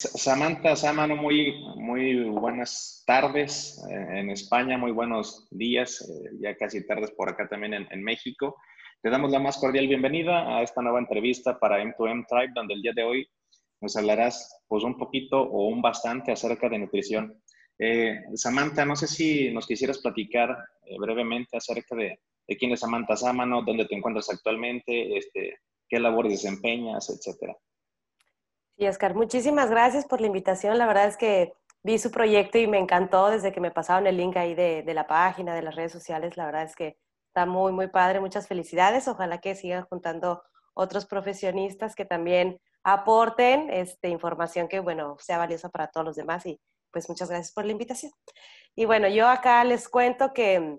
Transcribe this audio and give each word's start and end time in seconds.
Samantha 0.00 0.76
Samano, 0.76 1.16
muy, 1.16 1.60
muy 1.74 2.22
buenas 2.22 3.02
tardes 3.04 3.84
eh, 3.90 4.20
en 4.20 4.30
España, 4.30 4.78
muy 4.78 4.92
buenos 4.92 5.48
días, 5.50 6.08
eh, 6.08 6.30
ya 6.40 6.56
casi 6.56 6.86
tardes 6.86 7.10
por 7.10 7.28
acá 7.28 7.48
también 7.48 7.74
en, 7.74 8.02
México. 8.04 8.54
Te 9.02 9.10
damos 9.10 9.32
la 9.32 9.40
más 9.40 9.58
cordial 9.58 9.88
bienvenida 9.88 10.56
a 10.56 10.62
esta 10.62 10.82
nueva 10.82 11.00
entrevista 11.00 11.58
para 11.58 11.82
M2M 11.82 12.26
Tribe, 12.28 12.52
donde 12.54 12.74
el 12.74 12.82
día 12.82 12.92
de 12.94 13.02
hoy 13.02 13.28
nos 13.80 13.96
hablarás 13.96 14.62
pues 14.68 14.84
un 14.84 14.96
poquito 14.96 15.42
o 15.42 15.66
un 15.66 15.82
bastante 15.82 16.30
acerca 16.30 16.68
de 16.68 16.78
nutrición. 16.78 17.42
Eh, 17.76 18.20
Samantha, 18.34 18.84
no 18.84 18.94
sé 18.94 19.08
si 19.08 19.50
nos 19.50 19.66
quisieras 19.66 19.98
platicar 19.98 20.56
brevemente 21.00 21.56
acerca 21.56 21.96
de, 21.96 22.20
de, 22.46 22.56
quién 22.56 22.70
es 22.70 22.78
Samantha 22.78 23.16
Samano, 23.16 23.62
dónde 23.62 23.86
te 23.86 23.96
encuentras 23.96 24.30
actualmente, 24.30 25.16
este, 25.16 25.58
qué 25.88 25.98
labores 25.98 26.30
desempeñas, 26.30 27.10
etcétera. 27.10 27.56
Y 28.80 28.86
Oscar, 28.86 29.16
muchísimas 29.16 29.70
gracias 29.70 30.06
por 30.06 30.20
la 30.20 30.28
invitación. 30.28 30.78
La 30.78 30.86
verdad 30.86 31.06
es 31.08 31.16
que 31.16 31.52
vi 31.82 31.98
su 31.98 32.12
proyecto 32.12 32.58
y 32.58 32.68
me 32.68 32.78
encantó 32.78 33.28
desde 33.28 33.50
que 33.50 33.60
me 33.60 33.72
pasaron 33.72 34.06
el 34.06 34.16
link 34.16 34.36
ahí 34.36 34.54
de, 34.54 34.84
la 34.94 35.08
página, 35.08 35.52
de 35.52 35.62
las 35.62 35.74
redes 35.74 35.90
sociales. 35.90 36.36
La 36.36 36.46
verdad 36.46 36.62
es 36.62 36.76
que 36.76 36.96
está 37.26 37.44
muy, 37.44 37.72
muy 37.72 37.88
padre. 37.88 38.20
Muchas 38.20 38.46
felicidades. 38.46 39.08
Ojalá 39.08 39.40
que 39.40 39.56
sigan 39.56 39.84
juntando 39.86 40.44
otros 40.74 41.06
profesionistas 41.06 41.96
que 41.96 42.04
también 42.04 42.60
aporten 42.84 43.68
este, 43.68 44.10
información 44.10 44.68
que, 44.68 44.78
bueno, 44.78 45.16
sea 45.18 45.38
valiosa 45.38 45.70
para 45.70 45.88
todos 45.88 46.06
los 46.06 46.14
demás. 46.14 46.46
Y 46.46 46.60
pues 46.92 47.08
muchas 47.08 47.28
gracias 47.28 47.52
por 47.52 47.64
la 47.64 47.72
invitación. 47.72 48.12
Y 48.76 48.84
bueno, 48.84 49.08
yo 49.08 49.26
acá 49.26 49.64
les 49.64 49.88
cuento 49.88 50.32
que 50.32 50.78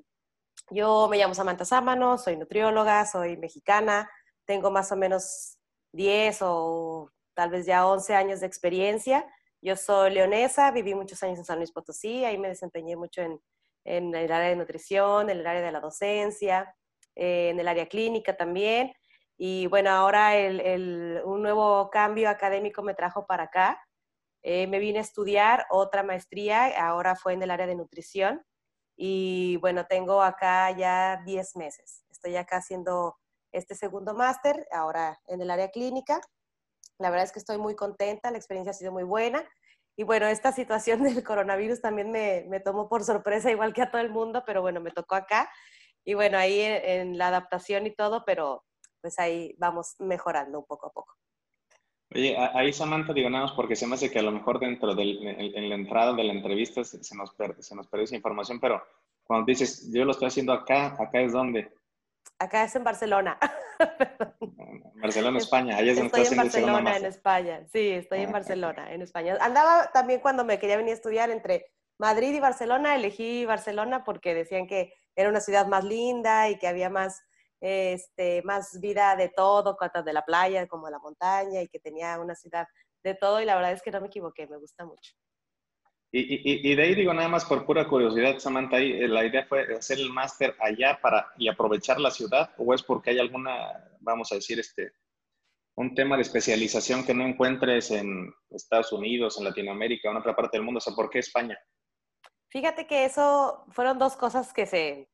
yo 0.72 1.10
me 1.12 1.18
llamo 1.18 1.34
Samantha 1.34 1.66
Sámano, 1.66 2.18
soy 2.18 2.38
nutrióloga, 2.38 3.06
soy 3.06 3.36
mexicana, 3.36 4.10
tengo 4.46 4.72
más 4.72 4.90
o 4.94 4.96
menos 4.96 5.58
10 5.92 6.38
o 6.44 7.12
tal 7.40 7.52
vez 7.52 7.66
ya 7.66 7.88
11 7.88 8.16
años 8.16 8.42
de 8.42 8.48
experiencia. 8.48 9.26
Yo 9.62 9.78
soy 9.78 10.12
leonesa, 10.12 10.72
viví 10.72 10.94
muchos 10.94 11.24
años 11.24 11.40
en 11.40 11.46
San 11.46 11.58
Luis 11.58 11.72
Potosí, 11.72 12.26
ahí 12.26 12.38
me 12.38 12.50
desempeñé 12.50 12.98
mucho 12.98 13.22
en, 13.22 13.40
en 13.86 14.14
el 14.14 14.30
área 14.30 14.50
de 14.50 14.58
nutrición, 14.58 15.30
en 15.30 15.38
el 15.38 15.48
área 15.48 15.62
de 15.62 15.72
la 15.72 15.80
docencia, 15.80 16.76
eh, 17.16 17.52
en 17.52 17.60
el 17.62 17.70
área 17.70 17.88
clínica 17.88 18.36
también. 18.36 18.92
Y 19.38 19.68
bueno, 19.68 19.90
ahora 19.90 20.36
el, 20.36 20.60
el, 20.60 21.22
un 21.24 21.42
nuevo 21.42 21.90
cambio 21.90 22.30
académico 22.30 22.84
me 22.84 22.94
trajo 22.94 23.26
para 23.26 23.44
acá. 23.44 23.82
Eh, 24.44 24.68
me 24.68 24.80
vine 24.80 25.00
a 25.00 25.04
estudiar 25.04 25.66
otra 25.70 26.04
maestría, 26.04 26.78
ahora 26.78 27.16
fue 27.16 27.32
en 27.32 27.44
el 27.44 27.52
área 27.52 27.68
de 27.68 27.76
nutrición. 27.76 28.44
Y 28.98 29.56
bueno, 29.62 29.86
tengo 29.86 30.22
acá 30.22 30.72
ya 30.72 31.22
10 31.24 31.56
meses. 31.56 32.04
Estoy 32.10 32.36
acá 32.36 32.58
haciendo 32.58 33.16
este 33.54 33.76
segundo 33.76 34.14
máster, 34.14 34.68
ahora 34.74 35.18
en 35.28 35.40
el 35.40 35.50
área 35.50 35.70
clínica. 35.70 36.20
La 37.00 37.10
verdad 37.10 37.26
es 37.26 37.32
que 37.32 37.40
estoy 37.40 37.58
muy 37.58 37.76
contenta, 37.76 38.30
la 38.30 38.38
experiencia 38.38 38.72
ha 38.72 38.74
sido 38.74 38.92
muy 38.92 39.04
buena. 39.04 39.44
Y 39.96 40.04
bueno, 40.04 40.28
esta 40.28 40.52
situación 40.52 41.02
del 41.04 41.24
coronavirus 41.24 41.82
también 41.82 42.12
me, 42.12 42.46
me 42.48 42.60
tomó 42.60 42.88
por 42.88 43.04
sorpresa, 43.04 43.52
igual 43.52 43.74
que 43.74 43.82
a 43.82 43.92
todo 43.92 44.02
el 44.02 44.12
mundo, 44.12 44.44
pero 44.46 44.62
bueno, 44.62 44.80
me 44.80 44.92
tocó 44.92 45.16
acá. 45.16 45.50
Y 46.06 46.14
bueno, 46.14 46.38
ahí 46.38 46.62
en, 46.62 47.18
la 47.18 47.28
adaptación 47.28 47.86
y 47.86 47.96
todo, 47.96 48.24
pero 48.26 48.64
pues 49.02 49.20
ahí 49.20 49.56
vamos 49.58 49.96
mejorando 50.00 50.60
un 50.60 50.66
poco 50.66 50.88
a 50.88 50.92
poco. 50.92 51.16
Oye, 52.14 52.36
ahí 52.36 52.74
Samantha, 52.74 53.14
digo 53.14 53.30
nada 53.30 53.46
más 53.46 53.54
porque 53.54 53.76
se 53.76 53.86
me 53.86 53.94
hace 53.94 54.10
que 54.10 54.18
a 54.18 54.24
lo 54.24 54.32
mejor 54.32 54.60
dentro 54.60 54.96
de 54.96 55.04
en 55.04 55.70
la 55.70 55.76
entrada 55.76 56.14
de 56.14 56.24
la 56.24 56.34
entrevista 56.34 56.84
se, 56.84 57.16
nos, 57.16 57.36
se 57.60 57.76
nos 57.76 57.88
perdió 57.88 58.06
esa 58.06 58.16
información, 58.16 58.60
pero 58.60 58.82
cuando 59.24 59.46
dices, 59.46 59.92
yo 59.94 60.06
lo 60.06 60.12
estoy 60.12 60.30
haciendo 60.30 60.54
acá, 60.54 60.96
¿acá 61.00 61.22
es 61.22 61.34
dónde? 61.34 61.72
Acá 62.40 62.64
es 62.64 62.76
en 62.76 62.86
Barcelona. 62.86 63.38
Barcelona, 64.96 65.38
España. 65.38 65.76
Ahí 65.76 65.90
es 65.90 65.98
estoy 65.98 66.26
en 66.26 66.38
Barcelona, 66.38 66.98
en 66.98 67.06
España. 67.06 67.68
Sí, 67.72 67.90
estoy 67.90 68.22
en 68.22 68.30
ah, 68.30 68.34
Barcelona, 68.34 68.94
en 68.94 69.02
España. 69.02 69.38
Andaba 69.42 69.92
también 69.92 70.22
cuando 70.22 70.46
me 70.46 70.58
quería 70.58 70.78
venir 70.78 70.92
a 70.92 70.96
estudiar 70.96 71.32
entre 71.32 71.66
Madrid 71.98 72.34
y 72.34 72.40
Barcelona. 72.40 72.96
Elegí 72.96 73.46
Barcelona 73.46 74.06
porque 74.06 74.34
decían 74.34 74.68
que 74.68 74.94
era 75.16 75.30
una 75.30 75.42
ciudad 75.42 75.68
más 75.68 75.84
linda 75.84 76.50
y 76.50 76.58
que 76.58 76.68
había 76.68 76.90
más, 76.90 77.22
este, 77.60 78.42
más 78.44 78.80
vida 78.80 79.18
de 79.18 79.28
todo, 79.30 79.76
tanto 79.76 80.04
de 80.04 80.14
la 80.14 80.24
playa 80.24 80.66
como 80.68 80.86
de 80.86 80.94
la 80.94 81.00
montaña 81.00 81.62
y 81.62 81.68
que 81.68 81.80
tenía 81.80 82.20
una 82.20 82.36
ciudad 82.36 82.68
de 83.04 83.16
todo. 83.16 83.42
Y 83.42 83.46
la 83.46 83.56
verdad 83.56 83.74
es 83.74 83.82
que 83.82 83.92
no 83.92 84.00
me 84.00 84.08
equivoqué, 84.08 84.48
me 84.48 84.58
gusta 84.58 84.86
mucho. 84.86 85.14
Y, 86.12 86.76
de 86.76 86.82
ahí 86.82 86.96
digo 86.96 87.14
nada 87.14 87.28
más 87.28 87.46
por 87.46 87.66
pura 87.68 87.88
curiosidad, 87.88 88.40
Samantha, 88.40 88.80
eh, 88.80 89.08
¿la 89.08 89.26
idea 89.26 89.46
fue 89.46 89.76
hacer 89.76 90.00
el 90.00 90.10
máster 90.10 90.56
allá 90.60 91.00
para 91.00 91.32
y 91.38 91.48
aprovechar 91.48 92.00
la 92.00 92.10
ciudad 92.10 92.50
o 92.58 92.74
es 92.74 92.82
porque 92.82 93.12
hay 93.12 93.20
alguna, 93.20 93.92
vamos 94.00 94.32
a 94.32 94.36
decir, 94.36 94.60
este, 94.60 94.92
un 95.76 95.94
tema 95.94 96.16
de 96.16 96.24
especialización 96.24 97.06
que 97.06 97.14
no 97.14 97.26
encuentres 97.26 97.92
en 97.92 98.34
Estados 98.50 98.92
Unidos, 98.92 99.38
en 99.38 99.46
Latinoamérica 99.46 100.10
en 100.10 100.18
otra 100.18 100.36
parte 100.36 100.58
del 100.58 100.66
mundo? 100.66 100.80
O 100.80 100.82
sea, 100.82 100.96
¿por 100.96 101.12
qué 101.12 101.20
España? 101.20 101.60
Fíjate 102.48 102.88
que 102.88 103.06
eso 103.06 103.66
fueron 103.70 104.00
dos 104.00 104.18
cosas 104.18 104.52
que 104.52 104.66
se 104.66 105.10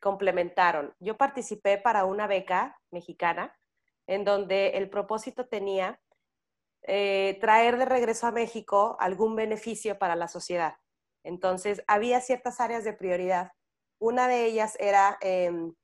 complementaron. 0.00 0.94
Yo 0.98 1.18
participé 1.18 1.76
para 1.76 2.06
una 2.06 2.26
beca 2.26 2.80
mexicana 2.90 3.54
en 4.06 4.24
donde 4.24 4.70
el 4.70 4.88
propósito 4.88 5.46
tenía 5.46 6.00
eh, 6.82 7.38
traer 7.40 7.76
de 7.76 7.84
regreso 7.84 8.26
a 8.26 8.32
México 8.32 8.96
algún 9.00 9.36
beneficio 9.36 9.98
para 9.98 10.16
la 10.16 10.28
sociedad. 10.28 10.74
Entonces, 11.24 11.82
había 11.86 12.20
ciertas 12.20 12.60
áreas 12.60 12.84
de 12.84 12.92
prioridad. 12.92 13.52
Una 13.98 14.28
de 14.28 14.46
ellas 14.46 14.76
era 14.78 15.18
em, 15.20 15.74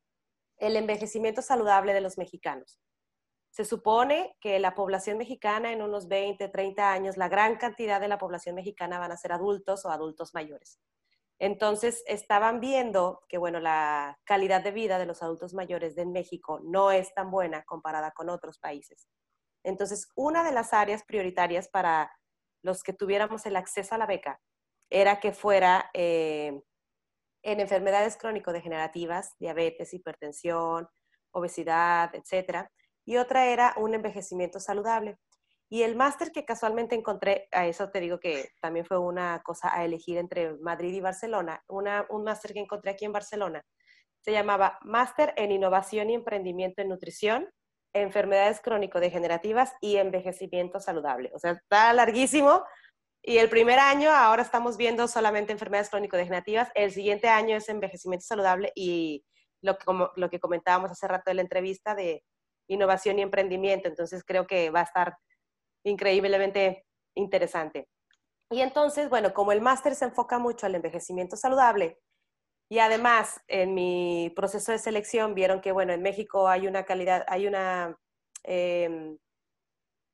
el 0.59 0.77
envejecimiento 0.77 1.43
saludable 1.43 1.93
de 1.93 2.01
los 2.01 2.19
mexicanos. 2.19 2.81
Se 3.51 3.65
supone 3.65 4.37
que 4.41 4.59
la 4.59 4.75
población 4.75 5.19
mexicana 5.19 5.73
en 5.73 5.83
unos 5.83 6.09
20, 6.09 6.49
30 6.49 6.91
años, 6.91 7.17
la 7.17 7.29
gran 7.29 7.57
cantidad 7.57 8.01
de 8.01 8.09
la 8.09 8.19
población 8.19 8.55
mexicana 8.57 8.99
van 8.99 9.13
a 9.13 9.17
ser 9.17 9.33
adultos 9.33 9.85
o 9.85 9.91
adultos 9.91 10.35
mayores. 10.35 10.81
Entonces, 11.39 12.03
estaban 12.07 12.61
viendo 12.61 13.23
que, 13.29 13.39
bueno, 13.39 13.61
la 13.61 14.19
calidad 14.25 14.63
de 14.63 14.71
vida 14.71 14.99
de 14.99 15.07
los 15.07 15.23
adultos 15.23 15.53
mayores 15.53 15.95
de 15.95 16.07
México 16.07 16.61
no 16.63 16.91
es 16.91 17.13
tan 17.15 17.31
buena 17.31 17.65
comparada 17.65 18.13
con 18.13 18.29
otros 18.29 18.59
países. 18.59 19.09
Entonces, 19.65 20.09
una 20.15 20.45
de 20.45 20.53
las 20.53 20.73
áreas 20.73 21.03
prioritarias 21.05 21.69
para 21.69 22.13
los 22.63 22.83
que 22.83 22.93
tuviéramos 22.93 23.45
el 23.47 23.57
acceso 23.57 23.95
a 23.95 23.99
la 23.99 24.07
beca 24.07 24.41
era 24.91 25.19
que 25.21 25.33
fuera 25.33 25.91
eh, 25.95 26.63
en 27.43 27.61
enfermedades 27.61 28.17
crónico-degenerativas, 28.17 29.35
diabetes, 29.39 29.93
hipertensión, 29.93 30.89
obesidad, 31.33 32.15
etc. 32.15 32.69
Y 33.05 33.17
otra 33.17 33.47
era 33.47 33.75
un 33.77 33.95
envejecimiento 33.95 34.61
saludable. 34.61 35.19
Y 35.69 35.83
el 35.83 35.97
máster 35.97 36.31
que 36.31 36.45
casualmente 36.45 36.95
encontré, 36.95 37.49
a 37.51 37.67
eso 37.67 37.91
te 37.91 38.01
digo 38.01 38.21
que 38.21 38.51
también 38.61 38.87
fue 38.87 38.99
una 38.99 39.43
cosa 39.43 39.75
a 39.75 39.85
elegir 39.85 40.19
entre 40.19 40.55
Madrid 40.59 40.93
y 40.93 41.01
Barcelona, 41.01 41.65
un 41.69 42.25
máster 42.25 42.53
que 42.53 42.61
encontré 42.61 42.93
aquí 42.93 43.05
en 43.05 43.13
Barcelona, 43.13 43.65
se 44.21 44.33
llamaba 44.33 44.79
Máster 44.83 45.35
en 45.37 45.53
Innovación 45.53 46.09
y 46.09 46.15
Emprendimiento 46.15 46.81
en 46.81 46.89
Nutrición 46.89 47.49
enfermedades 47.95 48.61
crónico-degenerativas 48.61 49.73
y 49.81 49.97
envejecimiento 49.97 50.81
saludable. 50.81 51.31
O 51.35 51.39
sea, 51.39 51.53
está 51.53 51.93
larguísimo. 51.93 52.65
Y 53.23 53.39
el 53.39 53.49
primer 53.49 53.79
año 53.79 54.11
ahora 54.11 54.43
estamos 54.43 54.77
viendo 54.77 55.09
solamente 55.09 55.53
enfermedades 55.53 55.89
crónico-degenerativas. 55.89 56.69
El 56.75 56.93
siguiente 56.93 57.29
año 57.29 57.57
es 57.57 57.69
envejecimiento 57.69 58.27
saludable 58.27 58.73
y 58.75 59.25
lo 59.63 59.79
que, 59.79 59.87
lo 60.17 60.29
que 60.29 60.41
comentábamos 60.41 60.91
hace 60.91 61.09
rato 61.09 61.31
en 61.31 61.37
la 61.37 61.43
entrevista 61.43 61.95
de 61.95 62.23
innovación 62.69 63.19
y 63.19 63.23
emprendimiento. 63.23 63.89
Entonces 63.89 64.23
creo 64.25 64.47
que 64.47 64.69
va 64.71 64.81
a 64.81 64.85
estar 64.85 65.17
increíblemente 65.85 66.85
interesante. 67.15 67.89
Y 68.51 68.61
entonces, 68.61 69.09
bueno, 69.09 69.33
como 69.33 69.53
el 69.53 69.61
máster 69.61 69.95
se 69.95 70.05
enfoca 70.05 70.39
mucho 70.39 70.67
al 70.67 70.75
envejecimiento 70.75 71.37
saludable, 71.37 71.99
y 72.69 72.79
además, 72.79 73.41
en 73.49 73.75
mi 73.75 74.33
proceso 74.35 74.73
de 74.73 74.79
selección 74.79 75.35
vieron 75.35 75.61
que, 75.61 75.73
bueno, 75.73 75.93
en 75.93 76.03
México 76.03 76.49
hay 76.49 76.67
una 76.67 76.85
calidad, 76.85 77.25
hay 77.29 77.47
una, 77.47 77.99
em, 78.43 79.19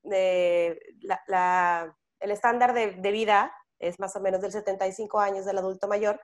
el 0.02 0.80
estándar 2.30 2.74
de, 2.74 3.12
vida 3.12 3.52
es 3.78 3.98
más 4.00 4.16
o 4.16 4.20
menos 4.20 4.40
del 4.40 4.52
75 4.52 5.20
años 5.20 5.44
del 5.46 5.58
adulto 5.58 5.88
mayor. 5.88 6.20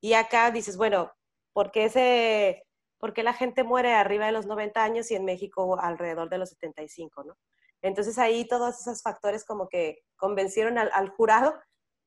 Y 0.00 0.14
acá 0.14 0.50
dices, 0.50 0.76
bueno, 0.76 1.12
¿por 1.52 1.70
qué, 1.70 1.84
ese, 1.86 2.66
¿por 2.98 3.12
qué 3.14 3.22
la 3.22 3.34
gente 3.34 3.64
muere 3.64 3.94
arriba 3.94 4.26
de 4.26 4.32
los 4.32 4.46
90 4.46 4.82
años 4.84 5.10
y 5.10 5.14
en 5.16 5.24
México 5.24 5.78
alrededor 5.80 6.28
de 6.28 6.38
los 6.38 6.50
75, 6.50 7.24
no? 7.24 7.36
Entonces 7.82 8.18
ahí 8.18 8.46
todos 8.46 8.80
esos 8.80 9.02
factores 9.02 9.44
como 9.44 9.68
que 9.68 10.00
convencieron 10.16 10.78
al 10.78 11.08
jurado 11.10 11.54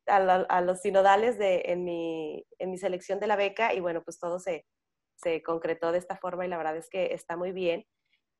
a, 0.07 0.61
los 0.61 0.81
sinodales 0.81 1.37
de, 1.37 1.63
en, 1.65 1.83
mi, 1.83 2.45
en 2.59 2.71
mi 2.71 2.77
selección 2.77 3.19
de 3.19 3.27
la 3.27 3.35
beca 3.35 3.73
y 3.73 3.79
bueno, 3.79 4.03
pues 4.03 4.19
todo 4.19 4.39
se, 4.39 4.65
se 5.15 5.41
concretó 5.43 5.91
de 5.91 5.99
esta 5.99 6.17
forma 6.17 6.45
y 6.45 6.49
la 6.49 6.57
verdad 6.57 6.77
es 6.77 6.89
que 6.89 7.13
está 7.13 7.37
muy 7.37 7.51
bien. 7.51 7.85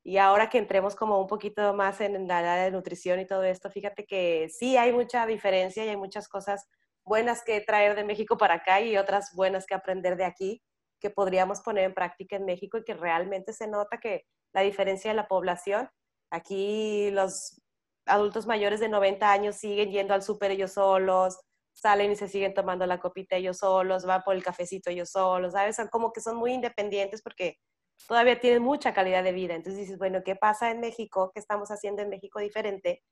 Y 0.04 0.16
ahora 0.18 0.50
que 0.50 0.58
entremos 0.58 0.96
como 0.96 1.20
un 1.20 1.28
poquito 1.28 1.72
más 1.74 2.00
en 2.00 2.26
la 2.26 2.38
área 2.38 2.64
de 2.64 2.72
nutrición 2.72 3.20
y 3.20 3.26
todo 3.26 3.44
esto, 3.44 3.70
fíjate 3.70 4.04
que 4.04 4.48
sí 4.48 4.76
hay 4.76 4.92
mucha 4.92 5.26
diferencia 5.26 5.84
y 5.84 5.90
hay 5.90 5.96
muchas 5.96 6.28
cosas 6.28 6.68
buenas 7.04 7.44
que 7.44 7.60
traer 7.60 7.94
de 7.94 8.04
México 8.04 8.36
para 8.36 8.54
acá 8.54 8.80
y 8.80 8.96
otras 8.96 9.32
buenas 9.34 9.66
que 9.66 9.74
aprender 9.74 10.16
de 10.16 10.24
aquí 10.24 10.62
que 11.00 11.10
podríamos 11.10 11.60
poner 11.60 11.84
en 11.84 11.94
práctica 11.94 12.36
en 12.36 12.44
México 12.44 12.78
y 12.78 12.84
que 12.84 12.94
realmente 12.94 13.52
se 13.52 13.66
nota 13.66 13.98
que 13.98 14.24
la 14.52 14.62
diferencia 14.62 15.10
de 15.10 15.16
la 15.16 15.26
población, 15.26 15.90
aquí 16.30 17.10
los 17.10 17.60
adultos 18.06 18.46
mayores 18.46 18.80
de 18.80 18.88
90 18.88 19.30
años 19.30 19.56
siguen 19.56 19.90
yendo 19.90 20.14
al 20.14 20.22
súper 20.22 20.52
ellos 20.52 20.72
solos, 20.72 21.40
salen 21.72 22.12
y 22.12 22.16
se 22.16 22.28
siguen 22.28 22.54
tomando 22.54 22.86
la 22.86 23.00
copita 23.00 23.36
ellos 23.36 23.58
solos, 23.58 24.04
van 24.04 24.22
por 24.22 24.34
el 24.34 24.42
cafecito 24.42 24.90
ellos 24.90 25.10
solos, 25.10 25.52
¿sabes? 25.52 25.76
Son 25.76 25.88
como 25.88 26.12
que 26.12 26.20
son 26.20 26.36
muy 26.36 26.52
independientes 26.52 27.22
porque 27.22 27.58
todavía 28.06 28.40
tienen 28.40 28.62
mucha 28.62 28.92
calidad 28.94 29.24
de 29.24 29.32
vida. 29.32 29.54
Entonces 29.54 29.80
dices, 29.80 29.98
bueno, 29.98 30.22
¿qué 30.24 30.36
pasa 30.36 30.70
en 30.70 30.80
México? 30.80 31.30
¿Qué 31.32 31.40
estamos 31.40 31.70
haciendo 31.70 32.02
en 32.02 32.08
México 32.10 32.40
diferente? 32.40 33.02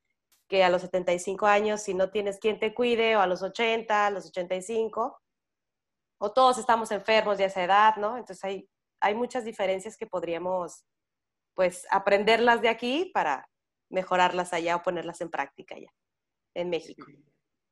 Que 0.48 0.64
a 0.64 0.70
los 0.70 0.82
75 0.82 1.46
años, 1.46 1.82
si 1.82 1.94
no 1.94 2.10
tienes 2.10 2.38
quien 2.38 2.58
te 2.58 2.74
cuide, 2.74 3.16
o 3.16 3.20
a 3.20 3.26
los 3.26 3.42
80, 3.42 4.06
a 4.06 4.10
los 4.10 4.26
85, 4.26 5.20
o 6.18 6.32
todos 6.32 6.58
estamos 6.58 6.90
enfermos 6.90 7.38
de 7.38 7.44
esa 7.44 7.64
edad, 7.64 7.96
¿no? 7.96 8.16
Entonces 8.16 8.44
hay, 8.44 8.68
hay 9.00 9.14
muchas 9.14 9.44
diferencias 9.44 9.96
que 9.96 10.06
podríamos, 10.06 10.84
pues, 11.54 11.86
aprenderlas 11.90 12.60
de 12.60 12.68
aquí 12.68 13.10
para 13.14 13.48
mejorarlas 13.90 14.52
allá 14.52 14.76
o 14.76 14.82
ponerlas 14.82 15.20
en 15.20 15.30
práctica 15.30 15.76
ya, 15.78 15.92
en 16.54 16.70
México. 16.70 17.06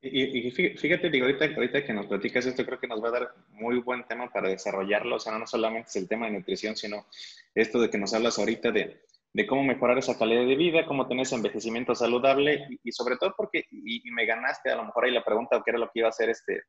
Y, 0.01 0.49
fíjate, 0.51 1.09
digo, 1.09 1.25
ahorita, 1.25 1.45
ahorita 1.45 1.85
que 1.85 1.93
nos 1.93 2.07
platicas 2.07 2.45
esto, 2.45 2.65
creo 2.65 2.79
que 2.79 2.87
nos 2.87 3.03
va 3.03 3.09
a 3.09 3.11
dar 3.11 3.35
muy 3.49 3.79
buen 3.79 4.05
tema 4.05 4.31
para 4.31 4.47
desarrollarlo. 4.47 5.17
O 5.17 5.19
sea, 5.19 5.37
no 5.37 5.45
solamente 5.45 5.89
es 5.89 5.95
el 5.97 6.07
tema 6.07 6.27
de 6.27 6.33
nutrición, 6.33 6.75
sino 6.77 7.05
esto 7.53 7.81
de 7.81 7.89
que 7.89 7.97
nos 7.97 8.13
hablas 8.13 8.39
ahorita 8.39 8.71
de, 8.71 9.01
de 9.33 9.45
cómo 9.45 9.63
mejorar 9.63 9.97
esa 9.97 10.17
calidad 10.17 10.45
de 10.45 10.55
vida, 10.55 10.85
cómo 10.85 11.07
tener 11.07 11.23
ese 11.23 11.35
envejecimiento 11.35 11.93
saludable 11.93 12.67
y, 12.83 12.91
sobre 12.91 13.17
todo 13.17 13.33
porque, 13.37 13.65
y, 13.71 14.09
me 14.11 14.25
ganaste 14.25 14.71
a 14.71 14.75
lo 14.75 14.85
mejor 14.85 15.05
ahí 15.05 15.11
la 15.11 15.23
pregunta, 15.23 15.61
que 15.63 15.71
era 15.71 15.79
lo 15.79 15.89
que 15.91 15.99
iba 15.99 16.07
a 16.07 16.09
hacer 16.09 16.29
este, 16.29 16.63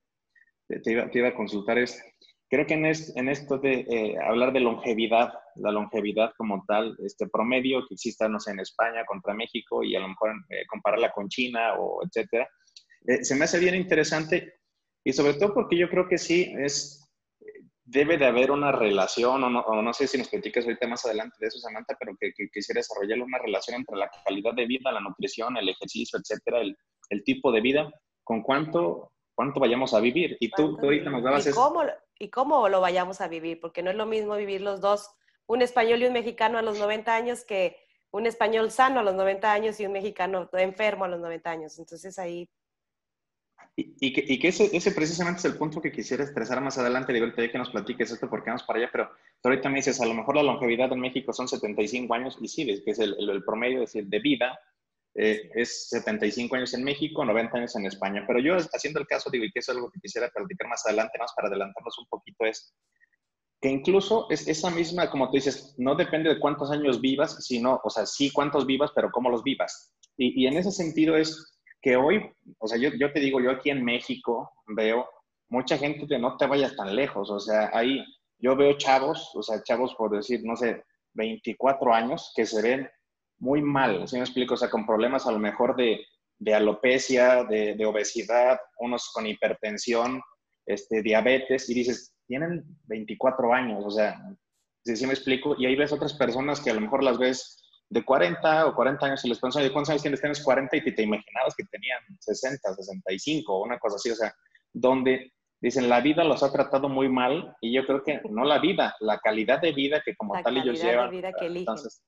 te 0.69 0.93
iba, 0.93 1.11
te 1.11 1.19
iba 1.19 1.29
a 1.29 1.35
consultar, 1.35 1.79
es, 1.79 2.03
creo 2.49 2.67
que 2.67 2.75
en, 2.75 2.85
en 2.85 3.29
esto 3.29 3.59
de 3.59 3.87
eh, 3.89 4.17
hablar 4.23 4.53
de 4.53 4.61
longevidad, 4.61 5.33
la 5.57 5.73
longevidad 5.73 6.33
como 6.37 6.65
tal, 6.67 6.97
este 7.05 7.29
promedio 7.29 7.87
que 7.89 7.95
exista, 7.95 8.29
no 8.29 8.39
sé, 8.39 8.51
en 8.51 8.61
España 8.61 9.05
contra 9.07 9.35
México 9.35 9.83
y 9.83 9.97
a 9.97 10.01
lo 10.01 10.09
mejor 10.09 10.33
eh, 10.51 10.67
compararla 10.69 11.13
con 11.13 11.29
China 11.29 11.75
o 11.79 12.05
etcétera, 12.05 12.49
eh, 13.07 13.25
se 13.25 13.35
me 13.35 13.45
hace 13.45 13.59
bien 13.59 13.75
interesante 13.75 14.61
y 15.05 15.13
sobre 15.13 15.35
todo 15.35 15.55
porque 15.55 15.77
yo 15.77 15.89
creo 15.89 16.09
que 16.09 16.19
sí 16.19 16.53
es, 16.59 17.11
debe 17.85 18.19
de 18.19 18.27
haber 18.27 18.51
una 18.51 18.71
relación, 18.71 19.43
o 19.43 19.83
no, 19.83 19.93
sé 19.93 20.07
si 20.07 20.19
nos 20.19 20.29
platicas 20.29 20.65
ahorita 20.65 20.87
más 20.87 21.05
adelante 21.05 21.37
de 21.41 21.49
eso, 21.49 21.59
Samantha, 21.59 21.97
pero 21.99 22.17
que, 22.19 22.33
quisiera 22.53 22.79
desarrollar 22.79 23.21
una 23.21 23.39
relación 23.39 23.77
entre 23.77 23.97
la 23.97 24.11
calidad 24.25 24.55
de 24.55 24.67
vida, 24.67 24.93
la 24.93 25.01
nutrición, 25.01 25.57
el 25.57 25.69
ejercicio, 25.69 26.19
etcétera, 26.19 26.61
el, 26.61 26.77
el 27.09 27.25
tipo 27.25 27.51
de 27.51 27.61
vida, 27.61 27.91
con 28.23 28.43
cuánto, 28.43 29.13
cuánto 29.35 29.59
vayamos 29.59 29.95
a 29.95 30.01
vivir. 30.01 30.37
Y 30.39 30.51
tú, 30.51 30.79
ahorita 30.81 31.11
nos 31.11 31.23
dabas 31.23 31.47
¿Y 31.47 31.51
cómo, 31.51 31.83
¿Y 32.19 32.29
cómo 32.29 32.69
lo 32.69 32.81
vayamos 32.81 33.21
a 33.21 33.29
vivir? 33.29 33.59
Porque 33.59 33.83
no 33.83 33.91
es 33.91 33.97
lo 33.97 34.07
mismo 34.07 34.37
vivir 34.37 34.61
los 34.61 34.81
dos, 34.81 35.11
un 35.47 35.63
español 35.63 36.03
y 36.03 36.07
un 36.07 36.13
mexicano 36.13 36.59
a 36.59 36.63
los 36.63 36.79
90 36.79 37.13
años 37.13 37.45
que 37.45 37.77
un 38.13 38.27
español 38.27 38.71
sano 38.71 39.01
a 39.01 39.03
los 39.03 39.15
90 39.15 39.53
años 39.53 39.81
y 39.81 39.87
un 39.87 39.93
mexicano 39.93 40.49
enfermo 40.53 41.07
a 41.07 41.09
los 41.09 41.21
90 41.21 41.51
años. 41.51 41.79
Entonces 41.79 42.19
ahí 42.19 42.49
y, 44.01 44.13
que, 44.13 44.25
y 44.27 44.39
que 44.39 44.49
ese, 44.49 44.75
ese, 44.77 44.93
precisamente 44.93 45.39
es 45.39 45.45
el 45.45 45.57
punto 45.57 45.81
que 45.81 45.93
quisiera 45.93 46.25
estresar 46.25 46.61
más 46.61 46.79
adelante. 46.79 47.13
Digo, 47.13 47.27
ahorita 47.27 47.51
que 47.51 47.59
nos 47.59 47.71
platiques 47.71 48.11
esto 48.11 48.29
porque 48.29 48.51
vamos 48.51 48.65
para 48.65 48.81
allá, 48.81 48.89
pero, 48.91 49.11
ahorita 49.45 49.69
me 49.69 49.77
dices, 49.77 50.01
a 50.01 50.07
lo 50.07 50.15
mejor 50.15 50.37
la 50.37 50.43
longevidad 50.43 50.93
en 50.93 51.01
México 51.01 51.33
son 51.33 51.47
75 51.47 52.13
años, 52.15 52.37
y 52.41 52.49
sí, 52.49 52.69
es 52.71 52.83
que 52.83 52.91
es 52.91 52.99
el, 52.99 53.17
el, 53.19 53.45
promedio 53.45 53.81
decir, 53.81 54.07
de 54.07 54.19
vida, 54.19 54.59
eh, 55.15 55.51
es 55.55 55.89
75 55.91 56.57
años 56.57 56.75
en 56.75 56.85
México, 56.85 57.25
90 57.25 57.59
años 57.59 57.77
en 57.77 57.87
España. 57.87 58.25
Pero 58.27 58.41
yo, 58.41 58.57
haciendo 58.57 59.01
el 59.01 59.07
caso, 59.07 59.31
digo, 59.31 59.45
y 59.45 59.51
que 59.53 59.61
es 59.61 59.69
algo 59.69 59.91
que 59.91 60.01
quisiera 60.01 60.29
platicar 60.29 60.69
más 60.69 60.85
adelante, 60.87 61.19
más 61.19 61.33
para 61.35 61.49
adelantarnos 61.49 61.99
un 61.99 62.07
poquito, 62.07 62.45
es 62.45 62.75
que 63.61 63.69
incluso 63.69 64.27
es 64.31 64.49
esa 64.49 64.71
misma, 64.71 65.11
como 65.11 65.29
tú 65.31 65.37
dices, 65.37 65.75
no 65.79 65.95
depende 65.95 66.31
de 66.31 66.41
cuántos 66.41 66.71
años 66.71 67.01
vivas, 67.01 67.45
sino, 67.45 67.81
o 67.85 67.91
sea, 67.91 68.07
sí 68.07 68.31
cuántos 68.33 68.67
vivas, 68.67 68.91
pero 68.95 69.11
cómo 69.11 69.31
los 69.31 69.43
vivas. 69.43 69.95
Y, 70.17 70.43
y 70.43 70.47
en 70.47 70.57
ese 70.57 70.71
sentido 70.71 71.17
es 71.17 71.60
que 71.83 71.97
hoy, 71.97 72.31
o 72.59 72.69
sea, 72.69 72.79
yo, 72.79 72.91
yo 72.99 73.13
te 73.13 73.21
digo, 73.21 73.41
yo 73.41 73.51
aquí 73.51 73.71
en 73.71 73.85
México 73.85 74.53
veo 74.67 75.09
mucha 75.49 75.79
gente 75.79 76.07
que 76.07 76.19
no 76.19 76.37
te 76.37 76.47
vayas 76.47 76.77
tan 76.77 76.95
lejos, 76.95 77.31
o 77.31 77.41
sea, 77.41 77.71
ahí 77.73 78.05
yo 78.39 78.57
veo 78.57 78.79
chavos, 78.79 79.31
o 79.35 79.43
sea, 79.43 79.63
chavos 79.63 79.95
por 79.95 80.11
decir, 80.11 80.41
no 80.45 80.57
sé, 80.57 80.85
24 81.15 81.93
años, 81.93 82.33
que 82.35 82.47
se 82.47 82.63
ven 82.63 82.89
muy 83.39 83.63
mal, 83.63 84.07
¿sí 84.07 84.17
me 84.17 84.23
explico? 84.23 84.55
O 84.55 84.57
sea, 84.57 84.71
con 84.71 84.87
problemas 84.87 85.27
a 85.27 85.33
lo 85.33 85.39
mejor 85.39 85.77
de, 85.77 86.01
de 86.39 86.55
alopecia, 86.55 87.45
de, 87.45 87.75
de, 87.75 87.87
obesidad, 87.87 88.59
unos 88.79 89.11
con 89.13 89.27
hipertensión, 89.27 90.23
este, 90.67 91.03
diabetes, 91.03 91.69
y 91.69 91.75
dices, 91.75 92.15
tienen 92.27 92.65
24 92.85 93.53
años, 93.53 93.85
o 93.85 93.91
sea, 93.91 94.21
¿sí, 94.85 95.07
me 95.07 95.13
explico? 95.13 95.57
Y 95.59 95.67
ahí 95.67 95.77
ves 95.77 95.93
otras 95.93 96.15
personas 96.15 96.61
que 96.61 96.71
a 96.71 96.75
lo 96.75 96.81
mejor 96.81 97.03
las 97.03 97.19
ves 97.19 97.60
de 97.91 98.05
40 98.05 98.67
o 98.67 98.75
40 98.75 99.07
años 99.07 99.25
y 99.25 99.29
les 99.29 99.41
¿de 99.41 99.73
cuántos 99.73 99.91
años 99.91 100.03
tienes? 100.03 100.21
Tienes 100.21 100.43
40 100.43 100.77
y 100.77 100.95
te, 100.95 101.03
imaginabas 101.03 101.55
que 101.57 101.65
tenían 101.65 101.99
60, 102.21 102.75
65 102.75 103.53
o 103.53 103.65
una 103.65 103.79
cosa 103.79 103.97
así, 103.97 104.11
o 104.11 104.15
sea, 104.15 104.33
donde 104.73 105.33
dicen, 105.61 105.89
la 105.89 106.01
vida 106.01 106.23
los 106.23 106.43
ha 106.45 106.53
tratado 106.53 106.89
muy 106.89 107.09
mal 107.09 107.57
y 107.61 107.75
yo 107.75 107.85
creo 107.85 108.05
que 108.05 108.21
no 108.31 108.45
la 108.45 108.61
vida, 108.61 108.95
la 109.01 109.19
calidad 109.19 109.61
de 109.61 109.73
vida 109.73 110.01
que 110.05 110.15
como 110.15 110.41
tal 110.41 110.57
ellos 110.57 110.81
llevan. 110.81 111.11
Vida 111.11 111.33
que 111.33 111.47
entonces, 111.47 112.03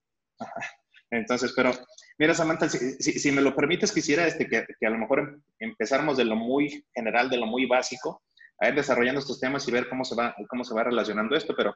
entonces, 1.10 1.52
pero 1.54 1.72
mira 2.16 2.32
Samantha, 2.32 2.68
si, 2.68 2.78
si, 3.00 3.32
me 3.32 3.42
lo 3.42 3.54
permites, 3.54 3.92
quisiera 3.92 4.24
este, 4.26 4.46
que, 4.46 4.64
que, 4.78 4.86
a 4.86 4.90
lo 4.90 4.98
mejor 4.98 5.42
empezáramos 5.58 6.16
de 6.16 6.24
lo 6.24 6.36
muy 6.36 6.86
general, 6.94 7.28
de 7.28 7.38
lo 7.38 7.46
muy 7.46 7.66
básico, 7.66 8.22
a 8.60 8.68
ir 8.68 8.76
desarrollando 8.76 9.20
estos 9.20 9.40
temas 9.40 9.66
y 9.66 9.72
ver 9.72 9.88
cómo 9.88 10.04
se 10.04 10.14
va, 10.14 10.34
cómo 10.48 10.62
se 10.62 10.74
va 10.74 10.84
relacionando 10.84 11.34
esto, 11.34 11.54
pero 11.56 11.74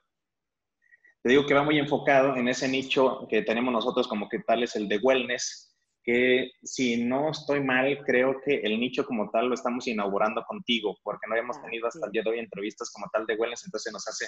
te 1.26 1.30
digo 1.30 1.44
que 1.44 1.54
va 1.54 1.64
muy 1.64 1.76
enfocado 1.76 2.36
en 2.36 2.46
ese 2.46 2.68
nicho 2.68 3.26
que 3.28 3.42
tenemos 3.42 3.72
nosotros 3.72 4.06
como 4.06 4.28
que 4.28 4.38
tal 4.46 4.62
es 4.62 4.76
el 4.76 4.86
de 4.86 4.98
wellness, 4.98 5.76
que 6.04 6.52
si 6.62 7.04
no 7.04 7.32
estoy 7.32 7.64
mal, 7.64 7.98
creo 8.06 8.40
que 8.44 8.60
el 8.60 8.78
nicho 8.78 9.04
como 9.04 9.28
tal 9.30 9.48
lo 9.48 9.54
estamos 9.54 9.88
inaugurando 9.88 10.44
contigo, 10.44 10.96
porque 11.02 11.26
no 11.26 11.34
habíamos 11.34 11.56
ah, 11.58 11.62
tenido 11.64 11.88
hasta 11.88 12.06
el 12.06 12.12
día 12.12 12.22
de 12.22 12.30
hoy 12.30 12.38
entrevistas 12.38 12.92
como 12.92 13.08
tal 13.12 13.26
de 13.26 13.34
wellness, 13.34 13.64
entonces 13.64 13.92
nos 13.92 14.06
hace 14.06 14.26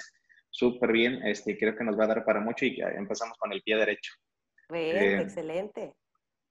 súper 0.49 0.91
bien, 0.91 1.25
este, 1.25 1.57
creo 1.57 1.73
que 1.73 1.85
nos 1.85 1.97
va 1.97 2.03
a 2.03 2.07
dar 2.07 2.25
para 2.25 2.41
mucho 2.41 2.65
y 2.65 2.81
empezamos 2.81 3.37
con 3.37 3.53
el 3.53 3.61
pie 3.61 3.77
derecho. 3.77 4.11
Bien, 4.69 4.97
eh, 4.97 5.21
excelente. 5.21 5.93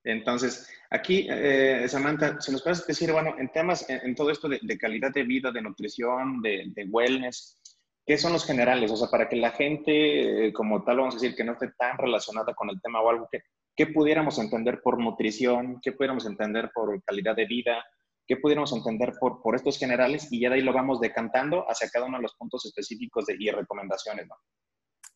Entonces, 0.02 0.66
aquí, 0.88 1.26
eh, 1.28 1.84
Samantha, 1.88 2.40
si 2.40 2.52
nos 2.52 2.62
puedes 2.62 2.86
decir, 2.86 3.12
bueno, 3.12 3.34
en 3.38 3.52
temas, 3.52 3.84
en, 3.90 4.14
todo 4.14 4.30
esto 4.30 4.48
de, 4.48 4.78
calidad 4.78 5.12
de 5.12 5.24
vida, 5.24 5.52
de 5.52 5.60
nutrición, 5.60 6.40
de, 6.40 6.72
de 6.74 6.84
wellness, 6.84 7.60
¿Qué 8.08 8.16
son 8.16 8.32
los 8.32 8.46
generales? 8.46 8.90
O 8.90 8.96
sea, 8.96 9.08
para 9.08 9.28
que 9.28 9.36
la 9.36 9.50
gente, 9.50 10.46
eh, 10.46 10.52
como 10.54 10.82
tal, 10.82 10.96
vamos 10.96 11.14
a 11.14 11.18
decir, 11.18 11.36
que 11.36 11.44
no 11.44 11.52
esté 11.52 11.72
tan 11.72 11.98
relacionada 11.98 12.54
con 12.54 12.70
el 12.70 12.80
tema 12.80 13.02
o 13.02 13.10
algo, 13.10 13.28
que, 13.30 13.42
¿qué 13.76 13.86
pudiéramos 13.86 14.38
entender 14.38 14.80
por 14.80 14.98
nutrición? 14.98 15.78
¿Qué 15.82 15.92
pudiéramos 15.92 16.24
entender 16.24 16.70
por 16.72 17.02
calidad 17.02 17.36
de 17.36 17.44
vida? 17.44 17.84
¿Qué 18.26 18.38
pudiéramos 18.38 18.72
entender 18.72 19.12
por, 19.20 19.54
estos 19.54 19.78
generales? 19.78 20.32
Y 20.32 20.40
ya 20.40 20.48
de 20.48 20.54
ahí 20.54 20.62
lo 20.62 20.72
vamos 20.72 21.00
decantando 21.00 21.66
hacia 21.68 21.90
cada 21.90 22.06
uno 22.06 22.16
de 22.16 22.22
los 22.22 22.34
puntos 22.34 22.64
específicos 22.64 23.26
de, 23.26 23.36
y 23.38 23.50
recomendaciones, 23.50 24.26
¿no? 24.26 24.36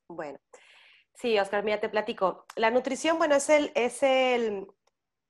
Bueno, 0.09 0.38
sí, 1.14 1.38
Oscar, 1.38 1.64
mira, 1.64 1.81
te 1.81 1.88
platico. 1.88 2.45
La 2.57 2.71
nutrición, 2.71 3.16
bueno, 3.16 3.37
es, 3.37 3.49
el, 3.49 3.73
es 3.75 4.02
el, 4.02 4.66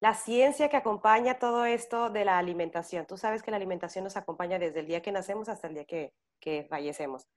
la 0.01 0.15
ciencia 0.15 0.69
que 0.69 0.79
acompaña 0.79 1.39
todo 1.39 1.65
esto 1.65 2.11
de 2.11 2.25
la 2.25 2.39
alimentación. 2.39 3.07
Tú 3.07 3.17
sabes 3.17 3.41
que 3.41 3.53
la 3.53 3.59
alimentación 3.59 4.03
nos 4.03 4.17
acompaña 4.17 4.59
desde 4.59 4.81
el 4.81 4.89
día 4.89 5.01
que 5.01 5.13
nacemos 5.13 5.49
hasta 5.49 5.69
el 5.69 5.75
día 5.75 5.85
que, 5.85 6.13
que 6.41 6.65
fallecemos. 6.69 7.29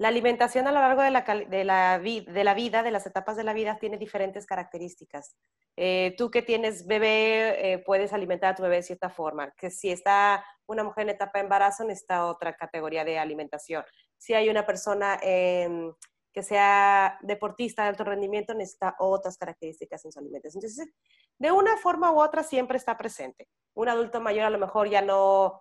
La 0.00 0.08
alimentación 0.08 0.66
a 0.66 0.72
lo 0.72 0.80
largo 0.80 1.02
de 1.02 1.10
la, 1.10 1.20
de 1.20 1.62
la, 1.62 2.54
vida, 2.54 2.82
de 2.82 2.90
las 2.90 3.06
etapas 3.06 3.36
de 3.36 3.44
la 3.44 3.52
vida, 3.52 3.76
tiene 3.78 3.98
diferentes 3.98 4.46
características. 4.46 5.36
Eh, 5.76 6.14
tú 6.16 6.30
que 6.30 6.40
tienes 6.40 6.86
bebé, 6.86 7.74
eh, 7.74 7.78
puedes 7.80 8.14
alimentar 8.14 8.52
a 8.52 8.54
tu 8.54 8.62
bebé 8.62 8.76
de 8.76 8.82
cierta 8.82 9.10
forma. 9.10 9.50
Que 9.58 9.70
si 9.70 9.90
está 9.90 10.42
una 10.64 10.84
mujer 10.84 11.02
en 11.02 11.10
etapa 11.10 11.38
de 11.38 11.42
embarazo, 11.42 11.84
necesita 11.84 12.24
otra 12.24 12.54
categoría 12.54 13.04
de 13.04 13.18
alimentación. 13.18 13.84
Si 14.16 14.32
hay 14.32 14.48
una 14.48 14.64
persona 14.64 15.18
que 15.20 16.42
sea 16.42 17.18
deportista 17.20 17.82
de 17.82 17.90
alto 17.90 18.04
rendimiento, 18.04 18.54
necesita 18.54 18.96
otras 19.00 19.36
características 19.36 20.02
en 20.06 20.12
su 20.12 20.18
alimentación. 20.18 20.64
Entonces, 20.64 20.94
de 21.38 21.52
una 21.52 21.76
forma 21.76 22.10
u 22.10 22.22
otra 22.22 22.42
siempre 22.42 22.78
está 22.78 22.96
presente. 22.96 23.48
Un 23.74 23.90
adulto 23.90 24.18
mayor 24.22 24.46
a 24.46 24.50
lo 24.50 24.58
mejor 24.58 24.88
ya 24.88 25.02
no 25.02 25.60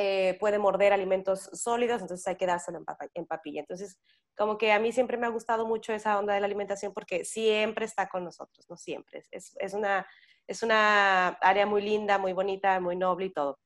eh, 0.00 0.36
puede 0.38 0.60
morder 0.60 0.92
alimentos 0.92 1.50
sólidos, 1.52 2.00
entonces 2.00 2.24
hay 2.28 2.36
que 2.36 2.46
dárselo 2.46 2.78
en, 3.14 3.26
papilla. 3.26 3.58
Entonces, 3.58 3.98
como 4.36 4.56
que 4.56 4.70
a 4.70 4.78
mí 4.78 4.92
siempre 4.92 5.16
me 5.16 5.26
ha 5.26 5.30
gustado 5.30 5.66
mucho 5.66 5.92
esa 5.92 6.16
onda 6.20 6.34
de 6.34 6.40
la 6.40 6.46
alimentación 6.46 6.94
porque 6.94 7.24
siempre 7.24 7.84
está 7.84 8.08
con 8.08 8.22
nosotros, 8.22 8.64
no 8.70 8.76
siempre. 8.76 9.24
Es, 9.32 9.56
es, 9.58 9.74
una, 9.74 10.06
es 10.46 10.62
una 10.62 11.30
área 11.40 11.66
muy 11.66 11.82
linda, 11.82 12.16
muy 12.16 12.32
bonita, 12.32 12.78
muy 12.78 12.94
noble 12.94 13.26
y 13.26 13.32
todo. 13.32 13.58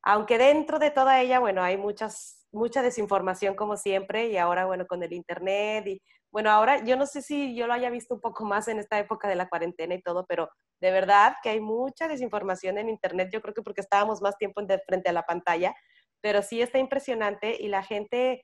Aunque 0.00 0.38
dentro 0.38 0.78
de 0.78 0.90
toda 0.90 1.20
ella, 1.20 1.38
bueno, 1.38 1.62
hay 1.62 1.76
muchas, 1.76 2.46
mucha 2.50 2.80
desinformación 2.80 3.54
como 3.54 3.76
siempre 3.76 4.28
y 4.28 4.38
ahora, 4.38 4.64
bueno, 4.64 4.86
con 4.86 5.02
el 5.02 5.12
Internet 5.12 5.86
y, 5.86 6.02
bueno, 6.34 6.50
ahora 6.50 6.82
yo 6.82 6.96
no 6.96 7.06
sé 7.06 7.22
si 7.22 7.54
yo 7.54 7.68
lo 7.68 7.74
haya 7.74 7.90
visto 7.90 8.12
un 8.12 8.20
poco 8.20 8.44
más 8.44 8.66
en 8.66 8.80
esta 8.80 8.98
época 8.98 9.28
de 9.28 9.36
la 9.36 9.48
cuarentena 9.48 9.94
y 9.94 10.02
todo, 10.02 10.26
pero 10.26 10.50
de 10.80 10.90
verdad 10.90 11.36
que 11.44 11.50
hay 11.50 11.60
mucha 11.60 12.08
desinformación 12.08 12.76
en 12.76 12.88
Internet, 12.88 13.30
yo 13.32 13.40
creo 13.40 13.54
que 13.54 13.62
porque 13.62 13.82
estábamos 13.82 14.20
más 14.20 14.36
tiempo 14.36 14.60
frente 14.84 15.08
a 15.08 15.12
la 15.12 15.22
pantalla, 15.22 15.76
pero 16.20 16.42
sí 16.42 16.60
está 16.60 16.80
impresionante 16.80 17.56
y 17.60 17.68
la 17.68 17.84
gente, 17.84 18.42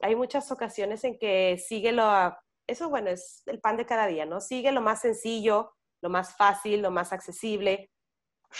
hay 0.00 0.16
muchas 0.16 0.50
ocasiones 0.50 1.04
en 1.04 1.18
que 1.18 1.58
sigue 1.58 1.92
lo, 1.92 2.34
eso 2.66 2.88
bueno, 2.88 3.10
es 3.10 3.42
el 3.44 3.60
pan 3.60 3.76
de 3.76 3.84
cada 3.84 4.06
día, 4.06 4.24
¿no? 4.24 4.40
Sigue 4.40 4.72
lo 4.72 4.80
más 4.80 5.02
sencillo, 5.02 5.74
lo 6.00 6.08
más 6.08 6.38
fácil, 6.38 6.80
lo 6.80 6.90
más 6.90 7.12
accesible, 7.12 7.90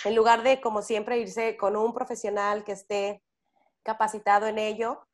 en 0.04 0.14
lugar 0.14 0.42
de, 0.42 0.61
como 0.61 0.83
siempre, 0.83 1.16
irse 1.16 1.56
con 1.56 1.76
un 1.76 1.95
profesional 1.95 2.62
que 2.62 2.73
esté 2.73 3.23
capacitado 3.83 4.47
en 4.47 4.59
ello 4.59 5.06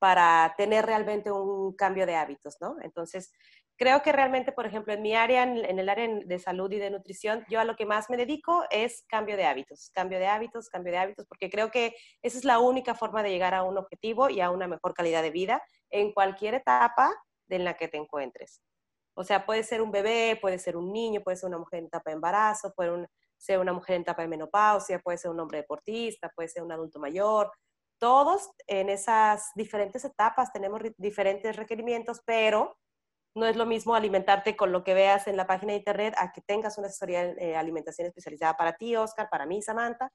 para 0.00 0.54
tener 0.56 0.86
realmente 0.86 1.30
un 1.30 1.74
cambio 1.76 2.06
de 2.06 2.16
hábitos, 2.16 2.56
¿no? 2.60 2.76
Entonces, 2.82 3.30
creo 3.76 4.02
que 4.02 4.12
realmente, 4.12 4.50
por 4.50 4.66
ejemplo, 4.66 4.94
en 4.94 5.02
mi 5.02 5.14
área, 5.14 5.42
en, 5.42 5.78
el 5.78 5.88
área 5.88 6.08
de 6.08 6.38
salud 6.38 6.72
y 6.72 6.78
de 6.78 6.90
nutrición, 6.90 7.44
yo 7.48 7.60
a 7.60 7.64
lo 7.64 7.76
que 7.76 7.86
más 7.86 8.08
me 8.10 8.16
dedico 8.16 8.64
es 8.70 9.04
cambio 9.08 9.36
de 9.36 9.44
hábitos, 9.44 9.90
cambio 9.94 10.18
de 10.18 10.26
hábitos, 10.26 10.68
cambio 10.70 10.92
de 10.92 10.98
hábitos, 10.98 11.26
porque 11.26 11.50
creo 11.50 11.70
que 11.70 11.94
esa 12.22 12.38
es 12.38 12.44
la 12.44 12.58
única 12.58 12.94
forma 12.94 13.22
de 13.22 13.30
llegar 13.30 13.54
a 13.54 13.62
un 13.62 13.76
objetivo 13.76 14.30
y 14.30 14.40
a 14.40 14.50
una 14.50 14.66
mejor 14.66 14.94
calidad 14.94 15.22
de 15.22 15.30
vida 15.30 15.62
en 15.90 16.12
cualquier 16.12 16.54
etapa 16.54 17.14
en 17.48 17.64
la 17.64 17.74
que 17.74 17.88
te 17.88 17.98
encuentres. 17.98 18.62
O 19.14 19.24
sea, 19.24 19.44
puede 19.44 19.62
ser 19.64 19.82
un 19.82 19.90
bebé, 19.90 20.38
puede 20.40 20.58
ser 20.58 20.76
un 20.76 20.92
niño, 20.92 21.20
puede 21.22 21.36
ser 21.36 21.48
una 21.48 21.58
mujer 21.58 21.80
en 21.80 21.86
etapa 21.86 22.10
de 22.10 22.14
embarazo, 22.14 22.72
puede 22.74 23.06
ser 23.36 23.58
una 23.58 23.72
mujer 23.72 23.96
en 23.96 24.02
etapa 24.02 24.22
de 24.22 24.28
menopausia, 24.28 24.98
puede 24.98 25.18
ser 25.18 25.30
un 25.30 25.40
hombre 25.40 25.58
deportista, 25.58 26.30
puede 26.34 26.48
ser 26.48 26.62
un 26.62 26.72
adulto 26.72 26.98
mayor, 26.98 27.50
todos 28.00 28.50
en 28.66 28.88
esas 28.88 29.50
diferentes 29.54 30.04
etapas 30.04 30.52
tenemos 30.52 30.80
diferentes 30.96 31.54
requerimientos, 31.54 32.22
pero 32.24 32.76
no 33.36 33.46
es 33.46 33.56
lo 33.56 33.66
mismo 33.66 33.94
alimentarte 33.94 34.56
con 34.56 34.72
lo 34.72 34.82
que 34.82 34.94
veas 34.94 35.28
en 35.28 35.36
la 35.36 35.46
página 35.46 35.72
de 35.72 35.78
internet 35.78 36.14
a 36.16 36.32
que 36.32 36.40
tengas 36.40 36.78
una 36.78 36.88
asesoría 36.88 37.26
de 37.26 37.50
eh, 37.50 37.56
alimentación 37.56 38.08
especializada 38.08 38.56
para 38.56 38.76
ti, 38.76 38.96
Oscar, 38.96 39.28
para 39.30 39.46
mí, 39.46 39.62
Samantha, 39.62 40.10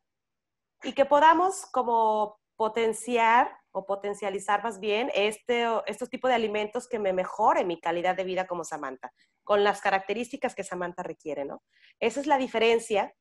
y 0.83 0.93
que 0.93 1.05
podamos 1.05 1.65
como 1.71 2.37
potenciar 2.57 3.55
o 3.71 3.85
potencializar 3.85 4.63
más 4.63 4.79
bien 4.79 5.11
este, 5.13 5.67
estos 5.85 6.09
tipos 6.09 6.29
de 6.29 6.35
alimentos 6.35 6.87
que 6.87 6.99
me 6.99 7.13
mejoren 7.13 7.67
mi 7.67 7.79
calidad 7.79 8.15
de 8.15 8.23
vida 8.23 8.47
como 8.47 8.63
Samantha, 8.63 9.13
con 9.43 9.63
las 9.63 9.79
características 9.81 10.55
que 10.55 10.63
Samantha 10.63 11.03
requiere, 11.03 11.45
¿no? 11.45 11.61
Esa 11.99 12.19
es 12.19 12.27
la 12.27 12.37
diferencia 12.37 13.13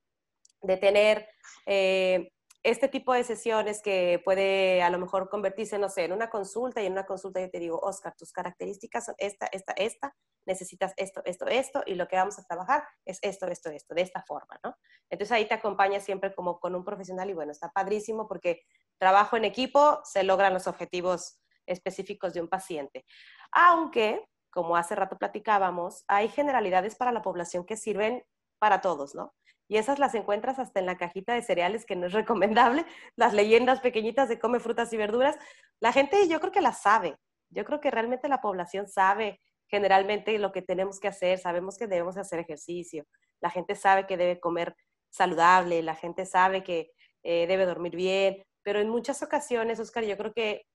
de 0.63 0.77
tener 0.77 1.29
eh, 1.67 2.31
este 2.65 2.89
tipo 2.89 3.13
de 3.13 3.25
sesiones 3.25 3.83
que 3.83 4.23
puede 4.25 4.83
a 4.83 4.89
lo 4.89 4.99
mejor 4.99 5.29
convertirse, 5.29 5.79
no 5.79 5.91
sé, 5.91 6.05
en 6.05 6.13
una 6.13 6.31
consulta 6.31 6.83
y 6.83 6.87
en 6.87 6.93
una 6.93 7.05
consulta 7.05 7.39
yo 7.41 7.51
te 7.51 7.61
digo, 7.61 7.79
Oscar, 7.79 8.15
tus 8.17 8.33
características 8.33 9.05
son 9.05 9.15
esta, 9.19 9.47
esta, 9.53 9.75
esta, 9.77 10.17
necesitas 10.47 10.95
esto, 10.97 11.21
esto, 11.27 11.47
esto, 11.47 11.83
y 11.85 11.95
lo 11.95 12.09
que 12.09 12.17
vamos 12.17 12.39
a 12.39 12.45
trabajar 12.45 12.83
es 13.05 13.19
esto, 13.21 13.47
esto, 13.49 13.69
esto, 13.69 13.95
de 13.95 14.01
esta 14.01 14.23
forma, 14.23 14.59
¿no? 14.65 14.77
Entonces 15.11 15.33
ahí 15.33 15.47
te 15.47 15.53
acompaña 15.53 16.01
siempre 16.01 16.35
como 16.35 16.59
con 16.59 16.75
un 16.75 16.85
profesional 16.85 17.29
y 17.29 17.35
bueno, 17.35 17.53
está 17.53 17.71
padrísimo 17.71 18.27
porque 18.27 18.63
trabajo 18.99 19.37
en 19.37 19.45
equipo, 19.45 20.01
se 20.03 20.23
logran 20.23 20.55
los 20.55 20.67
objetivos 20.67 21.39
específicos 21.67 22.33
de 22.33 22.41
un 22.41 22.49
paciente. 22.49 23.05
Aunque, 23.53 24.27
como 24.51 24.79
hace 24.79 24.95
rato 24.95 25.19
platicábamos, 25.19 26.05
hay 26.09 26.29
generalidades 26.29 26.97
para 26.97 27.13
la 27.13 27.21
población 27.21 27.67
que 27.67 27.77
sirven 27.77 28.25
para 28.59 28.81
todos, 28.81 29.15
¿no? 29.15 29.35
Y 29.69 29.79
esas 29.79 29.99
las 29.99 30.15
encuentras 30.15 30.59
hasta 30.59 30.81
en 30.81 30.87
la 30.87 30.97
cajita 30.97 31.35
de 31.35 31.43
cereales, 31.43 31.87
que 31.87 31.97
no 31.97 32.07
es 32.07 32.13
recomendable, 32.13 32.85
las 33.17 33.33
leyendas 33.33 33.81
pequeñitas 33.81 34.29
de 34.29 34.39
come 34.39 34.61
frutas 34.61 34.93
y 34.93 34.97
verduras. 34.97 35.37
La 35.81 35.93
gente 35.93 36.29
yo 36.29 36.41
creo 36.41 36.53
que 36.53 36.61
las 36.61 36.83
sabe, 36.83 37.17
yo 37.51 37.65
creo 37.65 37.81
que 37.81 37.91
realmente 37.91 38.29
la 38.29 38.41
población 38.41 38.89
sabe 38.89 39.41
generalmente 39.69 40.39
lo 40.39 40.53
que 40.53 40.63
tenemos 40.63 41.01
que 41.01 41.09
hacer, 41.09 41.39
sabemos 41.39 41.79
que 41.79 41.87
debemos 41.87 42.17
hacer 42.17 42.39
ejercicio, 42.39 43.07
la 43.41 43.51
gente 43.51 43.75
sabe 43.75 44.07
que 44.07 44.17
debe 44.17 44.39
comer 44.39 44.77
saludable, 45.11 45.83
la 45.83 45.95
gente 45.95 46.27
sabe 46.27 46.63
que 46.63 46.91
eh, 47.23 47.47
debe 47.47 47.67
dormir 47.67 47.97
bien, 47.97 48.45
pero 48.63 48.81
en 48.81 48.89
muchas 48.89 49.23
ocasiones, 49.23 49.81
Oscar, 49.81 50.05
yo 50.05 50.17
creo 50.17 50.33
que 50.33 50.67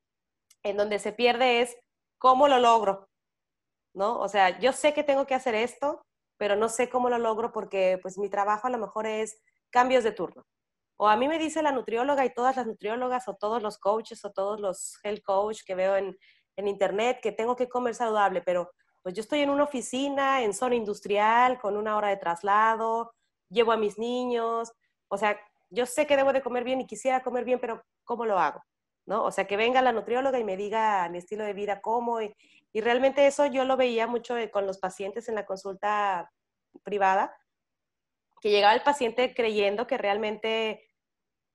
en 0.64 0.78
donde 0.78 1.00
se 1.00 1.12
pierde 1.12 1.62
es 1.62 1.78
cómo 2.18 2.48
lo 2.48 2.60
logro, 2.60 3.08
¿no? 3.94 4.20
O 4.20 4.28
sea, 4.28 4.60
yo 4.60 4.74
sé 4.74 4.94
que 4.94 5.04
tengo 5.04 5.26
que 5.26 5.36
hacer 5.36 5.56
esto, 5.56 6.02
pero 6.40 6.56
no 6.56 6.70
sé 6.70 6.90
cómo 6.90 7.10
lo 7.10 7.18
logro 7.20 7.52
porque 7.52 8.00
pues 8.02 8.18
mi 8.18 8.30
trabajo 8.30 8.66
a 8.66 8.70
lo 8.72 8.78
mejor 8.78 9.06
es 9.06 9.40
cambios 9.70 10.04
de 10.06 10.14
turno. 10.14 10.48
O 10.98 11.08
a 11.10 11.18
mí 11.18 11.28
me 11.28 11.38
dice 11.38 11.62
la 11.62 11.72
nutrióloga 11.72 12.26
y 12.26 12.34
todas 12.34 12.56
las 12.56 12.66
nutriólogas 12.66 13.28
o 13.28 13.36
todos 13.36 13.62
los 13.62 13.78
coaches 13.78 14.24
o 14.26 14.32
todos 14.32 14.60
los 14.60 14.98
health 15.04 15.22
coach 15.24 15.62
que 15.66 15.76
veo 15.76 15.98
en, 15.98 16.18
en 16.56 16.68
internet 16.68 17.20
que 17.22 17.34
tengo 17.34 17.56
que 17.56 17.68
comer 17.70 17.94
saludable, 17.94 18.42
pero 18.42 18.72
pues 19.04 19.16
yo 19.16 19.22
estoy 19.22 19.42
en 19.42 19.50
una 19.50 19.64
oficina, 19.66 20.42
en 20.42 20.54
zona 20.54 20.76
industrial, 20.76 21.60
con 21.60 21.78
una 21.78 21.98
hora 21.98 22.08
de 22.08 22.18
traslado, 22.18 23.14
llevo 23.50 23.72
a 23.74 23.78
mis 23.78 23.98
niños, 23.98 24.72
o 25.10 25.18
sea, 25.18 25.38
yo 25.70 25.86
sé 25.86 26.08
que 26.08 26.18
debo 26.18 26.34
de 26.34 26.42
comer 26.42 26.64
bien 26.64 26.82
y 26.82 26.88
quisiera 26.88 27.22
comer 27.22 27.44
bien, 27.44 27.60
pero 27.60 27.84
¿cómo 28.04 28.26
lo 28.26 28.40
hago? 28.40 28.62
¿No? 29.10 29.24
O 29.24 29.32
sea, 29.32 29.48
que 29.48 29.58
venga 29.58 29.82
la 29.82 29.92
nutrióloga 29.92 30.38
y 30.38 30.44
me 30.44 30.56
diga 30.56 31.10
mi 31.10 31.18
estilo 31.18 31.44
de 31.44 31.54
vida 31.54 31.82
cómo, 31.82 32.22
y, 32.22 32.32
realmente 32.76 33.26
eso 33.26 33.48
yo 33.48 33.66
lo 33.66 33.76
veía 33.76 34.06
mucho 34.06 34.38
eh, 34.38 34.52
con 34.52 34.68
los 34.68 34.78
pacientes 34.78 35.28
en 35.28 35.34
la 35.34 35.48
consulta 35.48 36.32
privada, 36.84 37.36
que 38.40 38.52
llegaba 38.52 38.76
el 38.76 38.84
paciente 38.84 39.34
creyendo 39.34 39.88
que 39.88 39.98
realmente 39.98 40.88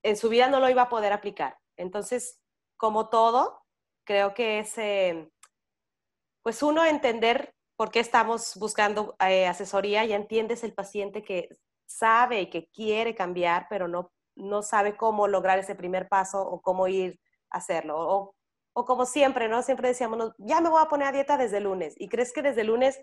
en 0.03 0.17
su 0.17 0.29
vida 0.31 0.49
no 0.49 0.59
lo 0.59 0.69
iba 0.69 0.83
a 0.83 0.89
poder 0.89 1.13
aplicar. 1.13 1.57
Entonces, 1.77 2.43
como 2.77 3.09
todo, 3.09 3.63
creo 4.03 4.35
que 4.35 4.59
es, 4.59 4.77
eh, 4.79 5.31
pues 6.43 6.61
uno 6.61 6.85
entender 6.85 7.55
por 7.77 7.93
qué 7.93 8.01
estamos 8.01 8.57
buscando 8.57 9.15
eh, 9.21 9.47
asesoría, 9.47 10.05
ya 10.05 10.17
entiendes 10.17 10.65
el 10.65 10.75
paciente 10.75 11.23
que 11.23 11.51
sabe 11.87 12.41
y 12.41 12.51
que 12.51 12.67
quiere 12.67 13.15
cambiar, 13.15 13.69
pero 13.71 13.87
no, 13.87 14.11
no 14.35 14.63
sabe 14.63 14.97
cómo 14.97 15.29
lograr 15.29 15.61
ese 15.61 15.77
primer 15.77 16.09
paso 16.09 16.43
o 16.43 16.61
cómo 16.61 16.89
ir 16.89 17.21
hacerlo, 17.55 17.97
o 17.99 18.35
o 18.75 18.85
como 18.85 19.07
siempre, 19.07 19.49
¿no? 19.49 19.63
Siempre 19.63 19.89
decíamos, 19.89 20.33
ya 20.39 20.61
me 20.61 20.69
voy 20.69 20.83
a 20.83 20.89
poner 20.89 21.09
a 21.09 21.13
dieta 21.13 21.37
desde 21.37 21.61
lunes. 21.61 21.95
Y 21.97 22.09
crees 22.09 22.33
que 22.33 22.43
desde 22.43 22.65
lunes 22.65 23.01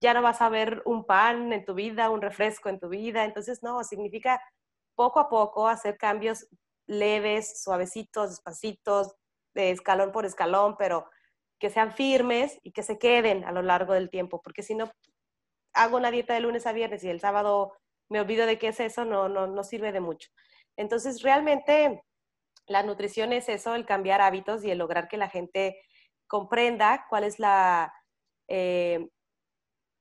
ya 0.00 0.14
no 0.14 0.22
vas 0.22 0.40
a 0.40 0.48
ver 0.48 0.82
un 0.86 1.04
pan 1.04 1.52
en 1.52 1.64
tu 1.64 1.74
vida, 1.74 2.10
un 2.10 2.22
refresco 2.22 2.68
en 2.68 2.78
tu 2.78 2.88
vida. 2.88 3.24
Entonces, 3.24 3.62
no, 3.62 3.82
significa 3.84 4.40
poco 4.94 5.20
a 5.20 5.28
poco 5.28 5.68
hacer 5.68 5.98
cambios 5.98 6.46
leves, 6.86 7.62
suavecitos, 7.62 8.30
despacitos, 8.30 9.14
de 9.54 9.70
escalón 9.72 10.12
por 10.12 10.24
escalón, 10.24 10.76
pero 10.78 11.10
que 11.58 11.70
sean 11.70 11.92
firmes 11.92 12.58
y 12.62 12.72
que 12.72 12.84
se 12.84 12.98
queden 12.98 13.44
a 13.44 13.52
lo 13.52 13.62
largo 13.62 13.94
del 13.94 14.10
tiempo, 14.10 14.40
porque 14.40 14.62
si 14.62 14.74
no 14.74 14.90
hago 15.74 15.96
una 15.96 16.10
dieta 16.10 16.34
de 16.34 16.40
lunes 16.40 16.66
a 16.66 16.72
viernes 16.72 17.04
y 17.04 17.10
el 17.10 17.20
sábado 17.20 17.72
me 18.08 18.20
olvido 18.20 18.46
de 18.46 18.58
qué 18.58 18.68
es 18.68 18.80
eso, 18.80 19.04
no, 19.04 19.28
no, 19.28 19.46
no 19.46 19.64
sirve 19.64 19.92
de 19.92 20.00
mucho. 20.00 20.30
Entonces, 20.76 21.22
realmente 21.22 22.02
la 22.66 22.82
nutrición 22.82 23.32
es 23.32 23.48
eso, 23.48 23.74
el 23.74 23.86
cambiar 23.86 24.20
hábitos 24.20 24.64
y 24.64 24.70
el 24.70 24.78
lograr 24.78 25.08
que 25.08 25.16
la 25.16 25.28
gente 25.28 25.80
comprenda 26.26 27.06
cuál 27.08 27.24
es 27.24 27.38
la, 27.38 27.92
eh, 28.48 29.08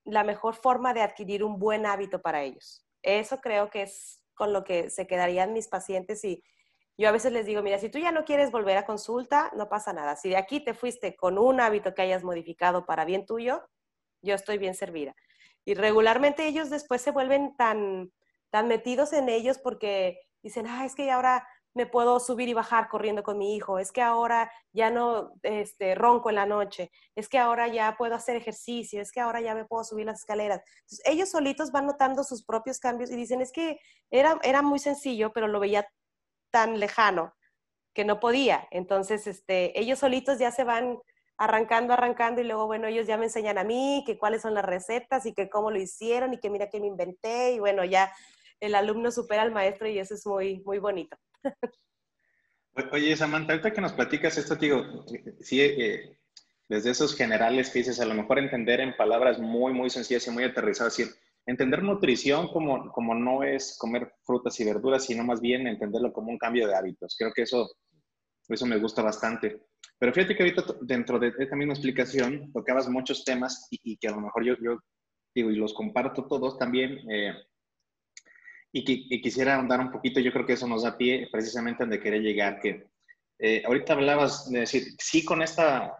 la 0.06 0.24
mejor 0.24 0.56
forma 0.56 0.94
de 0.94 1.02
adquirir 1.02 1.44
un 1.44 1.58
buen 1.58 1.86
hábito 1.86 2.22
para 2.22 2.44
ellos. 2.44 2.86
Eso 3.02 3.42
creo 3.42 3.70
que 3.70 3.84
es 3.84 4.22
con 4.36 4.54
lo 4.54 4.64
que 4.64 4.90
se 4.90 5.08
quedarían 5.08 5.54
mis 5.54 5.68
pacientes 5.68 6.24
y 6.24 6.44
yo 7.00 7.08
a 7.08 7.14
veces 7.14 7.32
les 7.32 7.46
digo, 7.46 7.62
mira, 7.62 7.80
si 7.80 7.90
tú 7.90 7.98
ya 7.98 8.12
no 8.12 8.26
quieres 8.26 8.52
volver 8.52 8.76
a 8.76 8.86
consulta, 8.86 9.52
no 9.56 9.70
pasa 9.70 9.94
nada. 9.94 10.18
Si 10.18 10.28
de 10.28 10.36
aquí 10.36 10.60
te 10.60 10.74
fuiste 10.74 11.16
con 11.16 11.38
un 11.38 11.62
hábito 11.62 11.96
que 11.96 12.02
hayas 12.02 12.26
modificado 12.26 12.86
para 12.86 13.06
bien 13.06 13.26
tuyo, 13.26 13.64
yo 14.22 14.36
estoy 14.36 14.58
bien 14.58 14.76
servida. 14.76 15.16
Y 15.64 15.76
regularmente 15.76 16.46
ellos 16.46 16.70
después 16.70 17.02
se 17.02 17.12
vuelven 17.12 17.56
tan, 17.56 18.12
tan 18.50 18.68
metidos 18.68 19.14
en 19.14 19.30
ellos 19.30 19.60
porque 19.60 20.20
dicen, 20.42 20.68
ah, 20.68 20.84
es 20.86 20.94
que 20.94 21.10
ahora 21.10 21.48
me 21.74 21.86
puedo 21.86 22.20
subir 22.20 22.50
y 22.50 22.54
bajar 22.54 22.90
corriendo 22.90 23.24
con 23.24 23.38
mi 23.38 23.56
hijo, 23.56 23.80
es 23.80 23.92
que 23.92 24.02
ahora 24.02 24.52
ya 24.74 24.90
no 24.90 25.34
este, 25.44 25.96
ronco 25.96 26.30
en 26.30 26.36
la 26.36 26.46
noche, 26.46 26.92
es 27.16 27.30
que 27.30 27.38
ahora 27.38 27.68
ya 27.68 27.96
puedo 27.98 28.16
hacer 28.16 28.36
ejercicio, 28.36 29.02
es 29.02 29.12
que 29.12 29.20
ahora 29.20 29.42
ya 29.42 29.56
me 29.56 29.66
puedo 29.66 29.84
subir 29.84 30.06
las 30.06 30.20
escaleras. 30.20 30.62
Ellos 31.06 31.30
solitos 31.30 31.72
van 31.72 31.86
notando 31.86 32.24
sus 32.24 32.44
propios 32.44 32.80
cambios 32.80 33.12
y 33.12 33.16
dicen, 33.16 33.42
es 33.42 33.52
que 33.52 33.80
era, 34.10 34.40
era 34.44 34.62
muy 34.62 34.80
sencillo, 34.80 35.32
pero 35.34 35.48
lo 35.48 35.60
veía 35.60 35.88
tan 36.52 36.80
lejano 36.80 37.34
que 37.94 38.06
no 38.06 38.20
podía. 38.20 38.68
Entonces, 38.72 39.28
este, 39.28 39.80
ellos 39.80 40.00
solitos 40.00 40.40
ya 40.40 40.52
se 40.52 40.64
van 40.64 41.00
arrancando, 41.38 41.94
arrancando 41.94 42.42
y 42.42 42.44
luego, 42.44 42.66
bueno, 42.68 42.88
ellos 42.88 43.08
ya 43.08 43.18
me 43.18 43.26
enseñan 43.26 43.58
a 43.58 43.64
mí 43.64 44.04
que 44.06 44.18
cuáles 44.18 44.42
son 44.42 44.54
las 44.54 44.66
recetas 44.66 45.26
y 45.26 45.34
que 45.34 45.50
cómo 45.50 45.72
lo 45.72 45.80
hicieron 45.80 46.34
y 46.34 46.40
que 46.40 46.50
mira 46.50 46.70
que 46.70 46.82
me 46.82 46.88
inventé 46.88 47.54
y 47.54 47.60
bueno, 47.60 47.86
ya 47.86 48.12
el 48.60 48.76
alumno 48.76 49.10
supera 49.10 49.44
al 49.44 49.52
maestro 49.52 49.88
y 49.88 50.00
eso 50.00 50.16
es 50.16 50.26
muy, 50.28 50.62
muy 50.66 50.80
bonito. 50.80 51.18
Oye, 52.92 53.16
Samantha, 53.16 53.54
ahorita 53.54 53.74
que 53.74 53.82
nos 53.82 53.94
platicas 53.94 54.38
esto, 54.38 54.56
digo, 54.56 55.06
sí, 55.42 55.62
eh, 55.62 56.18
desde 56.68 56.92
esos 56.92 57.16
generales 57.16 57.70
que 57.70 57.80
dices, 57.80 58.00
a 58.00 58.06
lo 58.06 58.14
mejor 58.14 58.40
entender 58.40 58.80
en 58.80 58.96
palabras 58.96 59.40
muy, 59.40 59.74
muy 59.74 59.90
sencillas 59.90 60.28
y 60.28 60.32
muy 60.32 60.44
aterrizadas, 60.44 60.96
decir, 60.96 61.14
entender 61.46 61.84
nutrición 61.84 62.48
como, 62.48 62.92
como 62.92 63.16
no 63.16 63.44
es 63.44 63.76
comer 63.80 64.14
frutas 64.24 64.60
y 64.60 64.66
verduras, 64.66 65.06
sino 65.06 65.24
más 65.24 65.42
bien 65.42 65.68
entenderlo 65.68 66.14
como 66.14 66.30
un 66.30 66.38
cambio 66.38 66.68
de 66.68 66.76
hábitos. 66.76 67.16
Creo 67.18 67.34
que 67.34 67.42
eso, 67.42 67.70
eso 68.48 68.66
me 68.66 68.78
gusta 68.78 69.02
bastante. 69.02 69.64
Pero 69.98 70.14
fíjate 70.14 70.36
que 70.36 70.44
ahorita 70.44 70.64
dentro 70.82 71.20
de 71.20 71.34
esta 71.40 71.56
misma 71.56 71.74
explicación 71.74 72.52
tocabas 72.54 72.88
muchos 72.88 73.26
temas 73.26 73.68
y, 73.72 73.98
que 73.98 74.08
a 74.08 74.12
lo 74.12 74.22
mejor 74.22 74.46
yo, 74.46 74.56
yo 74.62 74.80
digo, 75.34 75.50
y 75.50 75.56
los 75.56 75.74
comparto 75.74 76.26
todos 76.28 76.58
también. 76.58 77.00
Eh, 77.12 77.34
y, 78.72 79.22
quisiera 79.22 79.56
ahondar 79.56 79.80
un 79.80 79.92
poquito, 79.92 80.20
yo 80.20 80.32
creo 80.32 80.46
que 80.46 80.54
eso 80.54 80.68
nos 80.68 80.84
da 80.84 80.98
pie 80.98 81.28
precisamente 81.32 81.84
donde 81.84 82.00
quería 82.00 82.20
llegar, 82.20 82.60
que 82.60 82.88
eh, 83.40 83.64
ahorita 83.66 83.94
hablabas 83.94 84.50
de 84.50 84.62
decir, 84.62 84.84
sí 85.00 85.26
con 85.26 85.42
esta, 85.42 85.96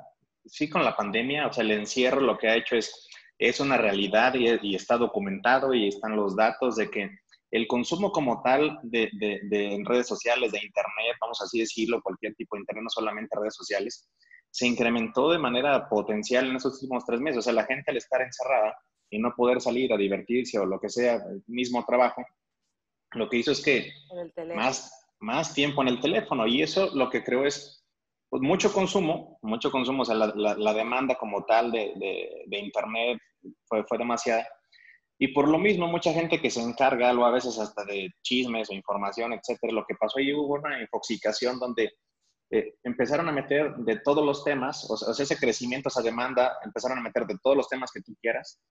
sí 0.46 0.70
con 0.70 0.84
la 0.84 0.96
pandemia, 0.96 1.48
o 1.48 1.54
sea, 1.54 1.64
el 1.64 1.72
encierro 1.72 2.22
lo 2.22 2.38
que 2.38 2.48
ha 2.48 2.56
hecho 2.56 2.76
es, 2.76 3.08
es 3.38 3.60
una 3.60 3.78
realidad 3.78 4.34
y, 4.36 4.76
está 4.76 4.98
documentado 4.98 5.74
y 5.74 5.88
están 5.88 6.16
los 6.16 6.36
datos 6.36 6.76
de 6.76 6.90
que 6.90 7.10
el 7.52 7.68
consumo 7.68 8.12
como 8.12 8.44
tal 8.44 8.78
de, 8.84 9.10
de, 9.14 9.82
redes 9.86 10.08
sociales, 10.08 10.52
de 10.52 10.60
Internet, 10.60 11.16
vamos 11.20 11.42
así 11.42 11.60
decirlo, 11.60 12.02
cualquier 12.04 12.36
tipo 12.36 12.56
de 12.56 12.62
Internet, 12.62 12.84
no 12.84 12.90
solamente 12.90 13.36
redes 13.40 13.56
sociales, 13.56 14.08
se 14.52 14.68
incrementó 14.68 15.32
de 15.32 15.40
manera 15.40 15.88
potencial 15.90 16.48
en 16.48 16.58
estos 16.58 16.76
últimos 16.76 17.06
tres 17.06 17.20
meses. 17.20 17.40
O 17.40 17.42
sea, 17.42 17.54
la 17.54 17.66
gente 17.66 17.90
al 17.90 17.98
estar 17.98 18.22
encerrada 18.22 18.76
y 19.10 19.20
no 19.20 19.34
poder 19.36 19.62
salir 19.62 19.92
a 19.94 19.98
divertirse 19.98 20.60
o 20.60 20.66
lo 20.66 20.80
que 20.80 20.90
sea, 20.90 21.16
el 21.16 21.44
mismo 21.48 21.84
trabajo, 21.86 22.24
lo 23.14 23.30
que 23.30 23.38
hizo 23.38 23.52
es 23.52 23.64
que 23.64 23.92
más, 24.56 25.08
más 25.20 25.54
tiempo 25.54 25.82
en 25.82 25.90
el 25.90 26.00
teléfono. 26.00 26.48
Y 26.48 26.62
eso 26.62 26.96
lo 26.96 27.10
que 27.10 27.24
creo 27.24 27.46
es 27.46 27.86
pues, 28.30 28.42
mucho 28.42 28.72
consumo, 28.72 29.40
mucho 29.42 29.72
consumo, 29.72 30.04
o 30.04 30.06
sea, 30.06 30.16
la, 30.16 30.34
la, 30.36 30.74
demanda 30.74 31.16
como 31.16 31.46
tal 31.46 31.72
de, 31.72 31.94
de, 31.96 32.44
de 32.48 32.60
Internet 32.60 33.20
fue, 33.66 33.84
fue 33.86 33.98
demasiada. 33.98 34.48
Y 35.18 35.30
por 35.30 35.50
lo 35.50 35.58
mismo, 35.58 35.88
mucha 35.88 36.14
gente 36.14 36.40
que 36.40 36.50
se 36.50 36.62
encarga, 36.62 37.10
algo 37.10 37.26
a 37.26 37.32
veces 37.32 37.60
hasta 37.60 37.84
de 37.84 38.10
chismes 38.22 38.70
o 38.70 38.74
información, 38.74 39.34
etcétera, 39.34 39.74
lo 39.74 39.86
que 39.86 39.96
pasó 39.96 40.20
ahí 40.20 40.34
hubo 40.34 40.54
una 40.54 40.80
infoxicación 40.80 41.60
donde 41.60 41.92
eh, 42.52 42.76
empezaron 42.84 43.28
a 43.28 43.32
meter 43.34 43.76
de 43.76 44.00
todos 44.00 44.26
los 44.26 44.44
temas, 44.44 44.90
o 44.90 44.96
sea, 44.96 45.24
ese 45.24 45.38
crecimiento, 45.38 45.90
esa 45.90 46.02
demanda, 46.02 46.58
empezaron 46.64 46.98
a 46.98 47.02
meter 47.02 47.26
de 47.28 47.38
todos 47.44 47.58
los 47.58 47.68
temas 47.68 47.92
que 47.92 48.02
tú 48.02 48.16
quieras, 48.22 48.62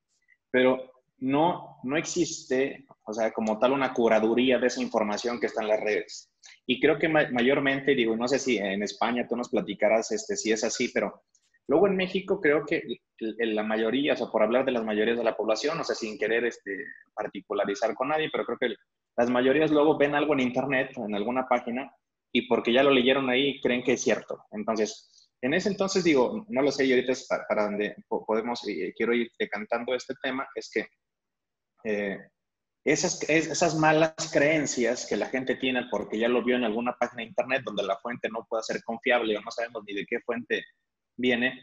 pero 0.50 0.90
no, 1.18 1.78
no 1.82 1.96
existe, 1.96 2.87
o 3.04 3.12
sea, 3.12 3.32
como 3.32 3.58
tal 3.58 3.72
una 3.72 3.92
curaduría 3.92 4.58
de 4.58 4.68
esa 4.68 4.82
información 4.82 5.40
que 5.40 5.46
está 5.46 5.62
en 5.62 5.68
las 5.68 5.80
redes. 5.80 6.30
Y 6.66 6.80
creo 6.80 6.98
que 6.98 7.08
mayormente, 7.08 7.94
digo, 7.94 8.16
no 8.16 8.28
sé 8.28 8.38
si 8.38 8.58
en 8.58 8.82
España 8.82 9.26
tú 9.28 9.37
nos 9.37 9.48
platicarás 9.48 10.12
este, 10.12 10.37
si 10.37 10.52
es 10.52 10.64
así, 10.64 10.90
pero 10.92 11.22
Luego 11.68 11.87
en 11.87 11.96
México 11.96 12.40
creo 12.40 12.64
que 12.64 12.82
la 13.18 13.62
mayoría, 13.62 14.14
o 14.18 14.32
por 14.32 14.42
hablar 14.42 14.64
de 14.64 14.72
las 14.72 14.84
mayorías 14.84 15.18
de 15.18 15.25
la 15.25 15.37
población, 15.37 15.78
o 15.78 15.84
sea, 15.84 15.94
sin 15.94 16.18
querer 16.18 16.46
este, 16.46 16.82
particularizar 17.14 17.94
con 17.94 18.08
nadie, 18.08 18.30
pero 18.32 18.46
creo 18.46 18.58
que 18.58 18.75
las 19.16 19.28
mayorías 19.28 19.70
luego 19.70 19.98
ven 19.98 20.14
algo 20.14 20.32
en 20.32 20.40
internet, 20.40 20.92
en 20.96 21.14
alguna 21.14 21.46
página, 21.46 21.92
y 22.32 22.48
porque 22.48 22.72
ya 22.72 22.82
lo 22.82 22.90
leyeron 22.90 23.28
ahí, 23.28 23.60
creen 23.60 23.82
que 23.82 23.92
es 23.92 24.02
cierto. 24.02 24.46
Entonces, 24.50 25.28
en 25.42 25.52
ese 25.52 25.68
entonces 25.68 26.04
digo, 26.04 26.46
no 26.48 26.62
lo 26.62 26.72
sé, 26.72 26.87
y 26.87 26.92
ahorita 26.92 27.12
es 27.12 27.28
para, 27.28 27.64
donde 27.64 27.96
podemos, 28.08 28.66
y 28.66 28.90
quiero 28.94 29.12
ir 29.12 29.30
decantando 29.38 29.94
este 29.94 30.14
tema, 30.22 30.48
es 30.54 30.70
que 30.72 30.87
eh, 31.85 32.18
esas, 32.85 33.23
esas 33.28 33.75
malas 33.76 34.14
creencias 34.32 35.06
que 35.06 35.16
la 35.16 35.26
gente 35.26 35.56
tiene 35.56 35.87
porque 35.90 36.18
ya 36.18 36.28
lo 36.28 36.42
vio 36.42 36.56
en 36.56 36.64
alguna 36.64 36.97
página 36.99 37.23
de 37.23 37.28
internet 37.28 37.62
donde 37.64 37.82
la 37.82 37.99
fuente 37.99 38.28
no 38.30 38.47
puede 38.49 38.62
ser 38.62 38.82
confiable 38.82 39.37
o 39.37 39.40
no 39.40 39.50
sabemos 39.50 39.82
ni 39.87 39.94
de 39.94 40.06
qué 40.06 40.20
fuente 40.20 40.64
viene, 41.16 41.61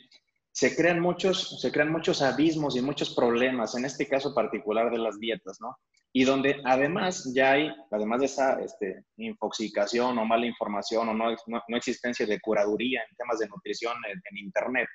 se 0.56 0.74
crean 0.74 1.02
muchos, 1.02 1.60
se 1.60 1.70
crean 1.70 1.92
muchos 1.92 2.22
abismos 2.22 2.78
y 2.78 2.82
muchos 2.82 3.14
problemas, 3.14 3.76
en 3.76 3.84
este 3.84 4.08
caso 4.08 4.34
particular 4.34 4.90
de 4.90 5.00
las 5.00 5.20
dietas, 5.20 5.58
¿no? 5.60 5.76
Y 6.14 6.24
donde 6.24 6.62
además 6.64 7.30
ya 7.36 7.52
hay, 7.52 7.70
además 7.92 8.22
de 8.22 8.28
esa 8.28 8.62
este, 8.62 9.04
infoxicación 9.18 10.18
o 10.18 10.26
mala 10.26 10.46
información 10.46 11.10
o 11.10 11.14
no, 11.14 11.36
no, 11.48 11.78
existencia 11.78 12.26
de 12.26 12.40
curaduría 12.40 13.02
en 13.02 13.16
temas 13.18 13.40
de 13.40 13.50
nutrición 13.50 13.96
en, 14.08 14.38
Internet, 14.38 14.88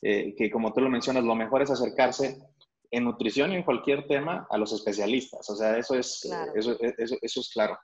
eh, 0.00 0.32
que 0.36 0.48
como 0.48 0.72
tú 0.72 0.80
lo 0.80 0.90
mencionas, 0.90 1.24
lo 1.24 1.34
mejor 1.34 1.62
es 1.62 1.72
acercarse 1.72 2.38
en 2.96 3.04
nutrición 3.04 3.52
y 3.52 3.56
en 3.56 3.62
cualquier 3.62 4.06
tema 4.06 4.46
a 4.50 4.58
los 4.58 4.72
especialistas. 4.72 5.48
O 5.50 5.56
sea, 5.56 5.76
eso 5.76 5.94
es, 5.94 6.24
eso, 6.54 6.76
eso, 6.80 7.16
eso, 7.20 7.40
es 7.40 7.50
claro. 7.52 7.78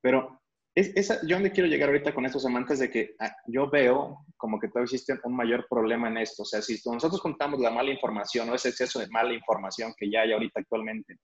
Pero 0.00 0.40
es, 0.74 0.92
esa, 0.96 1.20
yo 1.26 1.36
donde 1.36 1.52
quiero 1.52 1.68
llegar 1.68 1.88
ahorita 1.88 2.14
con 2.14 2.26
estos 2.26 2.44
amantes 2.46 2.78
de 2.78 2.90
que 2.90 3.14
ah, 3.20 3.34
yo 3.46 3.70
veo 3.70 4.24
como 4.36 4.58
que 4.58 4.68
todavía 4.68 4.84
existe 4.84 5.18
un 5.24 5.36
mayor 5.36 5.66
problema 5.68 6.08
en 6.08 6.18
esto. 6.18 6.42
O 6.42 6.46
sea, 6.46 6.62
si 6.62 6.80
nosotros 6.84 7.20
contamos 7.20 7.60
la 7.60 7.70
mala 7.70 7.90
información 7.90 8.48
o 8.50 8.54
ese 8.54 8.70
exceso 8.70 8.98
de 8.98 9.08
mala 9.08 9.32
información 9.32 9.94
que 9.96 10.10
ya 10.10 10.22
hay 10.22 10.32
ahorita 10.32 10.60
actualmente 10.60 11.16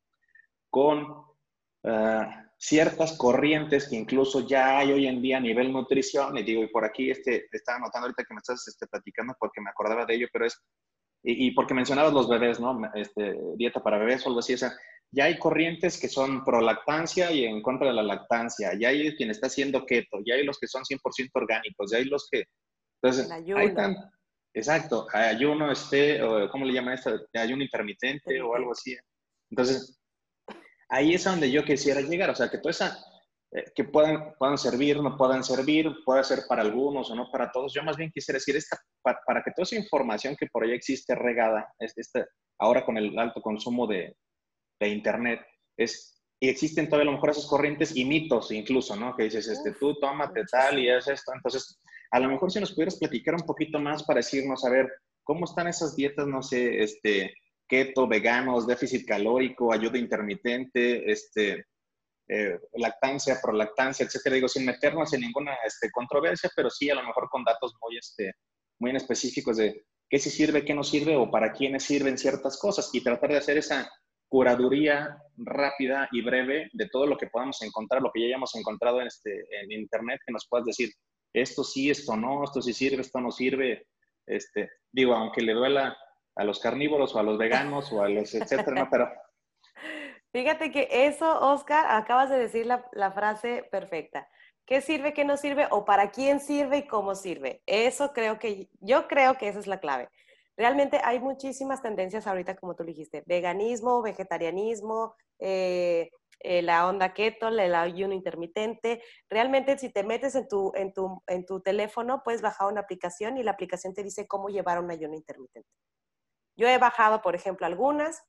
con 0.71 1.25
ah, 1.85 2.45
ciertas 2.61 3.17
corrientes 3.17 3.89
que 3.89 3.97
incluso 3.97 4.47
ya 4.47 4.79
hay 4.79 4.93
hoy 4.93 5.07
en 5.07 5.23
día 5.23 5.39
a 5.39 5.41
nivel 5.41 5.73
nutrición, 5.73 6.37
y 6.37 6.43
digo, 6.43 6.63
y 6.63 6.69
por 6.69 6.85
aquí 6.85 7.11
este, 7.11 7.49
estaba 7.51 7.79
notando 7.79 8.07
ahorita 8.07 8.25
que 8.25 8.35
me 8.35 8.39
estás 8.39 8.69
este, 8.69 8.87
platicando 8.87 9.35
porque 9.41 9.63
me 9.63 9.71
acordaba 9.71 10.05
de 10.05 10.15
ello, 10.15 10.29
pero 10.31 10.45
es, 10.45 10.63
y, 11.23 11.49
y 11.49 11.51
porque 11.53 11.75
mencionabas 11.75 12.13
los 12.13 12.29
bebés, 12.29 12.61
¿no? 12.61 12.81
Este, 12.95 13.37
dieta 13.57 13.83
para 13.83 13.99
bebés 13.99 14.25
o 14.25 14.29
algo 14.29 14.41
así, 14.41 14.55
o 14.55 14.59
sea, 14.59 14.73
ya 15.13 15.25
hay 15.25 15.39
corrientes 15.39 15.99
que 15.99 16.09
son 16.09 16.45
pro 16.45 16.61
lactancia 16.61 17.33
y 17.33 17.45
en 17.45 17.63
contra 17.63 17.89
de 17.89 17.95
la 17.95 18.03
lactancia, 18.03 18.73
ya 18.79 18.89
hay 18.89 19.15
quien 19.17 19.31
está 19.31 19.49
haciendo 19.49 19.85
keto, 19.85 20.19
ya 20.25 20.35
hay 20.35 20.45
los 20.45 20.59
que 20.59 20.69
son 20.69 20.83
100% 20.83 21.31
orgánicos, 21.35 21.91
ya 21.91 21.99
hay 21.99 22.05
los 22.05 22.29
que... 22.31 22.45
Entonces, 23.03 23.31
hay 23.31 23.75
tan, 23.75 23.97
exacto, 24.55 25.07
ayuno, 25.13 25.73
este, 25.73 26.21
¿cómo 26.51 26.65
le 26.65 26.73
llaman 26.73 26.95
esto? 26.95 27.19
Ayuno 27.35 27.63
intermitente 27.63 28.41
o 28.41 28.55
algo 28.55 28.73
así. 28.73 28.97
Entonces, 29.51 29.99
ahí 30.89 31.15
es 31.15 31.27
a 31.27 31.31
donde 31.31 31.51
yo 31.51 31.65
quisiera 31.65 32.01
llegar, 32.03 32.31
o 32.31 32.35
sea, 32.35 32.49
que 32.49 32.59
toda 32.59 32.71
esa, 32.71 32.99
eh, 33.53 33.65
que 33.75 33.85
puedan, 33.85 34.35
puedan 34.39 34.59
servir, 34.59 35.03
no 35.03 35.17
puedan 35.17 35.43
servir, 35.43 35.93
puede 36.05 36.23
ser 36.25 36.41
para 36.49 36.63
algunos 36.63 37.11
o 37.11 37.15
no 37.15 37.31
para 37.31 37.51
todos. 37.51 37.73
Yo 37.75 37.83
más 37.83 37.97
bien 37.97 38.11
quisiera 38.13 38.37
decir, 38.37 38.57
esta, 38.57 38.79
para, 39.03 39.43
que 39.43 39.51
toda 39.51 39.65
esa 39.65 39.77
información 39.77 40.37
que 40.37 40.47
por 40.47 40.65
ahí 40.65 40.73
existe 40.73 41.15
regada, 41.15 41.73
este, 41.79 42.27
ahora 42.59 42.85
con 42.85 42.97
el 42.97 43.19
alto 43.19 43.41
consumo 43.41 43.87
de, 43.87 44.17
de 44.81 44.89
Internet. 44.89 45.41
Es, 45.77 46.23
y 46.41 46.49
existen 46.49 46.89
todavía 46.89 47.03
a 47.03 47.13
lo 47.13 47.17
mejor 47.17 47.31
esas 47.31 47.47
corrientes 47.47 47.95
y 47.95 48.05
mitos 48.05 48.51
incluso, 48.51 48.97
¿no? 48.97 49.15
Que 49.15 49.25
dices, 49.25 49.47
este, 49.49 49.73
tú 49.73 49.95
tómate 49.99 50.45
tal 50.51 50.79
y 50.79 50.89
es 50.89 51.07
esto. 51.07 51.33
Entonces, 51.35 51.81
a 52.11 52.21
lo 52.21 52.29
mejor 52.29 52.51
si 52.51 52.61
nos 52.61 52.73
pudieras 52.73 52.99
platicar 52.99 53.35
un 53.35 53.47
poquito 53.47 53.79
más 53.79 54.03
para 54.05 54.19
decirnos, 54.19 54.65
a 54.65 54.71
ver, 54.71 54.89
¿cómo 55.23 55.45
están 55.45 55.67
esas 55.67 55.97
dietas, 55.97 56.27
no 56.27 56.43
sé, 56.43 56.83
este, 56.83 57.35
keto, 57.69 58.09
veganos, 58.09 58.67
déficit 58.67 59.07
calórico, 59.07 59.73
ayuda 59.73 59.99
intermitente, 59.99 61.11
este, 61.11 61.67
eh, 62.33 62.61
lactancia, 62.75 63.41
prolactancia, 63.43 64.07
etcétera? 64.07 64.37
Digo, 64.37 64.47
sin 64.47 64.65
meternos 64.65 65.13
en 65.13 65.23
ninguna 65.23 65.53
este, 65.67 65.91
controversia, 65.91 66.49
pero 66.55 66.71
sí 66.71 66.89
a 66.89 66.95
lo 66.95 67.03
mejor 67.03 67.29
con 67.29 67.43
datos 67.43 67.75
muy, 67.83 67.99
este, 67.99 68.35
específicos 68.97 69.57
de 69.57 69.85
qué 70.09 70.19
sí 70.21 70.31
sirve, 70.31 70.65
qué 70.65 70.73
no 70.73 70.85
sirve 70.85 71.17
o 71.17 71.29
para 71.29 71.53
quiénes 71.53 71.83
sirven 71.83 72.17
ciertas 72.17 72.57
cosas 72.57 72.89
y 72.93 73.03
tratar 73.03 73.31
de 73.31 73.39
hacer 73.39 73.59
esa 73.59 73.91
curaduría 74.29 75.21
rápida 75.39 76.09
y 76.13 76.23
breve 76.23 76.71
de 76.73 76.89
todo 76.89 77.05
lo 77.05 77.17
que 77.17 77.27
podamos 77.27 77.61
encontrar, 77.63 78.01
lo 78.01 78.13
que 78.13 78.21
ya 78.21 78.27
hayamos 78.29 78.55
encontrado 78.55 79.01
en, 79.01 79.09
este, 79.09 79.45
Internet, 79.69 80.21
que 80.25 80.33
nos 80.33 80.47
puedas 80.49 80.67
decir, 80.67 80.91
esto 81.33 81.65
sí, 81.65 81.91
esto 81.91 82.17
no, 82.17 82.45
esto 82.45 82.63
sí 82.63 82.73
sirve, 82.73 83.03
esto 83.03 83.21
no 83.21 83.33
sirve. 83.33 83.89
Este, 84.25 84.71
digo, 84.93 85.15
aunque 85.15 85.43
le 85.43 85.53
duela 85.53 85.97
a 86.37 86.45
los 86.45 86.61
carnívoros 86.61 87.13
o 87.17 87.19
a 87.19 87.25
los 87.25 87.39
veganos 87.39 87.91
o 87.91 88.05
a 88.05 88.09
los 88.09 88.33
etcétera, 88.33 88.85
¿no? 88.85 88.89
Pero... 88.89 89.11
Fíjate 90.33 90.71
que 90.71 90.89
eso, 90.91 91.41
Oscar, 91.41 91.87
acabas 91.89 92.31
de 92.31 92.39
decir 92.39 92.67
la, 92.67 92.89
la 92.93 93.11
frase 93.11 93.65
perfecta. 93.71 94.29
¿Qué 94.65 94.81
sirve, 94.81 95.13
qué 95.13 95.25
no 95.25 95.37
sirve 95.37 95.67
o 95.71 95.85
para 95.85 96.13
quién 96.13 96.39
sirve 96.39 96.79
y 96.79 96.87
cómo 96.87 97.17
sirve? 97.17 97.63
Eso 97.67 98.13
creo 98.13 98.39
que, 98.39 98.69
yo 98.81 99.09
creo 99.09 99.37
que 99.37 99.49
esa 99.49 99.59
es 99.59 99.67
la 99.67 99.81
clave. 99.81 100.09
Realmente 100.57 101.01
hay 101.03 101.19
muchísimas 101.19 101.83
tendencias 101.83 102.27
ahorita, 102.27 102.55
como 102.55 102.77
tú 102.77 102.85
dijiste, 102.85 103.25
veganismo, 103.27 104.03
vegetarianismo, 104.03 105.17
eh, 105.39 106.11
eh, 106.41 106.63
la 106.63 106.87
onda 106.87 107.13
keto, 107.13 107.49
el 107.49 107.75
ayuno 107.75 108.15
intermitente. 108.15 109.03
Realmente 109.29 109.77
si 109.79 109.91
te 109.91 110.05
metes 110.05 110.35
en 110.35 110.47
tu, 110.49 110.73
en, 110.75 110.93
tu, 110.93 111.23
en 111.27 111.45
tu 111.45 111.61
teléfono, 111.61 112.23
puedes 112.23 112.41
bajar 112.41 112.69
una 112.69 112.83
aplicación 112.83 113.39
y 113.39 113.43
la 113.43 113.53
aplicación 113.53 113.93
te 113.95 114.03
dice 114.03 114.29
cómo 114.29 114.49
llevar 114.49 114.79
un 114.79 114.91
ayuno 114.91 115.15
intermitente. 115.15 115.69
Yo 116.57 116.69
he 116.69 116.79
bajado, 116.79 117.23
por 117.23 117.35
ejemplo, 117.35 117.67
algunas. 117.67 118.23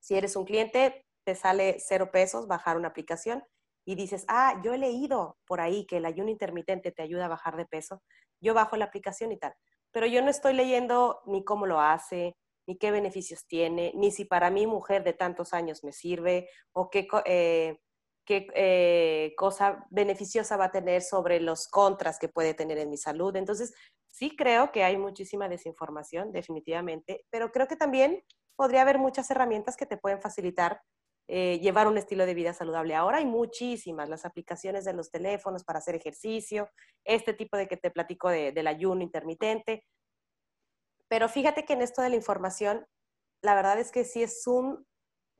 Si 0.00 0.16
eres 0.16 0.36
un 0.36 0.44
cliente, 0.44 1.06
te 1.24 1.34
sale 1.34 1.76
cero 1.78 2.10
pesos 2.12 2.46
bajar 2.46 2.76
una 2.76 2.88
aplicación 2.88 3.44
y 3.84 3.94
dices, 3.96 4.24
ah, 4.28 4.60
yo 4.64 4.74
he 4.74 4.78
leído 4.78 5.38
por 5.46 5.60
ahí 5.60 5.86
que 5.86 5.96
el 5.96 6.06
ayuno 6.06 6.30
intermitente 6.30 6.92
te 6.92 7.02
ayuda 7.02 7.26
a 7.26 7.28
bajar 7.28 7.56
de 7.56 7.66
peso. 7.66 8.02
Yo 8.40 8.54
bajo 8.54 8.76
la 8.76 8.84
aplicación 8.86 9.32
y 9.32 9.38
tal 9.38 9.54
pero 9.92 10.06
yo 10.06 10.22
no 10.22 10.30
estoy 10.30 10.54
leyendo 10.54 11.20
ni 11.26 11.44
cómo 11.44 11.66
lo 11.66 11.80
hace, 11.80 12.34
ni 12.66 12.78
qué 12.78 12.90
beneficios 12.90 13.46
tiene, 13.46 13.92
ni 13.94 14.10
si 14.10 14.24
para 14.24 14.50
mi 14.50 14.66
mujer 14.66 15.04
de 15.04 15.12
tantos 15.12 15.52
años 15.52 15.84
me 15.84 15.92
sirve, 15.92 16.48
o 16.72 16.90
qué, 16.90 17.06
eh, 17.26 17.78
qué 18.24 18.46
eh, 18.54 19.34
cosa 19.36 19.86
beneficiosa 19.90 20.56
va 20.56 20.66
a 20.66 20.72
tener 20.72 21.02
sobre 21.02 21.40
los 21.40 21.68
contras 21.68 22.18
que 22.18 22.28
puede 22.28 22.54
tener 22.54 22.78
en 22.78 22.88
mi 22.88 22.96
salud. 22.96 23.36
Entonces, 23.36 23.74
sí 24.10 24.34
creo 24.34 24.72
que 24.72 24.82
hay 24.82 24.96
muchísima 24.96 25.48
desinformación, 25.48 26.32
definitivamente, 26.32 27.26
pero 27.30 27.52
creo 27.52 27.68
que 27.68 27.76
también 27.76 28.24
podría 28.56 28.82
haber 28.82 28.98
muchas 28.98 29.30
herramientas 29.30 29.76
que 29.76 29.86
te 29.86 29.98
pueden 29.98 30.20
facilitar 30.20 30.80
eh, 31.28 31.60
llevar 31.60 31.86
un 31.86 31.98
estilo 31.98 32.26
de 32.26 32.34
vida 32.34 32.52
saludable. 32.52 32.94
Ahora 32.94 33.18
hay 33.18 33.26
muchísimas, 33.26 34.08
las 34.08 34.24
aplicaciones 34.24 34.84
de 34.84 34.92
los 34.92 35.10
teléfonos 35.10 35.64
para 35.64 35.78
hacer 35.78 35.94
ejercicio, 35.94 36.68
este 37.04 37.32
tipo 37.32 37.56
de 37.56 37.68
que 37.68 37.76
te 37.76 37.90
platico 37.90 38.28
del 38.28 38.66
ayuno 38.66 39.02
intermitente. 39.02 39.86
Pero 41.08 41.28
fíjate 41.28 41.64
que 41.64 41.74
en 41.74 41.82
esto 41.82 42.02
de 42.02 42.10
la 42.10 42.16
información, 42.16 42.86
la 43.42 43.54
verdad 43.54 43.78
es 43.78 43.92
que 43.92 44.04
sí 44.04 44.22
es 44.22 44.46
un 44.46 44.86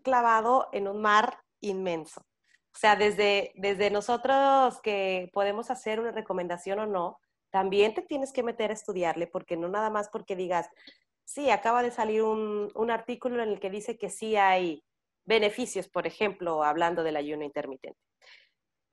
clavado 0.02 0.68
en 0.72 0.88
un 0.88 1.00
mar 1.00 1.38
inmenso. 1.60 2.20
O 2.20 2.78
sea, 2.78 2.96
desde, 2.96 3.52
desde 3.56 3.90
nosotros 3.90 4.80
que 4.82 5.30
podemos 5.32 5.70
hacer 5.70 6.00
una 6.00 6.12
recomendación 6.12 6.78
o 6.78 6.86
no, 6.86 7.18
también 7.50 7.92
te 7.92 8.02
tienes 8.02 8.32
que 8.32 8.42
meter 8.42 8.70
a 8.70 8.74
estudiarle, 8.74 9.26
porque 9.26 9.56
no 9.56 9.68
nada 9.68 9.90
más 9.90 10.08
porque 10.08 10.36
digas, 10.36 10.68
sí, 11.24 11.50
acaba 11.50 11.82
de 11.82 11.90
salir 11.90 12.22
un, 12.22 12.70
un 12.74 12.90
artículo 12.90 13.42
en 13.42 13.50
el 13.50 13.60
que 13.60 13.68
dice 13.68 13.98
que 13.98 14.08
sí 14.08 14.36
hay 14.36 14.82
beneficios, 15.24 15.88
por 15.88 16.06
ejemplo, 16.06 16.62
hablando 16.64 17.02
del 17.02 17.16
ayuno 17.16 17.44
intermitente. 17.44 17.98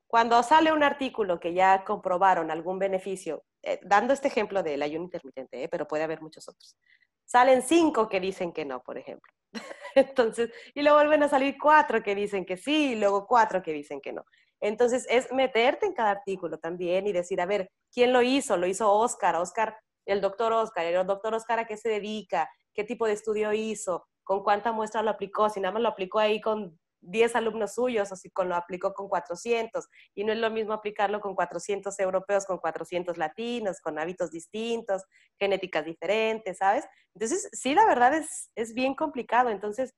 Cuando 0.06 0.42
sale 0.42 0.72
un 0.72 0.82
artículo 0.82 1.38
que 1.38 1.54
ya 1.54 1.84
comprobaron 1.84 2.50
algún 2.50 2.78
beneficio, 2.78 3.44
eh, 3.62 3.78
dando 3.82 4.12
este 4.12 4.28
ejemplo 4.28 4.62
del 4.62 4.82
ayuno 4.82 5.04
intermitente, 5.04 5.62
eh, 5.62 5.68
pero 5.68 5.86
puede 5.86 6.02
haber 6.02 6.20
muchos 6.20 6.48
otros, 6.48 6.76
salen 7.24 7.62
cinco 7.62 8.08
que 8.08 8.18
dicen 8.18 8.52
que 8.52 8.64
no, 8.64 8.82
por 8.82 8.98
ejemplo. 8.98 9.32
Entonces, 9.94 10.50
y 10.74 10.82
luego 10.82 10.98
vuelven 10.98 11.22
a 11.22 11.28
salir 11.28 11.56
cuatro 11.60 12.02
que 12.02 12.14
dicen 12.14 12.44
que 12.44 12.56
sí, 12.56 12.92
y 12.92 12.96
luego 12.96 13.26
cuatro 13.26 13.62
que 13.62 13.72
dicen 13.72 14.00
que 14.00 14.12
no. 14.12 14.24
Entonces, 14.60 15.06
es 15.08 15.32
meterte 15.32 15.86
en 15.86 15.94
cada 15.94 16.10
artículo 16.10 16.58
también 16.58 17.06
y 17.06 17.12
decir, 17.12 17.40
a 17.40 17.46
ver, 17.46 17.70
¿quién 17.92 18.12
lo 18.12 18.20
hizo? 18.20 18.56
Lo 18.56 18.66
hizo 18.66 18.92
Oscar, 18.92 19.36
Oscar, 19.36 19.78
el 20.06 20.20
doctor 20.20 20.52
Oscar, 20.52 20.86
el 20.86 21.06
doctor 21.06 21.34
Oscar 21.34 21.60
a 21.60 21.66
qué 21.66 21.76
se 21.76 21.88
dedica, 21.88 22.50
qué 22.74 22.84
tipo 22.84 23.06
de 23.06 23.12
estudio 23.12 23.52
hizo, 23.52 24.06
con 24.24 24.42
cuánta 24.42 24.72
muestra 24.72 25.02
lo 25.02 25.10
aplicó, 25.10 25.48
si 25.48 25.60
nada 25.60 25.72
más 25.72 25.82
lo 25.82 25.88
aplicó 25.88 26.18
ahí 26.18 26.40
con 26.40 26.78
10 27.02 27.34
alumnos 27.36 27.74
suyos 27.74 28.12
o 28.12 28.16
si 28.16 28.30
con, 28.30 28.48
lo 28.48 28.54
aplicó 28.54 28.92
con 28.92 29.08
400. 29.08 29.88
Y 30.14 30.24
no 30.24 30.32
es 30.32 30.38
lo 30.38 30.50
mismo 30.50 30.72
aplicarlo 30.72 31.20
con 31.20 31.34
400 31.34 31.98
europeos, 31.98 32.44
con 32.46 32.58
400 32.58 33.16
latinos, 33.16 33.80
con 33.80 33.98
hábitos 33.98 34.30
distintos, 34.30 35.02
genéticas 35.38 35.84
diferentes, 35.84 36.58
¿sabes? 36.58 36.86
Entonces, 37.14 37.48
sí, 37.52 37.74
la 37.74 37.86
verdad 37.86 38.14
es, 38.14 38.50
es 38.54 38.74
bien 38.74 38.94
complicado. 38.94 39.50
Entonces, 39.50 39.94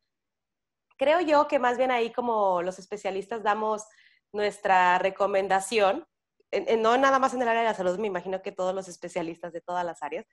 creo 0.96 1.20
yo 1.20 1.48
que 1.48 1.58
más 1.58 1.76
bien 1.76 1.90
ahí 1.90 2.12
como 2.12 2.62
los 2.62 2.78
especialistas 2.78 3.42
damos 3.42 3.84
nuestra 4.32 4.98
recomendación, 4.98 6.06
no 6.78 6.98
nada 6.98 7.18
más 7.18 7.34
en 7.34 7.42
el 7.42 7.48
área 7.48 7.62
de 7.62 7.68
la 7.68 7.74
salud, 7.74 7.98
me 7.98 8.06
imagino 8.06 8.42
que 8.42 8.52
todos 8.52 8.74
los 8.74 8.88
especialistas 8.88 9.52
de 9.52 9.60
todas 9.60 9.84
las 9.84 10.02
áreas, 10.02 10.26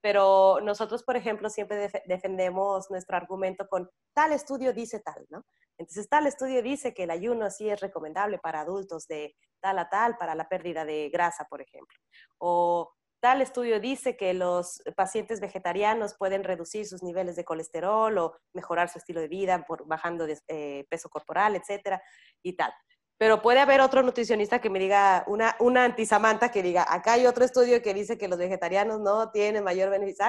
pero 0.00 0.60
nosotros, 0.62 1.02
por 1.02 1.16
ejemplo, 1.16 1.50
siempre 1.50 1.90
defendemos 2.06 2.90
nuestro 2.90 3.16
argumento 3.16 3.68
con 3.68 3.90
tal 4.14 4.32
estudio 4.32 4.72
dice 4.72 5.00
tal, 5.00 5.26
¿no? 5.28 5.44
Entonces, 5.78 6.08
tal 6.08 6.26
estudio 6.26 6.62
dice 6.62 6.94
que 6.94 7.02
el 7.02 7.10
ayuno 7.10 7.50
sí 7.50 7.68
es 7.68 7.80
recomendable 7.80 8.38
para 8.38 8.60
adultos 8.60 9.06
de 9.06 9.36
tal 9.60 9.78
a 9.78 9.88
tal, 9.88 10.16
para 10.16 10.34
la 10.34 10.48
pérdida 10.48 10.84
de 10.84 11.10
grasa, 11.10 11.44
por 11.50 11.60
ejemplo. 11.60 11.98
O 12.38 12.92
tal 13.20 13.42
estudio 13.42 13.80
dice 13.80 14.16
que 14.16 14.32
los 14.34 14.82
pacientes 14.96 15.40
vegetarianos 15.40 16.14
pueden 16.14 16.44
reducir 16.44 16.86
sus 16.86 17.02
niveles 17.02 17.36
de 17.36 17.44
colesterol 17.44 18.16
o 18.18 18.36
mejorar 18.54 18.88
su 18.88 18.98
estilo 18.98 19.20
de 19.20 19.28
vida 19.28 19.64
por 19.66 19.86
bajando 19.86 20.26
de 20.26 20.38
eh, 20.48 20.86
peso 20.88 21.08
corporal, 21.08 21.56
etcétera, 21.56 22.02
y 22.42 22.54
tal. 22.54 22.72
Pero 23.18 23.40
puede 23.40 23.60
haber 23.60 23.80
otro 23.80 24.02
nutricionista 24.02 24.60
que 24.60 24.68
me 24.68 24.78
diga, 24.78 25.24
una, 25.26 25.56
una 25.60 25.84
antisamanta 25.84 26.50
que 26.50 26.62
diga, 26.62 26.86
acá 26.88 27.14
hay 27.14 27.26
otro 27.26 27.44
estudio 27.44 27.80
que 27.82 27.94
dice 27.94 28.18
que 28.18 28.28
los 28.28 28.38
vegetarianos 28.38 29.00
no 29.00 29.30
tienen 29.30 29.64
mayor 29.64 29.90
beneficio. 29.90 30.26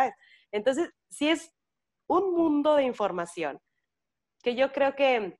Entonces, 0.51 0.89
sí 1.09 1.29
es 1.29 1.51
un 2.07 2.33
mundo 2.33 2.75
de 2.75 2.83
información 2.83 3.59
que 4.41 4.55
yo 4.55 4.71
creo 4.71 4.95
que 4.95 5.37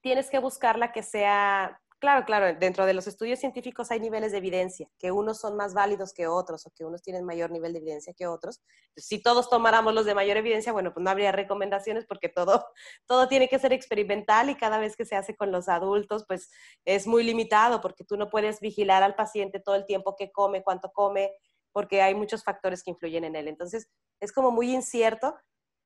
tienes 0.00 0.30
que 0.30 0.38
buscarla 0.38 0.92
que 0.92 1.02
sea, 1.02 1.78
claro, 2.00 2.24
claro, 2.24 2.58
dentro 2.58 2.86
de 2.86 2.94
los 2.94 3.06
estudios 3.06 3.38
científicos 3.38 3.90
hay 3.90 4.00
niveles 4.00 4.32
de 4.32 4.38
evidencia, 4.38 4.88
que 4.98 5.12
unos 5.12 5.38
son 5.38 5.56
más 5.56 5.74
válidos 5.74 6.12
que 6.12 6.26
otros 6.26 6.66
o 6.66 6.70
que 6.70 6.84
unos 6.84 7.02
tienen 7.02 7.24
mayor 7.24 7.50
nivel 7.50 7.72
de 7.72 7.78
evidencia 7.78 8.14
que 8.14 8.26
otros. 8.26 8.60
Si 8.96 9.22
todos 9.22 9.48
tomáramos 9.48 9.94
los 9.94 10.06
de 10.06 10.14
mayor 10.14 10.36
evidencia, 10.36 10.72
bueno, 10.72 10.92
pues 10.92 11.04
no 11.04 11.10
habría 11.10 11.30
recomendaciones 11.30 12.06
porque 12.06 12.28
todo, 12.28 12.66
todo 13.06 13.28
tiene 13.28 13.48
que 13.48 13.58
ser 13.58 13.72
experimental 13.72 14.50
y 14.50 14.56
cada 14.56 14.78
vez 14.78 14.96
que 14.96 15.04
se 15.04 15.14
hace 15.14 15.36
con 15.36 15.52
los 15.52 15.68
adultos, 15.68 16.24
pues 16.26 16.50
es 16.84 17.06
muy 17.06 17.22
limitado 17.22 17.80
porque 17.80 18.04
tú 18.04 18.16
no 18.16 18.30
puedes 18.30 18.60
vigilar 18.60 19.02
al 19.02 19.14
paciente 19.14 19.60
todo 19.60 19.76
el 19.76 19.86
tiempo 19.86 20.16
que 20.16 20.32
come, 20.32 20.62
cuánto 20.62 20.90
come, 20.92 21.32
porque 21.72 22.02
hay 22.02 22.14
muchos 22.14 22.42
factores 22.42 22.82
que 22.82 22.90
influyen 22.90 23.24
en 23.24 23.36
él. 23.36 23.46
Entonces, 23.46 23.88
es 24.20 24.32
como 24.32 24.50
muy 24.50 24.74
incierto 24.74 25.36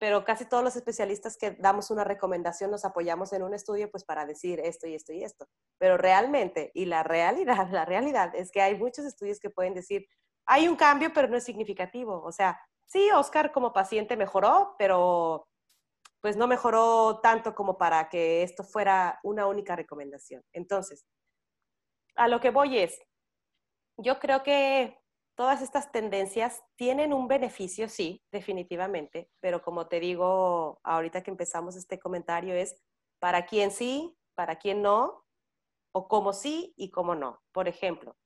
pero 0.05 0.23
casi 0.23 0.45
todos 0.45 0.63
los 0.63 0.77
especialistas 0.77 1.39
que 1.39 1.53
damos 1.53 1.91
una 1.91 2.05
recomendación 2.05 2.71
nos 2.71 2.85
apoyamos 2.85 3.33
en 3.33 3.43
un 3.43 3.55
estudio 3.55 3.91
pues 3.91 4.05
para 4.05 4.27
decir 4.27 4.61
esto 4.61 4.87
y 4.87 4.95
esto 4.95 5.15
y 5.15 5.25
esto. 5.25 5.47
Pero 5.79 5.97
realmente, 5.97 6.71
y 6.75 6.85
la 6.85 7.03
realidad, 7.03 7.69
la 7.73 7.87
realidad 7.87 8.35
es 8.35 8.53
que 8.53 8.61
hay 8.61 8.77
muchos 8.77 9.07
estudios 9.07 9.41
que 9.41 9.49
pueden 9.49 9.73
decir, 9.73 10.07
hay 10.45 10.69
un 10.69 10.77
cambio, 10.77 11.11
pero 11.15 11.27
no 11.27 11.39
es 11.39 11.45
significativo. 11.45 12.23
O 12.23 12.33
sea, 12.33 12.61
sí, 12.85 13.11
Oscar 13.13 13.51
como 13.51 13.73
paciente 13.73 14.15
mejoró, 14.15 14.75
pero 14.79 15.49
pues 16.21 16.37
no 16.37 16.49
mejoró 16.49 17.21
tanto 17.23 17.55
como 17.55 17.79
para 17.79 18.11
que 18.11 18.43
esto 18.43 18.63
fuera 18.63 19.21
una 19.23 19.47
única 19.47 19.75
recomendación. 19.75 20.43
Entonces, 20.53 21.07
a 22.15 22.29
lo 22.29 22.41
que 22.41 22.51
voy 22.51 22.77
es, 22.77 23.01
yo 23.97 24.19
creo 24.19 24.43
que 24.43 24.99
todas 25.35 25.63
estas 25.63 25.91
tendencias 25.91 26.63
tienen 26.77 27.13
un 27.13 27.29
beneficio, 27.29 27.89
sí, 27.89 28.23
definitivamente, 28.31 29.31
pero 29.41 29.63
como 29.63 29.87
te 29.89 30.01
digo 30.01 30.81
ahorita 30.85 31.23
que 31.23 31.31
empezamos 31.31 31.77
este 31.77 31.99
comentario 31.99 32.55
es 32.55 32.77
para 33.19 33.47
quién 33.47 33.71
sí, 33.71 34.17
para 34.35 34.57
quién 34.57 34.83
no, 34.83 35.25
o 35.93 36.09
cómo 36.09 36.33
sí 36.33 36.75
y 36.77 36.91
cómo 36.91 37.15
no. 37.15 37.41
Por 37.53 37.69
ejemplo, 37.69 38.17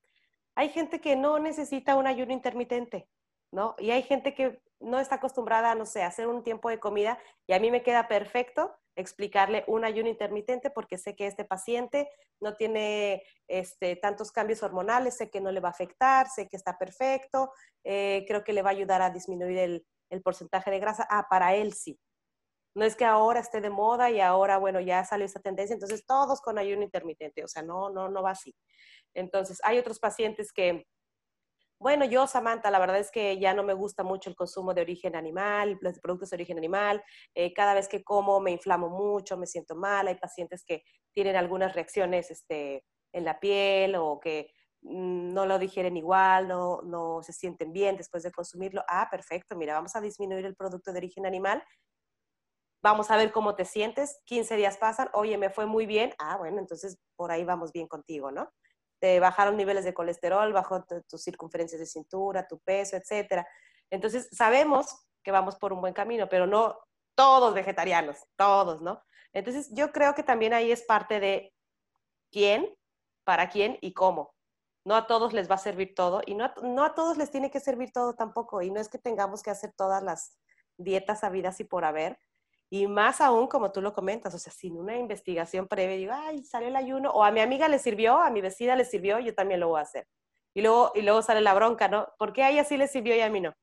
hay 0.55 0.71
gente 0.71 1.01
que 1.01 1.17
no 1.17 1.39
necesita 1.39 1.97
un 1.97 2.07
ayuno 2.07 2.33
intermitente, 2.33 3.09
¿no? 3.53 3.75
Y 3.79 3.91
hay 3.91 4.03
gente 4.03 4.35
que 4.35 4.61
no 4.81 4.99
está 4.99 5.17
acostumbrada, 5.17 5.75
no 5.75 5.87
sé, 5.87 6.03
a 6.03 6.09
hacer 6.09 6.27
un 6.27 6.43
tiempo 6.43 6.69
de 6.69 6.81
comida 6.81 7.19
y 7.47 7.53
a 7.53 7.61
mí 7.61 7.71
me 7.71 7.83
queda 7.83 8.09
perfecto 8.09 8.75
explicarle 8.99 9.65
un 9.69 9.85
ayuno 9.85 10.09
intermitente 10.09 10.71
porque 10.71 10.99
sé 10.99 11.15
que 11.15 11.27
este 11.27 11.45
paciente 11.45 12.11
no 12.41 12.57
tiene 12.57 13.23
este, 13.47 13.97
tantos 13.97 14.33
cambios 14.33 14.63
hormonales, 14.63 15.17
sé 15.17 15.31
que 15.31 15.41
no 15.41 15.53
le 15.53 15.61
va 15.61 15.69
a 15.69 15.73
afectar, 15.73 16.29
sé 16.29 16.49
que 16.49 16.57
está 16.57 16.77
perfecto, 16.77 17.53
eh, 17.85 18.25
creo 18.27 18.43
que 18.43 18.53
le 18.53 18.63
va 18.63 18.71
a 18.71 18.73
ayudar 18.73 19.01
a 19.01 19.11
disminuir 19.11 19.59
el, 19.59 19.87
el, 20.11 20.23
porcentaje 20.23 20.71
de 20.71 20.81
grasa. 20.81 21.07
Ah, 21.09 21.27
para 21.31 21.55
él 21.55 21.73
sí. 21.73 21.99
No 22.75 22.85
es 22.85 22.97
que 22.97 23.05
ahora 23.05 23.41
esté 23.41 23.61
de 23.61 23.71
moda 23.71 24.11
y 24.11 24.21
ahora, 24.21 24.59
bueno, 24.59 24.81
ya 24.81 25.05
salió 25.05 25.27
esta 25.27 25.41
tendencia, 25.41 25.75
entonces 25.75 26.05
todos 26.05 26.41
con 26.41 26.59
ayuno 26.59 26.83
intermitente, 26.83 27.43
o 27.43 27.49
sea, 27.49 27.63
no, 27.63 27.91
no, 27.91 28.09
no 28.09 28.23
va 28.23 28.33
así. 28.33 28.55
Entonces, 29.15 29.59
hay 29.65 29.79
otros 29.79 29.99
pacientes 29.99 30.53
que 30.53 30.87
bueno, 31.81 32.05
yo, 32.05 32.27
Samantha, 32.27 32.71
la 32.71 32.79
verdad 32.81 32.99
es 32.99 33.11
que 33.11 33.39
ya 33.39 33.55
no 33.55 33.63
me 33.63 33.73
gusta 33.75 34.03
mucho 34.03 34.29
el 34.31 34.37
consumo 34.37 34.75
de 34.75 34.83
origen 34.83 35.15
animal, 35.15 35.79
los 35.81 36.01
productos 36.01 36.31
de 36.31 36.37
origen 36.37 36.59
animal. 36.59 37.03
Eh, 37.35 37.53
cada 37.55 37.75
vez 37.75 37.89
que 37.89 38.03
como 38.03 38.41
me 38.41 38.51
inflamo 38.51 38.89
mucho, 38.89 39.37
me 39.37 39.47
siento 39.47 39.77
mal. 39.77 40.09
Hay 40.09 40.17
pacientes 40.17 40.65
que 40.65 40.83
tienen 41.13 41.37
algunas 41.37 41.75
reacciones 41.75 42.31
este, 42.31 42.85
en 43.13 43.25
la 43.25 43.39
piel 43.39 43.95
o 43.97 44.19
que 44.21 44.51
mm, 44.83 45.33
no 45.33 45.47
lo 45.47 45.59
digieren 45.59 45.97
igual, 45.97 46.49
no, 46.49 46.83
no 46.83 47.23
se 47.23 47.33
sienten 47.33 47.73
bien 47.73 47.97
después 47.97 48.25
de 48.25 48.33
consumirlo. 48.33 48.83
Ah, 48.89 49.09
perfecto, 49.11 49.57
mira, 49.57 49.75
vamos 49.75 49.95
a 49.95 50.01
disminuir 50.01 50.47
el 50.47 50.57
producto 50.57 50.93
de 50.93 50.99
origen 50.99 51.27
animal. 51.27 51.63
Vamos 52.83 53.11
a 53.11 53.17
ver 53.17 53.33
cómo 53.33 53.55
te 53.55 53.65
sientes. 53.65 54.21
15 54.25 54.57
días 54.57 54.79
pasan, 54.79 55.09
oye, 55.13 55.37
me 55.39 55.51
fue 55.51 55.67
muy 55.67 55.87
bien. 55.87 56.13
Ah, 56.19 56.37
bueno, 56.39 56.59
entonces 56.59 56.99
por 57.17 57.31
ahí 57.33 57.45
vamos 57.45 57.73
bien 57.73 57.89
contigo, 57.89 58.31
¿no? 58.31 58.51
Te 59.01 59.21
bajaron 59.21 59.57
niveles 59.57 59.85
de 59.85 59.95
colesterol, 59.95 60.53
bajó 60.53 60.85
tus 61.09 61.23
circunferencias 61.23 61.81
de 61.81 61.87
cintura, 61.87 62.47
tu 62.47 62.59
peso, 62.59 62.97
etcétera. 62.97 63.47
Entonces, 63.91 64.29
sabemos 64.33 65.07
que 65.23 65.31
vamos 65.31 65.57
por 65.57 65.73
un 65.73 65.81
buen 65.81 65.95
camino, 65.95 66.29
pero 66.29 66.47
no 66.47 66.79
todos 67.15 67.55
vegetarianos, 67.55 68.19
todos, 68.37 68.81
¿no? 68.81 69.03
Entonces, 69.33 69.69
yo 69.73 69.93
creo 69.93 70.15
que 70.15 70.23
también 70.23 70.55
ahí 70.55 70.73
es 70.73 70.83
parte 70.83 71.21
de 71.21 71.53
quién, 72.31 72.75
para 73.25 73.49
quién 73.51 73.79
y 73.81 73.93
cómo. 73.93 74.35
No 74.85 74.97
a 74.97 75.07
todos 75.07 75.33
les 75.33 75.51
va 75.51 75.57
a 75.57 75.59
servir 75.59 75.95
todo 75.95 76.23
y 76.25 76.35
no 76.35 76.45
a, 76.45 76.55
no 76.63 76.85
a 76.85 76.95
todos 76.95 77.19
les 77.19 77.31
tiene 77.31 77.51
que 77.51 77.61
servir 77.61 77.93
todo 77.93 78.15
tampoco. 78.15 78.63
Y 78.63 78.71
no 78.71 78.81
es 78.81 78.89
que 78.89 78.99
tengamos 78.99 79.43
que 79.43 79.51
hacer 79.51 79.73
todas 79.77 80.03
las 80.03 80.39
dietas 80.79 81.25
habidas 81.25 81.61
y 81.61 81.65
por 81.65 81.85
haber, 81.85 82.19
y 82.71 82.87
más 82.87 83.21
aún, 83.21 83.47
como 83.47 83.73
tú 83.73 83.81
lo 83.81 83.95
comentas, 83.95 84.35
o 84.35 84.39
sea, 84.39 84.53
sin 84.53 84.77
una 84.77 84.97
investigación 84.97 85.69
previa, 85.69 85.97
digo, 85.97 86.13
ay, 86.15 86.43
sale 86.43 86.69
el 86.69 86.77
ayuno, 86.77 87.11
o 87.11 87.25
a 87.25 87.31
mi 87.31 87.41
amiga 87.41 87.69
le 87.69 87.79
sirvió, 87.79 88.19
a 88.19 88.31
mi 88.31 88.41
vecina 88.41 88.77
le 88.77 88.85
sirvió, 88.85 89.19
yo 89.19 89.35
también 89.35 89.61
lo 89.61 89.69
voy 89.69 89.79
a 89.79 89.83
hacer. 89.83 90.07
Y 90.55 90.61
luego, 90.61 90.93
y 90.95 91.03
luego 91.03 91.23
sale 91.23 91.41
la 91.41 91.55
bronca, 91.55 91.89
¿no? 91.89 92.09
¿Por 92.19 92.33
qué 92.33 92.43
a 92.43 92.51
ella 92.51 92.65
sí 92.65 92.77
le 92.77 92.89
sirvió 92.89 93.17
y 93.17 93.21
a 93.21 93.31
mí 93.31 93.41
no? 93.41 93.55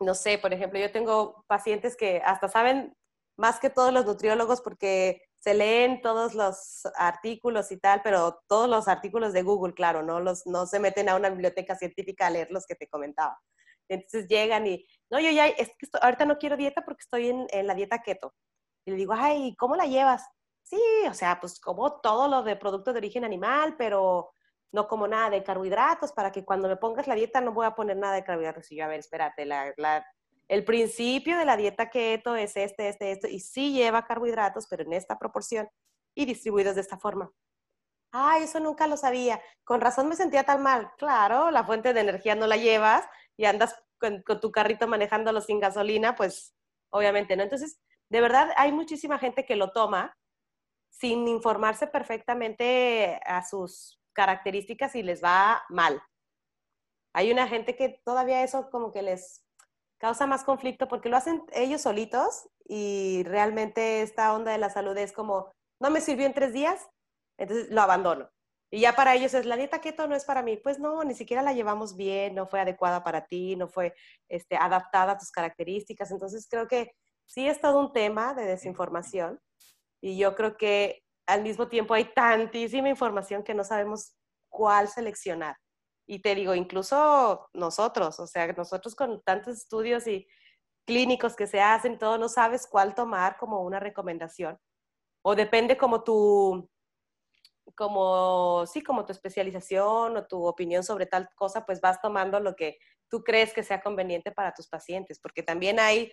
No 0.00 0.14
sé, 0.14 0.38
por 0.38 0.52
ejemplo, 0.52 0.78
yo 0.78 0.92
tengo 0.92 1.44
pacientes 1.46 1.96
que 1.96 2.20
hasta 2.24 2.48
saben 2.48 2.94
más 3.36 3.58
que 3.58 3.70
todos 3.70 3.92
los 3.92 4.04
nutriólogos 4.04 4.60
porque 4.60 5.22
se 5.38 5.54
leen 5.54 6.02
todos 6.02 6.34
los 6.34 6.86
artículos 6.94 7.72
y 7.72 7.78
tal, 7.78 8.00
pero 8.02 8.42
todos 8.46 8.68
los 8.68 8.86
artículos 8.86 9.32
de 9.32 9.42
Google, 9.42 9.74
claro, 9.74 10.02
no, 10.02 10.20
los, 10.20 10.46
no 10.46 10.66
se 10.66 10.78
meten 10.78 11.08
a 11.08 11.16
una 11.16 11.30
biblioteca 11.30 11.74
científica 11.74 12.26
a 12.26 12.30
leer 12.30 12.50
los 12.50 12.64
que 12.66 12.76
te 12.76 12.86
comentaba. 12.86 13.40
Entonces 13.88 14.28
llegan 14.28 14.66
y, 14.66 14.86
no, 15.12 15.20
yo 15.20 15.30
ya, 15.30 15.46
es 15.46 15.68
que 15.78 15.86
ahorita 16.00 16.24
no 16.24 16.38
quiero 16.38 16.56
dieta 16.56 16.82
porque 16.86 17.02
estoy 17.02 17.28
en, 17.28 17.66
la 17.66 17.74
dieta 17.74 18.00
keto. 18.00 18.34
Y 18.86 18.92
le 18.92 18.96
digo, 18.96 19.12
ay, 19.14 19.54
¿cómo 19.56 19.76
la 19.76 19.84
llevas? 19.84 20.26
Sí, 20.62 20.80
o 21.06 21.12
sea, 21.12 21.38
pues 21.38 21.60
como 21.60 22.00
todo 22.00 22.28
lo 22.28 22.42
de 22.42 22.56
productos 22.56 22.94
de 22.94 22.98
origen 22.98 23.22
animal, 23.22 23.76
pero 23.76 24.32
no 24.72 24.88
como 24.88 25.06
nada 25.06 25.28
de 25.28 25.42
carbohidratos 25.42 26.12
para 26.12 26.32
que 26.32 26.46
cuando 26.46 26.66
me 26.66 26.78
pongas 26.78 27.06
la 27.06 27.14
dieta 27.14 27.42
no 27.42 27.52
voy 27.52 27.66
a 27.66 27.74
poner 27.74 27.98
nada 27.98 28.14
de 28.14 28.24
carbohidratos. 28.24 28.72
Y 28.72 28.76
yo, 28.76 28.86
a 28.86 28.88
ver, 28.88 29.00
espérate, 29.00 29.44
la, 29.44 29.74
la, 29.76 30.02
el 30.48 30.64
principio 30.64 31.36
de 31.36 31.44
la 31.44 31.58
dieta 31.58 31.90
keto 31.90 32.34
es 32.34 32.56
este, 32.56 32.88
este, 32.88 33.12
esto, 33.12 33.28
y 33.28 33.40
sí 33.40 33.74
lleva 33.74 34.06
carbohidratos, 34.06 34.66
pero 34.66 34.82
en 34.82 34.94
esta 34.94 35.18
proporción 35.18 35.68
y 36.14 36.24
distribuidos 36.24 36.74
de 36.74 36.80
esta 36.80 36.96
forma. 36.96 37.30
Ay, 38.12 38.44
eso 38.44 38.60
nunca 38.60 38.86
lo 38.86 38.96
sabía. 38.96 39.42
Con 39.62 39.82
razón 39.82 40.08
me 40.08 40.16
sentía 40.16 40.44
tan 40.44 40.62
mal. 40.62 40.90
Claro, 40.96 41.50
la 41.50 41.64
fuente 41.64 41.92
de 41.92 42.00
energía 42.00 42.34
no 42.34 42.46
la 42.46 42.56
llevas 42.56 43.04
y 43.36 43.44
andas 43.44 43.76
con, 44.02 44.40
tu 44.40 44.50
carrito 44.50 44.88
manejándolo 44.88 45.40
sin 45.40 45.60
gasolina, 45.60 46.16
pues 46.16 46.54
obviamente 46.90 47.36
no. 47.36 47.42
Entonces, 47.44 47.78
de 48.10 48.20
verdad 48.20 48.50
hay 48.56 48.72
muchísima 48.72 49.18
gente 49.18 49.46
que 49.46 49.56
lo 49.56 49.72
toma 49.72 50.18
sin 50.90 51.26
informarse 51.28 51.86
perfectamente 51.86 53.20
a 53.24 53.42
sus 53.44 54.00
características 54.12 54.94
y 54.94 55.02
les 55.02 55.22
va 55.22 55.62
mal. 55.68 56.02
Hay 57.14 57.30
una 57.30 57.48
gente 57.48 57.76
que 57.76 58.00
todavía 58.04 58.42
eso 58.42 58.70
como 58.70 58.92
que 58.92 59.02
les 59.02 59.44
causa 59.98 60.26
más 60.26 60.44
conflicto 60.44 60.88
porque 60.88 61.08
lo 61.08 61.16
hacen 61.16 61.42
ellos 61.52 61.82
solitos 61.82 62.48
y 62.66 63.22
realmente 63.24 64.02
esta 64.02 64.34
onda 64.34 64.52
de 64.52 64.58
la 64.58 64.70
salud 64.70 64.96
es 64.98 65.12
como, 65.12 65.52
no 65.80 65.90
me 65.90 66.00
sirvió 66.00 66.26
en 66.26 66.34
tres 66.34 66.52
días, 66.52 66.88
entonces 67.38 67.70
lo 67.70 67.80
abandono. 67.80 68.28
Y 68.74 68.80
ya 68.80 68.96
para 68.96 69.14
ellos 69.14 69.34
es, 69.34 69.44
la 69.44 69.58
dieta 69.58 69.82
keto 69.82 70.08
no 70.08 70.16
es 70.16 70.24
para 70.24 70.42
mí. 70.42 70.56
Pues 70.56 70.78
no, 70.78 71.04
ni 71.04 71.14
siquiera 71.14 71.42
la 71.42 71.52
llevamos 71.52 71.94
bien, 71.94 72.34
no 72.34 72.46
fue 72.46 72.58
adecuada 72.58 73.04
para 73.04 73.26
ti, 73.26 73.54
no 73.54 73.68
fue 73.68 73.94
este, 74.30 74.56
adaptada 74.56 75.12
a 75.12 75.18
tus 75.18 75.30
características. 75.30 76.10
Entonces 76.10 76.48
creo 76.50 76.66
que 76.66 76.90
sí 77.26 77.46
es 77.46 77.60
todo 77.60 77.78
un 77.78 77.92
tema 77.92 78.32
de 78.32 78.46
desinformación 78.46 79.38
y 80.00 80.16
yo 80.16 80.34
creo 80.34 80.56
que 80.56 81.02
al 81.26 81.42
mismo 81.42 81.68
tiempo 81.68 81.92
hay 81.92 82.14
tantísima 82.14 82.88
información 82.88 83.42
que 83.42 83.52
no 83.52 83.62
sabemos 83.62 84.16
cuál 84.48 84.88
seleccionar. 84.88 85.56
Y 86.08 86.22
te 86.22 86.34
digo, 86.34 86.54
incluso 86.54 87.50
nosotros, 87.52 88.18
o 88.20 88.26
sea, 88.26 88.50
nosotros 88.54 88.94
con 88.94 89.22
tantos 89.22 89.58
estudios 89.58 90.06
y 90.06 90.26
clínicos 90.86 91.36
que 91.36 91.46
se 91.46 91.60
hacen, 91.60 91.98
todo, 91.98 92.16
no 92.16 92.30
sabes 92.30 92.66
cuál 92.66 92.94
tomar 92.94 93.36
como 93.36 93.60
una 93.60 93.80
recomendación. 93.80 94.58
O 95.22 95.34
depende 95.34 95.76
como 95.76 96.02
tu, 96.02 96.70
como, 97.74 98.64
sí, 98.66 98.82
como 98.82 99.04
tu 99.04 99.12
especialización 99.12 100.16
o 100.16 100.26
tu 100.26 100.44
opinión 100.46 100.82
sobre 100.82 101.06
tal 101.06 101.28
cosa, 101.34 101.64
pues 101.64 101.80
vas 101.80 102.00
tomando 102.00 102.40
lo 102.40 102.54
que 102.54 102.78
tú 103.08 103.22
crees 103.22 103.52
que 103.52 103.62
sea 103.62 103.80
conveniente 103.80 104.32
para 104.32 104.52
tus 104.52 104.68
pacientes, 104.68 105.20
porque 105.20 105.42
también 105.42 105.78
hay, 105.78 106.12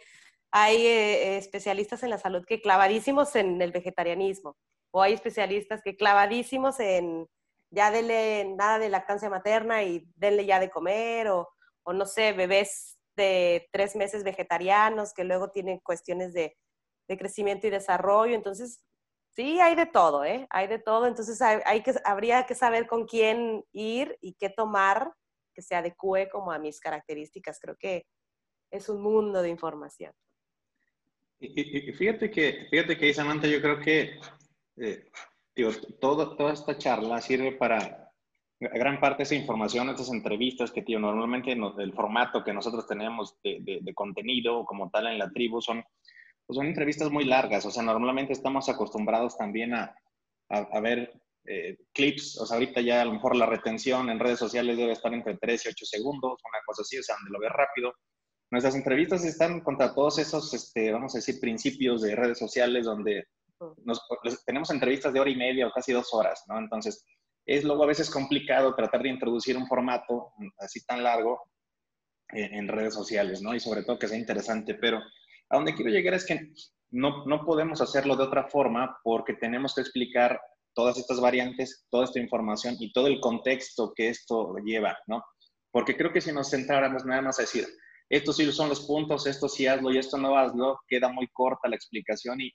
hay 0.51 0.85
eh, 0.85 1.37
especialistas 1.37 2.03
en 2.03 2.09
la 2.09 2.17
salud 2.17 2.45
que 2.45 2.61
clavadísimos 2.61 3.35
en 3.35 3.61
el 3.61 3.71
vegetarianismo, 3.71 4.57
o 4.91 5.01
hay 5.01 5.13
especialistas 5.13 5.81
que 5.83 5.95
clavadísimos 5.95 6.79
en 6.79 7.27
ya 7.71 7.91
denle 7.91 8.45
nada 8.57 8.79
de 8.79 8.89
lactancia 8.89 9.29
materna 9.29 9.83
y 9.83 10.03
denle 10.15 10.45
ya 10.45 10.59
de 10.59 10.69
comer, 10.69 11.27
o, 11.27 11.49
o 11.83 11.93
no 11.93 12.05
sé, 12.05 12.33
bebés 12.33 12.97
de 13.15 13.67
tres 13.71 13.95
meses 13.95 14.23
vegetarianos 14.23 15.13
que 15.13 15.23
luego 15.23 15.51
tienen 15.51 15.79
cuestiones 15.79 16.33
de, 16.33 16.57
de 17.07 17.17
crecimiento 17.17 17.67
y 17.67 17.69
desarrollo. 17.69 18.33
Entonces, 18.33 18.81
sí, 19.29 19.59
hay 19.59 19.75
de 19.75 19.85
todo, 19.85 20.23
¿eh? 20.23 20.47
Hay 20.49 20.67
de 20.67 20.79
todo. 20.79 21.07
Entonces, 21.07 21.41
hay, 21.41 21.81
que, 21.81 21.93
habría 22.05 22.45
que 22.45 22.55
saber 22.55 22.87
con 22.87 23.05
quién 23.05 23.63
ir 23.71 24.17
y 24.21 24.33
qué 24.33 24.49
tomar 24.49 25.13
que 25.53 25.61
se 25.61 25.75
adecue 25.75 26.29
como 26.29 26.51
a 26.51 26.59
mis 26.59 26.79
características. 26.79 27.59
Creo 27.59 27.75
que 27.77 28.05
es 28.71 28.89
un 28.89 29.01
mundo 29.01 29.41
de 29.41 29.49
información. 29.49 30.13
Y, 31.39 31.91
fíjate 31.93 32.29
que, 32.29 32.67
fíjate 32.69 32.97
que, 32.97 33.13
Samantha, 33.13 33.47
yo 33.47 33.61
creo 33.61 33.79
que 33.79 34.19
eh, 34.77 35.09
digo, 35.55 35.71
toda 35.99 36.53
esta 36.53 36.77
charla 36.77 37.21
sirve 37.21 37.51
para 37.53 38.11
gran 38.59 38.99
parte 38.99 39.19
de 39.19 39.23
esa 39.23 39.35
información, 39.35 39.89
estas 39.89 40.11
entrevistas 40.11 40.71
que, 40.71 40.81
tío, 40.81 40.99
normalmente 40.99 41.51
el 41.51 41.93
formato 41.93 42.43
que 42.43 42.53
nosotros 42.53 42.85
tenemos 42.87 43.37
de, 43.41 43.79
de, 43.81 43.93
contenido 43.93 44.65
como 44.65 44.89
tal 44.89 45.07
en 45.07 45.17
la 45.17 45.29
tribu 45.29 45.61
son, 45.61 45.83
pues 46.49 46.57
son 46.57 46.65
entrevistas 46.65 47.11
muy 47.11 47.25
largas. 47.25 47.63
O 47.67 47.69
sea, 47.69 47.83
normalmente 47.83 48.33
estamos 48.33 48.69
acostumbrados 48.69 49.37
también 49.37 49.75
a, 49.75 49.95
a, 50.49 50.79
ver 50.79 51.13
eh, 51.45 51.77
clips. 51.93 52.39
O 52.39 52.45
sea, 52.47 52.55
ahorita 52.55 52.81
ya 52.81 53.03
a 53.03 53.05
lo 53.05 53.13
mejor 53.13 53.35
la 53.35 53.45
retención 53.45 54.09
en 54.09 54.17
redes 54.17 54.39
sociales 54.39 54.75
debe 54.75 54.93
estar 54.93 55.13
entre 55.13 55.37
3 55.37 55.65
y 55.65 55.69
8 55.69 55.85
segundos, 55.85 56.39
una 56.43 56.59
cosa 56.65 56.81
así, 56.81 56.97
o 56.97 57.03
sea, 57.03 57.17
donde 57.17 57.29
lo 57.29 57.39
ves 57.39 57.51
rápido. 57.51 57.93
Nuestras 58.49 58.73
entrevistas 58.73 59.23
están 59.25 59.59
contra 59.59 59.93
todos 59.93 60.17
esos, 60.17 60.51
este, 60.55 60.91
vamos 60.91 61.13
a 61.13 61.19
decir, 61.19 61.39
principios 61.39 62.01
de 62.01 62.15
redes 62.15 62.39
sociales 62.39 62.85
donde 62.85 63.25
nos, 63.83 64.01
tenemos 64.43 64.71
entrevistas 64.71 65.13
de 65.13 65.19
hora 65.19 65.29
y 65.29 65.35
media 65.35 65.67
o 65.67 65.71
casi 65.71 65.93
dos 65.93 66.11
horas, 66.15 66.45
¿no? 66.47 66.57
Entonces, 66.57 67.05
es 67.45 67.63
luego 67.63 67.83
a 67.83 67.87
veces 67.87 68.09
complicado 68.09 68.73
tratar 68.73 69.03
de 69.03 69.09
introducir 69.09 69.55
un 69.55 69.67
formato 69.67 70.33
así 70.57 70.83
tan 70.83 71.03
largo 71.03 71.43
en, 72.29 72.67
redes 72.67 72.95
sociales, 72.95 73.43
¿no? 73.43 73.53
Y 73.53 73.59
sobre 73.59 73.83
todo 73.83 73.99
que 73.99 74.07
sea 74.07 74.17
interesante, 74.17 74.73
pero 74.73 74.99
a 75.49 75.57
donde 75.57 75.75
quiero 75.75 75.91
llegar 75.91 76.13
es 76.13 76.25
que 76.25 76.51
no, 76.91 77.25
no 77.25 77.45
podemos 77.45 77.81
hacerlo 77.81 78.15
de 78.15 78.23
otra 78.23 78.47
forma 78.47 78.97
porque 79.03 79.33
tenemos 79.33 79.75
que 79.75 79.81
explicar 79.81 80.39
todas 80.73 80.97
estas 80.97 81.19
variantes, 81.19 81.85
toda 81.89 82.05
esta 82.05 82.19
información 82.19 82.75
y 82.79 82.91
todo 82.93 83.07
el 83.07 83.19
contexto 83.19 83.93
que 83.95 84.09
esto 84.09 84.55
lleva, 84.63 84.97
¿no? 85.07 85.23
Porque 85.71 85.95
creo 85.95 86.11
que 86.13 86.21
si 86.21 86.31
nos 86.31 86.49
centráramos 86.49 87.05
nada 87.05 87.21
más 87.21 87.39
a 87.39 87.43
decir, 87.43 87.67
estos 88.09 88.37
sí 88.37 88.51
son 88.51 88.69
los 88.69 88.87
puntos, 88.87 89.27
esto 89.27 89.47
sí 89.47 89.67
hazlo 89.67 89.91
y 89.91 89.99
esto 89.99 90.17
no 90.17 90.35
hazlo, 90.35 90.79
queda 90.87 91.09
muy 91.09 91.27
corta 91.31 91.69
la 91.69 91.75
explicación 91.75 92.39
y, 92.41 92.51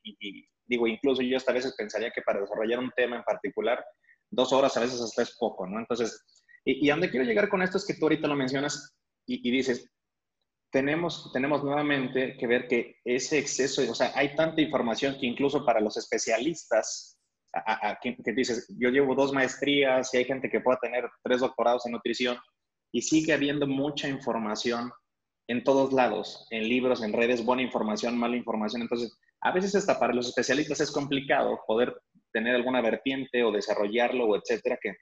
digo, 0.66 0.86
incluso 0.88 1.22
yo 1.22 1.36
hasta 1.36 1.52
a 1.52 1.54
veces 1.54 1.74
pensaría 1.76 2.10
que 2.10 2.22
para 2.22 2.40
desarrollar 2.40 2.80
un 2.80 2.90
tema 2.96 3.16
en 3.16 3.22
particular, 3.22 3.84
dos 4.30 4.52
horas 4.52 4.76
a 4.76 4.80
veces 4.80 5.00
hasta 5.00 5.22
es 5.22 5.36
poco, 5.38 5.66
¿no? 5.66 5.78
Entonces, 5.78 6.24
y, 6.64 6.90
a 6.90 6.94
donde 6.94 7.10
quiero 7.10 7.24
llegar 7.24 7.48
con 7.48 7.62
esto 7.62 7.78
es 7.78 7.86
que 7.86 7.94
tú 7.94 8.06
ahorita 8.06 8.26
lo 8.26 8.34
mencionas 8.34 8.96
y, 9.26 9.48
dices, 9.50 9.88
tenemos, 10.74 11.30
tenemos 11.32 11.62
nuevamente 11.62 12.36
que 12.36 12.48
ver 12.48 12.66
que 12.66 12.96
ese 13.04 13.38
exceso, 13.38 13.88
o 13.88 13.94
sea, 13.94 14.10
hay 14.16 14.34
tanta 14.34 14.60
información 14.60 15.16
que 15.20 15.26
incluso 15.26 15.64
para 15.64 15.80
los 15.80 15.96
especialistas, 15.96 17.16
a, 17.52 17.96
que, 18.02 18.16
que 18.16 18.32
dices, 18.32 18.66
yo 18.76 18.88
llevo 18.90 19.14
dos 19.14 19.32
maestrías 19.32 20.12
y 20.12 20.16
hay 20.16 20.24
gente 20.24 20.50
que 20.50 20.58
pueda 20.58 20.76
tener 20.82 21.08
tres 21.22 21.38
doctorados 21.38 21.86
en 21.86 21.92
nutrición 21.92 22.36
y 22.90 23.02
sigue 23.02 23.32
habiendo 23.32 23.68
mucha 23.68 24.08
información 24.08 24.90
en 25.46 25.62
todos 25.62 25.92
lados, 25.92 26.44
en 26.50 26.68
libros, 26.68 27.04
en 27.04 27.12
redes, 27.12 27.44
buena 27.44 27.62
información, 27.62 28.18
mala 28.18 28.36
información. 28.36 28.82
Entonces, 28.82 29.16
a 29.42 29.52
veces 29.52 29.76
hasta 29.76 30.00
para 30.00 30.12
los 30.12 30.26
especialistas 30.26 30.80
es 30.80 30.90
complicado 30.90 31.60
poder 31.68 31.96
tener 32.32 32.56
alguna 32.56 32.80
vertiente 32.80 33.44
o 33.44 33.52
desarrollarlo 33.52 34.24
o 34.24 34.36
etcétera. 34.36 34.76
Que 34.82 34.96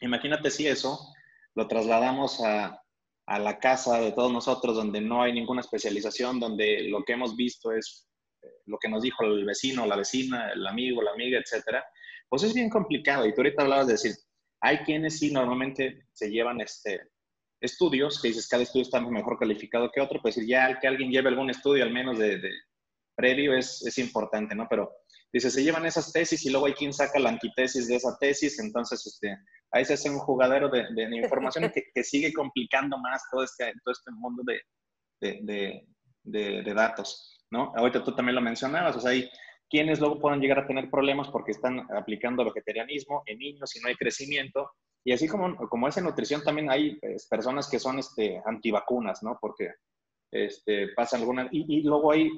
imagínate 0.00 0.50
si 0.50 0.66
eso 0.66 0.98
lo 1.54 1.66
trasladamos 1.66 2.42
a, 2.44 2.81
a 3.26 3.38
la 3.38 3.58
casa 3.58 4.00
de 4.00 4.12
todos 4.12 4.32
nosotros, 4.32 4.76
donde 4.76 5.00
no 5.00 5.22
hay 5.22 5.32
ninguna 5.32 5.60
especialización, 5.60 6.40
donde 6.40 6.84
lo 6.84 7.04
que 7.04 7.12
hemos 7.12 7.36
visto 7.36 7.72
es 7.72 8.08
eh, 8.42 8.46
lo 8.66 8.78
que 8.78 8.88
nos 8.88 9.02
dijo 9.02 9.24
el 9.24 9.44
vecino, 9.44 9.86
la 9.86 9.96
vecina, 9.96 10.50
el 10.52 10.66
amigo, 10.66 11.02
la 11.02 11.12
amiga, 11.12 11.38
etcétera. 11.38 11.84
Pues 12.28 12.42
es 12.42 12.54
bien 12.54 12.68
complicado. 12.68 13.26
Y 13.26 13.34
tú 13.34 13.40
ahorita 13.40 13.62
hablabas 13.62 13.86
de 13.86 13.94
decir, 13.94 14.12
hay 14.60 14.78
quienes 14.78 15.18
sí 15.18 15.30
normalmente 15.30 16.06
se 16.12 16.30
llevan 16.30 16.60
este, 16.60 17.00
estudios, 17.60 18.20
que 18.20 18.28
dices 18.28 18.48
cada 18.48 18.62
estudio 18.62 18.82
está 18.82 19.00
mejor 19.00 19.38
calificado 19.38 19.90
que 19.90 20.00
otro, 20.00 20.20
pues 20.20 20.36
ya 20.46 20.78
que 20.80 20.88
alguien 20.88 21.10
lleve 21.10 21.28
algún 21.28 21.50
estudio 21.50 21.84
al 21.84 21.92
menos 21.92 22.18
de, 22.18 22.40
previo 23.14 23.54
es, 23.56 23.84
es, 23.86 23.98
importante, 23.98 24.54
¿no? 24.54 24.66
Pero 24.68 24.90
dice, 25.32 25.50
se 25.50 25.62
llevan 25.62 25.86
esas 25.86 26.12
tesis 26.12 26.44
y 26.44 26.50
luego 26.50 26.66
hay 26.66 26.72
quien 26.72 26.92
saca 26.92 27.18
la 27.18 27.28
antitesis 27.28 27.86
de 27.88 27.96
esa 27.96 28.16
tesis, 28.18 28.58
entonces 28.58 29.06
este, 29.06 29.36
ahí 29.72 29.84
se 29.84 29.94
hace 29.94 30.10
un 30.10 30.18
jugadero 30.18 30.68
de, 30.68 30.86
información 31.16 31.72
que, 31.72 32.04
sigue 32.04 32.32
complicando 32.32 32.98
más 32.98 33.22
todo 33.30 33.42
este, 33.42 33.72
todo 33.84 33.92
este 33.92 34.10
mundo 34.12 34.42
de, 34.44 35.84
de, 36.22 36.74
datos, 36.74 37.40
¿no? 37.50 37.72
Ahorita 37.76 38.04
tú 38.04 38.14
también 38.14 38.36
lo 38.36 38.40
mencionabas, 38.40 38.96
o 38.96 39.00
sea, 39.00 39.10
hay 39.10 39.28
quienes 39.68 40.00
luego 40.00 40.20
pueden 40.20 40.40
llegar 40.40 40.58
a 40.58 40.66
tener 40.66 40.90
problemas 40.90 41.28
porque 41.28 41.52
están 41.52 41.86
aplicando 41.96 42.44
vegetarianismo 42.44 43.22
en 43.26 43.38
niños 43.38 43.74
y 43.74 43.80
no 43.80 43.88
hay 43.88 43.94
crecimiento, 43.96 44.70
y 45.04 45.12
así 45.12 45.26
como, 45.26 45.56
como 45.68 45.88
es 45.88 45.96
en 45.96 46.04
nutrición, 46.04 46.42
también 46.44 46.70
hay 46.70 46.96
pues, 46.96 47.26
personas 47.26 47.68
que 47.68 47.78
son 47.78 47.98
este, 47.98 48.40
antivacunas, 48.44 49.22
¿no? 49.22 49.38
Porque 49.40 49.74
este, 50.30 50.88
pasa 50.94 51.16
alguna... 51.16 51.48
Y, 51.50 51.82
luego 51.82 52.12
hay 52.12 52.30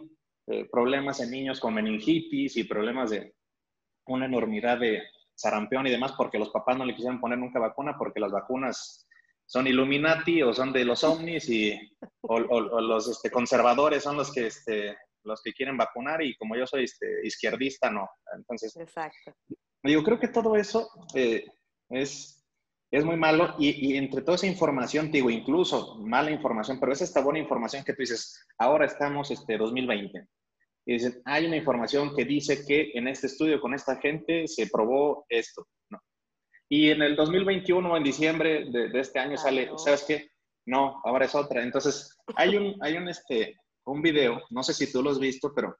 eh, 0.46 0.66
problemas 0.70 1.20
en 1.20 1.30
niños 1.30 1.60
con 1.60 1.74
meningitis 1.74 2.56
y 2.56 2.64
problemas 2.64 3.10
de 3.10 3.34
una 4.06 4.26
enormidad 4.26 4.78
de 4.78 5.02
sarampión 5.34 5.86
y 5.86 5.90
demás 5.90 6.12
porque 6.16 6.38
los 6.38 6.50
papás 6.50 6.76
no 6.76 6.84
le 6.84 6.94
quisieron 6.94 7.20
poner 7.20 7.38
nunca 7.38 7.58
vacuna 7.58 7.96
porque 7.98 8.20
las 8.20 8.32
vacunas 8.32 9.06
son 9.46 9.66
Illuminati 9.66 10.42
o 10.42 10.52
son 10.54 10.72
de 10.72 10.84
los 10.84 11.04
ovnis 11.04 11.48
y 11.48 11.78
o, 12.22 12.38
los 12.60 13.08
este, 13.08 13.30
conservadores 13.30 14.02
son 14.02 14.16
los 14.16 14.32
que 14.32 14.46
este, 14.46 14.96
los 15.24 15.42
que 15.42 15.52
quieren 15.52 15.76
vacunar 15.76 16.22
y 16.22 16.36
como 16.36 16.56
yo 16.56 16.66
soy 16.66 16.84
este, 16.84 17.26
izquierdista 17.26 17.90
no 17.90 18.08
entonces 18.36 18.76
Exacto. 18.76 19.34
yo 19.82 20.02
creo 20.02 20.18
que 20.18 20.28
todo 20.28 20.56
eso 20.56 20.88
eh, 21.14 21.44
es 21.90 22.44
es 22.94 23.04
muy 23.04 23.16
malo 23.16 23.56
y, 23.58 23.96
entre 23.96 24.22
toda 24.22 24.36
esa 24.36 24.46
información, 24.46 25.10
digo, 25.10 25.28
incluso 25.28 25.96
mala 25.98 26.30
información, 26.30 26.78
pero 26.78 26.92
es 26.92 27.02
esta 27.02 27.20
buena 27.20 27.40
información 27.40 27.82
que 27.82 27.92
tú 27.92 28.02
dices, 28.02 28.46
ahora 28.56 28.86
estamos 28.86 29.32
este 29.32 29.58
2020. 29.58 30.28
Y 30.86 30.94
dicen, 30.94 31.22
hay 31.24 31.46
una 31.46 31.56
información 31.56 32.14
que 32.14 32.24
dice 32.24 32.64
que 32.66 32.92
en 32.94 33.08
este 33.08 33.26
estudio 33.26 33.60
con 33.60 33.74
esta 33.74 33.96
gente 33.96 34.46
se 34.46 34.66
probó 34.66 35.24
esto. 35.28 35.66
¿no? 35.90 35.98
Y 36.68 36.90
en 36.90 37.02
el 37.02 37.16
2021, 37.16 37.96
en 37.96 38.02
diciembre 38.02 38.66
de, 38.70 39.00
este 39.00 39.18
año, 39.18 39.36
sale, 39.36 39.70
¿sabes 39.76 40.04
qué? 40.06 40.28
No, 40.66 41.00
ahora 41.04 41.24
es 41.24 41.34
otra. 41.34 41.62
Entonces, 41.62 42.16
hay 42.36 42.56
un, 42.56 42.76
hay 42.80 42.96
un, 42.96 43.08
este, 43.08 43.56
un 43.86 44.02
video, 44.02 44.42
no 44.50 44.62
sé 44.62 44.74
si 44.74 44.90
tú 44.92 45.02
lo 45.02 45.10
has 45.10 45.18
visto, 45.18 45.52
pero 45.54 45.76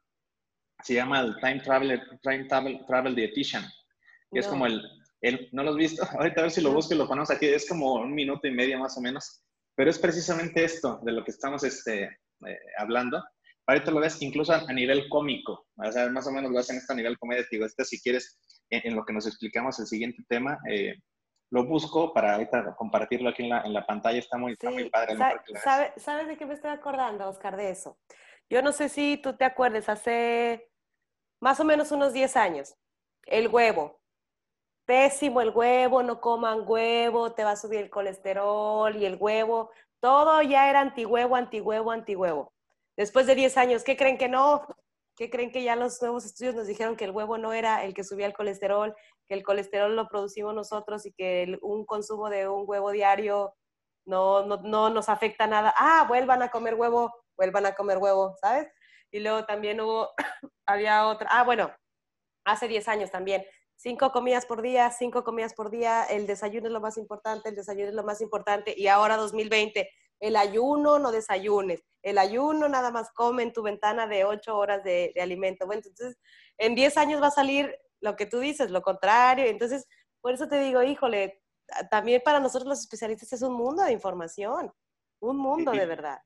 se 0.82 0.94
llama 0.94 1.20
el 1.20 1.36
Time 1.36 1.60
Travel, 1.60 2.02
Time 2.22 2.44
Travel, 2.44 2.84
Travel 2.86 3.14
Dietitian. 3.14 3.64
Y 4.32 4.38
es 4.38 4.46
como 4.46 4.66
el, 4.66 4.82
¿No 5.52 5.62
lo 5.62 5.70
has 5.70 5.76
visto? 5.76 6.04
Ahorita 6.18 6.40
a 6.40 6.44
ver 6.44 6.50
si 6.50 6.60
lo 6.60 6.72
busco 6.72 6.94
y 6.94 6.98
lo 6.98 7.08
ponemos 7.08 7.30
aquí. 7.30 7.46
Es 7.46 7.68
como 7.68 7.94
un 7.94 8.14
minuto 8.14 8.46
y 8.46 8.50
medio 8.50 8.78
más 8.78 8.96
o 8.96 9.00
menos. 9.00 9.42
Pero 9.74 9.90
es 9.90 9.98
precisamente 9.98 10.64
esto 10.64 11.00
de 11.02 11.12
lo 11.12 11.24
que 11.24 11.30
estamos 11.30 11.64
este, 11.64 12.04
eh, 12.04 12.58
hablando. 12.78 13.22
Ahorita 13.66 13.90
lo 13.90 14.00
ves 14.00 14.20
incluso 14.22 14.53
a, 14.53 14.72
nivel 14.72 15.09
cómico, 15.09 15.66
o 15.77 15.92
sea, 15.92 16.09
más 16.11 16.27
o 16.27 16.33
menos 16.33 16.50
lo 16.50 16.59
hacen 16.59 16.77
esto 16.77 16.92
a 16.92 16.96
nivel 16.96 17.18
comedia, 17.18 17.44
digo, 17.50 17.64
este 17.64 17.85
si 17.85 18.00
quieres, 18.00 18.38
en, 18.70 18.94
lo 18.94 19.05
que 19.05 19.12
nos 19.12 19.27
explicamos 19.27 19.79
el 19.81 19.87
siguiente 19.87 20.22
tema, 20.29 20.59
eh, 20.70 20.94
lo 21.50 21.64
busco 21.64 22.12
para 22.12 22.35
ahorita 22.35 22.74
compartirlo 22.77 23.31
aquí 23.31 23.44
en 23.44 23.50
la, 23.50 23.62
en 23.62 23.72
la 23.72 23.87
pantalla, 23.87 24.18
está 24.18 24.37
muy, 24.37 24.57
muy 24.62 24.90
padre. 24.90 25.16
¿Sabes 25.96 26.27
de 26.27 26.37
qué 26.37 26.46
me 26.46 26.55
estoy 26.55 26.70
acordando, 26.70 27.29
Oscar, 27.29 27.57
de 27.57 27.70
eso? 27.70 27.98
Yo 28.50 28.62
no 28.62 28.72
sé 28.72 28.88
si 28.88 29.18
tú 29.18 29.37
te 29.37 29.44
acuerdas, 29.44 29.88
hace 29.88 30.70
más 31.40 31.61
o 31.61 31.64
menos 31.64 31.92
unos 31.92 32.12
10 32.12 32.37
años, 32.37 32.74
el 33.27 33.48
huevo. 33.48 34.00
Pésimo 34.87 35.40
el 35.40 35.50
huevo, 35.50 36.03
no 36.03 36.20
coman 36.20 36.64
huevo, 36.66 37.33
te 37.33 37.44
va 37.44 37.53
a 37.53 37.57
subir 37.57 37.81
el 37.81 37.90
colesterol 37.90 38.94
y 38.96 39.07
el 39.07 39.16
huevo. 39.18 39.70
Todo 40.00 40.42
ya 40.42 40.68
era 40.68 40.81
antihuevo, 40.81 41.37
antihuevo, 41.37 41.90
antihuevo. 41.90 42.53
Después 42.96 43.26
de 43.26 43.35
10 43.35 43.57
años, 43.57 43.85
¿qué 43.85 43.96
creen 43.96 44.18
que 44.18 44.28
no? 44.28 44.66
¿Qué 45.16 45.30
creen 45.30 45.52
que 45.52 45.62
ya 45.62 45.76
los 45.76 46.00
nuevos 46.02 46.24
estudios 46.24 46.54
nos 46.54 46.66
dijeron 46.66 46.96
que 46.96 47.04
el 47.04 47.12
huevo 47.12 47.38
no 47.38 47.52
era 47.52 47.85
el 47.85 47.94
que 47.94 48.04
subía 48.04 48.26
el 48.26 48.35
colesterol, 48.35 48.94
que 49.28 49.35
el 49.35 49.42
colesterol 49.42 49.94
lo 49.94 50.09
producimos 50.09 50.54
nosotros 50.54 51.07
y 51.07 51.12
que 51.12 51.57
un 51.62 51.87
consumo 51.87 52.28
de 52.30 52.48
un 52.48 52.64
huevo 52.66 52.90
diario 52.90 53.54
no, 54.07 54.44
no, 54.44 54.57
no 54.59 54.90
nos 54.90 55.09
afecta 55.09 55.46
nada? 55.46 55.72
Ah, 55.76 56.04
vuelvan 56.09 56.42
a 56.42 56.50
comer 56.50 56.74
huevo, 56.74 57.12
vuelvan 57.37 57.66
a 57.66 57.74
comer 57.74 57.98
huevo, 57.98 58.37
¿sabes? 58.40 58.68
Y 59.11 59.20
luego 59.20 59.44
también 59.44 59.80
hubo, 59.80 60.11
había 60.66 61.07
otra, 61.07 61.28
ah, 61.30 61.44
bueno, 61.44 61.72
hace 62.44 62.68
10 62.68 62.88
años 62.88 63.11
también, 63.11 63.44
cinco 63.76 64.12
comidas 64.12 64.46
por 64.46 64.62
día, 64.62 64.90
cinco 64.90 65.24
comidas 65.24 65.54
por 65.54 65.70
día, 65.70 66.04
el 66.04 66.26
desayuno 66.26 66.66
es 66.66 66.72
lo 66.72 66.80
más 66.80 66.96
importante, 66.96 67.48
el 67.48 67.54
desayuno 67.54 67.88
es 67.88 67.94
lo 67.94 68.04
más 68.04 68.20
importante, 68.20 68.74
y 68.76 68.88
ahora 68.88 69.16
2020, 69.16 69.88
el 70.24 70.37
ayuno, 70.37 70.98
no 70.98 71.12
desayunes, 71.12 71.84
el 72.02 72.16
ayuno 72.16 72.66
nada 72.66 72.90
más 72.90 73.10
come 73.12 73.42
en 73.42 73.52
tu 73.52 73.62
ventana 73.62 74.06
de 74.06 74.24
ocho 74.24 74.56
horas 74.56 74.82
de, 74.82 75.12
alimento. 75.20 75.66
Bueno, 75.66 75.82
entonces 75.84 76.18
en 76.56 76.74
10 76.74 76.96
años 76.96 77.22
va 77.22 77.26
a 77.26 77.30
salir 77.30 77.76
lo 78.00 78.16
que 78.16 78.24
tú 78.24 78.38
dices, 78.38 78.70
lo 78.70 78.80
contrario. 78.80 79.44
Entonces, 79.44 79.87
por 80.22 80.32
eso 80.32 80.48
te 80.48 80.58
digo, 80.60 80.82
híjole, 80.82 81.42
también 81.90 82.22
para 82.24 82.40
nosotros 82.40 82.68
los 82.68 82.80
especialistas 82.80 83.34
es 83.34 83.42
un 83.42 83.52
mundo 83.52 83.82
de 83.84 83.92
información, 83.92 84.72
un 85.20 85.37
mundo 85.37 85.72
de 85.72 85.84
verdad. 85.84 86.18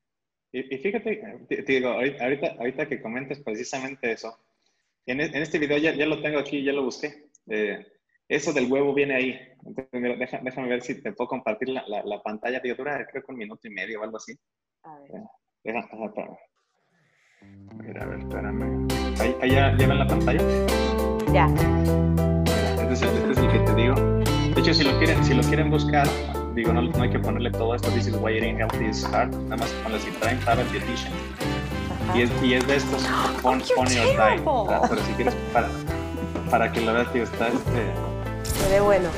Y, 0.53 0.63
fíjate, 0.77 1.45
te, 1.49 1.61
digo, 1.63 1.89
ahorita, 1.89 2.55
ahorita 2.57 2.87
que 2.87 3.01
comentes 3.01 3.41
precisamente 3.41 4.13
eso, 4.13 4.33
en, 5.05 5.19
en 5.19 5.35
este 5.35 5.59
video 5.59 5.77
ya, 5.77 5.93
ya, 5.93 6.05
lo 6.05 6.21
tengo 6.21 6.39
aquí, 6.39 6.63
ya 6.63 6.71
lo 6.71 6.85
busqué. 6.85 7.29
Eh, 7.49 7.85
eso 8.29 8.53
del 8.53 8.71
huevo 8.71 8.93
viene 8.93 9.15
ahí. 9.15 9.39
Entonces, 9.65 10.39
déjame 10.43 10.69
ver 10.69 10.81
si 10.83 11.01
te 11.01 11.11
puedo 11.11 11.27
compartir 11.27 11.69
la, 11.69 11.83
la, 11.87 12.21
pantalla. 12.21 12.59
Digo, 12.59 12.75
dura 12.75 13.05
creo 13.11 13.23
que 13.23 13.31
un 13.31 13.39
minuto 13.39 13.67
y 13.67 13.71
medio 13.71 13.99
o 13.99 14.03
algo 14.03 14.17
así. 14.17 14.33
A 14.83 14.99
ver. 14.99 15.23
Deja, 15.63 15.89
Mira, 17.83 18.03
a 18.03 18.05
ver, 18.05 18.19
espérame. 18.19 18.87
¿Ahí, 19.19 19.35
ahí 19.41 19.51
ya, 19.51 19.75
ya, 19.77 19.87
ven 19.87 19.97
la 19.97 20.07
pantalla? 20.07 20.41
Ya. 21.33 21.47
Este 22.81 22.93
es, 22.93 23.01
el, 23.01 23.09
este 23.09 23.31
es 23.31 23.37
el 23.39 23.51
que 23.51 23.59
te 23.59 23.75
digo. 23.75 23.95
De 23.95 24.61
hecho, 24.61 24.73
si 24.73 24.83
lo 24.83 24.97
quieren, 24.99 25.23
si 25.23 25.33
lo 25.33 25.41
quieren 25.43 25.71
buscar, 25.71 26.07
digo, 26.53 26.71
no, 26.71 26.83
no 26.83 27.01
hay 27.01 27.09
que 27.09 27.19
ponerle 27.19 27.49
todo 27.51 27.73
esto. 27.73 27.89
This 27.91 28.07
is 28.07 28.15
why 28.15 28.37
eating 28.37 28.57
healthy 28.57 28.85
is 28.85 29.03
hard. 29.05 29.31
Nada 29.31 29.57
más 29.57 29.71
ponle 29.83 29.99
si 29.99 30.11
traen 30.11 30.39
Travel 30.41 30.69
Dietitian. 30.71 31.13
Y 32.15 32.21
es, 32.21 32.43
y 32.43 32.53
es 32.53 32.67
de 32.67 32.75
estos, 32.75 33.07
pon, 33.41 33.61
pon 33.75 33.87
your 33.87 34.15
time. 34.15 34.43
Pero 34.87 35.01
si 35.01 35.13
quieres, 35.13 35.35
para, 35.51 35.69
para 36.51 36.71
que 36.71 36.81
lo 36.81 36.93
veas, 36.93 37.11
tío, 37.11 37.23
está 37.23 37.47
este 37.47 38.18
Se 38.59 38.69
ve 38.69 38.79
bueno. 38.81 39.09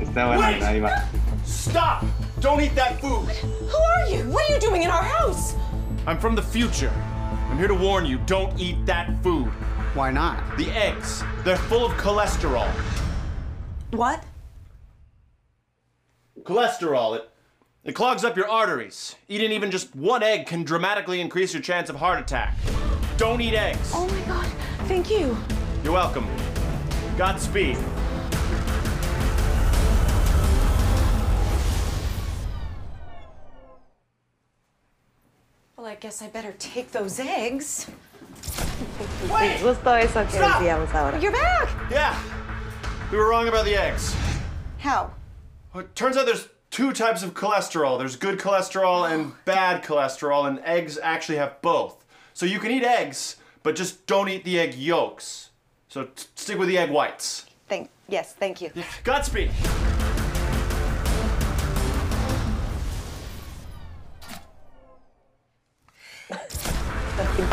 Está 0.00 0.26
bueno, 0.26 0.40
Wait! 0.40 0.62
ahí 0.62 0.80
va. 0.80 0.90
Stop! 1.44 2.04
Don't 2.40 2.60
eat 2.60 2.74
that 2.74 3.00
food! 3.00 3.28
Who 3.28 3.76
are 3.78 4.08
you? 4.08 4.24
What 4.30 4.48
are 4.48 4.54
you 4.54 4.60
doing 4.60 4.82
in 4.82 4.90
our 4.90 5.02
house? 5.02 5.54
I'm 6.06 6.18
from 6.18 6.34
the 6.34 6.42
future. 6.42 6.92
I'm 7.50 7.56
here 7.58 7.68
to 7.68 7.74
warn 7.74 8.04
you, 8.04 8.18
don't 8.26 8.58
eat 8.58 8.84
that 8.86 9.10
food. 9.22 9.46
Why 9.94 10.10
not? 10.10 10.42
The 10.58 10.70
eggs. 10.70 11.22
They're 11.44 11.56
full 11.56 11.86
of 11.86 11.92
cholesterol. 11.92 12.68
What? 13.92 14.24
Cholesterol. 16.42 17.16
It, 17.16 17.30
it 17.84 17.92
clogs 17.92 18.24
up 18.24 18.36
your 18.36 18.48
arteries. 18.48 19.14
Eating 19.28 19.52
even 19.52 19.70
just 19.70 19.94
one 19.94 20.22
egg 20.22 20.46
can 20.46 20.64
dramatically 20.64 21.20
increase 21.20 21.54
your 21.54 21.62
chance 21.62 21.88
of 21.88 21.96
heart 21.96 22.18
attack. 22.20 22.56
Don't 23.16 23.40
eat 23.40 23.54
eggs. 23.54 23.92
Oh 23.94 24.06
my 24.08 24.20
god, 24.26 24.46
thank 24.88 25.10
you. 25.10 25.36
You're 25.84 25.92
welcome. 25.92 26.26
Godspeed. 27.16 27.78
Well, 35.84 35.92
I 35.92 35.96
guess 35.96 36.22
I 36.22 36.28
better 36.28 36.54
take 36.58 36.92
those 36.92 37.20
eggs. 37.20 37.86
Wait! 39.30 39.58
Justo 39.58 39.92
eso 39.92 40.24
que 40.24 40.30
Stop! 40.30 40.62
decíamos 40.62 40.94
ahora. 40.94 41.20
You're 41.20 41.30
back! 41.30 41.68
Yeah. 41.90 42.18
We 43.12 43.18
were 43.18 43.28
wrong 43.28 43.48
about 43.48 43.66
the 43.66 43.76
eggs. 43.76 44.16
How? 44.78 45.12
Well, 45.74 45.84
it 45.84 45.94
turns 45.94 46.16
out 46.16 46.24
there's 46.24 46.48
two 46.70 46.94
types 46.94 47.22
of 47.22 47.34
cholesterol. 47.34 47.98
There's 47.98 48.16
good 48.16 48.38
cholesterol 48.38 49.12
and 49.12 49.34
bad 49.44 49.84
cholesterol, 49.84 50.48
and 50.48 50.58
eggs 50.60 50.98
actually 51.02 51.36
have 51.36 51.60
both. 51.60 52.02
So 52.32 52.46
you 52.46 52.60
can 52.60 52.70
eat 52.70 52.82
eggs, 52.82 53.36
but 53.62 53.76
just 53.76 54.06
don't 54.06 54.30
eat 54.30 54.42
the 54.44 54.58
egg 54.58 54.72
yolks. 54.76 55.50
So 55.90 56.08
stick 56.34 56.58
with 56.58 56.68
the 56.68 56.78
egg 56.78 56.88
whites. 56.88 57.44
Thank 57.68 57.90
yes, 58.08 58.32
thank 58.32 58.62
you. 58.62 58.70
Yeah. 58.74 58.84
Godspeed. 59.04 59.50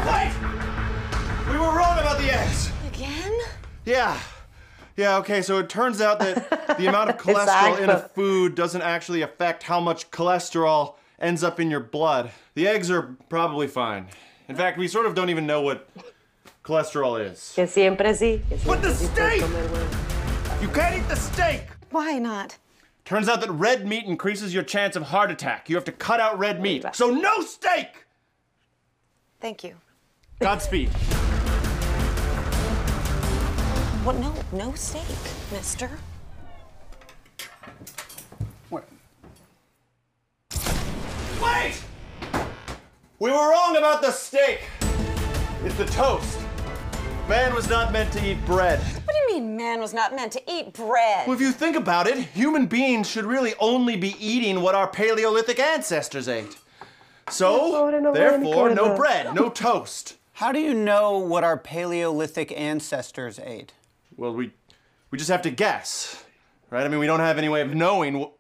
Wait! 0.05 0.31
We 1.49 1.57
were 1.57 1.75
wrong 1.75 1.99
about 1.99 2.17
the 2.19 2.33
eggs. 2.33 2.71
Again? 2.87 3.31
Yeah. 3.85 4.19
Yeah, 4.97 5.17
okay, 5.17 5.41
so 5.41 5.57
it 5.59 5.69
turns 5.69 6.01
out 6.01 6.19
that 6.19 6.77
the 6.77 6.87
amount 6.87 7.09
of 7.09 7.17
cholesterol 7.17 7.79
in 7.79 7.89
a 7.89 7.99
food 7.99 8.55
doesn't 8.55 8.81
actually 8.81 9.21
affect 9.21 9.63
how 9.63 9.79
much 9.79 10.11
cholesterol 10.11 10.95
ends 11.19 11.43
up 11.43 11.59
in 11.59 11.69
your 11.71 11.79
blood. 11.79 12.31
The 12.55 12.67
eggs 12.67 12.91
are 12.91 13.15
probably 13.29 13.67
fine. 13.67 14.07
In 14.47 14.55
fact, 14.55 14.77
we 14.77 14.87
sort 14.87 15.05
of 15.05 15.15
don't 15.15 15.29
even 15.29 15.45
know 15.45 15.61
what 15.61 15.89
cholesterol 16.63 17.23
is. 17.23 17.53
Que 17.55 17.65
siempre 17.65 18.11
sí. 18.13 18.41
Que 18.49 18.57
siempre 18.57 18.81
the 18.81 18.93
steak! 18.93 19.41
You 20.61 20.67
can't 20.69 20.97
eat 20.97 21.07
the 21.07 21.15
steak! 21.15 21.63
Why 21.91 22.19
not? 22.19 22.57
Turns 23.05 23.27
out 23.27 23.41
that 23.41 23.51
red 23.51 23.87
meat 23.87 24.05
increases 24.05 24.53
your 24.53 24.63
chance 24.63 24.95
of 24.95 25.03
heart 25.03 25.31
attack. 25.31 25.69
You 25.69 25.75
have 25.75 25.85
to 25.85 25.91
cut 25.91 26.19
out 26.19 26.37
red 26.37 26.61
meat. 26.61 26.85
So 26.93 27.09
no 27.09 27.41
steak! 27.41 28.05
Thank 29.41 29.63
you. 29.63 29.73
Godspeed. 30.39 30.89
What? 34.03 34.15
No, 34.17 34.33
no 34.51 34.73
steak, 34.73 35.03
mister. 35.51 35.89
What? 38.69 38.87
Wait! 41.41 41.83
We 43.17 43.31
were 43.31 43.49
wrong 43.49 43.77
about 43.77 44.03
the 44.03 44.11
steak. 44.11 44.61
It's 45.63 45.75
the 45.75 45.85
toast. 45.85 46.39
Man 47.27 47.55
was 47.55 47.67
not 47.67 47.91
meant 47.91 48.13
to 48.13 48.23
eat 48.23 48.43
bread. 48.45 48.79
What 48.79 49.15
do 49.15 49.33
you 49.33 49.39
mean 49.39 49.57
man 49.57 49.79
was 49.79 49.93
not 49.93 50.15
meant 50.15 50.31
to 50.33 50.51
eat 50.51 50.73
bread? 50.73 51.27
Well, 51.27 51.35
if 51.35 51.41
you 51.41 51.51
think 51.51 51.75
about 51.75 52.05
it, 52.05 52.17
human 52.17 52.67
beings 52.67 53.09
should 53.09 53.25
really 53.25 53.53
only 53.59 53.95
be 53.95 54.15
eating 54.19 54.61
what 54.61 54.75
our 54.75 54.87
Paleolithic 54.87 55.59
ancestors 55.59 56.27
ate. 56.27 56.57
So, 57.31 58.11
therefore, 58.13 58.69
no 58.71 58.95
bread, 58.95 59.33
no 59.33 59.49
toast. 59.49 60.17
How 60.33 60.51
do 60.51 60.59
you 60.59 60.73
know 60.73 61.17
what 61.17 61.43
our 61.43 61.57
Paleolithic 61.57 62.51
ancestors 62.51 63.39
ate? 63.39 63.73
Well, 64.17 64.33
we, 64.33 64.51
we 65.11 65.17
just 65.17 65.29
have 65.29 65.41
to 65.43 65.49
guess, 65.49 66.25
right? 66.69 66.83
I 66.83 66.89
mean, 66.89 66.99
we 66.99 67.07
don't 67.07 67.19
have 67.21 67.37
any 67.37 67.47
way 67.47 67.61
of 67.61 67.73
knowing 67.73 68.19
what. 68.19 68.33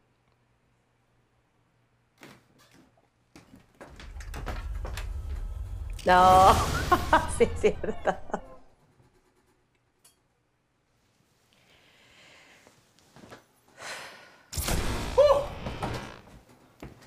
No, 6.05 6.53
sí 7.37 7.43
es 7.43 7.61
cierto. 7.61 8.17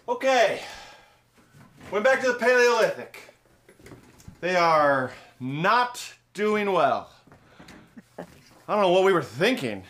Okay. 0.06 0.60
Went 1.94 2.04
back 2.04 2.20
to 2.22 2.32
the 2.32 2.38
Paleolithic. 2.38 3.20
They 4.40 4.56
are 4.56 5.12
not 5.38 6.02
doing 6.32 6.72
well. 6.72 7.08
I 8.18 8.24
don't 8.66 8.80
know 8.80 8.90
what 8.90 9.04
we 9.04 9.12
were 9.12 9.22
thinking. 9.22 9.84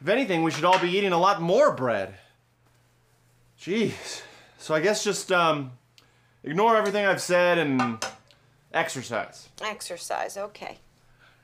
If 0.00 0.06
anything, 0.06 0.44
we 0.44 0.52
should 0.52 0.64
all 0.64 0.78
be 0.78 0.90
eating 0.90 1.10
a 1.10 1.18
lot 1.18 1.42
more 1.42 1.74
bread. 1.74 2.14
Jeez. 3.60 4.22
So 4.58 4.76
I 4.76 4.80
guess 4.80 5.02
just 5.02 5.32
um, 5.32 5.72
ignore 6.44 6.76
everything 6.76 7.04
I've 7.04 7.20
said 7.20 7.58
and 7.58 8.06
exercise. 8.72 9.48
Exercise, 9.60 10.36
okay. 10.36 10.78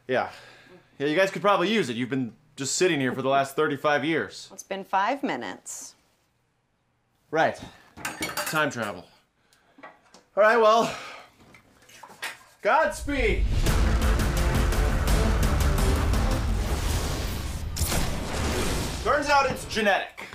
Yeah. 0.06 0.30
Yeah, 1.00 1.08
you 1.08 1.16
guys 1.16 1.32
could 1.32 1.42
probably 1.42 1.68
use 1.68 1.88
it. 1.88 1.96
You've 1.96 2.10
been 2.10 2.32
just 2.54 2.76
sitting 2.76 3.00
here 3.00 3.12
for 3.12 3.22
the 3.22 3.28
last 3.28 3.56
35 3.56 4.04
years. 4.04 4.48
It's 4.52 4.62
been 4.62 4.84
five 4.84 5.24
minutes. 5.24 5.96
Right. 7.32 7.60
Time 8.46 8.70
travel. 8.70 9.04
All 10.38 10.44
right, 10.44 10.56
well, 10.56 10.88
Godspeed! 12.62 13.42
Turns 19.02 19.28
out 19.28 19.50
it's 19.50 19.64
genetic. 19.64 20.28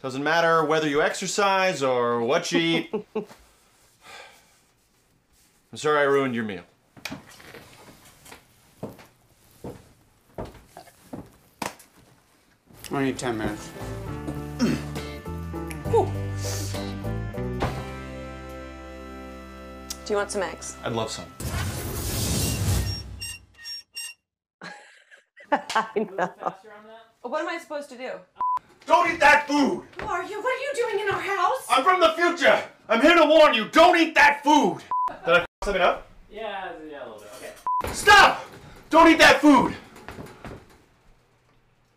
Doesn't 0.00 0.22
matter 0.22 0.64
whether 0.64 0.88
you 0.88 1.02
exercise 1.02 1.82
or 1.82 2.20
what 2.20 2.52
you 2.52 2.60
eat. 2.60 2.94
I'm 3.16 3.26
sorry 5.74 5.98
I 5.98 6.04
ruined 6.04 6.36
your 6.36 6.44
meal. 6.44 6.62
I 12.92 13.02
need 13.02 13.18
10 13.18 13.38
minutes. 13.38 13.70
Do 20.12 20.16
you 20.16 20.18
want 20.18 20.30
some 20.30 20.42
eggs? 20.42 20.76
I'd 20.84 20.92
love 20.92 21.10
some. 21.10 21.24
I 25.50 25.86
know. 25.96 26.54
What 27.22 27.40
am 27.40 27.48
I 27.48 27.56
supposed 27.58 27.88
to 27.88 27.96
do? 27.96 28.10
Don't 28.84 29.10
eat 29.10 29.20
that 29.20 29.48
food! 29.48 29.84
Who 29.98 30.06
are 30.06 30.22
you? 30.22 30.42
What 30.42 30.54
are 30.54 30.60
you 30.60 30.72
doing 30.74 31.00
in 31.06 31.14
our 31.14 31.18
house? 31.18 31.66
I'm 31.70 31.82
from 31.82 32.00
the 32.00 32.10
future! 32.10 32.62
I'm 32.90 33.00
here 33.00 33.14
to 33.14 33.24
warn 33.24 33.54
you, 33.54 33.68
don't 33.70 33.98
eat 33.98 34.14
that 34.16 34.44
food! 34.44 34.82
Did 35.24 35.34
I 35.34 35.38
f 35.38 35.46
something 35.64 35.80
up? 35.80 36.06
Yeah, 36.30 36.72
yeah, 36.90 37.04
a 37.04 37.08
little 37.08 37.24
bit. 37.40 37.56
Okay. 37.82 37.94
Stop! 37.94 38.44
Don't 38.90 39.08
eat 39.08 39.18
that 39.18 39.40
food! 39.40 39.74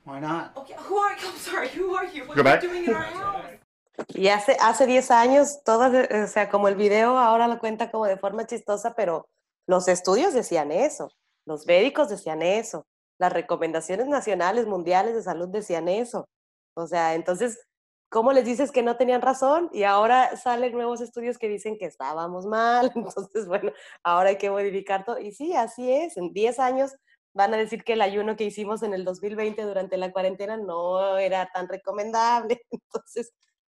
Why 0.05 0.22
not? 0.22 0.53
Okay, 0.55 0.76
who 0.78 0.95
are 0.95 1.11
you? 1.18 1.18
I'm 1.28 1.36
sorry. 1.36 1.68
Who 1.68 1.93
are 1.95 2.05
you? 2.05 2.24
What 2.24 2.36
Go 2.38 2.41
are 2.43 2.43
back. 2.45 2.63
you 2.63 2.70
doing 2.70 2.86
in 2.86 2.93
our 2.93 3.01
house? 3.01 3.43
Y 4.09 4.27
hace, 4.29 4.57
hace 4.61 4.85
10 4.85 5.11
años, 5.11 5.63
todas, 5.63 5.93
eh, 5.93 6.23
o 6.23 6.27
sea, 6.27 6.49
como 6.49 6.67
el 6.67 6.75
video 6.75 7.17
ahora 7.17 7.47
lo 7.47 7.59
cuenta 7.59 7.91
como 7.91 8.05
de 8.05 8.17
forma 8.17 8.45
chistosa, 8.45 8.93
pero 8.95 9.27
los 9.67 9.87
estudios 9.87 10.33
decían 10.33 10.71
eso, 10.71 11.09
los 11.45 11.65
médicos 11.65 12.09
decían 12.09 12.41
eso, 12.41 12.85
las 13.17 13.31
recomendaciones 13.31 14.07
nacionales, 14.07 14.67
mundiales 14.67 15.15
de 15.15 15.23
salud 15.23 15.49
decían 15.49 15.87
eso. 15.87 16.27
O 16.75 16.87
sea, 16.87 17.15
entonces, 17.15 17.67
¿cómo 18.09 18.33
les 18.33 18.45
dices 18.45 18.71
que 18.71 18.83
no 18.83 18.97
tenían 18.97 19.21
razón? 19.21 19.69
Y 19.73 19.83
ahora 19.83 20.35
salen 20.37 20.73
nuevos 20.73 21.01
estudios 21.01 21.37
que 21.37 21.47
dicen 21.47 21.77
que 21.77 21.85
estábamos 21.85 22.45
mal. 22.45 22.91
Entonces, 22.95 23.47
bueno, 23.47 23.71
ahora 24.03 24.29
hay 24.29 24.37
que 24.37 24.49
modificar 24.49 25.05
todo. 25.05 25.19
Y 25.19 25.31
sí, 25.31 25.55
así 25.55 25.91
es. 25.91 26.17
En 26.17 26.33
10 26.33 26.59
años 26.59 26.95
van 27.33 27.53
a 27.53 27.57
decir 27.57 27.83
que 27.83 27.93
el 27.93 28.01
ayuno 28.01 28.35
que 28.35 28.45
hicimos 28.45 28.83
en 28.83 28.93
el 28.93 29.05
2020 29.05 29.61
durante 29.63 29.97
la 29.97 30.11
cuarentena 30.11 30.57
no 30.57 31.17
era 31.17 31.49
tan 31.53 31.67
recomendable. 31.69 32.61
Entonces, 32.71 33.33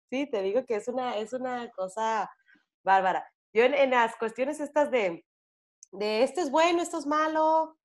sí, 0.09 0.27
te 0.29 0.41
digo 0.41 0.65
que 0.65 0.75
es 0.75 0.87
una, 0.87 1.17
es 1.17 1.33
una 1.33 1.69
cosa 1.71 2.29
bárbara. 2.83 3.29
Yo 3.53 3.63
en, 3.63 3.89
las 3.89 4.15
cuestiones 4.15 4.59
estas 4.59 4.91
de, 4.91 5.25
de 5.91 6.23
esto 6.23 6.41
es 6.41 6.51
bueno, 6.51 6.81
esto 6.81 6.99
es 6.99 7.05
malo, 7.05 7.79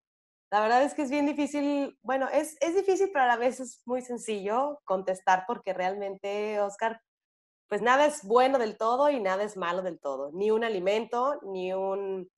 la 0.50 0.60
verdad 0.60 0.84
es 0.84 0.94
que 0.94 1.02
es 1.02 1.10
bien 1.10 1.26
difícil, 1.26 1.98
bueno, 2.02 2.28
es, 2.32 2.56
es 2.60 2.76
difícil, 2.76 3.10
pero 3.12 3.24
a 3.24 3.28
la 3.28 3.36
vez 3.36 3.58
es 3.58 3.82
muy 3.86 4.02
sencillo 4.02 4.80
contestar 4.84 5.44
porque 5.48 5.72
realmente, 5.72 6.60
Oscar, 6.60 7.00
pues 7.68 7.82
nada 7.82 8.06
es 8.06 8.22
bueno 8.22 8.58
del 8.58 8.76
todo 8.76 9.10
y 9.10 9.20
nada 9.20 9.42
es 9.42 9.56
malo 9.56 9.82
del 9.82 9.98
todo. 9.98 10.30
Ni 10.32 10.52
un 10.52 10.62
alimento, 10.62 11.40
ni 11.42 11.72
un, 11.72 12.30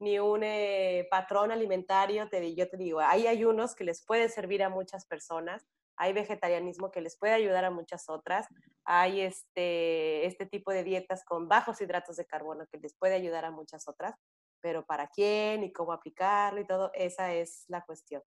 ni 0.00 0.18
un 0.18 0.42
eh, 0.42 1.06
patrón 1.10 1.52
alimentario, 1.52 2.28
te, 2.28 2.54
yo 2.56 2.68
te 2.68 2.76
digo, 2.76 2.98
hay 2.98 3.28
ayunos 3.28 3.76
que 3.76 3.84
les 3.84 4.04
puede 4.04 4.28
servir 4.28 4.62
a 4.64 4.68
muchas 4.68 5.06
personas, 5.06 5.64
hay 5.96 6.12
vegetarianismo 6.12 6.90
que 6.90 7.00
les 7.00 7.16
puede 7.16 7.32
ayudar 7.32 7.64
a 7.64 7.70
muchas 7.70 8.08
otras, 8.08 8.46
hay 8.84 9.20
este, 9.20 10.26
este 10.26 10.46
tipo 10.46 10.72
de 10.72 10.84
dietas 10.84 11.24
con 11.24 11.48
bajos 11.48 11.80
hidratos 11.80 12.16
de 12.16 12.26
carbono 12.26 12.66
que 12.66 12.78
les 12.78 12.94
puede 12.94 13.14
ayudar 13.14 13.44
a 13.44 13.50
muchas 13.50 13.88
otras, 13.88 14.14
pero 14.60 14.84
para 14.84 15.08
quién 15.08 15.62
y 15.62 15.72
cómo 15.72 15.92
aplicarlo 15.92 16.60
y 16.60 16.66
todo, 16.66 16.90
esa 16.94 17.32
es 17.32 17.64
la 17.68 17.82
cuestión. 17.82 18.22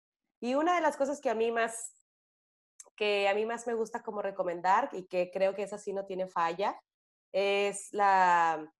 Y 0.40 0.54
una 0.54 0.74
de 0.74 0.80
las 0.80 0.96
cosas 0.96 1.20
que 1.20 1.30
a 1.30 1.34
mí 1.34 1.52
más, 1.52 1.92
que 2.96 3.28
a 3.28 3.34
mí 3.34 3.46
más 3.46 3.66
me 3.66 3.74
gusta 3.74 4.02
como 4.02 4.22
recomendar 4.22 4.88
y 4.92 5.04
que 5.04 5.30
creo 5.30 5.54
que 5.54 5.62
esa 5.62 5.78
sí 5.78 5.92
no 5.92 6.04
tiene 6.04 6.26
falla, 6.26 6.80
es 7.32 7.92
la, 7.92 8.72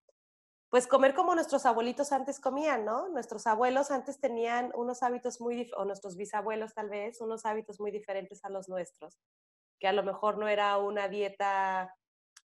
pues 0.72 0.86
comer 0.86 1.12
como 1.12 1.34
nuestros 1.34 1.66
abuelitos 1.66 2.12
antes 2.12 2.40
comían, 2.40 2.86
¿no? 2.86 3.10
Nuestros 3.10 3.46
abuelos 3.46 3.90
antes 3.90 4.18
tenían 4.18 4.72
unos 4.74 5.02
hábitos 5.02 5.38
muy, 5.38 5.70
o 5.76 5.84
nuestros 5.84 6.16
bisabuelos 6.16 6.72
tal 6.72 6.88
vez, 6.88 7.20
unos 7.20 7.44
hábitos 7.44 7.78
muy 7.78 7.90
diferentes 7.90 8.42
a 8.42 8.48
los 8.48 8.70
nuestros, 8.70 9.18
que 9.78 9.86
a 9.86 9.92
lo 9.92 10.02
mejor 10.02 10.38
no 10.38 10.48
era 10.48 10.78
una 10.78 11.08
dieta 11.08 11.94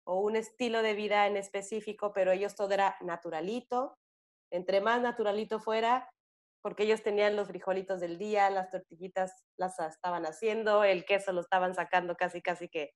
o 0.05 0.21
un 0.21 0.38
estilo 0.38 0.82
de 0.82 0.93
vida 0.93 1.28
en 1.28 1.36
específico, 1.36 2.13
pero 2.13 2.32
ellos 2.32 2.55
todo 2.55 2.71
era 2.71 2.95
naturalito, 3.01 3.97
entre 4.51 4.80
más 4.80 5.01
naturalito 5.01 5.59
fuera, 5.59 6.09
porque 6.61 6.84
ellos 6.84 7.03
tenían 7.03 7.36
los 7.36 7.49
frijolitos 7.49 7.99
del 7.99 8.17
día, 8.17 8.49
las 8.49 8.69
tortillitas 8.69 9.34
las 9.57 9.78
estaban 9.80 10.26
haciendo, 10.26 10.86
el 10.86 11.03
queso 11.03 11.34
lo 11.34 11.41
estaban 11.41 11.76
sacando 11.76 12.15
casi 12.15 12.41
casi 12.41 12.69
que 12.69 12.91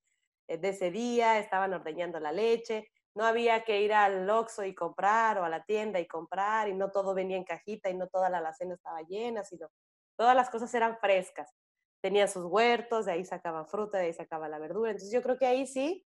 eh, 0.48 0.56
de 0.56 0.70
ese 0.70 0.90
día, 0.90 1.38
estaban 1.38 1.74
ordeñando 1.74 2.18
la 2.18 2.32
leche, 2.32 2.88
no 3.18 3.24
había 3.24 3.64
que 3.64 3.82
ir 3.82 3.92
al 3.92 4.30
Oxxo 4.30 4.64
y 4.64 4.76
comprar 4.76 5.38
o 5.38 5.44
a 5.44 5.48
la 5.48 5.64
tienda 5.64 5.98
y 5.98 6.06
comprar 6.06 6.68
y 6.68 6.74
no 6.74 6.92
todo 6.92 7.14
venía 7.14 7.36
en 7.36 7.42
cajita 7.42 7.90
y 7.90 7.94
no 7.94 8.06
toda 8.06 8.30
la 8.30 8.38
alacena 8.38 8.74
estaba 8.74 9.02
llena, 9.02 9.42
sino 9.42 9.66
todas 10.16 10.36
las 10.36 10.50
cosas 10.50 10.72
eran 10.72 10.96
frescas. 11.00 11.52
Tenían 12.00 12.28
sus 12.28 12.44
huertos, 12.44 13.06
de 13.06 13.12
ahí 13.12 13.24
sacaban 13.24 13.66
fruta, 13.66 13.98
de 13.98 14.06
ahí 14.06 14.12
sacaban 14.12 14.52
la 14.52 14.60
verdura. 14.60 14.92
Entonces 14.92 15.12
yo 15.12 15.20
creo 15.20 15.36
que 15.36 15.46
ahí 15.46 15.66
sí, 15.66 16.06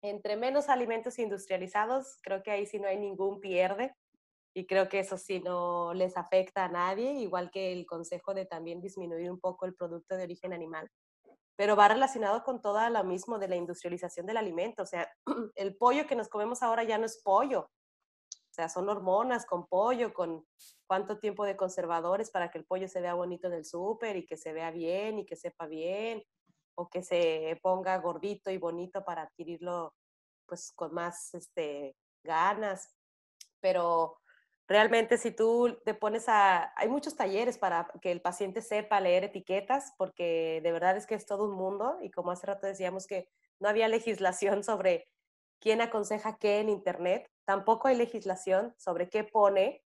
entre 0.00 0.38
menos 0.38 0.70
alimentos 0.70 1.18
industrializados, 1.18 2.18
creo 2.22 2.42
que 2.42 2.52
ahí 2.52 2.64
sí 2.64 2.78
no 2.78 2.88
hay 2.88 2.96
ningún 2.96 3.40
pierde 3.40 3.94
y 4.54 4.66
creo 4.66 4.88
que 4.88 5.00
eso 5.00 5.18
sí 5.18 5.40
no 5.40 5.92
les 5.92 6.16
afecta 6.16 6.64
a 6.64 6.68
nadie, 6.70 7.12
igual 7.20 7.50
que 7.50 7.70
el 7.70 7.84
consejo 7.84 8.32
de 8.32 8.46
también 8.46 8.80
disminuir 8.80 9.30
un 9.30 9.40
poco 9.40 9.66
el 9.66 9.74
producto 9.74 10.16
de 10.16 10.24
origen 10.24 10.54
animal. 10.54 10.88
Pero 11.56 11.76
va 11.76 11.88
relacionado 11.88 12.42
con 12.42 12.60
todo 12.62 12.88
lo 12.88 13.04
mismo 13.04 13.38
de 13.38 13.48
la 13.48 13.56
industrialización 13.56 14.26
del 14.26 14.38
alimento. 14.38 14.82
O 14.82 14.86
sea, 14.86 15.10
el 15.54 15.76
pollo 15.76 16.06
que 16.06 16.16
nos 16.16 16.28
comemos 16.28 16.62
ahora 16.62 16.84
ya 16.84 16.98
no 16.98 17.06
es 17.06 17.20
pollo. 17.22 17.70
O 18.50 18.52
sea, 18.52 18.68
son 18.68 18.88
hormonas 18.88 19.46
con 19.46 19.66
pollo, 19.66 20.12
con 20.12 20.44
cuánto 20.86 21.18
tiempo 21.18 21.44
de 21.44 21.56
conservadores 21.56 22.30
para 22.30 22.50
que 22.50 22.58
el 22.58 22.64
pollo 22.64 22.88
se 22.88 23.00
vea 23.00 23.14
bonito 23.14 23.46
en 23.46 23.54
el 23.54 23.64
súper 23.64 24.16
y 24.16 24.26
que 24.26 24.36
se 24.36 24.52
vea 24.52 24.70
bien 24.70 25.20
y 25.20 25.26
que 25.26 25.36
sepa 25.36 25.66
bien, 25.66 26.24
o 26.74 26.88
que 26.88 27.02
se 27.02 27.58
ponga 27.62 27.96
gordito 27.98 28.50
y 28.50 28.58
bonito 28.58 29.04
para 29.04 29.22
adquirirlo 29.22 29.94
pues 30.46 30.72
con 30.72 30.92
más 30.92 31.32
este, 31.34 31.96
ganas. 32.24 32.96
Pero 33.60 34.19
realmente 34.70 35.18
si 35.18 35.32
tú 35.32 35.78
te 35.84 35.94
pones 35.94 36.28
a... 36.28 36.72
Hay 36.76 36.88
muchos 36.88 37.16
talleres 37.16 37.58
para 37.58 37.88
que 38.00 38.12
el 38.12 38.22
paciente 38.22 38.62
sepa 38.62 39.00
leer 39.00 39.24
etiquetas, 39.24 39.92
porque 39.98 40.60
de 40.62 40.70
verdad 40.70 40.96
es 40.96 41.08
que 41.08 41.16
es 41.16 41.26
todo 41.26 41.44
un 41.44 41.56
mundo 41.56 41.98
y 42.00 42.10
como 42.12 42.30
hace 42.30 42.46
rato 42.46 42.68
decíamos 42.68 43.08
que 43.08 43.28
no 43.58 43.68
había 43.68 43.88
legislación 43.88 44.62
sobre 44.64 45.08
quién 45.58 45.80
aconseja 45.80 46.38
qué 46.38 46.60
en 46.60 46.68
Internet, 46.68 47.28
tampoco 47.44 47.88
hay 47.88 47.96
legislación 47.96 48.72
sobre 48.78 49.10
qué 49.10 49.24
pone 49.24 49.82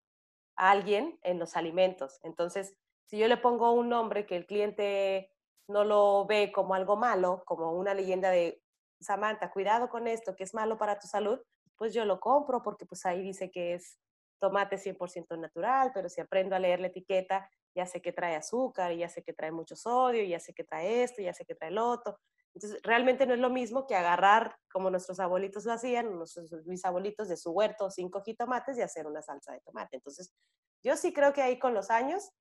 alguien 0.56 1.16
en 1.22 1.38
los 1.38 1.56
alimentos. 1.56 2.18
Entonces, 2.24 2.74
si 3.06 3.18
yo 3.18 3.28
le 3.28 3.36
pongo 3.36 3.70
un 3.70 3.88
nombre 3.88 4.26
que 4.26 4.36
el 4.36 4.46
cliente 4.46 5.30
no 5.68 5.84
lo 5.84 6.26
ve 6.26 6.50
como 6.50 6.74
algo 6.74 6.96
malo, 6.96 7.44
como 7.46 7.70
una 7.70 7.94
leyenda 7.94 8.30
de 8.30 8.60
Samantha, 9.00 9.52
cuidado 9.52 9.88
con 9.88 10.08
esto, 10.08 10.34
que 10.34 10.42
es 10.42 10.54
malo 10.54 10.76
para 10.76 10.98
tu 10.98 11.06
salud, 11.06 11.38
pues 11.76 11.94
yo 11.94 12.04
lo 12.04 12.18
compro 12.18 12.62
porque 12.62 12.84
pues 12.84 13.06
ahí 13.06 13.22
dice 13.22 13.50
que 13.50 13.74
es 13.74 13.98
tomate 14.42 14.76
100% 14.76 15.38
natural, 15.38 15.92
pero 15.94 16.08
si 16.08 16.20
aprendo 16.20 16.56
a 16.56 16.58
leer 16.58 16.80
la 16.80 16.88
etiqueta, 16.88 17.48
ya 17.76 17.86
sé 17.86 18.02
que 18.02 18.12
trae 18.12 18.34
azúcar, 18.34 18.92
ya 18.92 19.08
sé 19.08 19.22
que 19.22 19.32
trae 19.32 19.52
mucho 19.52 19.76
sodio, 19.76 20.24
ya 20.24 20.40
sé 20.40 20.52
que 20.52 20.64
trae 20.64 21.04
esto, 21.04 21.22
ya 21.22 21.32
sé 21.32 21.44
que 21.44 21.54
trae 21.54 21.70
lo 21.70 21.88
otro. 21.88 22.18
Entonces, 22.52 22.80
realmente 22.82 23.24
no 23.24 23.34
es 23.34 23.40
lo 23.40 23.50
mismo 23.50 23.86
que 23.86 23.94
agarrar, 23.94 24.56
como 24.72 24.90
nuestros 24.90 25.20
abuelitos 25.20 25.64
lo 25.64 25.72
hacían, 25.72 26.18
nuestros 26.18 26.50
bisabuelitos 26.66 27.28
de 27.28 27.36
su 27.36 27.52
huerto, 27.52 27.88
cinco 27.88 28.20
jitomates 28.20 28.76
y 28.76 28.82
hacer 28.82 29.06
una 29.06 29.22
salsa 29.22 29.52
de 29.52 29.60
tomate. 29.60 29.94
Entonces, 29.94 30.34
yo 30.82 30.96
sí 30.96 31.12
creo 31.12 31.32
que 31.32 31.42
ahí 31.42 31.60
con 31.60 31.72
los 31.72 31.88
años, 31.90 32.32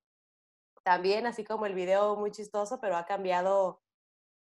también, 0.83 1.27
así 1.27 1.43
como 1.43 1.67
el 1.67 1.75
video 1.75 2.15
muy 2.15 2.31
chistoso, 2.31 2.79
pero 2.81 2.97
ha 2.97 3.05
cambiado 3.05 3.79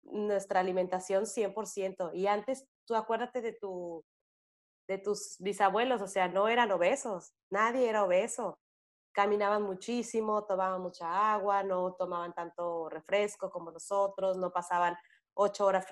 nuestra 0.02 0.60
alimentación 0.60 1.28
100%. 1.28 2.16
Y 2.16 2.26
antes, 2.26 2.66
tú 2.86 2.96
acuérdate 2.96 3.42
de 3.42 3.54
tu 3.54 4.04
de 4.88 4.98
tus 4.98 5.38
bisabuelos, 5.40 6.02
o 6.02 6.08
sea, 6.08 6.28
no 6.28 6.48
eran 6.48 6.72
obesos, 6.72 7.34
nadie 7.50 7.90
era 7.90 8.04
obeso. 8.04 8.60
Caminaban 9.14 9.64
muchísimo, 9.64 10.46
tomaban 10.46 10.82
mucha 10.82 11.34
agua, 11.34 11.64
no 11.64 11.94
tomaban 11.94 12.34
tanto 12.34 12.90
refresco 12.90 13.52
como 13.52 13.72
nosotros, 13.72 14.38
no 14.38 14.52
pasaban 14.52 14.96
ocho 15.36 15.66
horas 15.66 15.86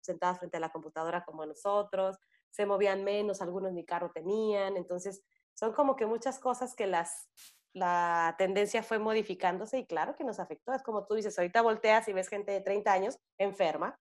sentadas 0.00 0.38
frente 0.38 0.56
a 0.56 0.60
la 0.60 0.70
computadora 0.70 1.24
como 1.24 1.44
nosotros, 1.46 2.18
se 2.50 2.66
movían 2.66 3.04
menos, 3.04 3.42
algunos 3.42 3.72
ni 3.72 3.84
carro 3.84 4.10
tenían, 4.12 4.76
entonces 4.76 5.22
son 5.54 5.72
como 5.72 5.96
que 5.96 6.06
muchas 6.06 6.38
cosas 6.38 6.74
que 6.74 6.86
las, 6.86 7.28
la 7.72 8.34
tendencia 8.38 8.82
fue 8.82 8.98
modificándose 8.98 9.78
y 9.78 9.86
claro 9.86 10.14
que 10.16 10.24
nos 10.24 10.40
afectó, 10.40 10.72
es 10.72 10.82
como 10.82 11.06
tú 11.06 11.14
dices, 11.14 11.38
ahorita 11.38 11.62
volteas 11.62 12.08
y 12.08 12.12
ves 12.12 12.28
gente 12.28 12.52
de 12.52 12.60
30 12.60 12.92
años 12.92 13.18
enferma 13.38 13.98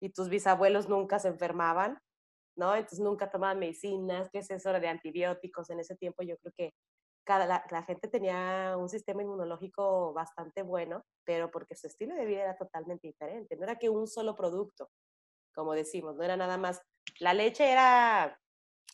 y 0.00 0.10
tus 0.10 0.28
bisabuelos 0.28 0.88
nunca 0.88 1.18
se 1.18 1.28
enfermaban, 1.28 1.98
¿no? 2.56 2.74
Entonces 2.74 3.00
nunca 3.00 3.30
tomaban 3.30 3.58
medicinas, 3.58 4.28
¿qué 4.32 4.40
eso 4.40 4.72
de 4.72 4.88
antibióticos? 4.88 5.70
En 5.70 5.80
ese 5.80 5.96
tiempo 5.96 6.22
yo 6.22 6.36
creo 6.38 6.52
que 6.56 6.74
cada, 7.24 7.64
la, 7.70 7.82
gente 7.82 8.08
tenía 8.08 8.76
un 8.78 8.88
sistema 8.88 9.22
inmunológico 9.22 10.12
bastante 10.12 10.62
bueno, 10.62 11.04
pero 11.24 11.50
porque 11.50 11.74
su 11.74 11.88
estilo 11.88 12.14
de 12.14 12.24
vida 12.24 12.42
era 12.42 12.56
totalmente 12.56 13.08
diferente. 13.08 13.56
No 13.56 13.64
era 13.64 13.76
que 13.76 13.90
un 13.90 14.06
solo 14.06 14.36
producto, 14.36 14.90
como 15.54 15.74
decimos, 15.74 16.14
no 16.16 16.22
era 16.22 16.36
nada 16.36 16.56
más. 16.56 16.80
La 17.18 17.34
leche 17.34 17.70
era 17.70 18.38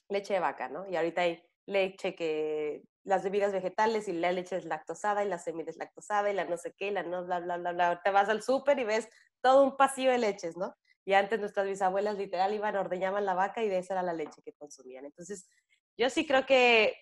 leche 0.08 0.34
de 0.34 0.40
vaca, 0.40 0.68
¿no? 0.68 0.88
Y 0.88 0.96
ahorita 0.96 1.22
hay 1.22 1.42
leche 1.66 2.14
que 2.14 2.82
las 3.04 3.22
bebidas 3.22 3.52
vegetales 3.52 4.08
y 4.08 4.12
la 4.12 4.32
leche 4.32 4.56
es 4.56 4.64
lactosada 4.64 5.24
y 5.24 5.28
la 5.28 5.38
semilla 5.38 5.70
es 5.70 5.76
lactosada 5.76 6.30
y 6.30 6.34
la 6.34 6.44
no 6.44 6.56
sé 6.56 6.72
qué, 6.76 6.90
la 6.90 7.02
no, 7.02 7.24
bla, 7.24 7.40
bla, 7.40 7.58
bla, 7.58 7.72
bla. 7.72 7.88
Ahorita 7.88 8.10
vas 8.12 8.28
al 8.28 8.42
súper 8.42 8.78
y 8.78 8.84
ves 8.84 9.08
todo 9.42 9.64
un 9.64 9.76
pasillo 9.76 10.10
de 10.10 10.18
leches, 10.18 10.56
¿no? 10.56 10.74
Y 11.04 11.14
antes 11.14 11.40
nuestras 11.40 11.66
bisabuelas 11.66 12.16
literal 12.16 12.54
iban, 12.54 12.76
ordeñaban 12.76 13.26
la 13.26 13.34
vaca 13.34 13.62
y 13.62 13.68
de 13.68 13.78
esa 13.78 13.94
era 13.94 14.02
la 14.02 14.12
leche 14.12 14.42
que 14.44 14.52
consumían. 14.52 15.04
Entonces, 15.04 15.48
yo 15.96 16.08
sí 16.10 16.26
creo 16.26 16.46
que 16.46 16.94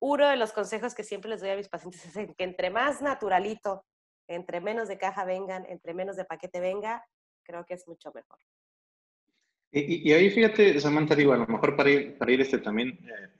uno 0.00 0.28
de 0.28 0.36
los 0.36 0.52
consejos 0.52 0.94
que 0.94 1.04
siempre 1.04 1.30
les 1.30 1.40
doy 1.40 1.50
a 1.50 1.56
mis 1.56 1.68
pacientes 1.68 2.04
es 2.16 2.34
que 2.36 2.44
entre 2.44 2.70
más 2.70 3.00
naturalito, 3.00 3.84
entre 4.28 4.60
menos 4.60 4.88
de 4.88 4.98
caja 4.98 5.24
vengan, 5.24 5.64
entre 5.68 5.94
menos 5.94 6.16
de 6.16 6.24
paquete 6.24 6.60
venga, 6.60 7.04
creo 7.42 7.64
que 7.64 7.74
es 7.74 7.86
mucho 7.88 8.12
mejor. 8.12 8.38
Y, 9.70 10.08
y 10.08 10.12
ahí 10.12 10.30
fíjate, 10.30 10.78
Samantha, 10.80 11.14
digo, 11.14 11.32
a 11.32 11.38
lo 11.38 11.46
mejor 11.46 11.76
para 11.76 11.90
ir, 11.90 12.18
para 12.18 12.30
ir 12.30 12.40
este 12.42 12.58
también, 12.58 12.90
eh, 12.90 13.30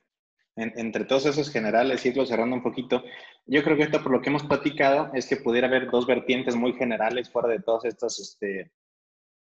en, 0.57 0.73
entre 0.77 1.05
todos 1.05 1.27
esos 1.27 1.51
generales, 1.51 2.05
irlo 2.07 2.25
cerrando 2.25 2.57
un 2.57 2.63
poquito, 2.63 3.05
yo 3.47 3.63
creo 3.63 3.77
que 3.77 3.83
esto 3.83 4.03
por 4.03 4.13
lo 4.13 4.23
que 4.23 4.31
hemos 4.31 4.45
platicado 4.45 5.11
es 5.15 5.27
que 5.27 5.37
pudiera 5.37 5.67
haber 5.67 5.91
dos 5.91 6.07
vertientes 6.07 6.57
muy 6.57 6.73
generales 6.73 7.31
fuera 7.31 7.49
de 7.49 7.61
todas 7.61 7.85
estas, 7.85 8.19
este, 8.19 8.71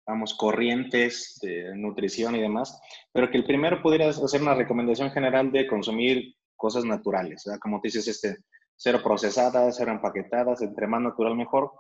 vamos, 0.08 0.34
corrientes 0.36 1.38
de 1.41 1.76
nutrición 1.76 2.36
y 2.36 2.41
demás, 2.41 2.80
pero 3.12 3.30
que 3.30 3.38
el 3.38 3.45
primero 3.45 3.82
pudiera 3.82 4.08
hacer 4.08 4.41
una 4.41 4.55
recomendación 4.55 5.12
general 5.12 5.51
de 5.51 5.68
consumir 5.68 6.36
cosas 6.55 6.86
naturales, 6.86 7.43
¿verdad? 7.45 7.60
como 7.60 7.82
te 7.82 7.89
dices, 7.89 8.08
este, 8.08 8.38
cero 8.76 9.01
procesadas, 9.03 9.76
cero 9.78 9.91
empaquetadas, 9.91 10.62
entre 10.62 10.88
más 10.88 11.01
natural 11.01 11.36
mejor. 11.36 11.72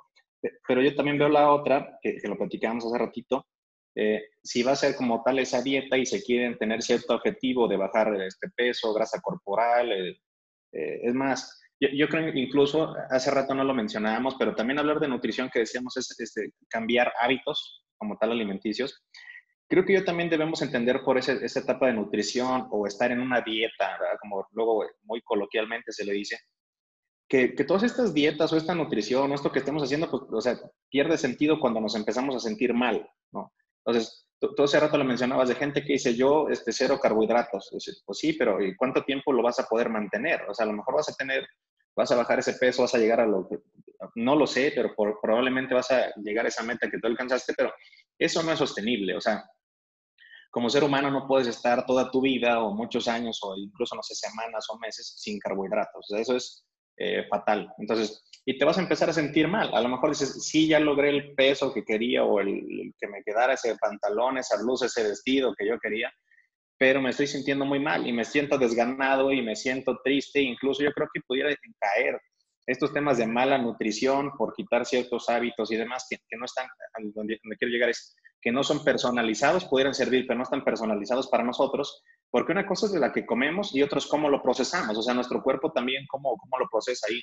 Pero 0.67 0.81
yo 0.81 0.93
también 0.95 1.17
veo 1.17 1.29
la 1.29 1.51
otra, 1.51 1.97
que, 2.01 2.17
que 2.17 2.27
lo 2.27 2.37
platicábamos 2.37 2.85
hace 2.85 2.97
ratito, 2.97 3.47
eh, 3.99 4.29
si 4.43 4.61
va 4.61 4.73
a 4.73 4.75
ser 4.75 4.95
como 4.95 5.23
tal 5.23 5.39
esa 5.39 5.63
dieta 5.63 5.97
y 5.97 6.05
se 6.05 6.21
quieren 6.21 6.55
tener 6.59 6.83
cierto 6.83 7.15
objetivo 7.15 7.67
de 7.67 7.77
bajar 7.77 8.13
este 8.21 8.47
peso, 8.49 8.93
grasa 8.93 9.19
corporal, 9.21 9.91
eh, 9.91 10.21
eh, 10.71 10.99
es 11.01 11.15
más, 11.15 11.59
yo, 11.79 11.89
yo, 11.93 12.07
creo 12.07 12.29
incluso, 12.33 12.95
hace 13.09 13.31
rato 13.31 13.53
no 13.53 13.63
lo 13.63 13.73
mencionábamos, 13.73 14.35
pero 14.35 14.55
también 14.55 14.79
hablar 14.79 14.99
de 14.99 15.07
nutrición 15.07 15.49
que 15.51 15.59
decíamos 15.59 15.95
es 15.97 16.19
este, 16.19 16.53
cambiar 16.69 17.11
hábitos 17.19 17.83
como 17.97 18.17
tal 18.17 18.31
alimenticios. 18.31 19.03
Creo 19.69 19.85
que 19.85 19.93
yo 19.93 20.05
también 20.05 20.29
debemos 20.29 20.61
entender 20.61 21.03
por 21.03 21.17
ese, 21.17 21.43
esa 21.45 21.59
etapa 21.59 21.87
de 21.87 21.93
nutrición 21.93 22.67
o 22.71 22.87
estar 22.87 23.11
en 23.11 23.19
una 23.19 23.41
dieta, 23.41 23.97
¿verdad? 23.99 24.17
como 24.21 24.47
luego 24.51 24.85
muy 25.03 25.21
coloquialmente 25.21 25.91
se 25.91 26.05
le 26.05 26.13
dice, 26.13 26.39
que, 27.29 27.53
que, 27.53 27.65
todas 27.65 27.83
estas 27.83 28.13
dietas 28.13 28.53
o 28.53 28.57
esta 28.57 28.73
nutrición 28.73 29.29
o 29.29 29.35
esto 29.35 29.51
que 29.51 29.59
estemos 29.59 29.83
haciendo, 29.83 30.09
pues, 30.09 30.23
o 30.31 30.41
sea, 30.41 30.57
pierde 30.89 31.17
sentido 31.17 31.59
cuando 31.59 31.81
nos 31.81 31.95
empezamos 31.95 32.35
a 32.35 32.39
sentir 32.39 32.73
mal, 32.73 33.09
¿no? 33.33 33.51
Entonces, 33.85 34.27
tú 34.39 34.63
hace 34.63 34.79
rato 34.79 34.97
lo 34.97 35.03
mencionabas 35.03 35.49
de 35.49 35.55
gente 35.55 35.83
que 35.83 35.93
dice 35.93 36.15
yo, 36.15 36.47
este, 36.49 36.71
cero 36.71 36.99
carbohidratos. 37.01 37.69
pues 38.05 38.17
sí, 38.17 38.33
pero 38.33 38.63
¿y 38.63 38.75
cuánto 38.75 39.03
tiempo 39.03 39.33
lo 39.33 39.41
vas 39.41 39.59
a 39.59 39.65
poder 39.65 39.89
mantener? 39.89 40.41
O 40.47 40.53
sea, 40.53 40.65
a 40.65 40.67
lo 40.67 40.73
mejor 40.73 40.95
vas 40.95 41.09
a 41.09 41.15
tener, 41.15 41.47
vas 41.97 42.11
a 42.11 42.15
bajar 42.15 42.39
ese 42.39 42.53
peso, 42.53 42.83
vas 42.83 42.93
a 42.93 42.99
llegar 42.99 43.19
a 43.19 43.25
lo 43.25 43.49
que, 43.49 43.57
no 44.15 44.35
lo 44.35 44.45
sé, 44.45 44.71
pero 44.73 44.95
probablemente 44.95 45.73
vas 45.73 45.89
a 45.89 46.13
llegar 46.17 46.45
a 46.45 46.49
esa 46.49 46.63
meta 46.63 46.89
que 46.89 46.99
tú 46.99 47.07
alcanzaste, 47.07 47.53
pero 47.57 47.73
eso 48.19 48.43
no 48.43 48.51
es 48.51 48.59
sostenible. 48.59 49.17
O 49.17 49.21
sea, 49.21 49.43
como 50.51 50.69
ser 50.69 50.83
humano 50.83 51.09
no 51.09 51.27
puedes 51.27 51.47
estar 51.47 51.85
toda 51.87 52.11
tu 52.11 52.21
vida 52.21 52.61
o 52.63 52.73
muchos 52.73 53.07
años 53.07 53.39
o 53.41 53.57
incluso, 53.57 53.95
no 53.95 54.03
sé, 54.03 54.13
semanas 54.13 54.67
o 54.69 54.77
meses 54.77 55.15
sin 55.17 55.39
carbohidratos. 55.39 56.05
O 56.07 56.15
sea, 56.15 56.21
eso 56.21 56.35
es 56.35 56.63
eh, 56.97 57.25
fatal. 57.27 57.73
Entonces, 57.79 58.23
y 58.45 58.59
te 58.59 58.65
vas 58.65 58.77
a 58.77 58.81
empezar 58.81 59.09
a 59.09 59.13
sentir 59.13 59.47
mal. 59.47 59.73
A 59.73 59.81
lo 59.81 59.89
mejor 59.89 60.11
dices, 60.11 60.45
sí, 60.45 60.67
ya 60.67 60.79
logré 60.79 61.09
el 61.09 61.33
peso 61.33 61.73
que 61.73 61.83
quería 61.83 62.23
o 62.23 62.39
el, 62.39 62.49
el, 62.49 62.93
que 62.99 63.07
me 63.07 63.23
quedara 63.23 63.53
ese 63.53 63.75
pantalón, 63.75 64.37
esa 64.37 64.61
blusa, 64.61 64.85
ese 64.85 65.01
vestido 65.01 65.55
que 65.57 65.67
yo 65.67 65.79
quería, 65.79 66.13
pero 66.77 67.01
me 67.01 67.09
estoy 67.09 67.27
sintiendo 67.27 67.65
muy 67.65 67.79
mal 67.79 68.07
y 68.07 68.13
me 68.13 68.23
siento 68.25 68.57
desganado 68.57 69.31
y 69.31 69.41
me 69.41 69.55
siento 69.55 69.99
triste. 70.03 70.41
Incluso 70.41 70.83
yo 70.83 70.91
creo 70.91 71.07
que 71.13 71.21
pudiera 71.21 71.53
caer 71.79 72.19
estos 72.65 72.93
temas 72.93 73.17
de 73.17 73.27
mala 73.27 73.57
nutrición 73.57 74.31
por 74.37 74.53
quitar 74.53 74.85
ciertos 74.85 75.29
hábitos 75.29 75.71
y 75.71 75.77
demás 75.77 76.05
que, 76.09 76.17
que 76.27 76.37
no 76.37 76.45
están, 76.45 76.67
donde, 77.13 77.39
donde 77.41 77.57
quiero 77.57 77.71
llegar 77.71 77.89
es 77.89 78.15
que 78.41 78.51
no 78.51 78.63
son 78.63 78.83
personalizados, 78.83 79.65
pudieran 79.65 79.93
servir, 79.93 80.25
pero 80.27 80.37
no 80.37 80.43
están 80.43 80.63
personalizados 80.63 81.27
para 81.27 81.43
nosotros, 81.43 82.03
porque 82.29 82.51
una 82.51 82.67
cosa 82.67 82.85
es 82.85 82.91
de 82.91 82.99
la 82.99 83.11
que 83.11 83.25
comemos 83.25 83.73
y 83.73 83.81
otra 83.81 83.97
es 83.97 84.05
cómo 84.05 84.29
lo 84.29 84.43
procesamos, 84.43 84.97
o 84.97 85.01
sea, 85.01 85.13
nuestro 85.13 85.41
cuerpo 85.41 85.71
también, 85.71 86.05
cómo, 86.07 86.37
cómo 86.37 86.59
lo 86.59 86.67
procesa 86.69 87.07
ahí 87.09 87.21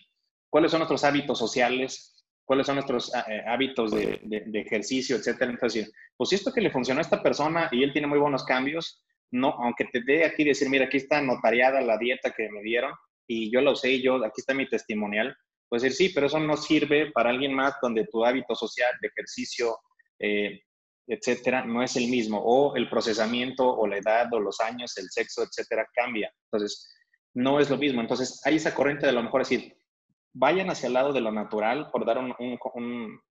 cuáles 0.54 0.70
son 0.70 0.78
nuestros 0.78 1.02
hábitos 1.02 1.36
sociales, 1.36 2.24
cuáles 2.44 2.66
son 2.66 2.76
nuestros 2.76 3.12
eh, 3.12 3.42
hábitos 3.44 3.90
de, 3.90 4.20
de, 4.22 4.44
de, 4.46 4.60
ejercicio, 4.60 5.16
etcétera. 5.16 5.50
Entonces, 5.50 5.90
pues 6.16 6.30
si 6.30 6.36
esto 6.36 6.52
que 6.52 6.60
le 6.60 6.70
funcionó 6.70 7.00
a 7.00 7.02
esta 7.02 7.20
persona 7.20 7.68
y 7.72 7.82
él 7.82 7.92
tiene 7.92 8.06
muy 8.06 8.20
buenos 8.20 8.44
cambios, 8.44 9.04
no, 9.34 9.48
aunque 9.58 9.86
te 9.86 10.00
dé 10.00 10.24
aquí 10.24 10.44
decir, 10.44 10.68
mira, 10.70 10.86
aquí 10.86 10.98
está 10.98 11.20
notariada 11.20 11.80
la 11.80 11.98
dieta 11.98 12.30
que 12.30 12.48
me 12.50 12.62
dieron 12.62 12.92
y 13.26 13.50
yo 13.50 13.60
la 13.60 13.72
usé 13.72 13.90
y 13.90 14.02
yo, 14.02 14.16
aquí 14.24 14.40
está 14.40 14.54
mi 14.54 14.68
testimonial, 14.68 15.36
pues 15.68 15.82
decir, 15.82 16.08
sí, 16.08 16.14
pero 16.14 16.26
eso 16.26 16.38
no 16.38 16.56
sirve 16.56 17.10
para 17.10 17.30
alguien 17.30 17.52
más 17.52 17.74
donde 17.82 18.06
tu 18.06 18.24
hábito 18.24 18.54
social 18.54 18.92
de 19.00 19.08
ejercicio, 19.08 19.76
eh, 20.20 20.60
etcétera, 21.08 21.64
no 21.64 21.82
es 21.82 21.96
el 21.96 22.08
mismo, 22.08 22.38
o 22.38 22.76
el 22.76 22.88
procesamiento, 22.88 23.68
o 23.68 23.88
la 23.88 23.98
edad, 23.98 24.32
o 24.32 24.38
los 24.38 24.60
años, 24.60 24.96
el 24.98 25.10
sexo, 25.10 25.42
etcétera, 25.42 25.84
cambia. 25.92 26.32
Entonces, 26.44 26.94
no 27.34 27.58
es 27.58 27.68
lo 27.68 27.76
mismo. 27.76 28.00
Entonces, 28.00 28.40
hay 28.44 28.56
esa 28.56 28.72
corriente 28.72 29.06
de 29.06 29.12
lo 29.12 29.22
mejor 29.22 29.40
decir, 29.40 29.76
vayan 30.32 30.70
hacia 30.70 30.86
el 30.86 30.92
lado 30.92 31.12
de 31.12 31.20
lo 31.20 31.32
natural, 31.32 31.90
por 31.90 32.06
dar 32.06 32.18
un, 32.18 32.32
un, 32.38 32.58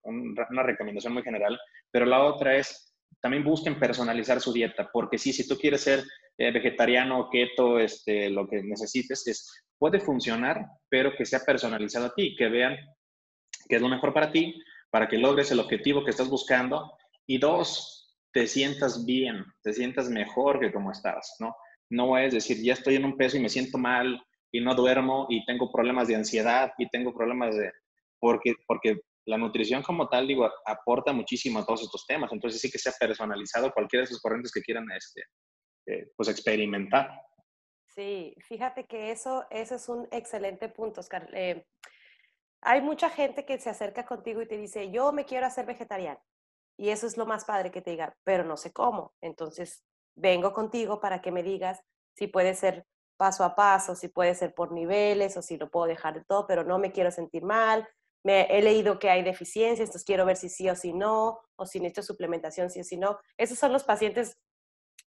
un, 0.04 0.36
una 0.50 0.64
recomendación 0.64 1.14
muy 1.14 1.24
general, 1.24 1.58
pero 1.92 2.06
la 2.06 2.24
otra 2.24 2.58
es, 2.58 2.93
también 3.22 3.44
busquen 3.44 3.80
personalizar 3.80 4.40
su 4.42 4.54
dieta, 4.54 4.90
porque 4.92 5.18
sí, 5.18 5.34
si 5.34 5.48
tú 5.48 5.58
quieres 5.58 5.82
ser 5.82 6.04
eh, 6.38 6.52
vegetariano, 6.52 7.30
keto, 7.32 7.80
este, 7.80 8.30
lo 8.30 8.48
que 8.48 8.64
necesites, 8.64 9.28
es, 9.28 9.66
puede 9.78 10.00
funcionar, 10.00 10.66
pero 10.90 11.16
que 11.16 11.26
sea 11.26 11.40
personalizado 11.40 12.08
a 12.08 12.14
ti, 12.14 12.36
que 12.36 12.50
vean 12.50 12.76
qué 13.68 13.78
es 13.78 13.82
lo 13.82 13.90
mejor 13.90 14.14
para 14.14 14.32
ti, 14.32 14.62
para 14.90 15.08
que 15.08 15.18
logres 15.18 15.52
el 15.52 15.60
objetivo 15.60 16.04
que 16.04 16.12
estás 16.12 16.30
buscando, 16.30 16.94
y 17.26 17.38
dos, 17.38 18.18
te 18.32 18.48
sientas 18.48 19.06
bien, 19.06 19.46
te 19.62 19.74
sientas 19.74 20.10
mejor 20.10 20.60
que 20.60 20.72
como 20.72 20.92
estabas, 20.92 21.36
¿no? 21.40 21.56
No 21.90 22.18
es 22.18 22.34
decir, 22.34 22.58
ya 22.62 22.74
estoy 22.74 22.96
en 22.96 23.06
un 23.06 23.18
peso 23.18 23.38
y 23.38 23.40
me 23.40 23.50
siento 23.50 23.78
mal, 23.78 24.20
y 24.54 24.62
no 24.62 24.76
duermo 24.76 25.26
y 25.30 25.44
tengo 25.46 25.72
problemas 25.72 26.08
de 26.08 26.16
ansiedad 26.16 26.72
y 26.78 26.88
tengo 26.90 27.14
problemas 27.14 27.56
de... 27.56 27.72
Porque, 28.20 28.54
porque 28.68 29.02
la 29.26 29.38
nutrición 29.38 29.82
como 29.82 30.10
tal, 30.10 30.28
digo, 30.28 30.50
aporta 30.66 31.14
muchísimo 31.14 31.60
a 31.60 31.66
todos 31.66 31.84
estos 31.84 32.06
temas. 32.06 32.32
Entonces 32.32 32.60
sí 32.60 32.70
que 32.70 32.78
sea 32.78 32.94
personalizado 33.00 33.72
cualquiera 33.72 34.02
de 34.02 34.06
esos 34.06 34.22
corrientes 34.22 34.52
que 34.52 34.62
quieran 34.62 34.86
este, 34.92 35.24
eh, 35.86 36.12
pues 36.16 36.30
experimentar. 36.30 37.10
Sí, 37.96 38.36
fíjate 38.40 38.86
que 38.86 39.12
eso, 39.12 39.46
eso 39.50 39.76
es 39.76 39.88
un 39.88 40.08
excelente 40.12 40.68
punto, 40.68 41.02
Oscar. 41.02 41.30
Eh, 41.34 41.66
hay 42.62 42.82
mucha 42.82 43.10
gente 43.10 43.46
que 43.46 43.60
se 43.60 43.70
acerca 43.70 44.06
contigo 44.06 44.42
y 44.42 44.48
te 44.48 44.58
dice, 44.58 44.90
yo 44.92 45.12
me 45.12 45.26
quiero 45.26 45.46
hacer 45.46 45.66
vegetariano. 45.66 46.20
Y 46.78 46.90
eso 46.90 47.06
es 47.06 47.18
lo 47.18 47.26
más 47.26 47.46
padre 47.46 47.72
que 47.72 47.82
te 47.82 47.92
diga, 47.92 48.16
pero 48.24 48.44
no 48.44 48.58
sé 48.58 48.74
cómo. 48.74 49.14
Entonces, 49.22 49.84
vengo 50.16 50.54
contigo 50.54 51.00
para 51.00 51.22
que 51.22 51.32
me 51.32 51.44
digas 51.44 51.82
si 52.16 52.28
puede 52.28 52.56
ser 52.56 52.86
paso 53.18 53.44
a 53.44 53.56
paso, 53.56 53.96
si 53.96 54.08
puede 54.08 54.34
ser 54.34 54.54
por 54.54 54.72
niveles 54.72 55.38
o 55.38 55.42
si 55.42 55.58
lo 55.58 55.70
puedo 55.70 55.86
dejar 55.86 56.16
de 56.16 56.26
todo, 56.26 56.48
pero 56.48 56.64
no 56.64 56.80
me 56.80 56.92
quiero 56.92 57.12
sentir 57.12 57.44
mal. 57.44 57.88
Me, 58.24 58.44
he 58.50 58.62
leído 58.62 59.00
que 59.00 59.10
hay 59.10 59.24
deficiencias, 59.24 59.90
entonces 59.90 60.06
quiero 60.06 60.26
ver 60.26 60.38
si 60.38 60.50
sí 60.50 60.70
o 60.70 60.76
si 60.76 60.94
no, 60.94 61.42
o 61.56 61.66
si 61.66 61.80
necesito 61.80 62.04
suplementación, 62.04 62.70
sí 62.70 62.80
o 62.80 62.84
si 62.84 62.98
no. 62.98 63.20
Esos 63.38 63.60
son 63.60 63.74
los 63.74 63.84
pacientes 63.84 64.38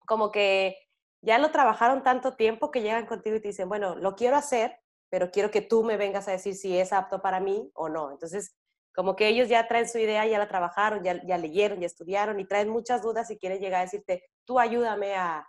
como 0.06 0.30
que 0.32 0.76
ya 1.22 1.38
lo 1.38 1.50
trabajaron 1.50 2.02
tanto 2.02 2.36
tiempo 2.36 2.70
que 2.70 2.82
llegan 2.82 3.06
contigo 3.06 3.36
y 3.36 3.40
te 3.40 3.48
dicen, 3.48 3.68
bueno, 3.68 3.96
lo 3.96 4.14
quiero 4.14 4.36
hacer, 4.36 4.78
pero 5.08 5.30
quiero 5.30 5.50
que 5.50 5.62
tú 5.62 5.84
me 5.84 5.96
vengas 5.96 6.28
a 6.28 6.32
decir 6.32 6.54
si 6.54 6.76
es 6.76 6.92
apto 6.92 7.22
para 7.22 7.40
mí 7.40 7.70
o 7.74 7.88
no. 7.88 8.10
Entonces, 8.10 8.54
como 8.94 9.16
que 9.16 9.28
ellos 9.28 9.48
ya 9.48 9.66
traen 9.66 9.88
su 9.88 9.98
idea, 9.98 10.26
ya 10.26 10.38
la 10.38 10.48
trabajaron, 10.48 11.02
ya, 11.02 11.20
ya 11.26 11.38
leyeron, 11.38 11.80
ya 11.80 11.86
estudiaron 11.86 12.38
y 12.40 12.46
traen 12.46 12.68
muchas 12.68 13.02
dudas 13.02 13.30
y 13.30 13.38
quieren 13.38 13.60
llegar 13.60 13.80
a 13.80 13.84
decirte, 13.84 14.24
tú 14.44 14.58
ayúdame 14.58 15.14
a, 15.16 15.48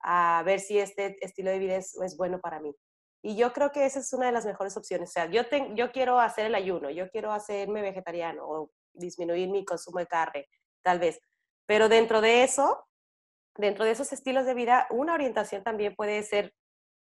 a 0.00 0.42
ver 0.44 0.60
si 0.60 0.78
este 0.78 1.16
estilo 1.24 1.50
de 1.50 1.58
vida 1.58 1.76
es, 1.76 1.94
es, 2.00 2.16
bueno 2.16 2.40
para 2.40 2.60
mí. 2.60 2.74
Y 3.26 3.34
yo 3.34 3.52
creo 3.52 3.72
que 3.72 3.84
esa 3.84 3.98
es 3.98 4.12
una 4.12 4.26
de 4.26 4.32
las 4.32 4.46
mejores 4.46 4.76
opciones. 4.76 5.08
O 5.08 5.12
sea, 5.12 5.26
yo, 5.26 5.48
te, 5.48 5.74
yo 5.74 5.90
quiero 5.90 6.20
hacer 6.20 6.46
el 6.46 6.54
ayuno, 6.54 6.90
yo 6.90 7.10
quiero 7.10 7.32
hacerme 7.32 7.82
vegetariano 7.82 8.48
o 8.48 8.70
disminuir 8.92 9.48
mi 9.48 9.64
consumo 9.64 9.98
de 9.98 10.06
carne, 10.06 10.48
tal 10.80 11.00
vez. 11.00 11.18
Pero 11.66 11.88
dentro 11.88 12.20
de 12.20 12.44
eso, 12.44 12.86
dentro 13.56 13.84
de 13.84 13.90
esos 13.90 14.12
estilos 14.12 14.46
de 14.46 14.54
vida, 14.54 14.86
una 14.90 15.14
orientación 15.14 15.64
también 15.64 15.96
puede 15.96 16.22
ser, 16.22 16.54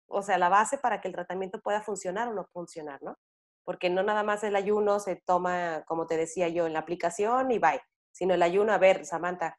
o 0.08 0.22
sea, 0.22 0.38
la 0.38 0.48
base 0.48 0.78
para 0.78 1.02
que 1.02 1.10
el 1.10 1.14
tratamiento 1.14 1.60
pueda 1.60 1.82
funcionar 1.82 2.30
o 2.30 2.34
no 2.34 2.46
funcionar, 2.54 3.04
¿no? 3.04 3.18
Porque 3.66 3.90
no 3.90 4.02
nada 4.02 4.24
más 4.24 4.46
el 4.46 4.56
ayuno 4.56 5.02
se 5.02 5.22
toma, 5.26 5.84
como 5.88 6.08
te 6.08 6.16
decía 6.16 6.48
yo, 6.48 6.68
en 6.68 6.72
la 6.72 6.80
aplicación 6.80 7.52
y 7.52 7.60
bye, 7.60 7.82
sino 8.14 8.34
el 8.34 8.44
ayuno, 8.44 8.72
a 8.72 8.78
ver, 8.78 9.06
Samantha, 9.06 9.58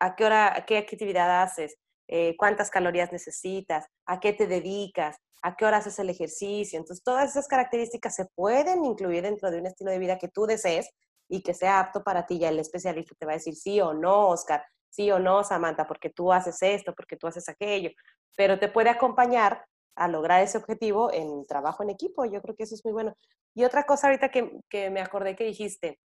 ¿a 0.00 0.16
qué 0.16 0.24
hora, 0.24 0.64
qué 0.66 0.78
actividad 0.78 1.40
haces? 1.40 1.76
Eh, 2.12 2.34
cuántas 2.36 2.70
calorías 2.70 3.12
necesitas, 3.12 3.86
a 4.04 4.18
qué 4.18 4.32
te 4.32 4.48
dedicas, 4.48 5.16
a 5.42 5.54
qué 5.54 5.64
horas 5.64 5.86
haces 5.86 6.00
el 6.00 6.10
ejercicio. 6.10 6.76
Entonces, 6.76 7.04
todas 7.04 7.30
esas 7.30 7.46
características 7.46 8.16
se 8.16 8.24
pueden 8.34 8.84
incluir 8.84 9.22
dentro 9.22 9.48
de 9.48 9.60
un 9.60 9.66
estilo 9.66 9.92
de 9.92 10.00
vida 10.00 10.18
que 10.18 10.26
tú 10.26 10.44
desees 10.44 10.90
y 11.28 11.40
que 11.42 11.54
sea 11.54 11.78
apto 11.78 12.02
para 12.02 12.26
ti. 12.26 12.40
Ya 12.40 12.48
el 12.48 12.58
especialista 12.58 13.14
te 13.16 13.26
va 13.26 13.32
a 13.32 13.36
decir 13.36 13.54
sí 13.54 13.80
o 13.80 13.94
no, 13.94 14.26
Oscar, 14.30 14.64
sí 14.88 15.08
o 15.12 15.20
no, 15.20 15.44
Samantha, 15.44 15.86
porque 15.86 16.10
tú 16.10 16.32
haces 16.32 16.60
esto, 16.62 16.96
porque 16.96 17.16
tú 17.16 17.28
haces 17.28 17.48
aquello, 17.48 17.90
pero 18.36 18.58
te 18.58 18.66
puede 18.66 18.90
acompañar 18.90 19.64
a 19.94 20.08
lograr 20.08 20.42
ese 20.42 20.58
objetivo 20.58 21.12
en 21.12 21.46
trabajo 21.46 21.84
en 21.84 21.90
equipo. 21.90 22.24
Yo 22.24 22.42
creo 22.42 22.56
que 22.56 22.64
eso 22.64 22.74
es 22.74 22.84
muy 22.84 22.92
bueno. 22.92 23.14
Y 23.54 23.62
otra 23.62 23.84
cosa 23.84 24.08
ahorita 24.08 24.30
que, 24.30 24.50
que 24.68 24.90
me 24.90 25.00
acordé 25.00 25.36
que 25.36 25.44
dijiste, 25.44 26.00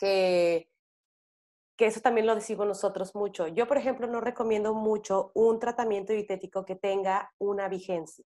que, 0.00 0.68
que 1.78 1.86
eso 1.86 2.00
también 2.00 2.26
lo 2.26 2.34
decimos 2.34 2.66
nosotros 2.66 3.14
mucho. 3.14 3.46
Yo, 3.46 3.68
por 3.68 3.78
ejemplo, 3.78 4.08
no 4.08 4.20
recomiendo 4.20 4.74
mucho 4.74 5.30
un 5.34 5.60
tratamiento 5.60 6.12
dietético 6.12 6.64
que 6.64 6.74
tenga 6.74 7.32
una 7.38 7.68
vigencia, 7.68 8.24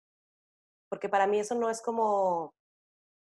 porque 0.88 1.11
para 1.11 1.26
mí 1.26 1.38
eso 1.38 1.55
no 1.55 1.68
es 1.68 1.82
como 1.82 2.55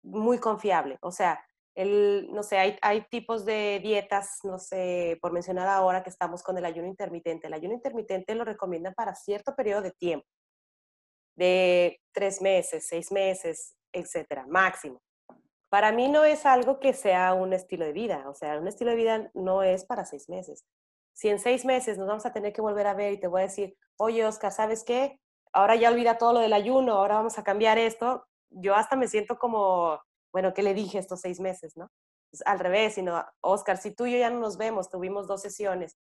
muy 0.05 0.39
confiable. 0.39 0.99
O 1.03 1.11
sea, 1.11 1.45
el, 1.75 2.29
no 2.31 2.45
sé, 2.45 2.59
hay, 2.59 2.79
hay 2.81 3.05
tipos 3.11 3.45
de 3.45 3.81
dietas, 3.83 4.39
no 4.45 4.61
sé, 4.61 5.19
por 5.21 5.33
mencionar 5.33 5.67
ahora 5.67 6.05
que 6.05 6.11
estamos 6.11 6.45
con 6.45 6.57
el 6.57 6.65
ayuno 6.65 6.87
intermitente. 6.87 7.49
El 7.49 7.55
ayuno 7.55 7.75
intermitente 7.75 8.37
lo 8.37 8.45
recomiendan 8.45 8.95
para 8.95 9.17
cierto 9.17 9.57
periodo 9.57 9.83
de 9.83 9.91
tiempo, 9.91 10.29
de 11.37 12.01
tres 12.13 12.41
meses, 12.41 12.87
seis 12.89 13.11
meses, 13.11 13.75
etcétera, 13.93 14.47
máximo. 14.47 15.03
Para 15.75 15.91
mí 15.91 16.07
no 16.07 16.23
es 16.23 16.47
algo 16.47 16.79
que 16.79 16.93
sea 16.93 17.35
un 17.35 17.53
estilo 17.53 17.85
de 17.85 17.91
vida, 17.91 18.29
o 18.29 18.35
sea, 18.35 18.61
un 18.61 18.69
estilo 18.69 18.91
de 18.91 18.97
vida 18.97 19.31
no 19.35 19.65
es 19.65 19.85
para 19.85 20.05
seis 20.05 20.29
meses. 20.29 20.65
Si 21.13 21.29
en 21.29 21.41
seis 21.41 21.65
meses 21.65 21.99
nos 21.99 22.07
vamos 22.07 22.25
a 22.27 22.33
tener 22.33 22.53
que 22.53 22.61
volver 22.61 22.87
a 22.87 22.95
ver 22.95 23.13
y 23.15 23.19
te 23.19 23.27
voy 23.27 23.41
a 23.41 23.47
decir, 23.47 23.77
oye, 23.97 24.25
Oscar, 24.25 24.53
¿sabes 24.53 24.85
qué? 24.85 25.19
Ahora 25.53 25.75
ya 25.75 25.91
olvida 25.91 26.17
todo 26.17 26.35
lo 26.35 26.39
del 26.39 26.53
ayuno, 26.53 26.93
ahora 26.93 27.17
vamos 27.17 27.41
a 27.41 27.43
cambiar 27.43 27.77
esto. 27.77 28.25
Yo 28.51 28.77
hasta 28.77 28.95
me 28.95 29.09
siento 29.09 29.37
como, 29.37 30.01
bueno, 30.33 30.55
¿qué 30.55 30.63
le 30.63 30.75
dije 30.75 31.01
estos 31.01 31.23
seis 31.23 31.41
meses, 31.41 31.77
no? 31.77 31.89
Pues, 32.31 32.45
al 32.47 32.61
revés, 32.61 32.95
sino, 32.95 33.25
Oscar, 33.41 33.77
si 33.77 33.91
tú 33.91 34.07
y 34.07 34.13
yo 34.13 34.19
ya 34.19 34.31
no 34.31 34.39
nos 34.39 34.57
vemos, 34.57 34.89
tuvimos 34.89 35.27
dos 35.27 35.43
sesiones, 35.43 35.97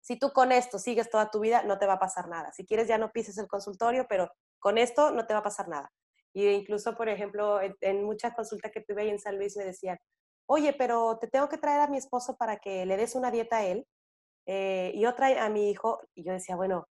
si 0.00 0.18
tú 0.18 0.32
con 0.32 0.50
esto 0.50 0.80
sigues 0.80 1.08
toda 1.08 1.30
tu 1.30 1.38
vida, 1.38 1.62
no 1.62 1.78
te 1.78 1.86
va 1.86 1.92
a 1.92 2.00
pasar 2.00 2.26
nada. 2.26 2.50
Si 2.50 2.66
quieres, 2.66 2.88
ya 2.88 2.98
no 2.98 3.12
pises 3.12 3.38
el 3.38 3.46
consultorio, 3.46 4.06
pero 4.08 4.32
con 4.58 4.78
esto 4.78 5.12
no 5.12 5.28
te 5.28 5.34
va 5.34 5.38
a 5.38 5.44
pasar 5.44 5.68
nada. 5.68 5.92
Y 6.34 6.46
incluso, 6.48 6.96
por 6.96 7.08
ejemplo, 7.08 7.60
en, 7.60 7.76
en 7.80 8.04
muchas 8.04 8.34
consultas 8.34 8.70
que 8.72 8.80
tuve 8.80 9.02
ahí 9.02 9.10
en 9.10 9.18
San 9.18 9.36
Luis 9.36 9.56
me 9.56 9.64
decían, 9.64 9.98
oye, 10.46 10.72
pero 10.72 11.18
te 11.18 11.28
tengo 11.28 11.48
que 11.48 11.58
traer 11.58 11.80
a 11.80 11.86
mi 11.86 11.96
esposo 11.96 12.36
para 12.36 12.56
que 12.58 12.84
le 12.84 12.96
des 12.96 13.14
una 13.14 13.30
dieta 13.30 13.58
a 13.58 13.66
él 13.66 13.86
eh, 14.46 14.90
y 14.94 15.06
otra 15.06 15.44
a 15.44 15.48
mi 15.48 15.70
hijo. 15.70 16.00
Y 16.14 16.24
yo 16.24 16.32
decía, 16.32 16.56
bueno, 16.56 16.88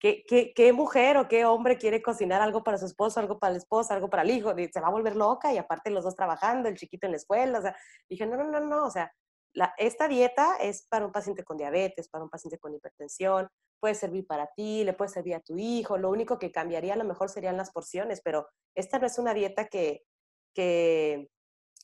¿qué, 0.00 0.24
qué, 0.28 0.52
qué 0.54 0.72
mujer 0.72 1.16
o 1.16 1.26
qué 1.26 1.44
hombre 1.44 1.78
quiere 1.78 2.00
cocinar 2.00 2.40
algo 2.40 2.62
para 2.62 2.78
su 2.78 2.86
esposo, 2.86 3.18
algo 3.18 3.38
para 3.40 3.52
la 3.52 3.58
esposa, 3.58 3.94
algo 3.94 4.08
para 4.08 4.22
el 4.22 4.30
hijo? 4.30 4.54
Se 4.72 4.80
va 4.80 4.88
a 4.88 4.92
volver 4.92 5.16
loca 5.16 5.52
y 5.52 5.58
aparte 5.58 5.90
los 5.90 6.04
dos 6.04 6.14
trabajando, 6.14 6.68
el 6.68 6.76
chiquito 6.76 7.06
en 7.06 7.12
la 7.12 7.16
escuela. 7.16 7.58
O 7.58 7.62
sea, 7.62 7.76
dije, 8.08 8.24
no, 8.26 8.36
no, 8.36 8.44
no, 8.44 8.60
no, 8.60 8.84
o 8.86 8.90
sea, 8.90 9.12
la, 9.52 9.74
esta 9.78 10.06
dieta 10.06 10.56
es 10.60 10.86
para 10.88 11.04
un 11.04 11.12
paciente 11.12 11.44
con 11.44 11.56
diabetes, 11.56 12.08
para 12.08 12.22
un 12.24 12.30
paciente 12.30 12.58
con 12.58 12.74
hipertensión, 12.74 13.48
puede 13.82 13.96
servir 13.96 14.28
para 14.28 14.46
ti, 14.46 14.84
le 14.84 14.92
puede 14.92 15.10
servir 15.10 15.34
a 15.34 15.40
tu 15.40 15.58
hijo, 15.58 15.98
lo 15.98 16.08
único 16.08 16.38
que 16.38 16.52
cambiaría 16.52 16.94
a 16.94 16.96
lo 16.96 17.02
mejor 17.02 17.28
serían 17.28 17.56
las 17.56 17.72
porciones, 17.72 18.20
pero 18.22 18.46
esta 18.76 19.00
no 19.00 19.08
es 19.08 19.18
una 19.18 19.34
dieta 19.34 19.66
que, 19.66 20.04
que 20.54 21.28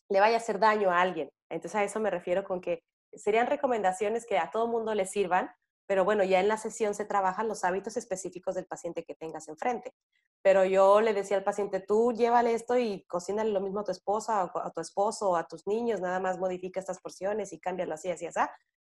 le 0.09 0.21
vaya 0.21 0.37
a 0.37 0.39
hacer 0.39 0.61
daño 0.61 0.93
a 0.93 1.01
alguien. 1.01 1.29
Entonces 1.51 1.75
a 1.75 1.83
eso 1.83 1.99
me 1.99 2.11
refiero 2.11 2.45
con 2.45 2.61
que 2.61 2.85
serían 3.13 3.49
recomendaciones 3.49 4.27
que 4.27 4.39
a 4.39 4.53
todo 4.53 4.69
mundo 4.69 4.95
le 4.95 5.07
sirvan, 5.07 5.51
pero 5.89 6.05
bueno, 6.05 6.23
ya 6.23 6.39
en 6.39 6.47
la 6.47 6.57
sesión 6.57 6.95
se 6.95 7.05
trabajan 7.05 7.49
los 7.49 7.65
hábitos 7.65 7.97
específicos 7.97 8.55
del 8.55 8.67
paciente 8.67 9.03
que 9.03 9.17
tengas 9.17 9.49
enfrente. 9.49 9.93
Pero 10.41 10.65
yo 10.65 11.01
le 11.01 11.15
decía 11.15 11.37
al 11.37 11.43
paciente, 11.43 11.81
tú 11.81 12.13
llévale 12.13 12.55
esto 12.55 12.79
y 12.79 13.05
cocínale 13.07 13.51
lo 13.51 13.61
mismo 13.61 13.81
a 13.81 13.85
tu 13.85 13.91
esposa, 13.91 14.45
o 14.45 14.59
a 14.61 14.71
tu 14.71 14.81
esposo, 14.81 15.31
o 15.31 15.37
a 15.37 15.49
tus 15.49 15.67
niños, 15.67 16.01
nada 16.01 16.21
más 16.21 16.39
modifica 16.39 16.79
estas 16.79 17.01
porciones 17.01 17.53
y 17.53 17.59
cámbialo 17.59 17.95
así, 17.95 18.09
así, 18.09 18.27
así 18.27 18.39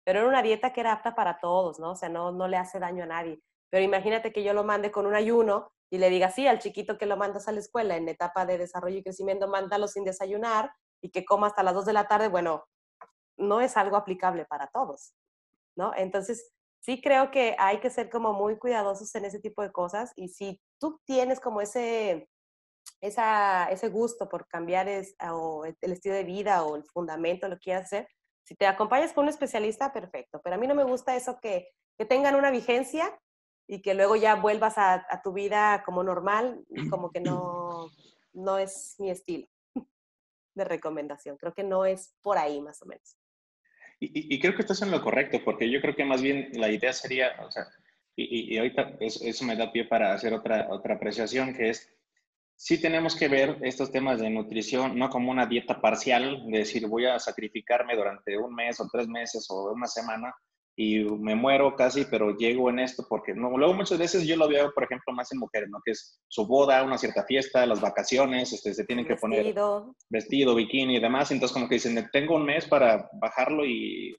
pero 0.03 0.19
era 0.19 0.27
una 0.27 0.41
dieta 0.41 0.73
que 0.73 0.81
era 0.81 0.93
apta 0.93 1.15
para 1.15 1.39
todos, 1.39 1.79
¿no? 1.79 1.91
O 1.91 1.95
sea, 1.95 2.09
no, 2.09 2.31
no 2.31 2.47
le 2.47 2.57
hace 2.57 2.79
daño 2.79 3.03
a 3.03 3.07
nadie. 3.07 3.41
Pero 3.69 3.83
imagínate 3.83 4.33
que 4.33 4.43
yo 4.43 4.53
lo 4.53 4.63
mande 4.63 4.91
con 4.91 5.05
un 5.05 5.15
ayuno 5.15 5.71
y 5.89 5.97
le 5.97 6.09
diga, 6.09 6.29
sí, 6.29 6.47
al 6.47 6.59
chiquito 6.59 6.97
que 6.97 7.05
lo 7.05 7.17
mandas 7.17 7.47
a 7.47 7.51
la 7.51 7.59
escuela 7.59 7.97
en 7.97 8.07
etapa 8.07 8.45
de 8.45 8.57
desarrollo 8.57 8.97
y 8.97 9.03
crecimiento, 9.03 9.47
mándalo 9.47 9.87
sin 9.87 10.03
desayunar 10.03 10.71
y 11.01 11.11
que 11.11 11.25
coma 11.25 11.47
hasta 11.47 11.63
las 11.63 11.73
2 11.73 11.85
de 11.85 11.93
la 11.93 12.07
tarde, 12.07 12.27
bueno, 12.27 12.65
no 13.37 13.61
es 13.61 13.77
algo 13.77 13.97
aplicable 13.97 14.45
para 14.45 14.67
todos, 14.67 15.13
¿no? 15.75 15.93
Entonces, 15.95 16.51
sí 16.79 17.01
creo 17.01 17.31
que 17.31 17.55
hay 17.59 17.79
que 17.79 17.89
ser 17.89 18.09
como 18.09 18.33
muy 18.33 18.57
cuidadosos 18.57 19.13
en 19.15 19.25
ese 19.25 19.39
tipo 19.39 19.61
de 19.61 19.71
cosas 19.71 20.13
y 20.15 20.29
si 20.29 20.61
tú 20.79 20.99
tienes 21.05 21.39
como 21.39 21.61
ese, 21.61 22.29
esa, 23.01 23.69
ese 23.69 23.89
gusto 23.89 24.29
por 24.29 24.47
cambiar 24.47 24.87
es, 24.87 25.15
o 25.31 25.65
el 25.65 25.91
estilo 25.91 26.15
de 26.15 26.23
vida 26.23 26.63
o 26.63 26.75
el 26.75 26.83
fundamento, 26.85 27.47
lo 27.47 27.55
que 27.55 27.63
quieras 27.63 27.85
hacer, 27.85 28.07
si 28.43 28.55
te 28.55 28.67
acompañas 28.67 29.13
con 29.13 29.23
un 29.23 29.29
especialista, 29.29 29.93
perfecto, 29.93 30.41
pero 30.43 30.55
a 30.55 30.59
mí 30.59 30.67
no 30.67 30.75
me 30.75 30.83
gusta 30.83 31.15
eso 31.15 31.39
que, 31.41 31.69
que 31.97 32.05
tengan 32.05 32.35
una 32.35 32.51
vigencia 32.51 33.17
y 33.67 33.81
que 33.81 33.93
luego 33.93 34.15
ya 34.15 34.35
vuelvas 34.35 34.73
a, 34.77 35.21
tu 35.23 35.33
vida 35.33 35.83
como 35.85 36.03
normal, 36.03 36.65
como 36.89 37.11
que 37.11 37.21
no, 37.21 37.89
no 38.33 38.57
es 38.57 38.95
mi 38.99 39.09
estilo 39.09 39.47
de 40.55 40.65
recomendación. 40.65 41.37
Creo 41.37 41.53
que 41.53 41.63
no 41.63 41.85
es 41.85 42.13
por 42.21 42.37
ahí 42.37 42.61
más 42.61 42.81
o 42.81 42.85
menos. 42.85 43.17
Y, 43.99 44.35
y, 44.35 44.39
creo 44.39 44.55
que 44.55 44.61
estás 44.61 44.81
en 44.81 44.89
lo 44.89 45.01
correcto, 45.01 45.39
porque 45.45 45.69
yo 45.69 45.79
creo 45.79 45.95
que 45.95 46.03
más 46.03 46.23
bien 46.23 46.49
la 46.53 46.69
idea 46.69 46.91
sería, 46.91 47.39
o 47.45 47.51
sea, 47.51 47.67
y, 48.15 48.53
y 48.53 48.57
ahorita 48.57 48.97
eso, 48.99 49.23
eso, 49.23 49.45
me 49.45 49.55
da 49.55 49.71
pie 49.71 49.85
para 49.85 50.13
hacer 50.13 50.33
otra, 50.33 50.67
otra 50.71 50.95
apreciación, 50.95 51.53
que 51.53 51.69
es 51.69 51.87
sí 52.63 52.79
tenemos 52.79 53.15
que 53.15 53.27
ver 53.27 53.57
estos 53.63 53.91
temas 53.91 54.19
de 54.19 54.29
nutrición 54.29 54.95
no 54.95 55.09
como 55.09 55.31
una 55.31 55.47
dieta 55.47 55.81
parcial, 55.81 56.43
de 56.45 56.59
decir 56.59 56.87
voy 56.87 57.07
a 57.07 57.17
sacrificarme 57.17 57.95
durante 57.95 58.37
un 58.37 58.53
mes 58.53 58.79
o 58.79 58.87
tres 58.91 59.07
meses 59.07 59.47
o 59.49 59.71
una 59.71 59.87
semana 59.87 60.31
y 60.75 60.99
me 60.99 61.33
muero 61.33 61.75
casi, 61.75 62.05
pero 62.05 62.37
llego 62.37 62.69
en 62.69 62.77
esto 62.77 63.03
porque 63.09 63.33
no, 63.33 63.57
luego 63.57 63.73
muchas 63.73 63.97
veces 63.97 64.27
yo 64.27 64.35
lo 64.35 64.47
veo, 64.47 64.71
por 64.73 64.83
ejemplo, 64.83 65.11
más 65.11 65.31
en 65.31 65.39
mujeres, 65.39 65.69
¿no? 65.69 65.79
Que 65.83 65.91
es 65.91 66.21
su 66.27 66.45
boda, 66.45 66.83
una 66.83 66.99
cierta 66.99 67.23
fiesta, 67.23 67.65
las 67.65 67.81
vacaciones, 67.81 68.53
este, 68.53 68.75
se 68.75 68.85
tienen 68.85 69.07
que 69.07 69.15
poner 69.15 69.55
vestido, 70.09 70.53
bikini 70.53 70.97
y 70.97 71.01
demás, 71.01 71.31
entonces 71.31 71.53
como 71.53 71.67
que 71.67 71.75
dicen, 71.75 72.09
tengo 72.13 72.35
un 72.35 72.45
mes 72.45 72.67
para 72.67 73.09
bajarlo 73.13 73.65
y, 73.65 74.15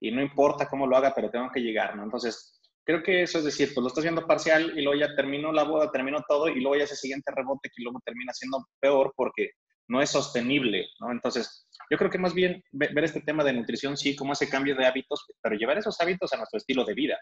y 0.00 0.12
no 0.12 0.22
importa 0.22 0.68
cómo 0.68 0.86
lo 0.86 0.96
haga, 0.96 1.12
pero 1.12 1.28
tengo 1.28 1.50
que 1.52 1.60
llegar, 1.60 1.96
¿no? 1.96 2.04
Entonces, 2.04 2.59
creo 2.90 3.02
que 3.02 3.22
eso 3.22 3.38
es 3.38 3.44
decir, 3.44 3.72
pues 3.74 3.82
lo 3.82 3.88
estás 3.88 4.04
viendo 4.04 4.26
parcial 4.26 4.72
y 4.76 4.82
luego 4.82 5.00
ya 5.00 5.14
terminó 5.14 5.52
la 5.52 5.64
boda, 5.64 5.90
terminó 5.90 6.22
todo 6.28 6.48
y 6.48 6.60
luego 6.60 6.76
ya 6.76 6.84
ese 6.84 6.96
siguiente 6.96 7.32
rebote 7.34 7.68
que 7.68 7.82
luego 7.82 8.00
termina 8.04 8.32
siendo 8.32 8.66
peor 8.80 9.12
porque 9.16 9.50
no 9.88 10.00
es 10.00 10.10
sostenible, 10.10 10.86
¿no? 11.00 11.10
Entonces, 11.10 11.66
yo 11.90 11.98
creo 11.98 12.10
que 12.10 12.18
más 12.18 12.32
bien 12.32 12.62
ver 12.70 13.04
este 13.04 13.20
tema 13.22 13.42
de 13.42 13.52
nutrición, 13.52 13.96
sí, 13.96 14.14
como 14.14 14.32
ese 14.32 14.48
cambio 14.48 14.76
de 14.76 14.86
hábitos, 14.86 15.26
pero 15.42 15.56
llevar 15.56 15.78
esos 15.78 16.00
hábitos 16.00 16.32
a 16.32 16.36
nuestro 16.36 16.58
estilo 16.58 16.84
de 16.84 16.94
vida. 16.94 17.18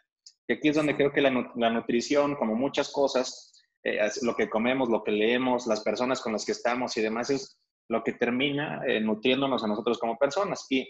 Y 0.46 0.52
aquí 0.52 0.68
es 0.68 0.76
donde 0.76 0.94
creo 0.94 1.10
que 1.10 1.22
la, 1.22 1.30
la 1.56 1.70
nutrición, 1.70 2.36
como 2.36 2.54
muchas 2.54 2.92
cosas, 2.92 3.64
eh, 3.84 3.98
lo 4.22 4.34
que 4.36 4.50
comemos, 4.50 4.90
lo 4.90 5.02
que 5.02 5.12
leemos, 5.12 5.66
las 5.66 5.82
personas 5.82 6.20
con 6.20 6.32
las 6.32 6.44
que 6.44 6.52
estamos 6.52 6.96
y 6.96 7.00
demás, 7.00 7.30
es 7.30 7.58
lo 7.88 8.02
que 8.04 8.12
termina 8.12 8.82
eh, 8.86 9.00
nutriéndonos 9.00 9.64
a 9.64 9.68
nosotros 9.68 9.98
como 9.98 10.18
personas. 10.18 10.66
Y 10.68 10.86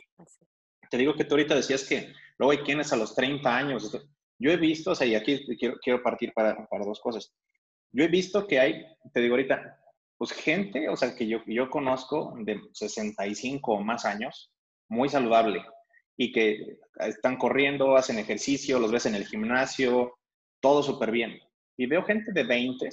te 0.91 0.97
digo 0.97 1.15
que 1.15 1.25
tú 1.25 1.35
ahorita 1.35 1.55
decías 1.55 1.85
que 1.85 2.13
luego 2.39 2.53
hay 2.53 2.59
quienes 2.59 2.93
a 2.93 2.97
los 2.97 3.15
30 3.15 3.57
años, 3.57 3.97
yo 4.39 4.51
he 4.51 4.57
visto, 4.57 4.93
o 4.93 4.95
sea, 4.95 5.07
y 5.07 5.15
aquí 5.15 5.45
quiero, 5.59 5.77
quiero 5.83 6.03
partir 6.03 6.33
para, 6.33 6.67
para, 6.69 6.85
dos 6.85 7.01
cosas. 7.01 7.33
Yo 7.93 8.05
he 8.05 8.09
visto 8.09 8.47
que 8.47 8.61
hay, 8.61 8.85
te 9.13 9.21
digo 9.21 9.35
ahorita, 9.35 9.79
pues 10.17 10.33
gente, 10.33 10.89
o 10.89 10.97
sea, 10.97 11.15
que 11.15 11.27
yo, 11.27 11.41
yo 11.47 11.71
conozco 11.71 12.35
de 12.41 12.61
65 12.73 13.73
o 13.73 13.81
más 13.83 14.05
años, 14.05 14.53
muy 14.89 15.09
saludable, 15.09 15.65
y 16.17 16.33
que 16.33 16.79
están 16.97 17.37
corriendo, 17.37 17.97
hacen 17.97 18.19
ejercicio, 18.19 18.79
los 18.79 18.91
ves 18.91 19.07
en 19.07 19.15
el 19.15 19.27
gimnasio, 19.27 20.19
todo 20.61 20.83
súper 20.83 21.11
bien. 21.13 21.39
Y 21.77 21.87
veo 21.87 22.03
gente 22.03 22.33
de 22.33 22.43
20 22.43 22.89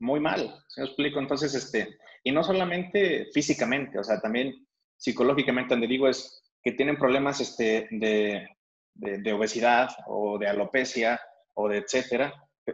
muy 0.00 0.20
mal, 0.20 0.54
¿se 0.68 0.80
me 0.80 0.86
explico? 0.86 1.20
Entonces, 1.20 1.54
este, 1.54 1.98
y 2.24 2.32
no 2.32 2.42
solamente 2.42 3.26
físicamente, 3.32 3.98
o 3.98 4.04
sea, 4.04 4.20
también 4.20 4.66
psicológicamente, 4.96 5.74
donde 5.74 5.86
digo 5.86 6.08
es 6.08 6.42
que 6.62 6.72
tienen 6.72 6.96
problemas 6.96 7.40
este, 7.40 7.88
de, 7.90 8.48
de, 8.94 9.32
obesidad 9.32 9.90
o 10.06 10.38
de 10.38 10.48
alopecia 10.48 11.20
o 11.54 11.68
de 11.68 11.78
etcétera, 11.78 12.32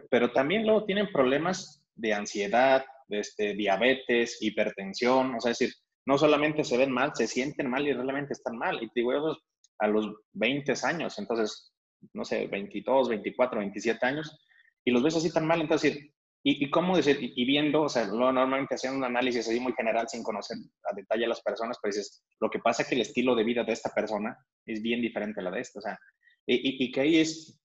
pero 0.09 0.31
también 0.31 0.65
luego 0.65 0.85
tienen 0.85 1.11
problemas 1.11 1.81
de 1.95 2.13
ansiedad, 2.13 2.85
de 3.07 3.19
este, 3.19 3.53
diabetes, 3.55 4.37
hipertensión, 4.41 5.35
o 5.35 5.41
sea, 5.41 5.49
decir, 5.49 5.73
no 6.05 6.17
solamente 6.17 6.63
se 6.63 6.77
ven 6.77 6.91
mal, 6.91 7.11
se 7.15 7.27
sienten 7.27 7.69
mal 7.69 7.87
y 7.87 7.93
realmente 7.93 8.33
están 8.33 8.57
mal. 8.57 8.81
Y 8.81 8.89
digo, 8.93 9.13
eso 9.13 9.37
a 9.79 9.87
los 9.87 10.11
20 10.33 10.73
años, 10.83 11.17
entonces, 11.19 11.73
no 12.13 12.23
sé, 12.23 12.47
22, 12.47 13.09
24, 13.09 13.59
27 13.59 14.05
años, 14.05 14.39
y 14.85 14.91
los 14.91 15.03
ves 15.03 15.15
así 15.15 15.31
tan 15.31 15.47
mal, 15.47 15.61
entonces, 15.61 15.97
¿y, 16.43 16.65
y 16.65 16.69
cómo 16.69 16.95
decir? 16.97 17.17
Y, 17.21 17.33
y, 17.35 17.45
viendo, 17.45 17.83
o 17.83 17.89
sea, 17.89 18.05
lo, 18.05 18.31
normalmente 18.31 18.75
haciendo 18.75 18.97
un 18.97 19.05
análisis 19.05 19.47
así 19.47 19.59
muy 19.59 19.73
general 19.73 20.07
sin 20.07 20.23
conocer 20.23 20.57
a 20.83 20.95
detalle 20.95 21.25
a 21.25 21.29
las 21.29 21.41
personas, 21.41 21.77
pues 21.81 21.95
dices, 21.95 22.23
lo 22.39 22.49
que 22.49 22.59
pasa 22.59 22.83
es 22.83 22.89
que 22.89 22.95
el 22.95 23.01
estilo 23.01 23.35
de 23.35 23.43
vida 23.43 23.63
de 23.63 23.73
esta 23.73 23.89
persona 23.93 24.37
es 24.65 24.81
bien 24.81 25.01
diferente 25.01 25.39
a 25.39 25.43
la 25.43 25.51
de 25.51 25.61
esta, 25.61 25.79
o 25.79 25.81
sea, 25.81 25.99
y, 26.45 26.83
y 26.83 26.91
que 26.91 27.01
ahí 27.01 27.17
es, 27.17 27.59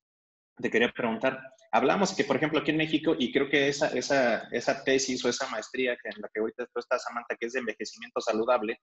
te 0.56 0.70
quería 0.70 0.92
preguntar, 0.92 1.40
hablamos 1.72 2.14
que, 2.14 2.24
por 2.24 2.36
ejemplo, 2.36 2.60
aquí 2.60 2.70
en 2.70 2.76
México, 2.76 3.16
y 3.18 3.32
creo 3.32 3.48
que 3.48 3.68
esa, 3.68 3.88
esa, 3.88 4.48
esa 4.52 4.84
tesis 4.84 5.24
o 5.24 5.28
esa 5.28 5.48
maestría 5.48 5.96
que 6.00 6.08
en 6.08 6.22
la 6.22 6.28
que 6.32 6.40
ahorita 6.40 6.66
tú 6.66 6.78
estás, 6.78 7.02
Samantha, 7.02 7.36
que 7.36 7.46
es 7.46 7.52
de 7.52 7.60
envejecimiento 7.60 8.20
saludable, 8.20 8.80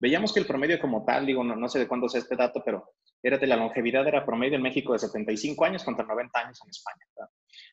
veíamos 0.00 0.32
que 0.32 0.40
el 0.40 0.46
promedio 0.46 0.80
como 0.80 1.04
tal, 1.04 1.26
digo, 1.26 1.42
no, 1.42 1.56
no 1.56 1.68
sé 1.68 1.78
de 1.78 1.88
cuándo 1.88 2.08
sea 2.08 2.20
este 2.20 2.36
dato, 2.36 2.62
pero 2.64 2.92
era 3.22 3.38
de 3.38 3.46
la 3.46 3.56
longevidad, 3.56 4.06
era 4.06 4.24
promedio 4.24 4.56
en 4.56 4.62
México 4.62 4.92
de 4.92 5.00
75 5.00 5.64
años 5.64 5.84
contra 5.84 6.06
90 6.06 6.38
años 6.38 6.60
en 6.64 6.70
España. 6.70 7.30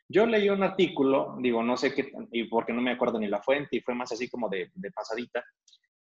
Yo 0.07 0.25
leí 0.25 0.49
un 0.49 0.63
artículo, 0.63 1.37
digo, 1.39 1.63
no 1.63 1.77
sé 1.77 1.93
qué, 1.93 2.11
y 2.31 2.45
porque 2.45 2.73
no 2.73 2.81
me 2.81 2.91
acuerdo 2.91 3.19
ni 3.19 3.27
la 3.27 3.41
fuente, 3.41 3.77
y 3.77 3.81
fue 3.81 3.95
más 3.95 4.11
así 4.11 4.27
como 4.29 4.49
de, 4.49 4.71
de 4.73 4.91
pasadita, 4.91 5.43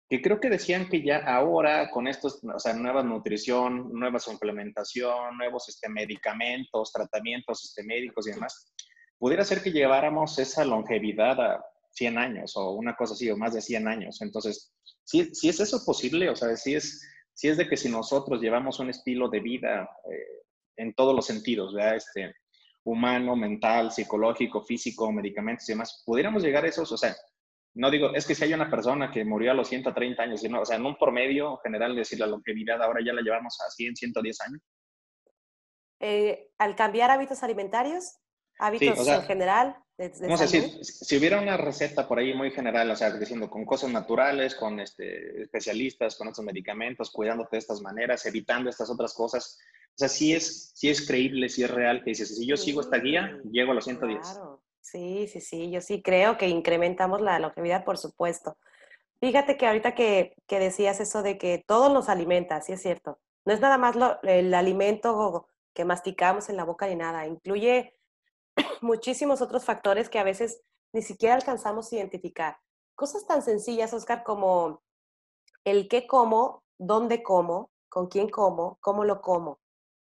que 0.09 0.21
creo 0.21 0.39
que 0.39 0.49
decían 0.49 0.89
que 0.89 1.01
ya 1.01 1.17
ahora 1.26 1.89
con 1.89 2.07
estos, 2.07 2.41
o 2.43 2.59
sea, 2.59 2.74
nueva 2.74 3.03
nutrición, 3.03 3.89
nueva 3.93 4.19
suplementación, 4.19 5.38
nuevos 5.38 5.69
este, 5.69 5.89
medicamentos, 5.89 6.91
tratamientos 6.91 7.63
este, 7.65 7.84
médicos 7.84 8.28
y 8.28 8.32
demás, 8.32 8.74
pudiera 9.17 9.43
ser 9.43 9.63
que 9.63 9.71
lleváramos 9.71 10.38
esa 10.38 10.65
longevidad 10.65 11.39
a 11.41 11.65
100 11.93 12.17
años 12.17 12.53
o 12.55 12.71
una 12.71 12.95
cosa 12.95 13.13
así, 13.13 13.29
o 13.29 13.37
más 13.37 13.53
de 13.53 13.61
100 13.61 13.87
años. 13.87 14.21
Entonces, 14.21 14.73
si, 15.03 15.33
si 15.33 15.49
es 15.49 15.59
eso 15.59 15.83
posible, 15.85 16.29
o 16.29 16.35
sea, 16.35 16.55
si 16.55 16.75
es, 16.75 17.01
si 17.33 17.47
es 17.47 17.57
de 17.57 17.67
que 17.67 17.77
si 17.77 17.89
nosotros 17.89 18.41
llevamos 18.41 18.79
un 18.79 18.89
estilo 18.89 19.29
de 19.29 19.39
vida 19.39 19.89
eh, 20.11 20.43
en 20.77 20.93
todos 20.93 21.15
los 21.15 21.25
sentidos, 21.25 21.73
¿verdad? 21.73 21.95
Este, 21.95 22.35
humano, 22.83 23.35
mental, 23.35 23.91
psicológico, 23.91 24.61
físico, 24.61 25.11
medicamentos 25.11 25.67
y 25.69 25.73
demás, 25.73 26.03
pudiéramos 26.05 26.43
llegar 26.43 26.65
a 26.65 26.67
esos, 26.67 26.91
o 26.91 26.97
sea, 26.97 27.15
no 27.75 27.89
digo, 27.89 28.13
es 28.13 28.27
que 28.27 28.35
si 28.35 28.43
hay 28.43 28.53
una 28.53 28.69
persona 28.69 29.09
que 29.09 29.25
murió 29.25 29.51
a 29.51 29.55
los 29.55 29.67
130 29.67 30.21
años, 30.21 30.41
sino, 30.41 30.61
o 30.61 30.65
sea, 30.65 30.77
en 30.77 30.85
un 30.85 30.95
promedio 30.95 31.57
general, 31.57 31.95
decir, 31.95 32.19
la 32.19 32.27
longevidad 32.27 32.81
ahora 32.81 32.99
ya 33.03 33.13
la 33.13 33.21
llevamos 33.21 33.57
a 33.61 33.71
100, 33.71 33.95
110 33.95 34.41
años. 34.41 34.61
Eh, 35.99 36.49
al 36.57 36.75
cambiar 36.75 37.09
hábitos 37.09 37.41
alimentarios, 37.41 38.17
hábitos 38.60 38.99
o 38.99 39.04
sea, 39.04 39.16
en 39.18 39.24
general, 39.24 39.78
de, 39.97 40.10
de 40.10 40.28
No 40.30 40.38
sé, 40.38 40.47
salud, 40.47 40.84
si, 40.84 40.84
si 41.06 41.18
hubiera 41.18 41.39
una 41.39 41.58
receta 41.58 42.08
por 42.08 42.20
ahí 42.20 42.34
muy 42.34 42.51
general, 42.51 42.89
o 42.91 42.95
sea, 42.95 43.12
diciendo 43.12 43.49
con 43.49 43.66
cosas 43.66 43.91
naturales, 43.91 44.56
con 44.56 44.80
este, 44.80 45.41
especialistas, 45.43 46.16
con 46.16 46.28
otros 46.30 46.45
medicamentos, 46.45 47.12
cuidándote 47.12 47.56
de 47.58 47.60
estas 47.60 47.82
maneras, 47.82 48.26
evitando 48.26 48.70
estas 48.70 48.89
otras 48.89 49.14
cosas, 49.14 49.60
o 49.95 49.97
sea, 49.97 50.08
sí 50.08 50.34
es, 50.34 50.72
sí 50.76 50.89
es 50.89 51.06
creíble, 51.06 51.49
sí 51.49 51.64
es 51.64 51.70
real, 51.70 52.04
que 52.04 52.12
dices, 52.12 52.36
si 52.36 52.47
yo 52.47 52.58
sigo 52.58 52.82
esta 52.82 52.97
guía, 52.97 53.38
llego 53.51 53.72
a 53.72 53.76
los 53.76 53.86
110. 53.86 54.20
Claro, 54.22 54.64
sí, 54.82 55.28
sí, 55.28 55.39
sí, 55.41 55.70
yo 55.72 55.82
sí 55.82 56.01
creo 56.01 56.38
que 56.38 56.47
incrementamos 56.47 57.22
la 57.22 57.38
longevidad, 57.39 57.84
por 57.84 57.97
supuesto. 57.97 58.58
Fíjate 59.20 59.56
que 59.56 59.68
ahorita 59.68 59.95
que, 59.95 60.36
que 60.47 60.60
decías 60.60 60.99
eso 60.99 61.22
de 61.24 61.38
que 61.38 61.64
todo 61.66 61.93
nos 61.93 62.10
alimenta, 62.10 62.60
sí 62.62 62.74
es 62.74 62.82
cierto. 62.82 63.20
No 63.45 63.54
es 63.54 63.60
nada 63.62 63.78
más 63.78 63.95
lo- 63.95 64.22
el 64.24 64.54
alimento 64.54 65.47
que 65.74 65.86
masticamos 65.86 66.49
en 66.49 66.58
la 66.58 66.66
boca 66.66 66.88
ni 66.88 66.95
nada, 66.95 67.26
incluye 67.28 67.93
muchísimos 68.82 69.41
otros 69.41 69.66
factores 69.66 70.10
que 70.10 70.20
a 70.20 70.24
veces 70.24 70.62
ni 70.93 71.01
siquiera 71.01 71.36
alcanzamos 71.36 71.91
a 71.91 71.95
identificar. 71.95 72.58
Cosas 72.95 73.26
tan 73.26 73.41
sencillas, 73.41 73.93
Oscar, 73.93 74.24
como 74.24 74.82
el 75.64 75.88
qué 75.88 76.06
como, 76.06 76.64
dónde 76.78 77.24
como, 77.24 77.72
con 77.89 78.08
quién 78.08 78.30
como, 78.30 78.78
cómo 78.82 79.06
lo 79.06 79.22
como. 79.22 79.60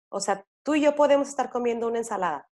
O 0.09 0.19
sea, 0.19 0.45
tú 0.63 0.75
y 0.75 0.81
yo 0.81 0.95
podemos 0.95 1.29
estar 1.29 1.49
comiendo 1.49 1.87
una 1.87 1.99
ensalada, 1.99 2.49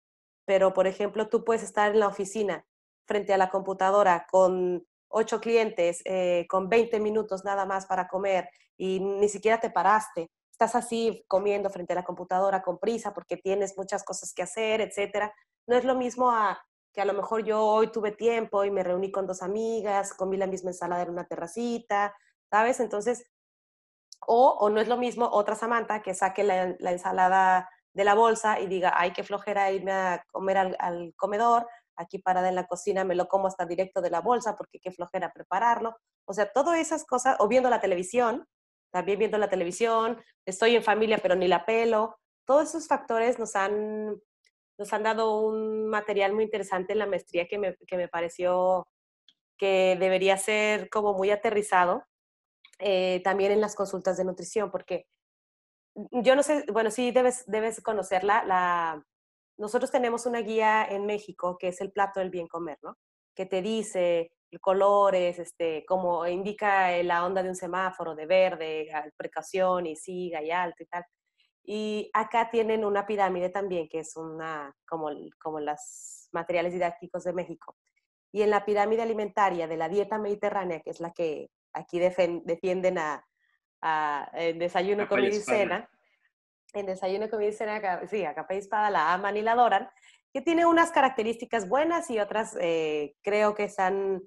pero 0.46 0.74
por 0.74 0.88
ejemplo, 0.88 1.30
tú 1.30 1.44
puedes 1.44 1.64
estar 1.64 1.92
en 1.92 2.00
la 2.00 2.08
oficina 2.08 2.66
frente 3.06 3.34
a 3.34 3.38
la 3.38 3.50
computadora 3.50 4.26
con 4.30 4.86
ocho 5.10 5.40
clientes, 5.40 6.02
eh, 6.06 6.46
con 6.50 6.70
20 6.70 7.00
minutos 7.00 7.44
nada 7.44 7.66
más 7.66 7.86
para 7.86 8.08
comer 8.08 8.50
y 8.78 9.00
ni 9.00 9.30
siquiera 9.30 9.60
te 9.60 9.70
paraste. 9.70 10.32
Estás 10.52 10.76
así 10.76 11.24
comiendo 11.28 11.70
frente 11.70 11.94
a 11.94 11.98
la 11.98 12.04
computadora 12.04 12.62
con 12.62 12.80
prisa 12.80 13.14
porque 13.14 13.38
tienes 13.38 13.78
muchas 13.78 14.04
cosas 14.04 14.34
que 14.34 14.44
hacer, 14.44 14.82
etcétera. 14.82 15.34
No 15.68 15.76
es 15.76 15.86
lo 15.86 15.96
mismo 15.96 16.32
a 16.32 16.64
que 16.94 17.02
a 17.02 17.06
lo 17.06 17.14
mejor 17.14 17.44
yo 17.44 17.66
hoy 17.66 17.92
tuve 17.92 18.12
tiempo 18.12 18.64
y 18.64 18.72
me 18.72 18.84
reuní 18.84 19.12
con 19.12 19.26
dos 19.26 19.42
amigas, 19.42 20.14
comí 20.14 20.38
la 20.38 20.48
misma 20.48 20.70
ensalada 20.70 21.02
en 21.02 21.10
una 21.10 21.26
terracita, 21.26 22.16
¿sabes? 22.50 22.80
Entonces, 22.80 23.26
o, 24.28 24.58
o 24.60 24.70
no 24.70 24.80
es 24.80 24.88
lo 24.88 24.98
mismo 24.98 25.28
otra 25.32 25.56
Samantha 25.56 26.02
que 26.02 26.14
saque 26.14 26.44
la, 26.44 26.76
la 26.80 26.92
ensalada 26.92 27.70
de 27.94 28.04
la 28.04 28.14
bolsa 28.14 28.60
y 28.60 28.68
diga, 28.68 28.94
ay, 28.96 29.12
qué 29.12 29.24
flojera 29.24 29.72
irme 29.72 29.92
a 29.92 30.26
comer 30.32 30.58
al, 30.58 30.76
al 30.80 31.14
comedor, 31.16 31.68
aquí 31.96 32.20
parada 32.20 32.50
en 32.50 32.56
la 32.56 32.68
cocina 32.68 33.04
me 33.04 33.16
lo 33.16 33.28
como 33.28 33.48
hasta 33.48 33.66
directo 33.66 34.02
de 34.02 34.10
la 34.10 34.22
bolsa 34.22 34.56
porque 34.56 34.80
qué 34.80 34.92
flojera 34.92 35.32
prepararlo. 35.32 35.96
O 36.26 36.34
sea, 36.34 36.52
todas 36.52 36.80
esas 36.80 37.06
cosas, 37.06 37.38
o 37.40 37.48
viendo 37.48 37.70
la 37.70 37.82
televisión, 37.82 38.48
también 38.92 39.20
viendo 39.20 39.38
la 39.38 39.50
televisión, 39.50 40.22
estoy 40.46 40.76
en 40.76 40.84
familia 40.84 41.20
pero 41.22 41.36
ni 41.36 41.48
la 41.48 41.66
pelo, 41.66 42.18
todos 42.46 42.70
esos 42.70 42.88
factores 42.88 43.40
nos 43.40 43.56
han, 43.56 44.20
nos 44.78 44.92
han 44.94 45.04
dado 45.04 45.40
un 45.42 45.88
material 45.88 46.34
muy 46.34 46.46
interesante 46.46 46.94
en 46.94 47.00
la 47.00 47.06
maestría 47.06 47.48
que 47.48 47.58
me, 47.58 47.76
que 47.76 47.98
me 47.98 48.08
pareció 48.08 48.88
que 49.58 49.98
debería 50.00 50.38
ser 50.38 50.90
como 50.90 51.14
muy 51.14 51.32
aterrizado 51.32 52.04
eh, 52.80 53.22
también 53.24 53.52
en 53.52 53.62
las 53.62 53.76
consultas 53.76 54.18
de 54.18 54.26
nutrición, 54.26 54.72
porque 54.72 55.06
yo 56.12 56.36
no 56.36 56.44
sé, 56.44 56.66
bueno, 56.72 56.90
sí 56.92 57.12
debes, 57.12 57.44
debes 57.46 57.82
conocerla, 57.82 58.44
la, 58.46 59.06
nosotros 59.58 59.92
tenemos 59.92 60.26
una 60.26 60.40
guía 60.40 60.86
en 60.90 61.06
México 61.06 61.58
que 61.60 61.70
es 61.70 61.82
el 61.82 61.92
plato 61.92 62.20
del 62.20 62.32
bien 62.32 62.48
comer, 62.48 62.80
¿no? 62.82 62.98
Que 63.36 63.46
te 63.46 63.62
dice 63.62 64.32
colores, 64.60 65.40
este, 65.40 65.86
como 65.86 66.28
indica 66.28 66.92
la 67.04 67.26
onda 67.26 67.42
de 67.42 67.50
un 67.50 67.56
semáforo 67.56 68.16
de 68.16 68.26
verde, 68.26 68.88
precaución 69.18 69.86
y 69.88 69.96
siga 69.96 70.44
y 70.44 70.52
alto 70.52 70.84
y 70.84 70.86
tal. 70.86 71.06
Y 71.66 72.10
acá 72.14 72.50
tienen 72.52 72.84
una 72.84 73.06
pirámide 73.06 73.50
también, 73.50 73.88
que 73.88 74.00
es 74.00 74.16
una, 74.18 74.76
como, 74.88 75.10
como 75.42 75.60
los 75.60 76.28
materiales 76.34 76.74
didácticos 76.74 77.24
de 77.24 77.34
México. 77.34 77.78
Y 78.34 78.42
en 78.42 78.50
la 78.50 78.66
pirámide 78.66 79.02
alimentaria 79.02 79.68
de 79.68 79.78
la 79.78 79.88
dieta 79.88 80.18
mediterránea, 80.18 80.82
que 80.82 80.90
es 80.90 81.00
la 81.00 81.12
que 81.12 81.50
aquí 81.74 82.00
defienden 82.00 82.98
a, 82.98 83.26
a- 83.82 84.30
en 84.34 84.60
desayuno, 84.60 85.08
comida 85.08 85.28
y 85.28 85.32
cena, 85.42 85.90
en 86.74 86.86
desayuno, 86.88 87.30
comida 87.30 87.50
y 87.50 87.54
cena, 87.54 88.08
sí, 88.08 88.26
a 88.26 88.34
capa 88.34 88.56
y 88.56 88.58
espada 88.58 88.90
la 88.90 89.14
aman 89.14 89.38
y 89.38 89.42
la 89.42 89.54
adoran, 89.54 89.90
que 90.34 90.42
tiene 90.42 90.66
unas 90.66 90.92
características 90.92 91.70
buenas 91.70 92.10
y 92.10 92.20
otras 92.20 92.58
eh, 92.60 93.16
creo 93.22 93.54
que 93.54 93.66
están, 93.66 94.24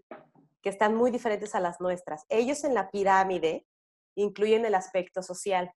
que 0.62 0.68
están 0.70 0.94
muy 0.94 1.10
diferentes 1.10 1.54
a 1.56 1.60
las 1.60 1.80
nuestras. 1.80 2.24
Ellos 2.28 2.62
en 2.64 2.74
la 2.74 2.90
pirámide 2.90 3.66
incluyen 4.14 4.64
el 4.64 4.74
aspecto 4.76 5.22
social. 5.22 5.72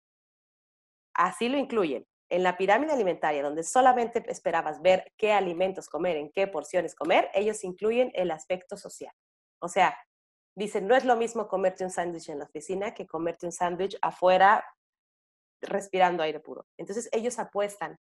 Así 1.18 1.50
lo 1.50 1.58
incluyen. 1.58 2.06
En 2.30 2.44
la 2.44 2.58
pirámide 2.58 2.94
alimentaria, 2.94 3.42
donde 3.42 3.64
solamente 3.64 4.24
esperabas 4.28 4.82
ver 4.82 5.12
qué 5.18 5.34
alimentos 5.34 5.90
comer, 5.90 6.18
en 6.18 6.32
qué 6.32 6.46
porciones 6.48 6.94
comer, 6.94 7.30
ellos 7.34 7.64
incluyen 7.64 8.12
el 8.14 8.32
aspecto 8.32 8.78
social. 8.78 9.14
O 9.60 9.68
sea, 9.68 9.98
dicen, 10.56 10.88
no 10.88 10.96
es 10.96 11.06
lo 11.06 11.16
mismo 11.16 11.48
comerte 11.48 11.84
un 11.84 11.90
sándwich 11.90 12.30
en 12.30 12.40
la 12.40 12.46
oficina 12.46 12.94
que 12.94 13.08
comerte 13.08 13.46
un 13.46 13.52
sándwich 13.52 13.98
afuera 14.02 14.64
respirando 15.62 16.22
aire 16.22 16.40
puro. 16.40 16.68
Entonces 16.78 17.10
ellos 17.12 17.40
apuestan 17.40 17.98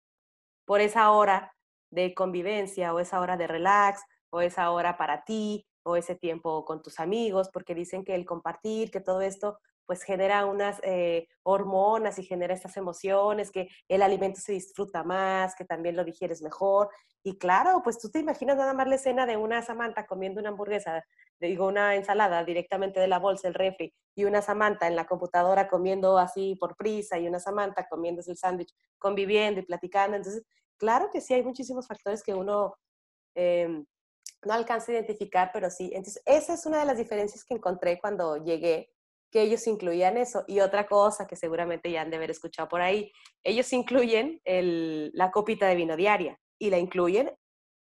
por 0.66 0.80
esa 0.80 1.10
hora 1.10 1.52
de 1.90 2.14
convivencia 2.14 2.94
o 2.94 3.00
esa 3.00 3.20
hora 3.20 3.36
de 3.36 3.46
relax 3.46 4.02
o 4.30 4.40
esa 4.40 4.70
hora 4.70 4.96
para 4.96 5.24
ti 5.24 5.66
o 5.82 5.96
ese 5.96 6.14
tiempo 6.14 6.64
con 6.64 6.82
tus 6.82 7.00
amigos, 7.00 7.50
porque 7.52 7.74
dicen 7.74 8.04
que 8.04 8.14
el 8.14 8.24
compartir, 8.24 8.90
que 8.90 9.00
todo 9.00 9.20
esto 9.20 9.58
pues 9.90 10.04
genera 10.04 10.46
unas 10.46 10.78
eh, 10.84 11.26
hormonas 11.42 12.16
y 12.20 12.22
genera 12.22 12.54
estas 12.54 12.76
emociones, 12.76 13.50
que 13.50 13.68
el 13.88 14.02
alimento 14.02 14.40
se 14.40 14.52
disfruta 14.52 15.02
más, 15.02 15.56
que 15.56 15.64
también 15.64 15.96
lo 15.96 16.04
digieres 16.04 16.42
mejor. 16.42 16.90
Y 17.24 17.38
claro, 17.38 17.80
pues 17.82 17.98
tú 17.98 18.08
te 18.08 18.20
imaginas 18.20 18.56
nada 18.56 18.72
más 18.72 18.86
la 18.86 18.94
escena 18.94 19.26
de 19.26 19.36
una 19.36 19.62
Samantha 19.62 20.06
comiendo 20.06 20.38
una 20.38 20.50
hamburguesa, 20.50 21.04
digo, 21.40 21.66
una 21.66 21.96
ensalada 21.96 22.44
directamente 22.44 23.00
de 23.00 23.08
la 23.08 23.18
bolsa, 23.18 23.48
el 23.48 23.54
refri, 23.54 23.92
y 24.14 24.22
una 24.26 24.42
Samantha 24.42 24.86
en 24.86 24.94
la 24.94 25.06
computadora 25.06 25.66
comiendo 25.66 26.18
así 26.18 26.54
por 26.54 26.76
prisa, 26.76 27.18
y 27.18 27.26
una 27.26 27.40
Samantha 27.40 27.88
comiéndose 27.88 28.30
el 28.30 28.36
sándwich, 28.36 28.72
conviviendo 28.96 29.58
y 29.58 29.64
platicando. 29.64 30.16
Entonces, 30.16 30.44
claro 30.76 31.10
que 31.12 31.20
sí, 31.20 31.34
hay 31.34 31.42
muchísimos 31.42 31.88
factores 31.88 32.22
que 32.22 32.32
uno 32.32 32.76
eh, 33.34 33.82
no 34.44 34.54
alcanza 34.54 34.92
a 34.92 34.94
identificar, 34.94 35.50
pero 35.52 35.70
sí. 35.70 35.90
Entonces, 35.94 36.22
esa 36.26 36.54
es 36.54 36.66
una 36.66 36.80
de 36.80 36.86
las 36.86 36.98
diferencias 36.98 37.44
que 37.44 37.54
encontré 37.54 37.98
cuando 38.00 38.36
llegué, 38.36 38.90
que 39.30 39.42
ellos 39.42 39.66
incluían 39.66 40.16
eso. 40.16 40.44
Y 40.46 40.60
otra 40.60 40.86
cosa 40.86 41.26
que 41.26 41.36
seguramente 41.36 41.90
ya 41.90 42.02
han 42.02 42.10
de 42.10 42.16
haber 42.16 42.30
escuchado 42.30 42.68
por 42.68 42.80
ahí, 42.80 43.12
ellos 43.42 43.72
incluyen 43.72 44.40
el, 44.44 45.10
la 45.14 45.30
copita 45.30 45.66
de 45.66 45.76
vino 45.76 45.96
diaria 45.96 46.38
y 46.58 46.70
la 46.70 46.78
incluyen 46.78 47.30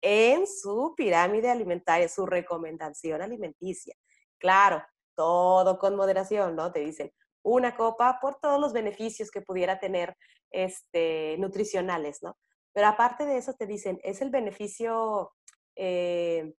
en 0.01 0.45
su 0.47 0.93
pirámide 0.95 1.49
alimentaria, 1.49 2.07
su 2.07 2.25
recomendación 2.25 3.21
alimenticia. 3.21 3.95
Claro, 4.37 4.83
todo 5.15 5.79
con 5.79 5.95
moderación, 5.95 6.55
¿no? 6.55 6.71
Te 6.71 6.81
dicen 6.81 7.11
una 7.43 7.75
copa 7.75 8.19
por 8.21 8.39
todos 8.39 8.59
los 8.59 8.73
beneficios 8.73 9.31
que 9.31 9.41
pudiera 9.41 9.79
tener 9.79 10.15
este, 10.51 11.37
nutricionales, 11.39 12.21
¿no? 12.21 12.37
Pero 12.73 12.87
aparte 12.87 13.25
de 13.25 13.37
eso 13.37 13.53
te 13.53 13.65
dicen, 13.65 13.99
es 14.03 14.21
el 14.21 14.29
beneficio 14.29 15.31
eh, 15.77 16.53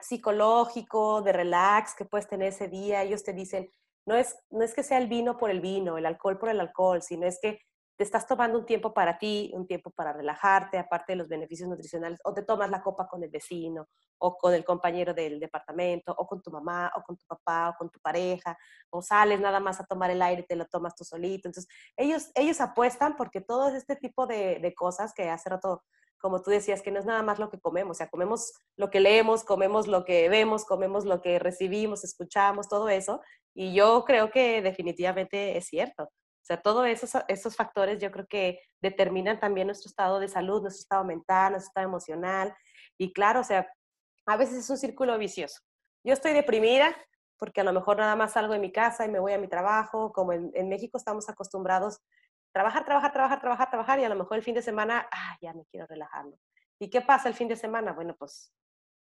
psicológico, 0.00 1.22
de 1.22 1.32
relax 1.32 1.94
que 1.94 2.04
puedes 2.04 2.28
tener 2.28 2.48
ese 2.48 2.68
día. 2.68 3.02
Ellos 3.02 3.24
te 3.24 3.32
dicen, 3.32 3.70
no 4.06 4.16
es, 4.16 4.36
no 4.50 4.62
es 4.62 4.74
que 4.74 4.82
sea 4.82 4.98
el 4.98 5.08
vino 5.08 5.36
por 5.36 5.50
el 5.50 5.60
vino, 5.60 5.98
el 5.98 6.06
alcohol 6.06 6.38
por 6.38 6.48
el 6.48 6.60
alcohol, 6.60 7.02
sino 7.02 7.26
es 7.26 7.38
que 7.40 7.60
te 7.98 8.04
estás 8.04 8.28
tomando 8.28 8.60
un 8.60 8.64
tiempo 8.64 8.94
para 8.94 9.18
ti, 9.18 9.50
un 9.54 9.66
tiempo 9.66 9.90
para 9.90 10.12
relajarte, 10.12 10.78
aparte 10.78 11.12
de 11.12 11.16
los 11.16 11.28
beneficios 11.28 11.68
nutricionales, 11.68 12.20
o 12.22 12.32
te 12.32 12.44
tomas 12.44 12.70
la 12.70 12.80
copa 12.80 13.08
con 13.08 13.24
el 13.24 13.28
vecino, 13.28 13.88
o 14.18 14.38
con 14.38 14.54
el 14.54 14.64
compañero 14.64 15.12
del 15.12 15.40
departamento, 15.40 16.14
o 16.16 16.24
con 16.24 16.40
tu 16.40 16.52
mamá, 16.52 16.92
o 16.94 17.02
con 17.02 17.16
tu 17.16 17.26
papá, 17.26 17.70
o 17.70 17.74
con 17.76 17.90
tu 17.90 17.98
pareja, 17.98 18.56
o 18.90 19.02
sales 19.02 19.40
nada 19.40 19.58
más 19.58 19.80
a 19.80 19.84
tomar 19.84 20.12
el 20.12 20.22
aire 20.22 20.44
te 20.44 20.54
lo 20.54 20.66
tomas 20.66 20.94
tú 20.94 21.02
solito. 21.02 21.48
Entonces, 21.48 21.68
ellos, 21.96 22.30
ellos 22.36 22.60
apuestan 22.60 23.16
porque 23.16 23.40
todo 23.40 23.68
este 23.70 23.96
tipo 23.96 24.28
de, 24.28 24.60
de 24.60 24.74
cosas 24.76 25.12
que 25.12 25.28
hace 25.28 25.50
rato 25.50 25.82
como 26.18 26.42
tú 26.42 26.50
decías, 26.50 26.82
que 26.82 26.90
no 26.90 26.98
es 26.98 27.06
nada 27.06 27.22
más 27.22 27.38
lo 27.38 27.50
que 27.50 27.60
comemos, 27.60 27.96
o 27.96 27.98
sea, 27.98 28.08
comemos 28.08 28.52
lo 28.76 28.90
que 28.90 29.00
leemos, 29.00 29.44
comemos 29.44 29.86
lo 29.86 30.04
que 30.04 30.28
vemos, 30.28 30.64
comemos 30.64 31.04
lo 31.04 31.22
que 31.22 31.38
recibimos, 31.38 32.04
escuchamos, 32.04 32.68
todo 32.68 32.88
eso. 32.88 33.20
Y 33.54 33.74
yo 33.74 34.04
creo 34.04 34.30
que 34.30 34.60
definitivamente 34.62 35.56
es 35.56 35.66
cierto. 35.66 36.04
O 36.04 36.44
sea, 36.48 36.60
todos 36.60 36.86
esos, 36.86 37.22
esos 37.28 37.56
factores 37.56 38.00
yo 38.00 38.10
creo 38.10 38.26
que 38.26 38.60
determinan 38.80 39.38
también 39.38 39.66
nuestro 39.66 39.88
estado 39.88 40.18
de 40.18 40.28
salud, 40.28 40.62
nuestro 40.62 40.80
estado 40.80 41.04
mental, 41.04 41.52
nuestro 41.52 41.68
estado 41.68 41.86
emocional. 41.86 42.54
Y 42.96 43.12
claro, 43.12 43.40
o 43.40 43.44
sea, 43.44 43.68
a 44.26 44.36
veces 44.36 44.58
es 44.58 44.70
un 44.70 44.78
círculo 44.78 45.16
vicioso. 45.18 45.60
Yo 46.04 46.12
estoy 46.12 46.32
deprimida 46.32 46.96
porque 47.38 47.60
a 47.60 47.64
lo 47.64 47.72
mejor 47.72 47.98
nada 47.98 48.16
más 48.16 48.32
salgo 48.32 48.52
de 48.52 48.58
mi 48.58 48.72
casa 48.72 49.04
y 49.04 49.08
me 49.08 49.20
voy 49.20 49.32
a 49.32 49.38
mi 49.38 49.46
trabajo, 49.46 50.12
como 50.12 50.32
en, 50.32 50.50
en 50.54 50.68
México 50.68 50.98
estamos 50.98 51.28
acostumbrados 51.28 52.00
trabajar, 52.52 52.84
trabajar, 52.84 53.12
trabajar, 53.12 53.40
trabajar, 53.40 53.70
trabajar 53.70 54.00
y 54.00 54.04
a 54.04 54.08
lo 54.08 54.16
mejor 54.16 54.38
el 54.38 54.42
fin 54.42 54.54
de 54.54 54.62
semana, 54.62 55.08
ah, 55.12 55.36
ya 55.40 55.52
me 55.54 55.64
quiero 55.66 55.86
relajarlo. 55.86 56.38
¿Y 56.80 56.90
qué 56.90 57.00
pasa 57.00 57.28
el 57.28 57.34
fin 57.34 57.48
de 57.48 57.56
semana? 57.56 57.92
Bueno, 57.92 58.14
pues 58.16 58.52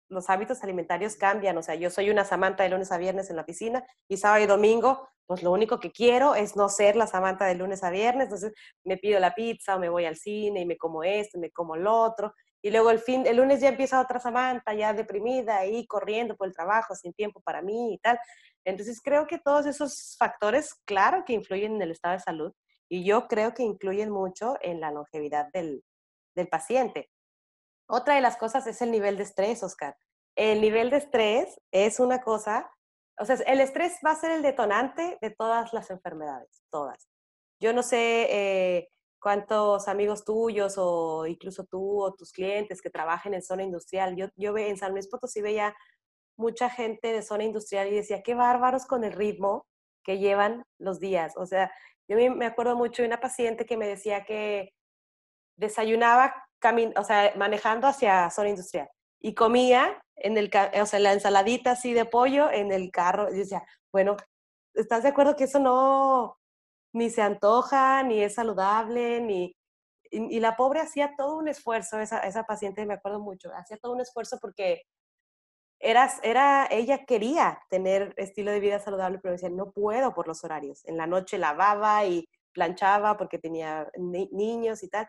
los 0.08 0.30
hábitos 0.30 0.62
alimentarios 0.62 1.16
cambian. 1.16 1.56
O 1.58 1.62
sea, 1.62 1.74
yo 1.74 1.90
soy 1.90 2.10
una 2.10 2.24
Samantha 2.24 2.62
de 2.62 2.70
lunes 2.70 2.92
a 2.92 2.98
viernes 2.98 3.30
en 3.30 3.36
la 3.36 3.42
oficina 3.42 3.84
y 4.08 4.16
sábado 4.16 4.44
y 4.44 4.46
domingo, 4.46 5.08
pues 5.26 5.42
lo 5.42 5.50
único 5.50 5.80
que 5.80 5.90
quiero 5.90 6.34
es 6.34 6.56
no 6.56 6.68
ser 6.68 6.96
la 6.96 7.06
Samantha 7.06 7.46
de 7.46 7.56
lunes 7.56 7.82
a 7.82 7.90
viernes. 7.90 8.24
Entonces 8.24 8.52
me 8.84 8.96
pido 8.96 9.18
la 9.18 9.34
pizza 9.34 9.76
o 9.76 9.78
me 9.80 9.88
voy 9.88 10.04
al 10.04 10.16
cine 10.16 10.60
y 10.60 10.66
me 10.66 10.76
como 10.76 11.02
esto 11.02 11.38
y 11.38 11.40
me 11.40 11.50
como 11.50 11.76
lo 11.76 11.92
otro. 11.92 12.34
Y 12.62 12.70
luego 12.70 12.90
el, 12.90 12.98
fin, 13.00 13.26
el 13.26 13.36
lunes 13.36 13.60
ya 13.60 13.68
empieza 13.68 14.00
otra 14.00 14.18
Samantha 14.18 14.74
ya 14.74 14.92
deprimida 14.92 15.58
ahí 15.58 15.86
corriendo 15.86 16.36
por 16.36 16.48
el 16.48 16.54
trabajo 16.54 16.94
sin 16.94 17.12
tiempo 17.12 17.40
para 17.40 17.62
mí 17.62 17.94
y 17.94 17.98
tal. 17.98 18.18
Entonces 18.64 19.00
creo 19.02 19.26
que 19.26 19.38
todos 19.38 19.66
esos 19.66 20.16
factores, 20.18 20.74
claro 20.84 21.24
que 21.24 21.32
influyen 21.32 21.76
en 21.76 21.82
el 21.82 21.90
estado 21.92 22.14
de 22.14 22.20
salud 22.20 22.52
y 22.88 23.04
yo 23.04 23.26
creo 23.28 23.54
que 23.54 23.62
influyen 23.62 24.10
mucho 24.10 24.56
en 24.60 24.80
la 24.80 24.90
longevidad 24.90 25.50
del, 25.52 25.84
del 26.34 26.48
paciente. 26.48 27.10
Otra 27.88 28.14
de 28.14 28.20
las 28.20 28.36
cosas 28.36 28.66
es 28.66 28.82
el 28.82 28.90
nivel 28.90 29.16
de 29.16 29.24
estrés, 29.24 29.62
Oscar. 29.62 29.96
El 30.36 30.60
nivel 30.60 30.90
de 30.90 30.98
estrés 30.98 31.60
es 31.70 31.98
una 32.00 32.20
cosa, 32.20 32.70
o 33.18 33.24
sea, 33.24 33.36
el 33.46 33.60
estrés 33.60 33.98
va 34.04 34.10
a 34.10 34.16
ser 34.16 34.32
el 34.32 34.42
detonante 34.42 35.18
de 35.20 35.30
todas 35.30 35.72
las 35.72 35.90
enfermedades, 35.90 36.62
todas. 36.70 37.08
Yo 37.58 37.72
no 37.72 37.82
sé 37.82 38.26
eh, 38.30 38.88
cuántos 39.18 39.88
amigos 39.88 40.24
tuyos 40.24 40.74
o 40.76 41.26
incluso 41.26 41.64
tú 41.64 42.02
o 42.02 42.14
tus 42.14 42.32
clientes 42.32 42.82
que 42.82 42.90
trabajen 42.90 43.34
en 43.34 43.42
zona 43.42 43.62
industrial. 43.62 44.14
Yo, 44.16 44.28
yo 44.36 44.56
en 44.58 44.76
San 44.76 44.92
Luis 44.92 45.08
Potosí 45.08 45.40
veía 45.40 45.74
mucha 46.36 46.68
gente 46.68 47.12
de 47.12 47.22
zona 47.22 47.44
industrial 47.44 47.88
y 47.88 47.96
decía, 47.96 48.22
qué 48.22 48.34
bárbaros 48.34 48.84
con 48.86 49.04
el 49.04 49.12
ritmo 49.12 49.66
que 50.04 50.18
llevan 50.18 50.64
los 50.78 51.00
días. 51.00 51.34
O 51.36 51.46
sea, 51.46 51.72
yo 52.08 52.16
me 52.34 52.46
acuerdo 52.46 52.76
mucho 52.76 53.02
de 53.02 53.08
una 53.08 53.20
paciente 53.20 53.66
que 53.66 53.76
me 53.76 53.88
decía 53.88 54.24
que 54.24 54.72
desayunaba 55.56 56.34
o 56.96 57.04
sea, 57.04 57.32
manejando 57.36 57.86
hacia 57.86 58.30
zona 58.30 58.50
industrial 58.50 58.88
y 59.20 59.34
comía 59.34 60.02
en 60.16 60.36
el, 60.38 60.50
o 60.80 60.86
sea, 60.86 60.98
la 60.98 61.12
ensaladita 61.12 61.72
así 61.72 61.92
de 61.92 62.04
pollo 62.04 62.50
en 62.50 62.72
el 62.72 62.90
carro. 62.90 63.32
Y 63.32 63.38
decía, 63.38 63.62
bueno, 63.92 64.16
¿estás 64.74 65.02
de 65.02 65.10
acuerdo 65.10 65.36
que 65.36 65.44
eso 65.44 65.58
no 65.58 66.38
ni 66.92 67.10
se 67.10 67.22
antoja, 67.22 68.02
ni 68.02 68.22
es 68.22 68.34
saludable, 68.34 69.20
ni... 69.20 69.54
Y, 70.10 70.40
la 70.40 70.56
pobre 70.56 70.80
hacía 70.80 71.14
todo 71.16 71.36
un 71.36 71.48
esfuerzo, 71.48 71.98
esa, 71.98 72.20
esa 72.20 72.44
paciente 72.44 72.86
me 72.86 72.94
acuerdo 72.94 73.20
mucho, 73.20 73.50
hacía 73.54 73.76
todo 73.76 73.92
un 73.92 74.00
esfuerzo 74.00 74.38
porque 74.40 74.82
era, 75.86 76.10
era, 76.24 76.66
ella 76.68 77.04
quería 77.04 77.62
tener 77.70 78.12
estilo 78.16 78.50
de 78.50 78.58
vida 78.58 78.80
saludable, 78.80 79.20
pero 79.20 79.32
decía, 79.32 79.50
no 79.50 79.70
puedo 79.70 80.14
por 80.14 80.26
los 80.26 80.42
horarios. 80.42 80.84
En 80.84 80.96
la 80.96 81.06
noche 81.06 81.38
lavaba 81.38 82.04
y 82.04 82.28
planchaba 82.52 83.16
porque 83.16 83.38
tenía 83.38 83.88
niños 83.96 84.82
y 84.82 84.88
tal. 84.88 85.08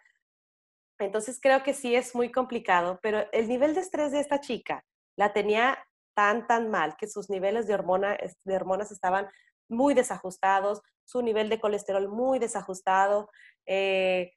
Entonces 1.00 1.40
creo 1.42 1.64
que 1.64 1.74
sí 1.74 1.96
es 1.96 2.14
muy 2.14 2.32
complicado, 2.32 3.00
pero 3.02 3.26
el 3.32 3.48
nivel 3.48 3.74
de 3.74 3.82
estrés 3.82 4.12
de 4.12 4.20
esta 4.20 4.40
chica 4.40 4.86
la 5.16 5.34
tenía 5.34 5.80
tan, 6.14 6.46
tan 6.46 6.70
mal 6.70 6.96
que 6.96 7.08
sus 7.08 7.28
niveles 7.28 7.66
de, 7.66 7.74
hormona, 7.74 8.16
de 8.44 8.56
hormonas 8.56 8.92
estaban 8.92 9.28
muy 9.68 9.96
desajustados, 9.96 10.84
su 11.06 11.24
nivel 11.24 11.50
de 11.50 11.60
colesterol 11.60 12.08
muy 12.08 12.38
desajustado, 12.38 13.32
eh, 13.66 14.34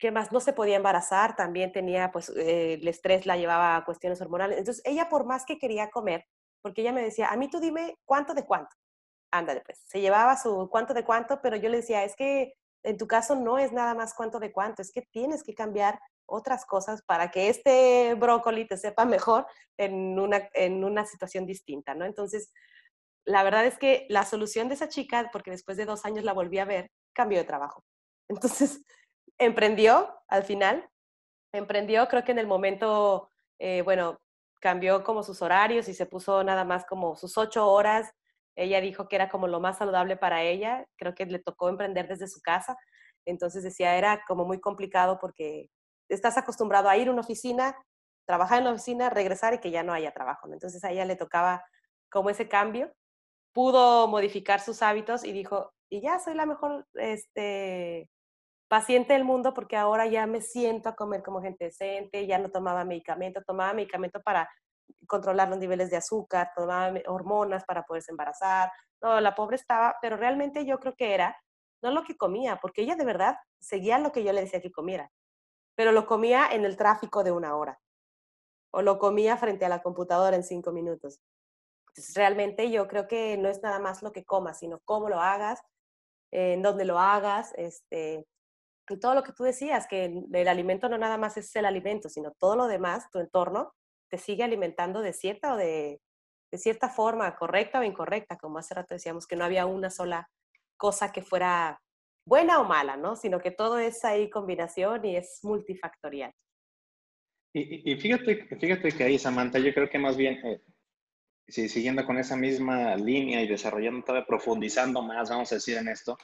¿qué 0.00 0.10
más? 0.10 0.32
No 0.32 0.40
se 0.40 0.52
podía 0.52 0.76
embarazar, 0.76 1.36
también 1.36 1.72
tenía, 1.72 2.10
pues, 2.10 2.30
eh, 2.30 2.74
el 2.74 2.88
estrés 2.88 3.26
la 3.26 3.36
llevaba 3.36 3.76
a 3.76 3.84
cuestiones 3.84 4.20
hormonales. 4.20 4.58
Entonces, 4.58 4.82
ella 4.86 5.08
por 5.08 5.26
más 5.26 5.44
que 5.44 5.58
quería 5.58 5.90
comer, 5.90 6.26
porque 6.62 6.80
ella 6.82 6.92
me 6.92 7.02
decía, 7.02 7.28
a 7.28 7.36
mí 7.36 7.48
tú 7.48 7.60
dime 7.60 7.96
cuánto 8.04 8.34
de 8.34 8.44
cuánto. 8.44 8.74
Ándale, 9.30 9.62
pues, 9.64 9.78
se 9.86 10.00
llevaba 10.00 10.36
su 10.36 10.68
cuánto 10.70 10.94
de 10.94 11.04
cuánto, 11.04 11.40
pero 11.42 11.56
yo 11.56 11.68
le 11.68 11.78
decía, 11.78 12.02
es 12.04 12.16
que 12.16 12.54
en 12.82 12.96
tu 12.96 13.06
caso 13.06 13.36
no 13.36 13.58
es 13.58 13.72
nada 13.72 13.94
más 13.94 14.14
cuánto 14.14 14.40
de 14.40 14.52
cuánto, 14.52 14.82
es 14.82 14.90
que 14.90 15.02
tienes 15.12 15.42
que 15.44 15.54
cambiar 15.54 16.00
otras 16.26 16.64
cosas 16.64 17.02
para 17.02 17.30
que 17.30 17.48
este 17.50 18.14
brócoli 18.14 18.66
te 18.66 18.78
sepa 18.78 19.04
mejor 19.04 19.46
en 19.76 20.18
una, 20.18 20.48
en 20.54 20.82
una 20.84 21.04
situación 21.04 21.46
distinta, 21.46 21.94
¿no? 21.94 22.06
Entonces, 22.06 22.52
la 23.26 23.42
verdad 23.42 23.66
es 23.66 23.78
que 23.78 24.06
la 24.08 24.24
solución 24.24 24.68
de 24.68 24.74
esa 24.74 24.88
chica, 24.88 25.28
porque 25.32 25.50
después 25.50 25.76
de 25.76 25.84
dos 25.84 26.06
años 26.06 26.24
la 26.24 26.32
volví 26.32 26.58
a 26.58 26.64
ver, 26.64 26.90
cambió 27.12 27.38
de 27.38 27.44
trabajo. 27.44 27.84
Entonces, 28.28 28.82
emprendió 29.40 30.22
al 30.28 30.44
final, 30.44 30.88
emprendió, 31.52 32.06
creo 32.06 32.22
que 32.24 32.32
en 32.32 32.38
el 32.38 32.46
momento, 32.46 33.28
eh, 33.58 33.82
bueno, 33.82 34.20
cambió 34.60 35.02
como 35.02 35.22
sus 35.24 35.42
horarios 35.42 35.88
y 35.88 35.94
se 35.94 36.06
puso 36.06 36.44
nada 36.44 36.64
más 36.64 36.84
como 36.84 37.16
sus 37.16 37.36
ocho 37.38 37.66
horas. 37.66 38.12
Ella 38.54 38.80
dijo 38.80 39.08
que 39.08 39.16
era 39.16 39.28
como 39.30 39.48
lo 39.48 39.58
más 39.58 39.78
saludable 39.78 40.16
para 40.16 40.42
ella, 40.42 40.86
creo 40.96 41.14
que 41.14 41.26
le 41.26 41.38
tocó 41.38 41.68
emprender 41.68 42.06
desde 42.06 42.28
su 42.28 42.40
casa, 42.42 42.76
entonces 43.24 43.62
decía, 43.62 43.96
era 43.96 44.22
como 44.26 44.44
muy 44.44 44.60
complicado 44.60 45.18
porque 45.18 45.70
estás 46.08 46.36
acostumbrado 46.36 46.88
a 46.88 46.96
ir 46.96 47.08
a 47.08 47.12
una 47.12 47.22
oficina, 47.22 47.76
trabajar 48.26 48.58
en 48.58 48.64
la 48.64 48.72
oficina, 48.72 49.10
regresar 49.10 49.54
y 49.54 49.58
que 49.58 49.70
ya 49.70 49.82
no 49.82 49.92
haya 49.92 50.12
trabajo. 50.12 50.52
Entonces 50.52 50.84
a 50.84 50.90
ella 50.90 51.04
le 51.04 51.16
tocaba 51.16 51.64
como 52.10 52.30
ese 52.30 52.48
cambio. 52.48 52.92
Pudo 53.52 54.08
modificar 54.08 54.60
sus 54.60 54.82
hábitos 54.82 55.24
y 55.24 55.32
dijo, 55.32 55.72
y 55.88 56.00
ya 56.02 56.18
soy 56.18 56.34
la 56.34 56.46
mejor 56.46 56.86
este, 56.94 58.08
paciente 58.70 59.14
del 59.14 59.24
mundo 59.24 59.52
porque 59.52 59.76
ahora 59.76 60.06
ya 60.06 60.26
me 60.26 60.40
siento 60.40 60.88
a 60.88 60.94
comer 60.94 61.24
como 61.24 61.42
gente 61.42 61.64
decente, 61.64 62.28
ya 62.28 62.38
no 62.38 62.50
tomaba 62.50 62.84
medicamento, 62.84 63.42
tomaba 63.44 63.74
medicamento 63.74 64.22
para 64.22 64.48
controlar 65.08 65.48
los 65.48 65.58
niveles 65.58 65.90
de 65.90 65.96
azúcar, 65.96 66.52
tomaba 66.54 66.96
hormonas 67.08 67.64
para 67.64 67.82
poderse 67.82 68.12
embarazar. 68.12 68.70
No, 69.02 69.20
la 69.20 69.34
pobre 69.34 69.56
estaba, 69.56 69.96
pero 70.00 70.16
realmente 70.16 70.64
yo 70.64 70.78
creo 70.78 70.94
que 70.94 71.14
era 71.14 71.36
no 71.82 71.90
lo 71.90 72.04
que 72.04 72.16
comía, 72.16 72.60
porque 72.62 72.82
ella 72.82 72.94
de 72.94 73.04
verdad 73.04 73.36
seguía 73.58 73.98
lo 73.98 74.12
que 74.12 74.22
yo 74.22 74.32
le 74.32 74.42
decía 74.42 74.60
que 74.60 74.70
comiera, 74.70 75.10
pero 75.74 75.90
lo 75.90 76.06
comía 76.06 76.46
en 76.52 76.64
el 76.64 76.76
tráfico 76.76 77.24
de 77.24 77.32
una 77.32 77.56
hora 77.56 77.80
o 78.72 78.82
lo 78.82 79.00
comía 79.00 79.36
frente 79.36 79.64
a 79.64 79.68
la 79.68 79.82
computadora 79.82 80.36
en 80.36 80.44
cinco 80.44 80.70
minutos. 80.70 81.18
Entonces, 81.88 82.14
realmente 82.14 82.70
yo 82.70 82.86
creo 82.86 83.08
que 83.08 83.36
no 83.36 83.48
es 83.48 83.62
nada 83.62 83.80
más 83.80 84.00
lo 84.04 84.12
que 84.12 84.24
comas, 84.24 84.60
sino 84.60 84.78
cómo 84.84 85.08
lo 85.08 85.18
hagas, 85.18 85.60
en 86.30 86.62
dónde 86.62 86.84
lo 86.84 87.00
hagas, 87.00 87.52
este, 87.56 88.28
todo 88.98 89.14
lo 89.14 89.22
que 89.22 89.32
tú 89.32 89.44
decías, 89.44 89.86
que 89.86 90.24
el 90.32 90.48
alimento 90.48 90.88
no 90.88 90.98
nada 90.98 91.18
más 91.18 91.36
es 91.36 91.54
el 91.56 91.66
alimento, 91.66 92.08
sino 92.08 92.32
todo 92.32 92.56
lo 92.56 92.66
demás, 92.66 93.10
tu 93.10 93.18
entorno, 93.18 93.72
te 94.10 94.18
sigue 94.18 94.42
alimentando 94.42 95.02
de 95.02 95.12
cierta 95.12 95.54
o 95.54 95.56
de, 95.56 96.00
de 96.50 96.58
cierta 96.58 96.88
forma, 96.88 97.36
correcta 97.36 97.80
o 97.80 97.84
incorrecta, 97.84 98.36
como 98.36 98.58
hace 98.58 98.74
rato 98.74 98.94
decíamos, 98.94 99.26
que 99.26 99.36
no 99.36 99.44
había 99.44 99.66
una 99.66 99.90
sola 99.90 100.28
cosa 100.76 101.12
que 101.12 101.22
fuera 101.22 101.80
buena 102.26 102.60
o 102.60 102.64
mala, 102.64 102.96
¿no? 102.96 103.16
Sino 103.16 103.40
que 103.40 103.50
todo 103.50 103.78
es 103.78 104.04
ahí 104.04 104.30
combinación 104.30 105.04
y 105.04 105.16
es 105.16 105.40
multifactorial. 105.42 106.32
Y, 107.52 107.92
y 107.92 107.96
fíjate, 107.96 108.46
fíjate 108.58 108.92
que 108.92 109.04
ahí, 109.04 109.18
Samantha, 109.18 109.58
yo 109.58 109.74
creo 109.74 109.88
que 109.88 109.98
más 109.98 110.16
bien, 110.16 110.34
eh, 110.46 110.62
si, 111.48 111.68
siguiendo 111.68 112.04
con 112.04 112.18
esa 112.18 112.36
misma 112.36 112.96
línea 112.96 113.42
y 113.42 113.48
desarrollando, 113.48 114.04
todavía 114.04 114.26
profundizando 114.26 115.02
más, 115.02 115.30
vamos 115.30 115.50
a 115.50 115.56
decir, 115.56 115.76
en 115.76 115.88
esto, 115.88 116.16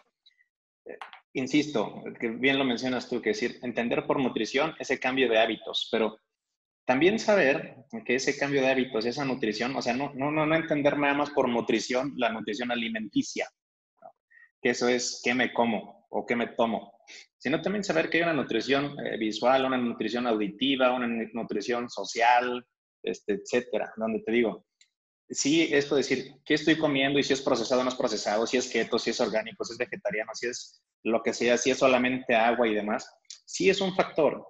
insisto, 1.32 2.02
que 2.18 2.28
bien 2.28 2.58
lo 2.58 2.64
mencionas 2.64 3.08
tú, 3.08 3.20
que 3.20 3.30
decir, 3.30 3.58
entender 3.62 4.06
por 4.06 4.20
nutrición 4.20 4.74
ese 4.78 4.98
cambio 4.98 5.28
de 5.28 5.38
hábitos, 5.38 5.88
pero 5.90 6.18
también 6.86 7.18
saber 7.18 7.84
que 8.04 8.14
ese 8.14 8.38
cambio 8.38 8.62
de 8.62 8.70
hábitos, 8.70 9.04
esa 9.04 9.24
nutrición, 9.24 9.74
o 9.76 9.82
sea, 9.82 9.94
no, 9.94 10.12
no, 10.14 10.30
no 10.30 10.54
entender 10.54 10.98
nada 10.98 11.14
más 11.14 11.30
por 11.30 11.48
nutrición 11.48 12.14
la 12.16 12.30
nutrición 12.30 12.70
alimenticia, 12.70 13.48
que 14.62 14.70
eso 14.70 14.88
es 14.88 15.20
qué 15.22 15.34
me 15.34 15.52
como 15.52 16.06
o 16.10 16.24
qué 16.24 16.36
me 16.36 16.46
tomo, 16.48 16.92
sino 17.36 17.60
también 17.60 17.84
saber 17.84 18.08
que 18.08 18.18
hay 18.18 18.22
una 18.22 18.32
nutrición 18.32 18.96
eh, 19.04 19.16
visual, 19.18 19.66
una 19.66 19.76
nutrición 19.76 20.26
auditiva, 20.26 20.92
una 20.92 21.08
nutrición 21.32 21.90
social, 21.90 22.64
este, 23.02 23.34
etcétera, 23.34 23.92
donde 23.96 24.20
te 24.20 24.32
digo, 24.32 24.66
sí, 25.28 25.68
esto 25.72 25.96
decir, 25.96 26.34
¿qué 26.44 26.54
estoy 26.54 26.78
comiendo 26.78 27.18
y 27.18 27.22
si 27.22 27.32
es 27.32 27.42
procesado 27.42 27.80
o 27.80 27.84
no 27.84 27.90
es 27.90 27.96
procesado, 27.96 28.46
si 28.46 28.56
es 28.56 28.68
keto, 28.68 28.98
si 28.98 29.10
es 29.10 29.20
orgánico, 29.20 29.64
si 29.64 29.72
es 29.72 29.78
vegetariano, 29.78 30.30
si 30.34 30.48
es 30.48 30.82
lo 31.02 31.22
que 31.22 31.32
sea, 31.32 31.56
si 31.58 31.70
es 31.70 31.78
solamente 31.78 32.34
agua 32.34 32.66
y 32.68 32.74
demás, 32.74 33.08
sí 33.44 33.70
es 33.70 33.80
un 33.80 33.94
factor, 33.94 34.46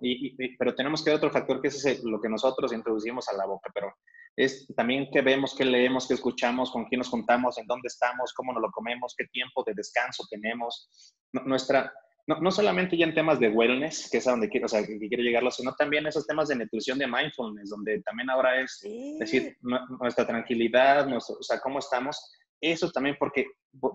pero 0.59 0.75
tenemos 0.75 1.03
que 1.03 1.11
ver 1.11 1.19
otro 1.19 1.31
factor 1.31 1.61
que 1.61 1.69
es 1.69 2.03
lo 2.03 2.21
que 2.21 2.29
nosotros 2.29 2.73
introducimos 2.73 3.29
a 3.29 3.37
la 3.37 3.47
boca, 3.47 3.71
pero 3.75 3.93
es 4.37 4.67
también 4.77 5.09
qué 5.11 5.23
vemos, 5.23 5.55
qué 5.55 5.65
leemos, 5.65 6.07
qué 6.07 6.15
escuchamos, 6.15 6.71
con 6.71 6.85
quién 6.85 6.99
nos 6.99 7.09
juntamos, 7.09 7.57
en 7.59 7.67
dónde 7.67 7.87
estamos, 7.87 8.35
cómo 8.35 8.53
nos 8.53 8.63
lo 8.63 8.71
comemos, 8.71 9.15
qué 9.17 9.27
tiempo 9.27 9.65
de 9.65 9.73
descanso 9.75 10.25
tenemos. 10.31 11.15
nuestra, 11.33 11.93
no, 12.27 12.51
solamente 12.51 12.97
ya 12.97 13.07
en 13.07 13.15
temas 13.15 13.39
de 13.39 13.49
wellness, 13.49 14.09
que 14.11 14.19
es 14.19 14.27
a 14.27 14.33
donde 14.33 14.49
quiero, 14.49 14.67
o 14.67 14.69
sea, 14.69 14.85
que 14.85 14.99
quiero 14.99 15.23
llegarlo, 15.23 15.51
sino 15.51 15.73
también 15.75 16.07
esos 16.07 16.27
temas 16.27 16.49
de 16.49 16.57
nutrición 16.57 16.99
de 16.99 17.07
mindfulness, 17.07 17.71
donde 17.71 18.03
también 18.03 18.31
ahora 18.31 18.61
es 18.61 18.81
decir, 19.19 19.57
nuestra 20.01 20.27
tranquilidad, 20.27 21.07
nuestro, 21.07 21.37
o 21.39 21.43
sea, 21.43 21.61
cómo 21.61 21.79
estamos. 21.79 22.33
Eso 22.61 22.91
también 22.91 23.17
porque, 23.19 23.47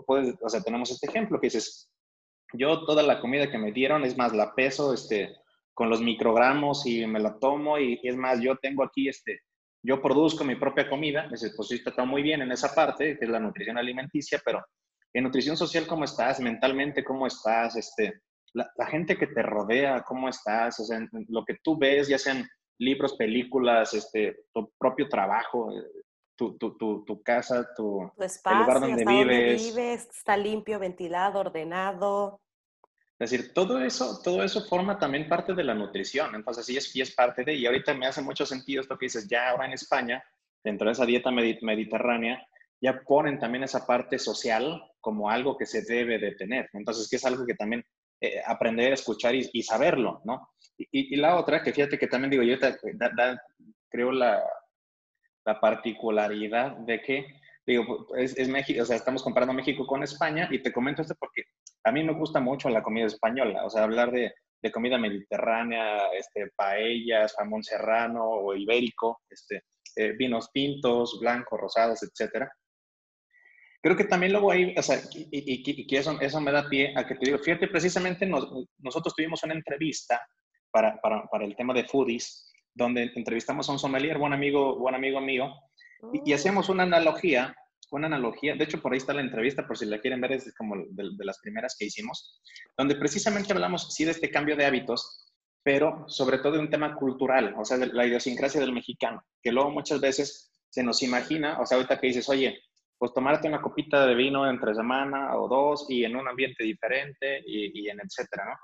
puedes, 0.05 0.35
o 0.41 0.47
sea, 0.47 0.61
tenemos 0.61 0.91
este 0.91 1.07
ejemplo 1.07 1.41
que 1.41 1.47
dices, 1.47 1.89
yo 2.53 2.85
toda 2.85 3.03
la 3.03 3.19
comida 3.19 3.51
que 3.51 3.57
me 3.57 3.73
dieron, 3.73 4.05
es 4.05 4.17
más, 4.17 4.33
la 4.33 4.55
peso, 4.55 4.93
este, 4.93 5.35
con 5.73 5.89
los 5.89 6.01
microgramos 6.01 6.85
y 6.85 7.05
me 7.07 7.19
la 7.19 7.37
tomo 7.37 7.79
y, 7.79 7.99
es 8.03 8.15
más, 8.15 8.39
yo 8.39 8.55
tengo 8.57 8.83
aquí, 8.83 9.09
este, 9.09 9.41
yo 9.83 10.01
produzco 10.01 10.45
mi 10.45 10.55
propia 10.55 10.89
comida, 10.89 11.27
dices, 11.29 11.53
pues 11.55 11.67
sí, 11.67 11.81
está 11.83 12.05
muy 12.05 12.21
bien 12.21 12.41
en 12.41 12.51
esa 12.51 12.73
parte, 12.73 13.17
que 13.17 13.25
es 13.25 13.31
la 13.31 13.39
nutrición 13.39 13.77
alimenticia, 13.77 14.39
pero 14.45 14.63
en 15.13 15.23
nutrición 15.23 15.57
social, 15.57 15.87
¿cómo 15.87 16.05
estás? 16.05 16.39
Mentalmente, 16.39 17.03
¿cómo 17.03 17.27
estás? 17.27 17.75
Este, 17.75 18.21
la, 18.53 18.85
gente 18.87 19.17
que 19.17 19.27
te 19.27 19.41
rodea, 19.41 20.03
¿cómo 20.03 20.29
estás? 20.29 20.79
O 20.79 20.85
sea, 20.85 20.99
lo 21.27 21.45
que 21.45 21.57
tú 21.63 21.77
ves, 21.77 22.07
ya 22.07 22.17
sean 22.17 22.47
libros, 22.79 23.15
películas, 23.15 23.93
este, 23.93 24.45
tu 24.53 24.71
propio 24.77 25.07
trabajo, 25.07 25.71
eh, 25.71 25.83
tu, 26.35 26.57
tu, 26.57 26.77
tu, 26.77 27.03
tu 27.05 27.21
casa, 27.21 27.67
tu, 27.75 28.11
espacio, 28.19 28.59
el 28.59 28.65
lugar 28.65 28.81
donde 28.81 29.05
vives. 29.05 29.75
vives. 29.75 30.09
Está 30.11 30.35
limpio, 30.37 30.79
ventilado, 30.79 31.39
ordenado. 31.39 32.41
Es 33.19 33.29
decir, 33.29 33.53
todo 33.53 33.79
eso, 33.83 34.19
todo 34.23 34.43
eso 34.43 34.65
forma 34.67 34.97
también 34.97 35.29
parte 35.29 35.53
de 35.53 35.63
la 35.63 35.75
nutrición. 35.75 36.33
Entonces, 36.33 36.65
sí 36.65 36.75
es, 36.75 36.95
es 36.95 37.13
parte 37.13 37.43
de, 37.43 37.53
y 37.53 37.67
ahorita 37.67 37.93
me 37.93 38.07
hace 38.07 38.21
mucho 38.21 38.45
sentido 38.47 38.81
esto 38.81 38.97
que 38.97 39.05
dices, 39.05 39.27
ya 39.27 39.49
ahora 39.49 39.67
en 39.67 39.73
España, 39.73 40.23
dentro 40.63 40.87
de 40.87 40.93
esa 40.93 41.05
dieta 41.05 41.29
mediterránea, 41.29 42.43
ya 42.81 43.01
ponen 43.05 43.39
también 43.39 43.63
esa 43.63 43.85
parte 43.85 44.17
social 44.17 44.83
como 44.99 45.29
algo 45.29 45.57
que 45.57 45.65
se 45.65 45.83
debe 45.83 46.17
de 46.17 46.33
tener. 46.33 46.69
Entonces, 46.73 47.07
que 47.09 47.17
es 47.17 47.25
algo 47.25 47.45
que 47.45 47.53
también 47.53 47.83
eh, 48.19 48.41
aprender 48.45 48.91
escuchar 48.91 49.35
y, 49.35 49.63
saberlo, 49.63 50.21
¿no? 50.25 50.49
Y, 50.77 51.15
la 51.15 51.37
otra, 51.37 51.61
que 51.61 51.73
fíjate 51.73 51.99
que 51.99 52.07
también 52.07 52.31
digo, 52.31 52.43
yo 52.43 52.57
creo 53.89 54.11
la, 54.11 54.43
la, 55.45 55.59
particularidad 55.59 56.77
de 56.77 57.01
que, 57.01 57.25
digo, 57.67 58.07
es, 58.15 58.35
es, 58.37 58.47
México, 58.47 58.81
o 58.81 58.85
sea, 58.85 58.95
estamos 58.95 59.21
comparando 59.21 59.53
México 59.53 59.85
con 59.85 60.01
España 60.01 60.47
y 60.51 60.59
te 60.59 60.73
comento 60.73 61.03
esto 61.03 61.15
porque 61.19 61.43
a 61.83 61.91
mí 61.91 62.03
me 62.03 62.13
gusta 62.13 62.39
mucho 62.39 62.69
la 62.69 62.81
comida 62.81 63.05
española, 63.05 63.63
o 63.63 63.69
sea, 63.69 63.83
hablar 63.83 64.11
de, 64.11 64.33
de 64.61 64.71
comida 64.71 64.97
mediterránea, 64.97 66.07
este, 66.17 66.51
paellas, 66.55 67.35
jamón 67.35 67.63
serrano 67.63 68.23
o 68.27 68.55
ibérico, 68.55 69.21
este, 69.29 69.63
eh, 69.95 70.13
vinos 70.13 70.49
pintos, 70.51 71.19
blancos, 71.19 71.59
rosados, 71.59 72.01
etcétera 72.01 72.51
creo 73.81 73.97
que 73.97 74.05
también 74.05 74.31
luego 74.31 74.51
ahí, 74.51 74.75
o 74.77 74.81
sea, 74.81 75.01
y, 75.13 75.87
que 75.87 75.97
eso, 75.97 76.19
eso, 76.21 76.39
me 76.39 76.51
da 76.51 76.69
pie 76.69 76.93
a 76.95 77.05
que 77.05 77.15
te 77.15 77.25
digo, 77.25 77.39
fíjate, 77.39 77.67
precisamente 77.67 78.25
nosotros 78.25 79.15
tuvimos 79.15 79.43
una 79.43 79.55
entrevista 79.55 80.21
para, 80.69 80.99
para, 81.01 81.25
para, 81.27 81.45
el 81.45 81.55
tema 81.55 81.73
de 81.73 81.85
foodies, 81.85 82.51
donde 82.73 83.11
entrevistamos 83.15 83.67
a 83.67 83.71
un 83.71 83.79
sommelier, 83.79 84.17
buen 84.17 84.33
amigo, 84.33 84.77
buen 84.77 84.95
amigo 84.95 85.19
mío, 85.19 85.53
y, 86.13 86.31
hacíamos 86.33 86.69
una 86.69 86.83
analogía, 86.83 87.55
una 87.91 88.07
analogía, 88.07 88.55
de 88.55 88.63
hecho 88.63 88.81
por 88.81 88.93
ahí 88.93 88.97
está 88.97 89.13
la 89.13 89.21
entrevista, 89.21 89.67
por 89.67 89.77
si 89.77 89.85
la 89.85 89.99
quieren 89.99 90.21
ver, 90.21 90.33
es 90.33 90.53
como 90.55 90.75
de, 90.77 91.09
de 91.17 91.25
las 91.25 91.39
primeras 91.39 91.75
que 91.77 91.85
hicimos, 91.85 92.39
donde 92.77 92.95
precisamente 92.95 93.51
hablamos, 93.51 93.93
sí, 93.93 94.05
de 94.05 94.11
este 94.11 94.29
cambio 94.29 94.55
de 94.55 94.65
hábitos, 94.65 95.27
pero 95.63 96.05
sobre 96.07 96.37
todo 96.37 96.53
de 96.53 96.59
un 96.59 96.69
tema 96.69 96.95
cultural, 96.95 97.55
o 97.57 97.65
sea, 97.65 97.77
de 97.77 97.87
la 97.87 98.05
idiosincrasia 98.05 98.61
del 98.61 98.73
mexicano, 98.73 99.23
que 99.41 99.51
luego 99.51 99.71
muchas 99.71 99.99
veces 99.99 100.51
se 100.69 100.83
nos 100.83 101.03
imagina, 101.03 101.59
o 101.59 101.65
sea, 101.65 101.77
ahorita 101.77 101.99
que 101.99 102.07
dices, 102.07 102.29
oye, 102.29 102.59
pues 103.01 103.15
tomarte 103.15 103.47
una 103.47 103.63
copita 103.63 104.05
de 104.05 104.13
vino 104.13 104.47
entre 104.47 104.75
semana 104.75 105.35
o 105.35 105.47
dos 105.47 105.87
y 105.89 106.05
en 106.05 106.15
un 106.15 106.27
ambiente 106.27 106.63
diferente 106.63 107.41
y, 107.47 107.89
en 107.89 107.99
etcétera, 107.99 108.45
¿no? 108.45 108.55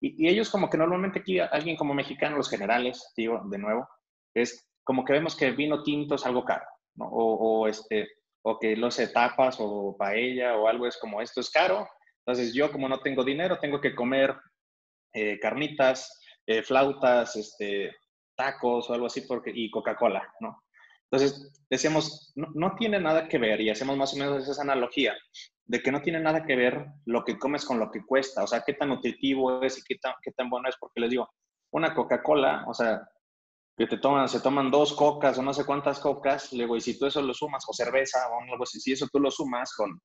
Y, 0.00 0.26
ellos 0.26 0.48
como 0.48 0.70
que 0.70 0.78
normalmente 0.78 1.18
aquí, 1.18 1.38
alguien 1.38 1.76
como 1.76 1.92
mexicano, 1.92 2.38
los 2.38 2.48
generales, 2.48 3.12
digo, 3.14 3.42
de 3.50 3.58
nuevo, 3.58 3.86
es 4.32 4.66
como 4.82 5.04
que 5.04 5.12
vemos 5.12 5.36
que 5.36 5.48
el 5.48 5.56
vino 5.56 5.82
tinto 5.82 6.14
es 6.14 6.24
algo 6.24 6.42
caro, 6.42 6.64
¿no? 6.94 7.04
O, 7.04 7.68
este, 7.68 8.08
o 8.42 8.58
que 8.58 8.76
los 8.76 8.98
etapas 8.98 9.58
o 9.60 9.94
paella 9.98 10.56
o 10.56 10.68
algo 10.68 10.86
es 10.86 10.96
como 10.96 11.20
esto 11.20 11.42
es 11.42 11.50
caro, 11.50 11.86
entonces 12.24 12.54
yo 12.54 12.72
como 12.72 12.88
no 12.88 13.00
tengo 13.00 13.22
dinero 13.22 13.58
tengo 13.58 13.78
que 13.78 13.94
comer 13.94 14.34
eh, 15.12 15.38
carnitas, 15.38 16.18
eh, 16.46 16.62
flautas, 16.62 17.36
este, 17.36 17.94
tacos 18.34 18.88
o 18.88 18.94
algo 18.94 19.04
así 19.04 19.20
porque, 19.28 19.52
y 19.54 19.70
Coca-Cola, 19.70 20.32
¿no? 20.40 20.61
Entonces, 21.12 21.52
decíamos, 21.68 22.32
no, 22.34 22.74
tiene 22.74 22.98
nada 22.98 23.28
que 23.28 23.36
ver, 23.36 23.60
y 23.60 23.68
hacemos 23.68 23.98
más 23.98 24.14
o 24.14 24.16
menos 24.16 24.48
esa 24.48 24.62
analogía, 24.62 25.14
de 25.66 25.82
que 25.82 25.92
no 25.92 26.00
tiene 26.00 26.18
nada 26.20 26.42
que 26.42 26.56
ver 26.56 26.86
lo 27.04 27.22
que 27.22 27.38
comes 27.38 27.66
con 27.66 27.78
lo 27.78 27.90
que 27.90 28.02
cuesta, 28.02 28.42
o 28.42 28.46
sea, 28.46 28.62
qué 28.64 28.72
tan 28.72 28.88
nutritivo 28.88 29.62
es 29.62 29.76
y 29.76 29.82
qué 29.82 29.96
tan, 29.96 30.14
qué 30.22 30.32
tan 30.32 30.48
bueno 30.48 30.70
es, 30.70 30.76
porque 30.80 31.00
les 31.00 31.10
digo, 31.10 31.28
una 31.70 31.94
Coca-Cola, 31.94 32.64
o 32.66 32.72
sea, 32.72 33.06
que 33.76 33.86
te 33.86 33.98
toman, 33.98 34.26
se 34.26 34.40
toman 34.40 34.70
dos 34.70 34.94
cocas 34.94 35.36
o 35.36 35.42
no 35.42 35.52
sé 35.52 35.66
cuántas 35.66 36.00
cocas, 36.00 36.50
luego, 36.54 36.76
y 36.76 36.80
si 36.80 36.98
tú 36.98 37.04
eso 37.04 37.20
lo 37.20 37.34
sumas, 37.34 37.62
o 37.68 37.74
cerveza, 37.74 38.30
o 38.30 38.50
algo 38.50 38.64
así, 38.64 38.80
si 38.80 38.92
eso 38.92 39.06
tú 39.12 39.20
lo 39.20 39.30
sumas 39.30 39.74
con, 39.74 40.00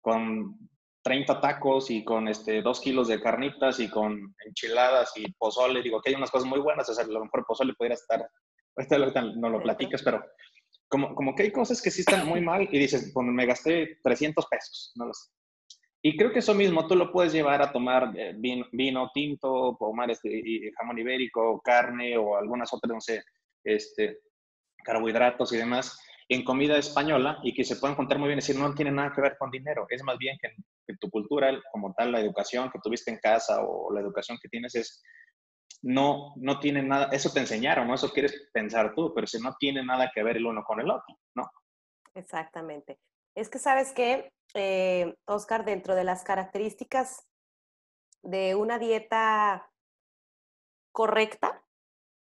con 0.00 0.58
30 1.04 1.40
tacos 1.40 1.88
y 1.92 2.04
con 2.04 2.26
este, 2.26 2.62
2 2.62 2.80
kilos 2.80 3.06
de 3.06 3.20
carnitas 3.20 3.78
y 3.78 3.88
con 3.88 4.34
enchiladas 4.44 5.12
y 5.14 5.30
pozole, 5.34 5.82
digo 5.82 6.00
que 6.00 6.10
hay 6.10 6.16
unas 6.16 6.32
cosas 6.32 6.48
muy 6.48 6.58
buenas, 6.58 6.88
o 6.88 6.94
sea, 6.94 7.04
a 7.04 7.08
lo 7.08 7.22
mejor 7.22 7.44
pozole 7.46 7.74
pudiera 7.74 7.94
estar 7.94 8.28
ahorita 8.78 9.22
no 9.36 9.48
lo 9.48 9.62
platicas, 9.62 10.02
pero 10.02 10.24
como, 10.88 11.14
como 11.14 11.34
que 11.34 11.44
hay 11.44 11.52
cosas 11.52 11.82
que 11.82 11.90
sí 11.90 12.00
están 12.00 12.26
muy 12.26 12.40
mal 12.40 12.68
y 12.70 12.78
dices, 12.78 13.10
pues 13.12 13.26
me 13.26 13.46
gasté 13.46 13.98
300 14.02 14.46
pesos, 14.46 14.92
no 14.96 15.06
lo 15.06 15.14
sé. 15.14 15.30
Y 16.00 16.16
creo 16.16 16.32
que 16.32 16.38
eso 16.38 16.54
mismo 16.54 16.86
tú 16.86 16.94
lo 16.94 17.10
puedes 17.10 17.32
llevar 17.32 17.60
a 17.60 17.72
tomar 17.72 18.12
eh, 18.16 18.32
vino, 18.36 18.66
vino, 18.72 19.10
tinto, 19.12 19.76
tomar 19.78 20.10
este, 20.10 20.70
jamón 20.76 20.98
ibérico, 20.98 21.60
carne 21.60 22.16
o 22.16 22.36
algunas 22.36 22.72
otras, 22.72 22.94
no 22.94 23.00
sé, 23.00 23.22
este, 23.64 24.20
carbohidratos 24.84 25.52
y 25.52 25.56
demás 25.56 26.00
en 26.28 26.44
comida 26.44 26.76
española 26.76 27.38
y 27.42 27.54
que 27.54 27.64
se 27.64 27.76
pueden 27.76 27.96
contar 27.96 28.18
muy 28.18 28.28
bien, 28.28 28.38
es 28.38 28.46
decir, 28.46 28.60
no 28.60 28.74
tiene 28.74 28.92
nada 28.92 29.12
que 29.14 29.22
ver 29.22 29.36
con 29.38 29.50
dinero, 29.50 29.86
es 29.88 30.02
más 30.02 30.18
bien 30.18 30.36
que, 30.40 30.50
que 30.86 30.94
tu 31.00 31.10
cultura, 31.10 31.50
como 31.72 31.94
tal, 31.94 32.12
la 32.12 32.20
educación 32.20 32.70
que 32.70 32.78
tuviste 32.82 33.10
en 33.10 33.18
casa 33.18 33.62
o 33.62 33.92
la 33.92 34.00
educación 34.00 34.38
que 34.40 34.48
tienes 34.48 34.74
es 34.74 35.02
no, 35.82 36.34
no 36.36 36.58
tiene 36.58 36.82
nada, 36.82 37.08
eso 37.12 37.30
te 37.30 37.40
enseñaron, 37.40 37.86
¿no? 37.86 37.94
Eso 37.94 38.10
quieres 38.10 38.48
pensar 38.52 38.94
tú, 38.94 39.12
pero 39.14 39.26
si 39.26 39.38
no 39.40 39.54
tiene 39.58 39.84
nada 39.84 40.10
que 40.12 40.22
ver 40.22 40.36
el 40.36 40.46
uno 40.46 40.64
con 40.64 40.80
el 40.80 40.90
otro, 40.90 41.18
¿no? 41.34 41.50
Exactamente. 42.14 42.98
Es 43.34 43.48
que 43.48 43.58
sabes 43.58 43.92
que, 43.92 44.32
eh, 44.54 45.14
Oscar, 45.26 45.64
dentro 45.64 45.94
de 45.94 46.04
las 46.04 46.24
características 46.24 47.28
de 48.22 48.56
una 48.56 48.78
dieta 48.78 49.70
correcta, 50.92 51.62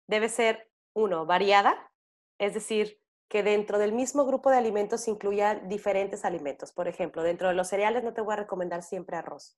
debe 0.07 0.27
ser, 0.29 0.69
uno, 0.93 1.25
variada, 1.25 1.91
es 2.39 2.53
decir, 2.53 2.99
que 3.29 3.43
dentro 3.43 3.77
del 3.77 3.91
mismo 3.91 4.25
grupo 4.25 4.49
de 4.49 4.57
alimentos 4.57 5.07
incluya 5.07 5.55
diferentes 5.55 6.25
alimentos. 6.25 6.71
Por 6.71 6.87
ejemplo, 6.87 7.23
dentro 7.23 7.47
de 7.47 7.53
los 7.53 7.67
cereales 7.67 8.03
no 8.03 8.13
te 8.13 8.21
voy 8.21 8.33
a 8.33 8.37
recomendar 8.37 8.83
siempre 8.83 9.17
arroz. 9.17 9.57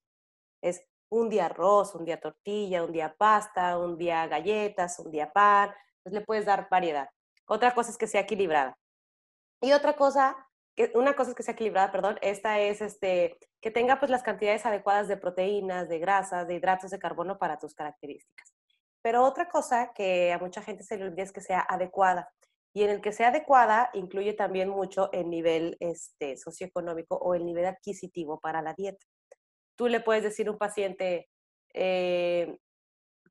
Es 0.60 0.84
un 1.10 1.28
día 1.28 1.46
arroz, 1.46 1.94
un 1.94 2.04
día 2.04 2.20
tortilla, 2.20 2.84
un 2.84 2.92
día 2.92 3.14
pasta, 3.16 3.78
un 3.78 3.98
día 3.98 4.26
galletas, 4.26 4.98
un 5.00 5.10
día 5.10 5.30
pan, 5.30 5.70
pues 6.02 6.14
le 6.14 6.22
puedes 6.22 6.46
dar 6.46 6.68
variedad. 6.70 7.08
Otra 7.46 7.74
cosa 7.74 7.90
es 7.90 7.98
que 7.98 8.06
sea 8.06 8.22
equilibrada. 8.22 8.78
Y 9.60 9.72
otra 9.72 9.96
cosa, 9.96 10.48
una 10.94 11.14
cosa 11.14 11.30
es 11.30 11.36
que 11.36 11.42
sea 11.42 11.54
equilibrada, 11.54 11.92
perdón, 11.92 12.18
esta 12.22 12.60
es 12.60 12.80
este, 12.80 13.38
que 13.60 13.70
tenga 13.70 13.98
pues 13.98 14.10
las 14.10 14.22
cantidades 14.22 14.64
adecuadas 14.64 15.08
de 15.08 15.16
proteínas, 15.16 15.88
de 15.88 15.98
grasas, 15.98 16.46
de 16.46 16.54
hidratos 16.54 16.90
de 16.90 16.98
carbono 16.98 17.38
para 17.38 17.58
tus 17.58 17.74
características. 17.74 18.54
Pero 19.02 19.24
otra 19.24 19.48
cosa 19.48 19.92
que 19.94 20.32
a 20.32 20.38
mucha 20.38 20.62
gente 20.62 20.84
se 20.84 20.96
le 20.96 21.04
olvida 21.04 21.24
es 21.24 21.32
que 21.32 21.40
sea 21.40 21.60
adecuada. 21.68 22.30
Y 22.72 22.84
en 22.84 22.90
el 22.90 23.00
que 23.00 23.12
sea 23.12 23.28
adecuada 23.28 23.90
incluye 23.94 24.32
también 24.34 24.68
mucho 24.68 25.10
el 25.12 25.28
nivel 25.28 25.76
este, 25.80 26.36
socioeconómico 26.36 27.16
o 27.16 27.34
el 27.34 27.44
nivel 27.44 27.66
adquisitivo 27.66 28.38
para 28.38 28.62
la 28.62 28.74
dieta 28.74 29.04
tú 29.80 29.88
le 29.88 30.00
puedes 30.00 30.22
decir 30.22 30.46
a 30.46 30.50
un 30.50 30.58
paciente, 30.58 31.30
eh, 31.72 32.58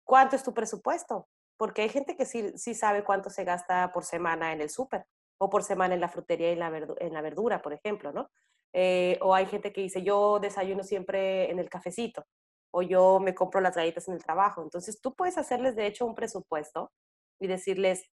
¿cuánto 0.03 0.35
es 0.35 0.41
tu 0.41 0.51
presupuesto? 0.51 1.27
Porque 1.57 1.83
hay 1.83 1.89
gente 1.89 2.17
que 2.17 2.25
sí, 2.25 2.57
sí 2.57 2.73
sabe 2.73 3.03
cuánto 3.03 3.29
se 3.29 3.43
gasta 3.43 3.91
por 3.91 4.03
semana 4.03 4.51
en 4.51 4.59
el 4.59 4.71
súper 4.71 5.05
o 5.37 5.51
por 5.51 5.61
semana 5.61 5.93
en 5.93 6.01
la 6.01 6.09
frutería 6.09 6.49
y 6.49 6.53
en 6.53 6.59
la, 6.59 6.87
en 7.01 7.13
la 7.13 7.21
verdura, 7.21 7.61
por 7.61 7.71
ejemplo, 7.73 8.11
¿no? 8.13 8.31
Eh, 8.73 9.19
o 9.21 9.35
hay 9.35 9.45
gente 9.45 9.71
que 9.71 9.81
dice, 9.81 10.01
yo 10.01 10.39
desayuno 10.39 10.83
siempre 10.83 11.51
en 11.51 11.59
el 11.59 11.69
cafecito 11.69 12.25
o 12.71 12.81
yo 12.81 13.19
me 13.19 13.35
compro 13.35 13.61
las 13.61 13.75
galletas 13.75 14.07
en 14.07 14.15
el 14.15 14.23
trabajo. 14.23 14.63
Entonces, 14.63 14.99
tú 15.01 15.13
puedes 15.13 15.37
hacerles, 15.37 15.75
de 15.75 15.85
hecho, 15.85 16.07
un 16.07 16.15
presupuesto 16.15 16.91
y 17.39 17.45
decirles, 17.45 18.09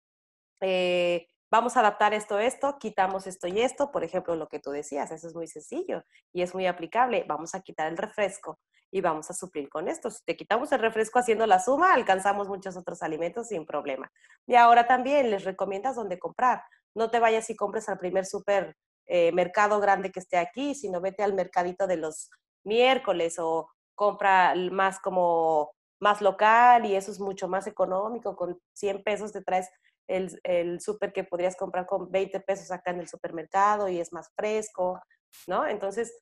eh, 0.60 1.28
vamos 1.54 1.76
a 1.76 1.80
adaptar 1.80 2.14
esto, 2.14 2.40
esto, 2.40 2.78
quitamos 2.80 3.28
esto 3.28 3.46
y 3.46 3.60
esto, 3.60 3.92
por 3.92 4.02
ejemplo, 4.02 4.34
lo 4.34 4.48
que 4.48 4.58
tú 4.58 4.72
decías, 4.72 5.12
eso 5.12 5.28
es 5.28 5.36
muy 5.36 5.46
sencillo 5.46 6.02
y 6.32 6.42
es 6.42 6.52
muy 6.52 6.66
aplicable, 6.66 7.24
vamos 7.28 7.54
a 7.54 7.60
quitar 7.60 7.86
el 7.86 7.96
refresco 7.96 8.58
y 8.90 9.00
vamos 9.00 9.30
a 9.30 9.34
suplir 9.34 9.68
con 9.68 9.86
esto. 9.86 10.10
Si 10.10 10.24
te 10.24 10.36
quitamos 10.36 10.72
el 10.72 10.80
refresco 10.80 11.20
haciendo 11.20 11.46
la 11.46 11.60
suma, 11.60 11.94
alcanzamos 11.94 12.48
muchos 12.48 12.76
otros 12.76 13.04
alimentos 13.04 13.46
sin 13.46 13.66
problema. 13.66 14.10
Y 14.48 14.56
ahora 14.56 14.88
también 14.88 15.30
les 15.30 15.44
recomiendas 15.44 15.94
dónde 15.94 16.18
comprar. 16.18 16.60
No 16.92 17.12
te 17.12 17.20
vayas 17.20 17.48
y 17.48 17.54
compres 17.54 17.88
al 17.88 17.98
primer 17.98 18.26
super 18.26 18.74
eh, 19.06 19.30
mercado 19.30 19.78
grande 19.78 20.10
que 20.10 20.18
esté 20.18 20.38
aquí, 20.38 20.74
sino 20.74 21.00
vete 21.00 21.22
al 21.22 21.34
mercadito 21.34 21.86
de 21.86 21.98
los 21.98 22.30
miércoles 22.64 23.38
o 23.38 23.68
compra 23.94 24.56
más 24.72 24.98
como 24.98 25.70
más 26.00 26.20
local 26.20 26.84
y 26.84 26.96
eso 26.96 27.12
es 27.12 27.20
mucho 27.20 27.46
más 27.46 27.68
económico. 27.68 28.34
Con 28.34 28.58
100 28.72 29.04
pesos 29.04 29.30
te 29.30 29.40
traes 29.40 29.70
el, 30.08 30.40
el 30.44 30.80
súper 30.80 31.12
que 31.12 31.24
podrías 31.24 31.56
comprar 31.56 31.86
con 31.86 32.10
20 32.10 32.40
pesos 32.40 32.70
acá 32.70 32.90
en 32.90 33.00
el 33.00 33.08
supermercado 33.08 33.88
y 33.88 34.00
es 34.00 34.12
más 34.12 34.30
fresco, 34.36 35.00
¿no? 35.46 35.66
Entonces, 35.66 36.12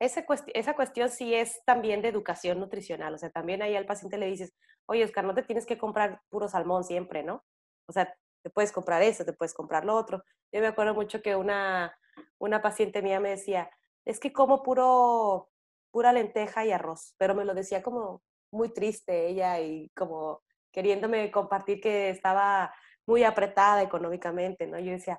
esa, 0.00 0.24
esa 0.54 0.74
cuestión 0.74 1.08
sí 1.08 1.34
es 1.34 1.62
también 1.64 2.02
de 2.02 2.08
educación 2.08 2.60
nutricional. 2.60 3.14
O 3.14 3.18
sea, 3.18 3.30
también 3.30 3.62
ahí 3.62 3.76
al 3.76 3.86
paciente 3.86 4.18
le 4.18 4.26
dices, 4.26 4.52
oye, 4.86 5.04
Oscar, 5.04 5.24
no 5.24 5.34
te 5.34 5.42
tienes 5.42 5.66
que 5.66 5.78
comprar 5.78 6.20
puro 6.28 6.48
salmón 6.48 6.84
siempre, 6.84 7.22
¿no? 7.22 7.44
O 7.86 7.92
sea, 7.92 8.14
te 8.42 8.50
puedes 8.50 8.72
comprar 8.72 9.02
eso, 9.02 9.24
te 9.24 9.32
puedes 9.32 9.54
comprar 9.54 9.84
lo 9.84 9.94
otro. 9.94 10.22
Yo 10.52 10.60
me 10.60 10.66
acuerdo 10.66 10.94
mucho 10.94 11.22
que 11.22 11.36
una, 11.36 11.96
una 12.38 12.60
paciente 12.60 13.02
mía 13.02 13.20
me 13.20 13.30
decía, 13.30 13.70
es 14.04 14.20
que 14.20 14.32
como 14.32 14.62
puro, 14.62 15.48
pura 15.90 16.12
lenteja 16.12 16.64
y 16.64 16.72
arroz, 16.72 17.14
pero 17.18 17.34
me 17.34 17.44
lo 17.44 17.54
decía 17.54 17.82
como 17.82 18.22
muy 18.50 18.72
triste 18.72 19.28
ella 19.28 19.60
y 19.60 19.90
como 19.96 20.42
queriéndome 20.72 21.30
compartir 21.30 21.80
que 21.80 22.10
estaba 22.10 22.74
muy 23.06 23.24
apretada 23.24 23.82
económicamente, 23.82 24.66
¿no? 24.66 24.78
Yo 24.78 24.92
decía, 24.92 25.18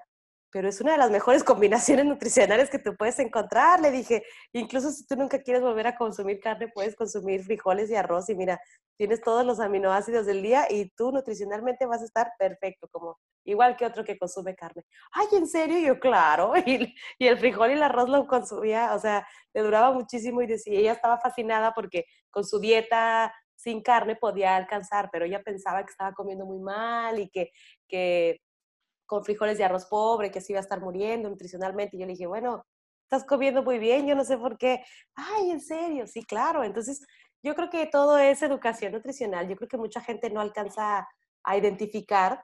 pero 0.55 0.69
es 0.69 0.79
una 0.79 0.93
de 0.93 0.97
las 0.97 1.11
mejores 1.11 1.43
combinaciones 1.43 2.05
nutricionales 2.05 2.69
que 2.69 2.79
tú 2.79 2.95
puedes 2.95 3.19
encontrar, 3.19 3.81
le 3.81 3.91
dije, 3.91 4.23
incluso 4.53 4.89
si 4.89 5.05
tú 5.05 5.17
nunca 5.17 5.41
quieres 5.43 5.61
volver 5.61 5.87
a 5.87 5.97
consumir 5.97 6.39
carne, 6.39 6.69
puedes 6.73 6.95
consumir 6.95 7.43
frijoles 7.43 7.89
y 7.89 7.95
arroz 7.95 8.29
y 8.29 8.35
mira, 8.35 8.61
tienes 8.97 9.21
todos 9.21 9.45
los 9.45 9.59
aminoácidos 9.59 10.25
del 10.25 10.41
día 10.41 10.65
y 10.69 10.89
tú 10.91 11.11
nutricionalmente 11.11 11.85
vas 11.85 12.01
a 12.01 12.05
estar 12.05 12.31
perfecto, 12.39 12.87
como 12.89 13.19
igual 13.43 13.75
que 13.75 13.85
otro 13.85 14.05
que 14.05 14.17
consume 14.17 14.55
carne. 14.55 14.83
Ay, 15.11 15.27
¿en 15.33 15.45
serio? 15.45 15.77
yo, 15.77 15.99
claro, 15.99 16.53
y, 16.65 16.95
y 17.19 17.27
el 17.27 17.37
frijol 17.37 17.71
y 17.71 17.73
el 17.73 17.83
arroz 17.83 18.07
lo 18.07 18.25
consumía, 18.25 18.95
o 18.95 18.99
sea, 18.99 19.27
le 19.53 19.61
duraba 19.61 19.91
muchísimo 19.91 20.41
y 20.41 20.47
decía, 20.47 20.79
ella 20.79 20.93
estaba 20.93 21.19
fascinada 21.19 21.73
porque 21.73 22.05
con 22.31 22.45
su 22.45 22.61
dieta 22.61 23.33
sin 23.55 23.81
carne 23.81 24.15
podía 24.15 24.55
alcanzar, 24.55 25.09
pero 25.11 25.25
ella 25.25 25.41
pensaba 25.43 25.83
que 25.83 25.91
estaba 25.91 26.13
comiendo 26.13 26.45
muy 26.45 26.59
mal 26.59 27.19
y 27.19 27.29
que, 27.29 27.51
que 27.87 28.41
con 29.05 29.23
frijoles 29.23 29.57
de 29.57 29.63
arroz 29.63 29.85
pobre, 29.85 30.31
que 30.31 30.41
se 30.41 30.53
iba 30.53 30.59
a 30.59 30.63
estar 30.63 30.81
muriendo 30.81 31.29
nutricionalmente. 31.29 31.95
Y 31.95 31.99
yo 31.99 32.05
le 32.05 32.13
dije, 32.13 32.27
bueno, 32.27 32.65
estás 33.03 33.25
comiendo 33.25 33.63
muy 33.63 33.79
bien, 33.79 34.07
yo 34.07 34.15
no 34.15 34.25
sé 34.25 34.37
por 34.37 34.57
qué. 34.57 34.83
Ay, 35.15 35.51
en 35.51 35.61
serio, 35.61 36.07
sí, 36.07 36.23
claro. 36.23 36.63
Entonces, 36.63 37.05
yo 37.43 37.55
creo 37.55 37.69
que 37.69 37.85
todo 37.85 38.17
es 38.17 38.41
educación 38.41 38.93
nutricional. 38.93 39.47
Yo 39.47 39.55
creo 39.55 39.69
que 39.69 39.77
mucha 39.77 40.01
gente 40.01 40.29
no 40.29 40.41
alcanza 40.41 41.07
a 41.43 41.57
identificar 41.57 42.43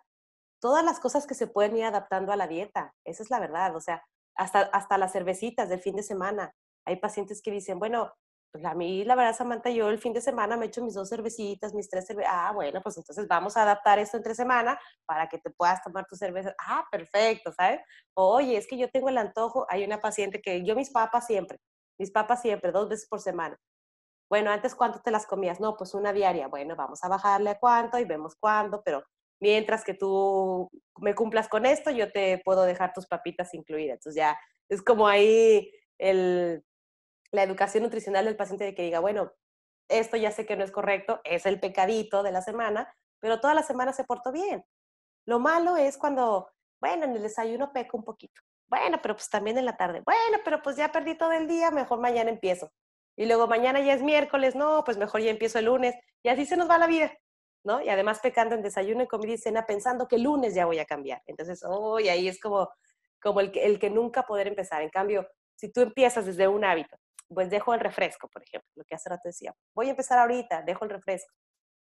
todas 0.59 0.85
las 0.85 0.99
cosas 0.99 1.25
que 1.25 1.33
se 1.33 1.47
pueden 1.47 1.77
ir 1.77 1.85
adaptando 1.85 2.31
a 2.31 2.35
la 2.35 2.47
dieta. 2.47 2.93
Esa 3.03 3.23
es 3.23 3.31
la 3.31 3.39
verdad. 3.39 3.75
O 3.75 3.81
sea, 3.81 4.03
hasta, 4.35 4.61
hasta 4.61 4.97
las 4.97 5.11
cervecitas 5.11 5.69
del 5.69 5.81
fin 5.81 5.95
de 5.95 6.03
semana. 6.03 6.53
Hay 6.85 6.97
pacientes 6.97 7.41
que 7.41 7.51
dicen, 7.51 7.79
bueno, 7.79 8.13
pues 8.51 8.65
a 8.65 8.73
mí, 8.73 9.05
la 9.05 9.15
verdad, 9.15 9.35
Samantha, 9.35 9.69
yo 9.69 9.89
el 9.89 9.97
fin 9.97 10.11
de 10.13 10.19
semana 10.21 10.57
me 10.57 10.65
echo 10.65 10.83
mis 10.83 10.93
dos 10.93 11.07
cervecitas, 11.09 11.73
mis 11.73 11.89
tres 11.89 12.05
cervezas. 12.05 12.33
Ah, 12.35 12.51
bueno, 12.53 12.81
pues 12.81 12.97
entonces 12.97 13.27
vamos 13.27 13.55
a 13.55 13.63
adaptar 13.63 13.97
esto 13.99 14.17
entre 14.17 14.35
semana 14.35 14.77
para 15.05 15.29
que 15.29 15.37
te 15.37 15.49
puedas 15.51 15.81
tomar 15.81 16.05
tu 16.05 16.15
cerveza. 16.17 16.53
Ah, 16.59 16.85
perfecto, 16.91 17.53
¿sabes? 17.53 17.79
Oye, 18.13 18.57
es 18.57 18.67
que 18.67 18.77
yo 18.77 18.89
tengo 18.89 19.09
el 19.09 19.17
antojo. 19.17 19.65
Hay 19.69 19.85
una 19.85 19.99
paciente 19.99 20.41
que 20.41 20.65
yo 20.65 20.75
mis 20.75 20.89
papas 20.91 21.27
siempre, 21.27 21.59
mis 21.97 22.11
papas 22.11 22.41
siempre, 22.41 22.73
dos 22.73 22.89
veces 22.89 23.07
por 23.07 23.21
semana. 23.21 23.57
Bueno, 24.29 24.51
antes, 24.51 24.75
¿cuánto 24.75 24.99
te 25.01 25.11
las 25.11 25.25
comías? 25.25 25.59
No, 25.61 25.75
pues 25.77 25.93
una 25.93 26.13
diaria. 26.13 26.47
Bueno, 26.47 26.75
vamos 26.75 27.03
a 27.03 27.09
bajarle 27.09 27.51
a 27.51 27.59
cuánto 27.59 27.99
y 27.99 28.05
vemos 28.05 28.35
cuándo, 28.39 28.81
pero 28.83 29.03
mientras 29.39 29.83
que 29.83 29.93
tú 29.93 30.69
me 30.99 31.15
cumplas 31.15 31.47
con 31.49 31.65
esto, 31.65 31.91
yo 31.91 32.11
te 32.11 32.41
puedo 32.43 32.63
dejar 32.63 32.93
tus 32.93 33.07
papitas 33.07 33.53
incluidas. 33.53 33.95
Entonces 33.95 34.15
ya 34.15 34.37
es 34.69 34.81
como 34.81 35.07
ahí 35.07 35.71
el 35.97 36.63
la 37.31 37.43
educación 37.43 37.83
nutricional 37.83 38.25
del 38.25 38.35
paciente 38.35 38.65
de 38.65 38.75
que 38.75 38.83
diga, 38.83 38.99
bueno, 38.99 39.31
esto 39.87 40.17
ya 40.17 40.31
sé 40.31 40.45
que 40.45 40.55
no 40.55 40.63
es 40.63 40.71
correcto, 40.71 41.21
es 41.23 41.45
el 41.45 41.59
pecadito 41.59 42.23
de 42.23 42.31
la 42.31 42.41
semana, 42.41 42.93
pero 43.19 43.39
toda 43.39 43.53
la 43.53 43.63
semana 43.63 43.93
se 43.93 44.03
portó 44.03 44.31
bien. 44.31 44.65
Lo 45.25 45.39
malo 45.39 45.77
es 45.77 45.97
cuando, 45.97 46.49
bueno, 46.79 47.05
en 47.05 47.15
el 47.15 47.21
desayuno 47.21 47.71
peco 47.71 47.97
un 47.97 48.03
poquito. 48.03 48.41
Bueno, 48.67 48.99
pero 49.01 49.15
pues 49.15 49.29
también 49.29 49.57
en 49.57 49.65
la 49.65 49.75
tarde. 49.75 50.01
Bueno, 50.05 50.39
pero 50.43 50.61
pues 50.61 50.77
ya 50.77 50.91
perdí 50.91 51.17
todo 51.17 51.31
el 51.33 51.47
día, 51.47 51.71
mejor 51.71 51.99
mañana 51.99 52.29
empiezo. 52.29 52.71
Y 53.17 53.25
luego 53.25 53.47
mañana 53.47 53.81
ya 53.81 53.93
es 53.93 54.01
miércoles, 54.01 54.55
no, 54.55 54.83
pues 54.83 54.97
mejor 54.97 55.21
ya 55.21 55.29
empiezo 55.29 55.59
el 55.59 55.65
lunes. 55.65 55.95
Y 56.23 56.29
así 56.29 56.45
se 56.45 56.55
nos 56.55 56.69
va 56.69 56.77
la 56.77 56.87
vida, 56.87 57.11
¿no? 57.65 57.81
Y 57.81 57.89
además 57.89 58.19
pecando 58.19 58.55
en 58.55 58.61
desayuno, 58.61 59.03
y 59.03 59.07
comida 59.07 59.33
y 59.33 59.37
cena, 59.37 59.65
pensando 59.65 60.07
que 60.07 60.15
el 60.15 60.23
lunes 60.23 60.55
ya 60.55 60.65
voy 60.65 60.79
a 60.79 60.85
cambiar. 60.85 61.21
Entonces, 61.25 61.63
oh, 61.67 61.99
y 61.99 62.07
ahí 62.07 62.27
es 62.29 62.39
como, 62.39 62.69
como 63.21 63.41
el, 63.41 63.51
que, 63.51 63.65
el 63.65 63.77
que 63.77 63.89
nunca 63.89 64.23
poder 64.23 64.47
empezar. 64.47 64.81
En 64.81 64.89
cambio, 64.89 65.27
si 65.55 65.71
tú 65.71 65.81
empiezas 65.81 66.25
desde 66.25 66.47
un 66.47 66.63
hábito, 66.63 66.97
pues 67.33 67.49
dejo 67.49 67.73
el 67.73 67.79
refresco, 67.79 68.27
por 68.29 68.43
ejemplo, 68.43 68.69
lo 68.75 68.83
que 68.83 68.95
hace 68.95 69.09
rato 69.09 69.23
decía, 69.25 69.53
voy 69.75 69.87
a 69.87 69.91
empezar 69.91 70.19
ahorita, 70.19 70.63
dejo 70.63 70.85
el 70.85 70.91
refresco. 70.91 71.33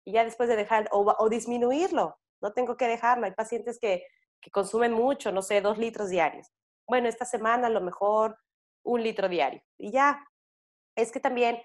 Y 0.05 0.13
ya 0.13 0.23
después 0.23 0.49
de 0.49 0.55
dejar, 0.55 0.87
o, 0.91 1.29
disminuirlo, 1.29 2.17
no 2.41 2.53
tengo 2.53 2.77
que 2.77 2.87
dejarlo. 2.87 3.25
Hay 3.25 3.33
pacientes 3.33 3.79
que, 3.79 4.05
que 4.39 4.51
consumen 4.51 4.93
mucho, 4.93 5.31
no 5.31 5.41
sé, 5.41 5.61
dos 5.61 5.77
litros 5.77 6.09
diarios. 6.09 6.47
Bueno, 6.87 7.07
esta 7.07 7.25
semana 7.25 7.67
a 7.67 7.71
lo 7.71 7.81
mejor 7.81 8.37
un 8.83 9.01
litro 9.01 9.27
diario. 9.27 9.61
Y 9.79 9.91
ya, 9.91 10.23
es 10.95 11.11
que 11.11 11.19
también 11.19 11.61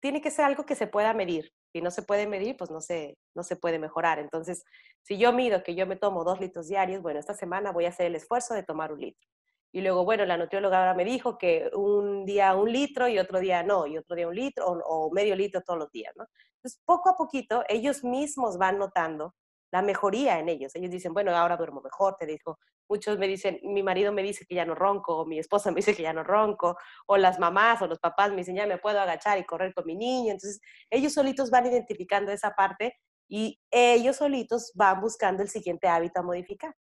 tiene 0.00 0.20
que 0.20 0.30
ser 0.30 0.44
algo 0.44 0.66
que 0.66 0.74
se 0.74 0.86
pueda 0.86 1.14
medir. 1.14 1.52
Si 1.72 1.80
no 1.80 1.90
se 1.90 2.02
puede 2.02 2.26
medir, 2.26 2.56
pues 2.56 2.70
no 2.70 2.80
se, 2.80 3.16
no 3.34 3.42
se 3.42 3.56
puede 3.56 3.78
mejorar. 3.78 4.18
Entonces, 4.18 4.64
si 5.02 5.18
yo 5.18 5.32
mido 5.32 5.62
que 5.62 5.74
yo 5.74 5.86
me 5.86 5.96
tomo 5.96 6.24
dos 6.24 6.40
litros 6.40 6.68
diarios, 6.68 7.02
bueno, 7.02 7.18
esta 7.18 7.34
semana 7.34 7.72
voy 7.72 7.86
a 7.86 7.88
hacer 7.88 8.06
el 8.06 8.14
esfuerzo 8.14 8.54
de 8.54 8.62
tomar 8.62 8.92
un 8.92 9.00
litro. 9.00 9.28
Y 9.74 9.80
luego, 9.80 10.04
bueno, 10.04 10.24
la 10.24 10.36
nutrióloga 10.36 10.78
ahora 10.78 10.94
me 10.94 11.04
dijo 11.04 11.36
que 11.36 11.68
un 11.74 12.24
día 12.24 12.54
un 12.54 12.70
litro 12.72 13.08
y 13.08 13.18
otro 13.18 13.40
día 13.40 13.64
no, 13.64 13.88
y 13.88 13.98
otro 13.98 14.14
día 14.14 14.28
un 14.28 14.36
litro 14.36 14.66
o, 14.68 15.10
medio 15.10 15.34
litro 15.34 15.62
todos 15.62 15.76
los 15.76 15.90
días. 15.90 16.14
Entonces, 16.14 16.80
poco 16.84 17.10
a 17.10 17.16
poquito, 17.16 17.64
ellos 17.68 18.04
mismos 18.04 18.56
van 18.56 18.78
notando 18.78 19.34
la 19.72 19.82
mejoría 19.82 20.38
en 20.38 20.48
ellos. 20.48 20.76
Ellos 20.76 20.92
dicen, 20.92 21.12
bueno, 21.12 21.36
ahora 21.36 21.56
duermo 21.56 21.80
mejor, 21.82 22.14
te 22.16 22.24
dijo. 22.24 22.60
Muchos 22.88 23.18
me 23.18 23.26
dicen, 23.26 23.58
mi 23.64 23.82
marido 23.82 24.12
me 24.12 24.22
dice 24.22 24.46
que 24.46 24.54
ya 24.54 24.64
no 24.64 24.76
ronco, 24.76 25.16
o 25.16 25.26
mi 25.26 25.40
esposa 25.40 25.72
me 25.72 25.76
dice 25.76 25.96
que 25.96 26.04
ya 26.04 26.12
no 26.12 26.22
ronco, 26.22 26.76
o 27.08 27.16
las 27.16 27.40
mamás 27.40 27.82
o 27.82 27.88
los 27.88 27.98
papás 27.98 28.30
me 28.30 28.36
dicen, 28.36 28.54
ya 28.54 28.68
me 28.68 28.78
puedo 28.78 29.00
agachar 29.00 29.40
y 29.40 29.44
correr 29.44 29.74
con 29.74 29.86
mi 29.86 29.96
niño. 29.96 30.30
Entonces, 30.30 30.60
ellos 30.88 31.14
solitos 31.14 31.50
van 31.50 31.66
identificando 31.66 32.30
esa 32.30 32.52
parte 32.52 32.94
y 33.28 33.60
ellos 33.72 34.18
solitos 34.18 34.70
van 34.76 35.00
buscando 35.00 35.42
el 35.42 35.48
siguiente 35.48 35.88
hábito 35.88 36.20
a 36.20 36.22
modificar 36.22 36.76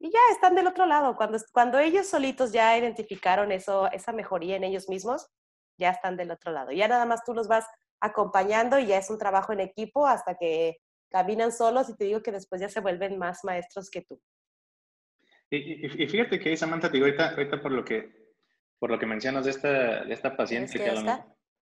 y 0.00 0.10
ya 0.10 0.18
están 0.32 0.54
del 0.54 0.66
otro 0.66 0.86
lado. 0.86 1.16
Cuando, 1.16 1.38
cuando 1.52 1.78
ellos 1.78 2.06
solitos 2.06 2.52
ya 2.52 2.76
identificaron 2.76 3.52
eso, 3.52 3.90
esa 3.90 4.12
mejoría 4.12 4.56
en 4.56 4.64
ellos 4.64 4.88
mismos, 4.88 5.28
ya 5.78 5.90
están 5.90 6.16
del 6.16 6.30
otro 6.30 6.52
lado. 6.52 6.72
Ya 6.72 6.88
nada 6.88 7.04
más 7.04 7.24
tú 7.24 7.34
los 7.34 7.48
vas 7.48 7.66
acompañando 8.00 8.78
y 8.78 8.86
ya 8.86 8.98
es 8.98 9.10
un 9.10 9.18
trabajo 9.18 9.52
en 9.52 9.60
equipo 9.60 10.06
hasta 10.06 10.36
que 10.36 10.78
caminan 11.10 11.52
solos 11.52 11.88
y 11.88 11.96
te 11.96 12.04
digo 12.04 12.22
que 12.22 12.32
después 12.32 12.60
ya 12.60 12.68
se 12.68 12.80
vuelven 12.80 13.18
más 13.18 13.44
maestros 13.44 13.90
que 13.90 14.02
tú. 14.02 14.20
Y, 15.50 15.88
fíjate 15.88 16.38
que 16.38 16.56
Samantha, 16.56 16.88
te 16.88 16.94
digo 16.94 17.06
ahorita, 17.06 17.30
ahorita 17.30 17.60
por 17.60 17.72
lo 17.72 17.84
que 17.84 18.28
por 18.78 18.90
lo 18.90 18.98
que 18.98 19.06
mencionas 19.06 19.44
de 19.44 19.50
esta, 19.50 20.04
de 20.04 20.14
esta 20.14 20.36
paciente 20.36 20.78
que, 20.78 20.94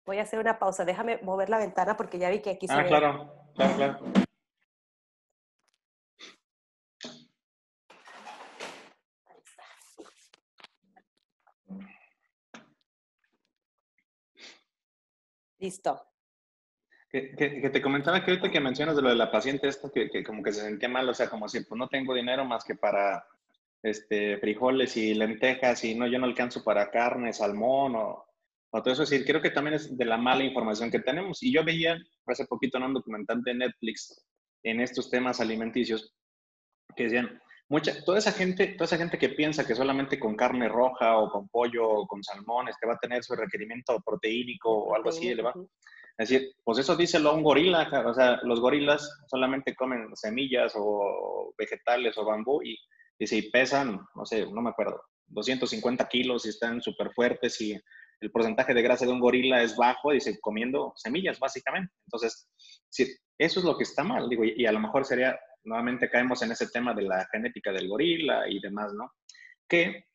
Voy 0.04 0.18
a 0.18 0.22
hacer 0.22 0.38
una 0.38 0.58
pausa, 0.58 0.86
déjame 0.86 1.18
mover 1.18 1.50
la 1.50 1.58
ventana 1.58 1.96
porque 1.96 2.18
ya 2.18 2.30
vi 2.30 2.40
que 2.40 2.50
aquí 2.50 2.66
ah, 2.70 2.76
se 2.76 2.82
ve. 2.82 2.88
claro, 2.88 3.32
claro, 3.54 3.98
Listo. 15.58 16.00
Que, 17.10 17.70
te 17.72 17.82
comentaba 17.82 18.22
que 18.22 18.32
ahorita 18.32 18.50
que 18.50 18.60
mencionas 18.60 18.94
de 18.94 19.02
lo 19.02 19.08
de 19.08 19.16
la 19.16 19.30
paciente, 19.30 19.66
esto 19.66 19.90
que, 19.90 20.10
que, 20.10 20.22
como 20.22 20.42
que 20.42 20.52
se 20.52 20.60
sentía 20.60 20.90
mal, 20.90 21.08
o 21.08 21.14
sea, 21.14 21.30
como 21.30 21.48
si 21.48 21.60
pues 21.60 21.78
no 21.78 21.88
tengo 21.88 22.14
dinero 22.14 22.44
más 22.44 22.64
que 22.64 22.74
para 22.74 23.24
este, 23.82 24.36
frijoles 24.38 24.96
y 24.96 25.14
lentejas 25.14 25.84
y 25.84 25.94
no, 25.94 26.06
yo 26.06 26.18
no 26.18 26.26
alcanzo 26.26 26.62
para 26.62 26.90
carne, 26.90 27.32
salmón 27.32 27.96
o, 27.96 28.26
o 28.70 28.82
todo 28.82 28.92
eso. 28.92 29.04
Es 29.04 29.10
decir, 29.10 29.26
creo 29.26 29.40
que 29.40 29.50
también 29.50 29.74
es 29.74 29.96
de 29.96 30.04
la 30.04 30.18
mala 30.18 30.44
información 30.44 30.90
que 30.90 31.00
tenemos. 31.00 31.42
Y 31.42 31.52
yo 31.52 31.64
veía 31.64 31.96
hace 32.26 32.44
poquito 32.44 32.76
en 32.76 32.84
un 32.84 32.94
documental 32.94 33.42
de 33.42 33.54
Netflix 33.54 34.26
en 34.62 34.80
estos 34.80 35.08
temas 35.08 35.40
alimenticios 35.40 36.14
que 36.94 37.04
decían, 37.04 37.40
mucha, 37.68 38.02
toda 38.04 38.18
esa 38.18 38.32
gente, 38.32 38.68
toda 38.68 38.86
esa 38.86 38.96
gente 38.96 39.18
que 39.18 39.28
piensa 39.30 39.66
que 39.66 39.74
solamente 39.74 40.18
con 40.18 40.36
carne 40.36 40.68
roja 40.68 41.18
o 41.18 41.30
con 41.30 41.48
pollo 41.48 41.88
o 41.88 42.06
con 42.06 42.22
salmón 42.22 42.68
este 42.68 42.86
va 42.86 42.94
a 42.94 42.98
tener 42.98 43.22
su 43.22 43.34
requerimiento 43.34 44.00
proteínico 44.04 44.70
o 44.70 44.94
algo 44.94 45.10
así 45.10 45.28
elevado. 45.28 45.68
Es 46.16 46.28
decir, 46.28 46.52
pues 46.64 46.78
eso 46.78 46.96
díselo 46.96 47.30
a 47.30 47.34
un 47.34 47.44
gorila, 47.44 47.88
o 48.04 48.14
sea, 48.14 48.40
los 48.42 48.60
gorilas 48.60 49.08
solamente 49.28 49.76
comen 49.76 50.08
semillas 50.16 50.72
o 50.76 51.54
vegetales 51.56 52.18
o 52.18 52.24
bambú 52.24 52.60
y, 52.62 52.76
y 53.18 53.26
si 53.26 53.42
pesan, 53.42 54.00
no 54.16 54.26
sé, 54.26 54.44
no 54.46 54.60
me 54.60 54.70
acuerdo, 54.70 55.00
250 55.28 56.08
kilos 56.08 56.44
y 56.46 56.48
están 56.48 56.80
súper 56.80 57.12
fuertes 57.12 57.60
y 57.60 57.78
el 58.20 58.32
porcentaje 58.32 58.74
de 58.74 58.82
grasa 58.82 59.06
de 59.06 59.12
un 59.12 59.20
gorila 59.20 59.62
es 59.62 59.76
bajo, 59.76 60.10
dice, 60.10 60.40
comiendo 60.40 60.92
semillas, 60.96 61.38
básicamente. 61.38 61.92
Entonces, 62.06 62.48
sí, 62.88 63.06
eso 63.38 63.60
es 63.60 63.64
lo 63.64 63.76
que 63.76 63.84
está 63.84 64.02
mal, 64.02 64.28
digo, 64.28 64.44
y, 64.44 64.54
y 64.56 64.66
a 64.66 64.72
lo 64.72 64.80
mejor 64.80 65.04
sería, 65.04 65.38
nuevamente 65.64 66.10
caemos 66.10 66.42
en 66.42 66.52
ese 66.52 66.68
tema 66.68 66.94
de 66.94 67.02
la 67.02 67.26
genética 67.30 67.72
del 67.72 67.88
gorila 67.88 68.48
y 68.48 68.60
demás, 68.60 68.92
¿no? 68.94 69.12
Que 69.68 70.06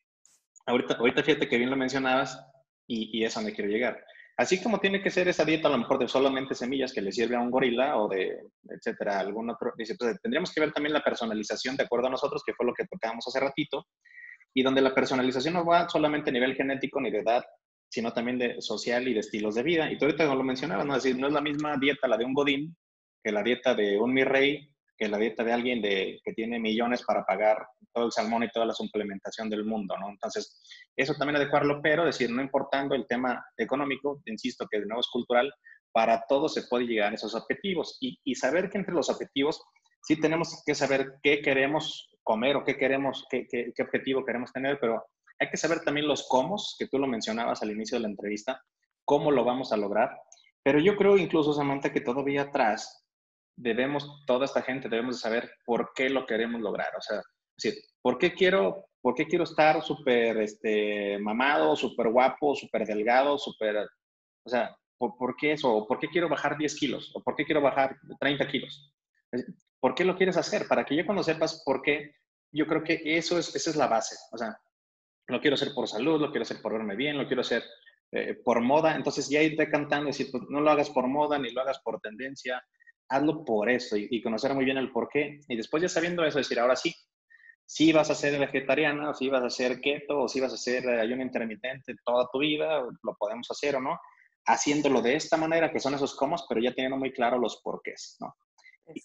ahorita, 0.65 0.95
ahorita 0.95 1.23
fíjate 1.23 1.47
que 1.47 1.57
bien 1.57 1.69
lo 1.69 1.77
mencionabas 1.77 2.39
y, 2.87 3.19
y 3.19 3.25
es 3.25 3.33
donde 3.33 3.53
quiero 3.53 3.69
llegar. 3.69 4.03
Así 4.35 4.61
como 4.63 4.79
tiene 4.79 5.01
que 5.01 5.11
ser 5.11 5.27
esa 5.27 5.45
dieta 5.45 5.67
a 5.67 5.71
lo 5.71 5.77
mejor 5.77 5.99
de 5.99 6.07
solamente 6.07 6.55
semillas 6.55 6.91
que 6.91 7.01
le 7.01 7.11
sirve 7.11 7.35
a 7.35 7.39
un 7.39 7.51
gorila 7.51 7.97
o 7.97 8.07
de, 8.07 8.35
etcétera, 8.67 9.19
algún 9.19 9.51
otro, 9.51 9.73
dice, 9.77 9.95
pues, 9.95 10.19
tendríamos 10.21 10.51
que 10.51 10.59
ver 10.59 10.71
también 10.71 10.93
la 10.93 11.03
personalización 11.03 11.77
de 11.77 11.83
acuerdo 11.83 12.07
a 12.07 12.11
nosotros, 12.11 12.41
que 12.43 12.53
fue 12.53 12.65
lo 12.65 12.73
que 12.73 12.85
tocábamos 12.85 13.27
hace 13.27 13.39
ratito, 13.39 13.85
y 14.55 14.63
donde 14.63 14.81
la 14.81 14.95
personalización 14.95 15.53
no 15.53 15.65
va 15.65 15.87
solamente 15.87 16.31
a 16.31 16.33
nivel 16.33 16.55
genético 16.55 16.99
ni 16.99 17.11
de 17.11 17.19
edad, 17.19 17.43
sino 17.89 18.11
también 18.11 18.39
de 18.39 18.59
social 18.59 19.07
y 19.07 19.13
de 19.13 19.19
estilos 19.19 19.53
de 19.53 19.61
vida. 19.61 19.91
Y 19.91 19.99
tú 19.99 20.05
ahorita 20.05 20.25
lo 20.25 20.43
mencionabas, 20.43 20.85
¿no? 20.85 20.95
Es 20.95 21.03
decir, 21.03 21.19
no 21.19 21.27
es 21.27 21.33
la 21.33 21.41
misma 21.41 21.77
dieta 21.77 22.07
la 22.07 22.17
de 22.17 22.25
un 22.25 22.33
godín 22.33 22.75
que 23.23 23.31
la 23.31 23.43
dieta 23.43 23.75
de 23.75 23.99
un 23.99 24.13
mi 24.13 24.23
rey, 24.23 24.67
que 24.97 25.07
la 25.07 25.17
dieta 25.17 25.43
de 25.43 25.53
alguien 25.53 25.81
de, 25.81 26.19
que 26.23 26.33
tiene 26.33 26.59
millones 26.59 27.03
para 27.03 27.23
pagar 27.25 27.65
todo 27.93 28.05
el 28.05 28.11
salmón 28.11 28.43
y 28.43 28.49
toda 28.49 28.65
la 28.65 28.73
suplementación 28.73 29.49
del 29.49 29.65
mundo, 29.65 29.95
¿no? 29.97 30.09
Entonces, 30.09 30.61
eso 30.95 31.15
también 31.15 31.37
adecuarlo, 31.37 31.81
pero 31.81 32.05
decir, 32.05 32.29
no 32.29 32.41
importando 32.41 32.95
el 32.95 33.07
tema 33.07 33.45
económico, 33.57 34.21
insisto 34.25 34.67
que 34.69 34.79
de 34.79 34.85
nuevo 34.85 35.01
es 35.01 35.09
cultural, 35.11 35.51
para 35.91 36.25
todos 36.27 36.53
se 36.53 36.63
puede 36.63 36.85
llegar 36.85 37.11
a 37.11 37.15
esos 37.15 37.35
objetivos 37.35 37.97
y, 38.01 38.35
saber 38.35 38.69
que 38.69 38.79
entre 38.79 38.93
los 38.93 39.09
objetivos 39.09 39.63
sí 40.01 40.19
tenemos 40.19 40.63
que 40.65 40.75
saber 40.75 41.15
qué 41.21 41.41
queremos 41.41 42.09
comer 42.23 42.55
o 42.55 42.63
qué 42.63 42.77
queremos, 42.77 43.25
qué, 43.29 43.47
qué, 43.49 43.71
qué 43.75 43.83
objetivo 43.83 44.25
queremos 44.25 44.51
tener, 44.51 44.79
pero 44.79 45.05
hay 45.39 45.49
que 45.49 45.57
saber 45.57 45.81
también 45.81 46.07
los 46.07 46.27
cómo, 46.27 46.55
que 46.79 46.87
tú 46.87 46.97
lo 46.97 47.07
mencionabas 47.07 47.61
al 47.61 47.71
inicio 47.71 47.97
de 47.97 48.03
la 48.03 48.09
entrevista, 48.09 48.61
cómo 49.05 49.31
lo 49.31 49.43
vamos 49.43 49.71
a 49.71 49.77
lograr. 49.77 50.17
Pero 50.63 50.79
yo 50.79 50.95
creo 50.95 51.17
incluso, 51.17 51.53
Samantha, 51.53 51.91
que 51.91 52.01
todavía 52.01 52.43
atrás 52.43 53.02
debemos, 53.55 54.23
toda 54.25 54.45
esta 54.45 54.61
gente 54.61 54.89
debemos 54.89 55.15
de 55.15 55.21
saber 55.21 55.51
por 55.65 55.91
qué 55.95 56.09
lo 56.09 56.25
queremos 56.25 56.61
lograr. 56.61 56.95
O 56.97 57.01
sea, 57.01 57.21
decir, 57.57 57.81
¿por 58.01 58.17
qué 58.17 58.33
quiero, 58.33 58.87
por 59.01 59.13
qué 59.15 59.27
quiero 59.27 59.43
estar 59.43 59.81
súper 59.81 60.37
este, 60.37 61.17
mamado, 61.19 61.75
súper 61.75 62.09
guapo, 62.09 62.55
súper 62.55 62.85
delgado, 62.85 63.37
súper... 63.37 63.77
O 64.45 64.49
sea, 64.49 64.75
¿por, 64.97 65.15
¿por, 65.17 65.35
qué 65.35 65.53
eso? 65.53 65.73
¿O 65.73 65.87
por 65.87 65.99
qué 65.99 66.07
quiero 66.07 66.29
bajar 66.29 66.57
10 66.57 66.75
kilos? 66.75 67.11
¿O 67.15 67.21
por 67.21 67.35
qué 67.35 67.45
quiero 67.45 67.61
bajar 67.61 67.97
30 68.19 68.47
kilos? 68.47 68.93
¿Por 69.79 69.95
qué 69.95 70.05
lo 70.05 70.15
quieres 70.15 70.37
hacer? 70.37 70.67
Para 70.67 70.85
que 70.85 70.95
ya 70.95 71.05
cuando 71.05 71.23
sepas 71.23 71.61
por 71.65 71.81
qué, 71.81 72.15
yo 72.51 72.67
creo 72.67 72.83
que 72.83 73.01
eso 73.17 73.37
es, 73.37 73.55
esa 73.55 73.69
es 73.69 73.75
la 73.75 73.87
base. 73.87 74.15
O 74.31 74.37
sea, 74.37 74.57
lo 75.27 75.41
quiero 75.41 75.55
hacer 75.55 75.73
por 75.73 75.87
salud, 75.87 76.19
lo 76.19 76.31
quiero 76.31 76.43
hacer 76.43 76.61
por 76.61 76.73
verme 76.73 76.95
bien, 76.95 77.17
lo 77.17 77.27
quiero 77.27 77.41
hacer 77.41 77.63
eh, 78.11 78.35
por 78.35 78.61
moda. 78.61 78.95
Entonces 78.95 79.29
ya 79.29 79.41
irte 79.41 79.69
cantando 79.69 80.05
y 80.05 80.11
decir, 80.11 80.27
pues, 80.31 80.43
no 80.49 80.61
lo 80.61 80.71
hagas 80.71 80.89
por 80.89 81.07
moda 81.07 81.39
ni 81.39 81.51
lo 81.51 81.61
hagas 81.61 81.79
por 81.83 81.99
tendencia, 81.99 82.63
hazlo 83.13 83.45
por 83.45 83.69
eso 83.69 83.95
y, 83.95 84.21
conocer 84.21 84.53
muy 84.53 84.65
bien 84.65 84.77
el 84.77 84.91
por 84.91 85.07
qué. 85.09 85.39
Y 85.47 85.55
después 85.55 85.81
ya 85.81 85.89
sabiendo 85.89 86.25
eso, 86.25 86.39
decir, 86.39 86.59
ahora 86.59 86.75
sí, 86.75 86.93
si 87.65 87.93
vas 87.93 88.09
a 88.09 88.15
ser 88.15 88.39
vegetariana, 88.39 89.11
o 89.11 89.13
si 89.13 89.29
vas 89.29 89.43
a 89.43 89.49
ser 89.49 89.79
keto, 89.79 90.21
o 90.21 90.27
si 90.27 90.39
vas 90.39 90.51
a 90.51 90.55
hacer 90.55 90.87
ayuno 90.89 91.21
intermitente 91.21 91.95
toda 92.03 92.27
tu 92.31 92.39
vida, 92.39 92.81
lo 92.81 93.15
podemos 93.17 93.49
hacer 93.51 93.75
o 93.75 93.81
no, 93.81 93.99
haciéndolo 94.45 95.01
de 95.01 95.15
esta 95.15 95.37
manera, 95.37 95.71
que 95.71 95.79
son 95.79 95.93
esos 95.93 96.15
comos, 96.15 96.45
pero 96.49 96.59
ya 96.59 96.73
teniendo 96.73 96.97
muy 96.97 97.11
claro 97.13 97.37
los 97.37 97.61
porqués, 97.63 98.17
¿no? 98.19 98.35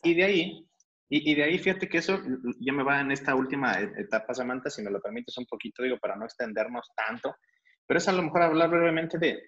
Y, 0.03 0.15
de 0.15 0.25
ahí, 0.25 0.67
y, 1.09 1.31
y, 1.31 1.35
de 1.37 1.45
ahí, 1.45 1.59
fíjate 1.59 1.89
que 1.89 1.99
eso 1.99 2.19
ya 2.59 2.73
me 2.73 2.83
va 2.83 3.01
en 3.01 3.13
esta 3.13 3.35
última 3.35 3.79
etapa, 3.79 4.35
Samantha, 4.35 4.71
si 4.71 4.83
me 4.83 4.91
lo 4.91 5.01
permites 5.01 5.37
un 5.39 5.47
poquito, 5.47 5.83
digo, 5.83 5.99
para 5.99 6.17
no 6.17 6.25
extendernos 6.25 6.91
tanto, 6.97 7.37
pero 7.87 7.99
es 7.99 8.09
a 8.09 8.13
lo 8.13 8.23
mejor 8.23 8.43
hablar 8.43 8.71
brevemente 8.71 9.19
de, 9.19 9.41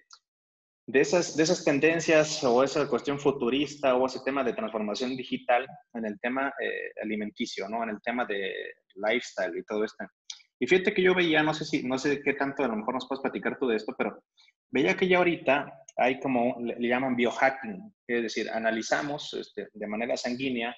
de, 0.91 0.99
esas, 0.99 1.37
de 1.37 1.43
esas 1.43 1.63
tendencias 1.63 2.43
o 2.43 2.63
esa 2.63 2.87
cuestión 2.87 3.17
futurista 3.17 3.95
o 3.95 4.05
ese 4.05 4.19
tema 4.25 4.43
de 4.43 4.53
transformación 4.53 5.15
digital 5.15 5.65
en 5.93 6.05
el 6.05 6.19
tema 6.19 6.53
eh, 6.59 6.91
alimenticio, 7.01 7.69
¿no? 7.69 7.81
En 7.83 7.89
el 7.89 8.01
tema 8.01 8.25
de 8.25 8.53
lifestyle 8.95 9.57
y 9.57 9.63
todo 9.63 9.85
esto. 9.85 10.05
Y 10.59 10.67
fíjate 10.67 10.93
que 10.93 11.01
yo 11.01 11.15
veía, 11.15 11.41
no 11.43 11.53
sé 11.53 11.63
si, 11.63 11.83
no 11.83 11.97
sé 11.97 12.21
qué 12.21 12.33
tanto 12.33 12.63
a 12.63 12.67
lo 12.67 12.75
mejor 12.75 12.95
nos 12.95 13.07
puedes 13.07 13.21
platicar 13.21 13.57
tú 13.57 13.67
de 13.67 13.77
esto, 13.77 13.95
pero 13.97 14.21
veía 14.69 14.95
que 14.95 15.07
ya 15.07 15.19
ahorita 15.19 15.71
hay 15.95 16.19
como, 16.19 16.57
le, 16.59 16.75
le 16.75 16.87
llaman 16.87 17.15
biohacking, 17.15 17.93
es 18.07 18.23
decir, 18.23 18.49
analizamos 18.49 19.33
este, 19.33 19.69
de 19.73 19.87
manera 19.87 20.17
sanguínea 20.17 20.75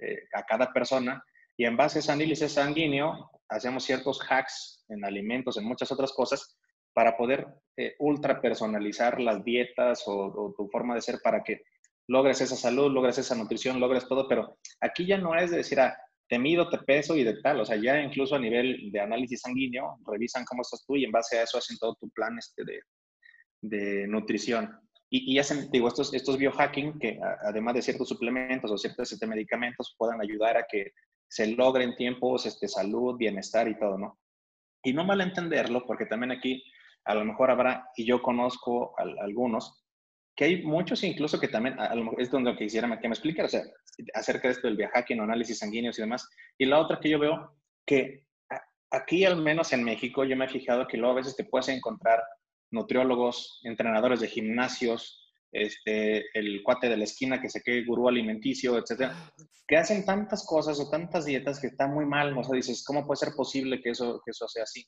eh, 0.00 0.18
a 0.32 0.42
cada 0.42 0.72
persona 0.72 1.22
y 1.56 1.64
en 1.64 1.76
base 1.76 1.98
a 1.98 2.00
ese 2.00 2.10
análisis 2.10 2.52
sanguíneo 2.52 3.30
hacemos 3.48 3.84
ciertos 3.84 4.20
hacks 4.28 4.84
en 4.88 5.04
alimentos, 5.04 5.56
en 5.56 5.64
muchas 5.64 5.92
otras 5.92 6.12
cosas, 6.12 6.58
para 6.94 7.16
poder 7.16 7.46
eh, 7.76 7.96
ultra 7.98 8.40
personalizar 8.40 9.20
las 9.20 9.44
dietas 9.44 10.04
o, 10.06 10.54
tu 10.56 10.68
forma 10.68 10.94
de 10.94 11.02
ser 11.02 11.18
para 11.22 11.42
que 11.42 11.62
logres 12.06 12.40
esa 12.40 12.56
salud, 12.56 12.92
logres 12.92 13.18
esa 13.18 13.34
nutrición, 13.34 13.80
logres 13.80 14.06
todo, 14.06 14.28
pero 14.28 14.58
aquí 14.80 15.04
ya 15.06 15.18
no 15.18 15.34
es 15.34 15.50
de 15.50 15.58
decir, 15.58 15.80
ah, 15.80 15.96
te 16.28 16.38
mido, 16.38 16.68
te 16.70 16.78
peso 16.78 17.16
y 17.16 17.24
de 17.24 17.40
tal, 17.42 17.60
o 17.60 17.64
sea, 17.66 17.76
ya 17.76 18.00
incluso 18.00 18.36
a 18.36 18.38
nivel 18.38 18.92
de 18.92 19.00
análisis 19.00 19.40
sanguíneo, 19.40 19.98
revisan 20.06 20.44
cómo 20.44 20.62
estás 20.62 20.84
tú 20.86 20.96
y 20.96 21.04
en 21.04 21.10
base 21.10 21.38
a 21.38 21.42
eso 21.42 21.58
hacen 21.58 21.76
todo 21.78 21.96
tu 22.00 22.08
plan 22.10 22.38
este 22.38 22.62
de, 23.60 24.06
nutrición. 24.06 24.78
Y, 25.10 25.34
y, 25.34 25.38
hacen, 25.38 25.70
digo, 25.70 25.88
estos, 25.88 26.12
estos 26.12 26.38
biohacking 26.38 26.98
que 26.98 27.18
además 27.42 27.74
de 27.74 27.82
ciertos 27.82 28.08
suplementos 28.08 28.70
o 28.70 28.78
ciertos 28.78 29.10
este, 29.12 29.26
medicamentos 29.26 29.94
puedan 29.98 30.20
ayudar 30.20 30.56
a 30.56 30.66
que 30.70 30.92
se 31.28 31.46
logren 31.48 31.96
tiempos, 31.96 32.46
este, 32.46 32.68
salud, 32.68 33.16
bienestar 33.16 33.68
y 33.68 33.78
todo, 33.78 33.98
¿no? 33.98 34.18
Y 34.82 34.92
no 34.92 35.04
malentenderlo, 35.04 35.84
porque 35.86 36.06
también 36.06 36.32
aquí 36.32 36.62
a 37.04 37.14
lo 37.14 37.24
mejor 37.24 37.50
habrá, 37.50 37.88
y 37.96 38.04
yo 38.04 38.22
conozco 38.22 38.94
a, 38.98 39.02
algunos, 39.22 39.84
que 40.36 40.44
hay 40.44 40.62
muchos 40.62 41.04
incluso 41.04 41.38
que 41.38 41.48
también, 41.48 41.78
a, 41.78 41.94
lo 41.94 42.18
es 42.18 42.30
donde 42.30 42.56
quisiera 42.56 42.88
que 43.00 43.08
me 43.08 43.14
explique, 43.14 43.42
o 43.42 43.48
sea, 43.48 43.62
acerca 44.14 44.48
de 44.48 44.54
esto 44.54 44.66
del 44.66 44.76
biohacking, 44.76 45.20
análisis 45.20 45.58
sanguíneos 45.58 45.98
y 45.98 46.02
demás. 46.02 46.28
Y 46.58 46.66
la 46.66 46.80
otra 46.80 46.98
que 46.98 47.10
yo 47.10 47.18
veo, 47.18 47.56
que 47.86 48.24
aquí 48.90 49.24
al 49.24 49.40
menos 49.40 49.72
en 49.72 49.84
México, 49.84 50.24
yo 50.24 50.36
me 50.36 50.46
he 50.46 50.48
fijado 50.48 50.86
que 50.86 50.96
luego 50.96 51.12
a 51.12 51.16
veces 51.18 51.36
te 51.36 51.44
puedes 51.44 51.68
encontrar 51.68 52.22
nutriólogos, 52.70 53.60
entrenadores 53.62 54.20
de 54.20 54.28
gimnasios, 54.28 55.24
este, 55.52 56.24
el 56.36 56.62
cuate 56.64 56.88
de 56.88 56.96
la 56.96 57.04
esquina 57.04 57.40
que 57.40 57.48
se 57.48 57.62
quede 57.62 57.84
gurú 57.84 58.08
alimenticio, 58.08 58.76
etcétera, 58.76 59.14
que 59.68 59.76
hacen 59.76 60.04
tantas 60.04 60.44
cosas 60.44 60.80
o 60.80 60.90
tantas 60.90 61.24
dietas 61.24 61.60
que 61.60 61.68
están 61.68 61.94
muy 61.94 62.06
mal, 62.06 62.36
o 62.36 62.42
sea, 62.42 62.56
dices, 62.56 62.84
¿cómo 62.84 63.06
puede 63.06 63.18
ser 63.18 63.34
posible 63.36 63.80
que 63.80 63.90
eso, 63.90 64.20
que 64.24 64.32
eso 64.32 64.48
sea 64.48 64.64
así? 64.64 64.84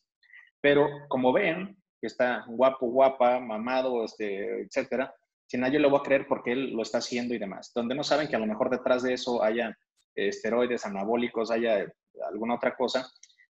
Pero 0.61 0.89
como 1.09 1.33
ven, 1.33 1.77
que 2.01 2.07
está 2.07 2.45
guapo, 2.49 2.87
guapa, 2.87 3.41
mamado, 3.41 4.05
este, 4.05 4.63
etcétera, 4.63 5.15
si 5.47 5.57
nadie 5.59 5.79
lo 5.79 5.91
va 5.91 5.99
a 5.99 6.03
creer 6.03 6.27
porque 6.27 6.53
él 6.53 6.73
lo 6.73 6.83
está 6.83 6.99
haciendo 6.99 7.35
y 7.35 7.39
demás. 7.39 7.73
Donde 7.75 7.95
no 7.95 8.03
saben 8.03 8.29
que 8.29 8.37
a 8.37 8.41
lo 8.41 8.47
mejor 8.47 8.71
detrás 8.71 9.03
de 9.03 9.15
eso 9.15 9.43
haya 9.43 9.77
esteroides 10.15 10.85
anabólicos, 10.87 11.51
haya 11.51 11.87
alguna 12.29 12.55
otra 12.55 12.75
cosa, 12.75 13.07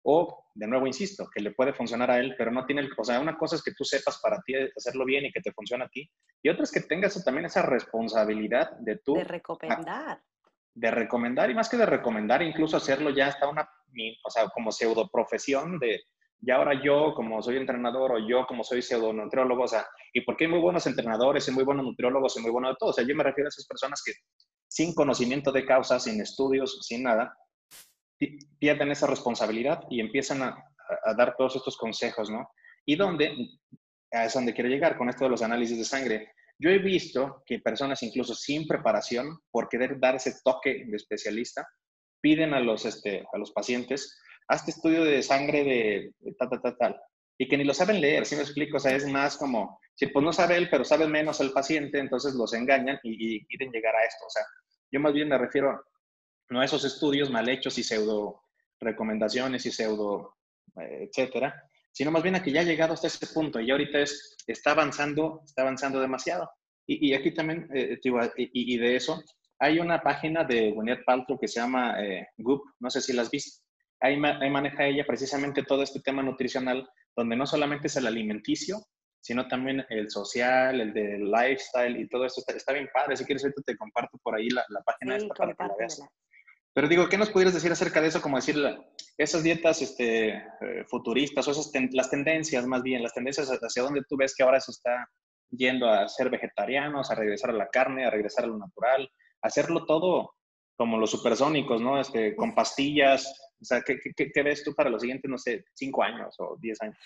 o, 0.05 0.47
de 0.55 0.67
nuevo, 0.67 0.87
insisto, 0.87 1.29
que 1.33 1.41
le 1.41 1.53
puede 1.53 1.73
funcionar 1.73 2.11
a 2.11 2.19
él, 2.19 2.35
pero 2.37 2.51
no 2.51 2.67
tiene, 2.67 2.83
el, 2.83 2.91
o 2.97 3.05
sea, 3.05 3.21
una 3.21 3.37
cosa 3.37 3.57
es 3.57 3.63
que 3.63 3.73
tú 3.73 3.85
sepas 3.85 4.21
para 4.21 4.41
ti 4.43 4.55
hacerlo 4.77 5.05
bien 5.05 5.25
y 5.27 5.33
que 5.33 5.41
te 5.41 5.53
funcione 5.53 5.85
a 5.85 5.89
ti, 5.89 6.11
y 6.43 6.49
otra 6.49 6.65
es 6.65 6.73
que 6.73 6.81
tengas 6.81 7.23
también 7.25 7.47
esa 7.47 7.63
responsabilidad 7.63 8.73
de 8.81 8.99
tú. 8.99 9.15
De 9.15 9.25
recomendar. 9.25 10.21
De 10.75 10.91
recomendar, 10.91 11.51
y 11.51 11.55
más 11.55 11.69
que 11.69 11.77
de 11.77 11.87
recomendar, 11.87 12.43
incluso 12.43 12.77
hacerlo 12.77 13.11
ya 13.11 13.29
hasta 13.29 13.49
una, 13.49 13.69
o 14.25 14.31
sea, 14.31 14.49
como 14.49 14.73
pseudo 14.73 15.09
profesión 15.09 15.79
de, 15.79 16.01
y 16.45 16.51
ahora 16.51 16.83
yo 16.83 17.15
como 17.15 17.41
soy 17.41 17.57
entrenador 17.57 18.13
o 18.13 18.29
yo 18.29 18.47
como 18.47 18.65
soy 18.65 18.83
pseudonutriólogo, 18.83 19.63
o 19.63 19.69
sea, 19.69 19.87
y 20.13 20.23
porque 20.23 20.45
hay 20.45 20.51
muy 20.51 20.59
buenos 20.59 20.85
entrenadores 20.87 21.47
y 21.47 21.53
muy 21.53 21.63
buenos 21.63 21.85
nutriólogos 21.87 22.37
y 22.37 22.41
muy 22.41 22.51
buenos 22.51 22.73
de 22.73 22.77
todo, 22.81 22.91
o 22.91 22.93
sea, 22.93 23.07
yo 23.07 23.15
me 23.15 23.23
refiero 23.23 23.47
a 23.47 23.51
esas 23.51 23.67
personas 23.67 24.03
que 24.05 24.13
sin 24.69 24.93
conocimiento 24.95 25.53
de 25.53 25.65
causa, 25.65 26.01
sin 26.01 26.21
estudios, 26.21 26.79
sin 26.83 27.05
nada, 27.05 27.37
pierden 28.59 28.91
esa 28.91 29.07
responsabilidad 29.07 29.85
y 29.89 30.01
empiezan 30.01 30.43
a, 30.43 30.65
a, 31.05 31.15
dar 31.15 31.35
todos 31.37 31.57
estos 31.57 31.77
consejos, 31.77 32.31
¿no? 32.31 32.49
Y 32.85 32.97
donde, 32.97 33.35
es 34.11 34.35
donde 34.35 34.53
quiero 34.53 34.71
llegar 34.71 34.97
con 34.97 35.09
esto 35.09 35.25
de 35.25 35.31
los 35.31 35.43
análisis 35.43 35.79
de 35.79 35.85
sangre. 35.85 36.33
Yo 36.59 36.71
he 36.71 36.79
visto 36.79 37.43
que 37.47 37.59
personas 37.61 38.03
incluso 38.03 38.35
sin 38.35 38.67
preparación, 38.67 39.39
por 39.51 39.69
querer 39.69 39.99
dar 39.99 40.17
ese 40.17 40.35
toque 40.45 40.85
de 40.87 40.97
especialista, 40.97 41.67
piden 42.21 42.55
a 42.55 42.61
los, 42.61 42.85
este, 42.85 43.25
a 43.33 43.39
los 43.39 43.53
pacientes, 43.53 44.19
hazte 44.49 44.71
estudio 44.71 45.05
de 45.05 45.23
sangre 45.23 45.65
de, 45.65 46.13
de 46.19 46.35
tal, 46.35 46.51
tal, 46.51 46.63
tal, 46.63 46.77
tal. 46.79 47.01
Y 47.39 47.49
que 47.49 47.57
ni 47.57 47.65
lo 47.65 47.75
saben 47.75 48.01
leer, 48.01 48.27
¿sí 48.27 48.37
me 48.37 48.43
explico? 48.43 48.77
O 48.77 48.81
sea, 48.81 48.95
es 48.95 49.07
más 49.07 49.37
como, 49.37 49.81
si 49.95 50.07
pues 50.07 50.25
no 50.25 50.33
sabe 50.33 50.57
él, 50.57 50.69
pero 50.71 50.85
sabe 50.85 51.07
menos 51.09 51.41
el 51.41 51.53
paciente, 51.53 51.99
entonces 51.99 52.35
los 52.35 52.53
engañan 52.55 52.99
y, 53.03 53.37
y 53.37 53.47
quieren 53.47 53.73
llegar 53.73 53.95
a 53.97 54.05
esto. 54.05 54.27
O 54.27 54.31
sea, 54.31 54.43
yo 54.91 55.01
más 55.01 55.13
bien 55.13 55.29
me 55.29 55.39
refiero 55.39 55.83
no 56.51 56.61
a 56.61 56.65
esos 56.65 56.85
estudios 56.85 57.31
mal 57.31 57.49
hechos 57.49 57.79
y 57.79 57.83
pseudo 57.83 58.43
recomendaciones 58.83 59.65
y 59.67 59.71
pseudo, 59.71 60.37
eh, 60.81 61.09
etcétera, 61.09 61.69
sino 61.93 62.11
más 62.11 62.23
bien 62.23 62.35
a 62.35 62.43
que 62.43 62.53
ya 62.53 62.61
ha 62.61 62.65
llegado 62.65 62.95
hasta 62.95 63.07
ese 63.07 63.27
punto 63.29 63.61
y 63.61 63.71
ahorita 63.71 64.01
es, 64.01 64.37
está 64.47 64.73
avanzando, 64.73 65.43
está 65.45 65.63
avanzando 65.63 66.01
demasiado. 66.01 66.51
Y, 66.87 67.11
y 67.11 67.15
aquí 67.15 67.33
también, 67.33 67.69
eh, 67.75 67.99
y, 68.05 68.75
y, 68.75 68.79
de 68.79 68.97
eso, 68.97 69.23
hay 69.59 69.79
una 69.79 70.03
página 70.03 70.45
de 70.45 70.73
Gwyneth 70.73 71.05
Paltrow 71.05 71.39
que 71.39 71.49
se 71.49 71.61
llama 71.61 72.03
eh, 72.03 72.27
Goop, 72.39 72.63
no 72.81 72.91
sé 72.91 73.01
si 73.01 73.13
la 73.13 73.23
has 73.23 73.31
visto. 73.31 73.62
Ahí, 74.03 74.21
ahí, 74.41 74.51
maneja 74.51 74.85
ella 74.87 75.05
precisamente 75.07 75.63
todo 75.63 75.83
este 75.83 76.01
tema 76.01 76.23
nutricional, 76.23 76.89
donde 77.17 77.37
no 77.37 77.47
solamente 77.47 77.87
es 77.87 77.97
el 77.97 78.07
alimenticio, 78.07 78.79
sino 79.21 79.47
también 79.47 79.87
el 79.89 80.11
social, 80.11 80.81
el 80.81 80.93
del 80.93 81.31
lifestyle 81.31 81.99
y 82.01 82.09
todo 82.09 82.25
eso. 82.27 82.41
Está, 82.41 82.53
está 82.55 82.73
bien 82.73 82.89
padre. 82.93 83.17
Si 83.17 83.25
quieres, 83.25 83.45
ahorita 83.45 83.63
te 83.65 83.77
comparto 83.77 84.19
por 84.23 84.35
ahí 84.35 84.49
la, 84.51 84.65
la 84.69 84.83
página 84.83 85.17
Sí, 85.19 85.23
esta 85.23 85.35
para 85.35 85.55
que 85.55 85.63
la 85.63 85.75
veas. 85.79 86.03
Pero 86.75 86.89
digo, 86.89 87.09
¿qué 87.09 87.19
nos 87.19 87.31
pudieras 87.31 87.55
decir 87.55 87.71
acerca 87.71 88.01
de 88.01 88.09
eso? 88.09 88.21
Como 88.23 88.37
decir, 88.37 88.57
esas 89.19 89.43
dietas 89.43 89.83
este, 89.83 90.31
eh, 90.31 90.85
futuristas 90.89 91.47
o 91.47 91.51
esas 91.53 91.71
ten- 91.71 91.91
las 91.93 92.11
tendencias 92.11 92.67
más 92.67 92.83
bien, 92.83 93.03
las 93.03 93.13
tendencias 93.15 93.49
hacia 93.51 93.83
dónde 93.83 94.03
tú 94.09 94.17
ves 94.17 94.35
que 94.35 94.43
ahora 94.43 94.59
se 94.59 94.73
está 94.73 95.07
yendo 95.51 95.87
a 95.89 96.09
ser 96.09 96.31
vegetarianos, 96.31 97.11
a 97.11 97.15
regresar 97.15 97.51
a 97.51 97.53
la 97.53 97.69
carne, 97.69 98.07
a 98.07 98.11
regresar 98.11 98.45
a 98.45 98.49
lo 98.49 98.59
natural, 98.59 99.09
hacerlo 99.43 99.85
todo 99.85 100.33
como 100.77 100.97
los 100.99 101.11
supersónicos, 101.11 101.81
¿no? 101.81 102.01
Este, 102.01 102.35
con 102.35 102.55
pastillas. 102.55 103.51
O 103.63 103.65
sea, 103.65 103.81
¿qué, 103.83 103.97
qué- 104.17 104.31
qué- 104.33 104.43
ves 104.43 104.65
tú 104.65 104.75
para 104.75 104.91
los 104.91 105.01
siguientes, 105.01 105.31
no 105.31 105.39
sé, 105.39 105.65
cinco 105.75 106.03
años 106.03 106.35
o 106.39 106.57
diez 106.61 106.81
años? 106.83 106.99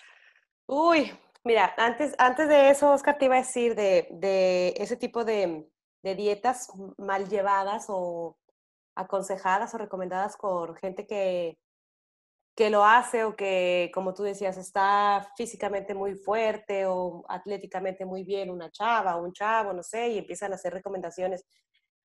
Uy, 0.67 1.11
mira, 1.43 1.73
antes, 1.77 2.15
antes 2.17 2.49
de 2.49 2.69
eso, 2.71 2.91
Oscar, 2.91 3.17
te 3.17 3.25
iba 3.25 3.35
a 3.35 3.39
decir 3.39 3.75
de, 3.75 4.07
de 4.11 4.73
ese 4.77 4.97
tipo 4.97 5.23
de, 5.23 5.69
de 6.03 6.15
dietas 6.15 6.69
mal 6.97 7.29
llevadas 7.29 7.85
o 7.89 8.37
aconsejadas 8.95 9.73
o 9.73 9.77
recomendadas 9.77 10.35
por 10.37 10.77
gente 10.79 11.05
que, 11.05 11.59
que 12.55 12.71
lo 12.71 12.83
hace 12.83 13.23
o 13.23 13.35
que, 13.35 13.91
como 13.93 14.15
tú 14.15 14.23
decías, 14.23 14.57
está 14.57 15.31
físicamente 15.37 15.93
muy 15.93 16.15
fuerte 16.15 16.85
o 16.87 17.23
atléticamente 17.29 18.03
muy 18.03 18.23
bien, 18.23 18.49
una 18.49 18.71
chava 18.71 19.15
o 19.15 19.23
un 19.23 19.31
chavo, 19.31 19.73
no 19.73 19.83
sé, 19.83 20.09
y 20.09 20.17
empiezan 20.17 20.51
a 20.51 20.55
hacer 20.55 20.73
recomendaciones. 20.73 21.45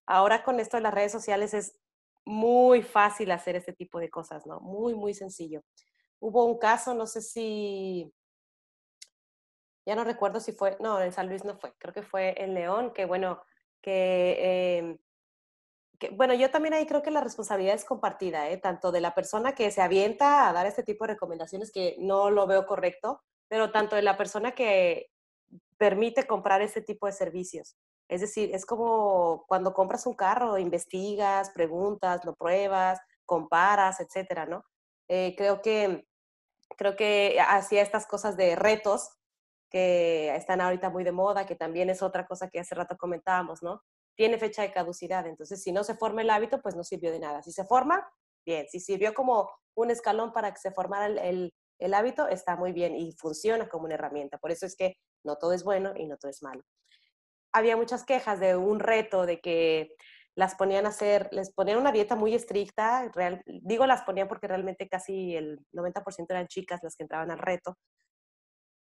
Ahora 0.06 0.44
con 0.44 0.60
esto 0.60 0.76
de 0.76 0.82
las 0.82 0.92
redes 0.94 1.12
sociales 1.12 1.54
es 1.54 1.80
muy 2.24 2.82
fácil 2.82 3.30
hacer 3.30 3.56
este 3.56 3.72
tipo 3.72 3.98
de 3.98 4.10
cosas, 4.10 4.46
¿no? 4.46 4.60
Muy, 4.60 4.94
muy 4.94 5.14
sencillo. 5.14 5.62
Hubo 6.20 6.44
un 6.44 6.58
caso, 6.58 6.94
no 6.94 7.06
sé 7.06 7.20
si, 7.20 8.12
ya 9.84 9.96
no 9.96 10.04
recuerdo 10.04 10.40
si 10.40 10.52
fue, 10.52 10.76
no, 10.80 11.00
en 11.00 11.12
San 11.12 11.28
Luis 11.28 11.44
no 11.44 11.56
fue, 11.58 11.72
creo 11.78 11.92
que 11.92 12.02
fue 12.02 12.34
en 12.42 12.54
León, 12.54 12.92
que 12.92 13.04
bueno, 13.04 13.42
que, 13.80 14.78
em, 14.78 14.98
que, 15.98 16.10
bueno, 16.10 16.34
yo 16.34 16.50
también 16.50 16.74
ahí 16.74 16.86
creo 16.86 17.02
que 17.02 17.10
la 17.10 17.20
responsabilidad 17.20 17.74
es 17.74 17.84
compartida, 17.84 18.48
¿eh? 18.50 18.56
tanto 18.58 18.92
de 18.92 19.00
la 19.00 19.14
persona 19.14 19.54
que 19.54 19.70
se 19.70 19.82
avienta 19.82 20.48
a 20.48 20.52
dar 20.52 20.66
este 20.66 20.82
tipo 20.84 21.04
de 21.04 21.14
recomendaciones 21.14 21.72
que 21.72 21.96
no 21.98 22.30
lo 22.30 22.46
veo 22.46 22.66
correcto, 22.66 23.22
pero 23.48 23.72
tanto 23.72 23.96
de 23.96 24.02
la 24.02 24.16
persona 24.16 24.52
que 24.52 25.10
permite 25.76 26.26
comprar 26.26 26.62
este 26.62 26.80
tipo 26.80 27.06
de 27.06 27.12
servicios. 27.12 27.76
Es 28.12 28.20
decir, 28.20 28.54
es 28.54 28.66
como 28.66 29.46
cuando 29.48 29.72
compras 29.72 30.06
un 30.06 30.12
carro, 30.12 30.58
investigas, 30.58 31.48
preguntas, 31.48 32.22
lo 32.26 32.34
pruebas, 32.34 33.00
comparas, 33.24 34.00
etcétera, 34.00 34.44
¿no? 34.44 34.66
Eh, 35.08 35.34
creo 35.34 35.62
que 35.62 36.06
creo 36.76 36.94
que 36.94 37.38
hacía 37.40 37.80
estas 37.80 38.06
cosas 38.06 38.36
de 38.36 38.54
retos 38.54 39.08
que 39.70 40.34
están 40.36 40.60
ahorita 40.60 40.90
muy 40.90 41.04
de 41.04 41.12
moda, 41.12 41.46
que 41.46 41.54
también 41.56 41.88
es 41.88 42.02
otra 42.02 42.26
cosa 42.26 42.50
que 42.50 42.60
hace 42.60 42.74
rato 42.74 42.98
comentábamos, 42.98 43.62
¿no? 43.62 43.82
Tiene 44.14 44.36
fecha 44.36 44.60
de 44.60 44.72
caducidad, 44.72 45.26
entonces 45.26 45.62
si 45.62 45.72
no 45.72 45.82
se 45.82 45.94
forma 45.94 46.20
el 46.20 46.28
hábito, 46.28 46.60
pues 46.60 46.76
no 46.76 46.84
sirvió 46.84 47.12
de 47.12 47.20
nada. 47.20 47.42
Si 47.42 47.50
se 47.50 47.64
forma, 47.64 48.06
bien. 48.44 48.66
Si 48.68 48.78
sirvió 48.78 49.14
como 49.14 49.50
un 49.74 49.90
escalón 49.90 50.34
para 50.34 50.52
que 50.52 50.60
se 50.60 50.70
formara 50.70 51.06
el, 51.06 51.18
el, 51.18 51.54
el 51.78 51.94
hábito, 51.94 52.28
está 52.28 52.56
muy 52.56 52.72
bien 52.72 52.94
y 52.94 53.12
funciona 53.12 53.70
como 53.70 53.86
una 53.86 53.94
herramienta. 53.94 54.36
Por 54.36 54.50
eso 54.50 54.66
es 54.66 54.76
que 54.76 54.96
no 55.24 55.36
todo 55.36 55.54
es 55.54 55.64
bueno 55.64 55.94
y 55.96 56.04
no 56.04 56.18
todo 56.18 56.30
es 56.30 56.42
malo. 56.42 56.62
Había 57.52 57.76
muchas 57.76 58.04
quejas 58.04 58.40
de 58.40 58.56
un 58.56 58.80
reto, 58.80 59.26
de 59.26 59.40
que 59.40 59.94
las 60.34 60.54
ponían 60.54 60.86
a 60.86 60.90
hacer, 60.90 61.28
les 61.32 61.52
ponían 61.52 61.78
una 61.78 61.92
dieta 61.92 62.16
muy 62.16 62.34
estricta, 62.34 63.10
real, 63.14 63.42
digo 63.46 63.86
las 63.86 64.02
ponían 64.02 64.28
porque 64.28 64.48
realmente 64.48 64.88
casi 64.88 65.36
el 65.36 65.60
90% 65.72 66.30
eran 66.30 66.46
chicas 66.48 66.80
las 66.82 66.96
que 66.96 67.02
entraban 67.02 67.30
al 67.30 67.38
reto, 67.38 67.76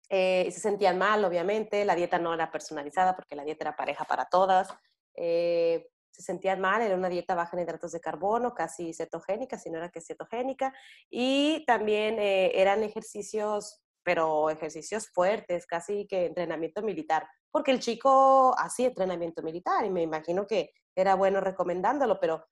eh, 0.09 0.49
se 0.51 0.61
sentían 0.61 0.99
mal, 0.99 1.24
obviamente, 1.24 1.85
la 1.85 1.95
dieta 1.95 2.19
no 2.19 2.35
era 2.35 2.51
personalizada 2.51 3.16
porque 3.16 3.36
la 3.36 3.45
dieta 3.45 3.65
era 3.65 3.77
pareja 3.77 4.05
para 4.05 4.27
todas, 4.27 4.69
eh, 5.16 5.89
se 6.11 6.23
sentían 6.23 6.61
mal, 6.61 6.82
era 6.82 6.95
una 6.95 7.09
dieta 7.09 7.35
baja 7.35 7.57
en 7.57 7.65
hidratos 7.65 7.93
de 7.93 8.01
carbono, 8.01 8.55
casi 8.55 8.93
cetogénica, 8.93 9.59
si 9.59 9.70
no 9.70 9.78
era 9.78 9.91
que 9.91 10.01
cetogénica, 10.01 10.73
y 11.11 11.65
también 11.66 12.19
eh, 12.19 12.53
eran 12.55 12.82
ejercicios, 12.82 13.84
pero 14.05 14.51
ejercicios 14.51 15.09
fuertes, 15.09 15.66
casi 15.66 16.06
que 16.06 16.26
entrenamiento 16.26 16.82
militar, 16.82 17.26
porque 17.51 17.70
el 17.70 17.81
chico 17.81 18.55
hacía 18.59 18.89
entrenamiento 18.89 19.43
militar 19.43 19.85
y 19.85 19.90
me 19.90 20.02
imagino 20.02 20.47
que 20.47 20.72
era 20.94 21.14
bueno 21.14 21.40
recomendándolo, 21.40 22.20
pero 22.20 22.47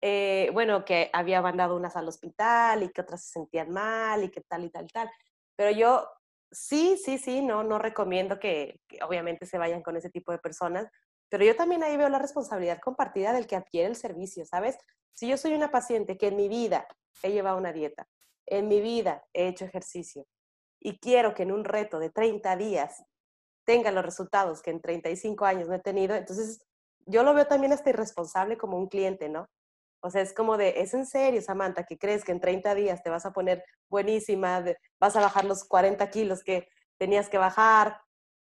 eh, 0.00 0.50
bueno, 0.52 0.84
que 0.84 1.10
había 1.12 1.40
mandado 1.42 1.76
unas 1.76 1.94
al 1.94 2.08
hospital 2.08 2.82
y 2.82 2.88
que 2.90 3.02
otras 3.02 3.24
se 3.24 3.32
sentían 3.32 3.70
mal 3.70 4.24
y 4.24 4.30
que 4.30 4.40
tal 4.40 4.64
y 4.64 4.70
tal 4.70 4.84
y 4.86 4.88
tal. 4.88 5.10
Pero 5.54 5.70
yo 5.70 6.08
sí, 6.50 6.96
sí, 6.96 7.18
sí, 7.18 7.40
no, 7.42 7.62
no 7.62 7.78
recomiendo 7.78 8.40
que, 8.40 8.80
que, 8.88 8.98
obviamente 9.04 9.46
se 9.46 9.58
vayan 9.58 9.82
con 9.82 9.96
ese 9.96 10.10
tipo 10.10 10.32
de 10.32 10.38
personas, 10.38 10.88
pero 11.28 11.44
yo 11.44 11.54
también 11.54 11.82
ahí 11.84 11.96
veo 11.96 12.08
la 12.08 12.18
responsabilidad 12.18 12.80
compartida 12.80 13.32
del 13.32 13.46
que 13.46 13.56
adquiere 13.56 13.88
el 13.88 13.96
servicio, 13.96 14.44
¿sabes? 14.44 14.76
Si 15.14 15.28
yo 15.28 15.36
soy 15.36 15.54
una 15.54 15.70
paciente 15.70 16.18
que 16.18 16.28
en 16.28 16.36
mi 16.36 16.48
vida 16.48 16.86
he 17.22 17.30
llevado 17.30 17.58
una 17.58 17.72
dieta, 17.72 18.08
en 18.46 18.68
mi 18.68 18.80
vida 18.80 19.24
he 19.32 19.48
hecho 19.48 19.64
ejercicio 19.64 20.26
y 20.82 20.98
quiero 20.98 21.34
que 21.34 21.44
en 21.44 21.52
un 21.52 21.64
reto 21.64 21.98
de 21.98 22.10
30 22.10 22.56
días 22.56 23.04
tenga 23.64 23.92
los 23.92 24.04
resultados 24.04 24.62
que 24.62 24.70
en 24.70 24.80
35 24.80 25.44
años 25.44 25.68
no 25.68 25.74
he 25.74 25.78
tenido, 25.78 26.14
entonces 26.14 26.60
yo 27.06 27.22
lo 27.22 27.34
veo 27.34 27.46
también 27.46 27.72
hasta 27.72 27.90
irresponsable 27.90 28.56
como 28.56 28.76
un 28.76 28.88
cliente, 28.88 29.28
¿no? 29.28 29.46
O 30.04 30.10
sea, 30.10 30.20
es 30.20 30.32
como 30.32 30.56
de, 30.56 30.80
es 30.80 30.94
en 30.94 31.06
serio, 31.06 31.40
Samantha, 31.40 31.84
que 31.84 31.96
crees 31.96 32.24
que 32.24 32.32
en 32.32 32.40
30 32.40 32.74
días 32.74 33.02
te 33.02 33.10
vas 33.10 33.24
a 33.24 33.32
poner 33.32 33.64
buenísima, 33.88 34.64
vas 35.00 35.14
a 35.14 35.20
bajar 35.20 35.44
los 35.44 35.64
40 35.64 36.10
kilos 36.10 36.42
que 36.42 36.68
tenías 36.98 37.28
que 37.28 37.38
bajar 37.38 38.00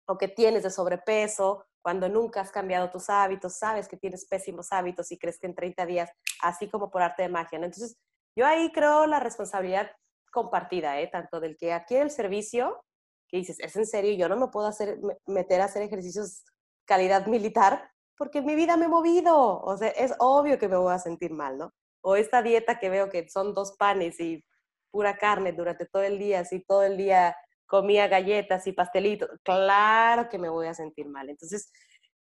o 0.07 0.17
que 0.17 0.27
tienes 0.27 0.63
de 0.63 0.71
sobrepeso, 0.71 1.65
cuando 1.83 2.09
nunca 2.09 2.41
has 2.41 2.49
cambiado 2.49 2.89
tus 2.89 3.11
hábitos, 3.11 3.57
sabes 3.57 3.87
que 3.87 3.95
tienes 3.95 4.25
pésimos 4.25 4.71
hábitos 4.71 5.11
y 5.11 5.19
crees 5.19 5.37
que 5.37 5.45
en 5.45 5.53
30 5.53 5.85
días, 5.85 6.09
así 6.41 6.67
como 6.67 6.89
por 6.89 7.03
arte 7.03 7.21
de 7.21 7.29
magia, 7.29 7.59
¿no? 7.59 7.65
Entonces, 7.65 7.95
yo 8.35 8.47
ahí 8.47 8.71
creo 8.71 9.05
la 9.05 9.19
responsabilidad 9.19 9.91
compartida, 10.35 10.99
¿eh? 10.99 11.07
Tanto 11.07 11.39
del 11.39 11.57
que 11.57 11.73
adquiere 11.73 12.03
el 12.03 12.11
servicio, 12.11 12.83
que 13.27 13.37
dices, 13.37 13.57
es 13.59 13.75
en 13.75 13.87
serio, 13.87 14.13
yo 14.13 14.29
no 14.29 14.37
me 14.37 14.49
puedo 14.49 14.67
hacer, 14.67 14.99
meter 15.25 15.61
a 15.61 15.65
hacer 15.65 15.81
ejercicios 15.81 16.43
calidad 16.85 17.25
militar, 17.25 17.89
porque 18.17 18.39
en 18.39 18.45
mi 18.45 18.55
vida 18.55 18.77
me 18.77 18.85
he 18.85 18.89
movido. 18.89 19.61
O 19.61 19.77
sea, 19.77 19.89
es 19.89 20.13
obvio 20.19 20.59
que 20.59 20.67
me 20.67 20.77
voy 20.77 20.93
a 20.93 20.99
sentir 20.99 21.31
mal, 21.31 21.57
¿no? 21.57 21.71
O 22.01 22.15
esta 22.15 22.43
dieta 22.43 22.77
que 22.77 22.89
veo 22.89 23.09
que 23.09 23.27
son 23.29 23.55
dos 23.55 23.75
panes 23.77 24.19
y 24.19 24.45
pura 24.91 25.17
carne 25.17 25.53
durante 25.53 25.85
todo 25.87 26.03
el 26.03 26.19
día, 26.19 26.41
así 26.41 26.63
todo 26.63 26.83
el 26.83 26.97
día 26.97 27.35
comía 27.65 28.07
galletas 28.07 28.67
y 28.67 28.73
pastelitos, 28.73 29.29
claro 29.43 30.29
que 30.29 30.37
me 30.37 30.49
voy 30.49 30.67
a 30.67 30.73
sentir 30.73 31.07
mal. 31.07 31.29
Entonces, 31.29 31.71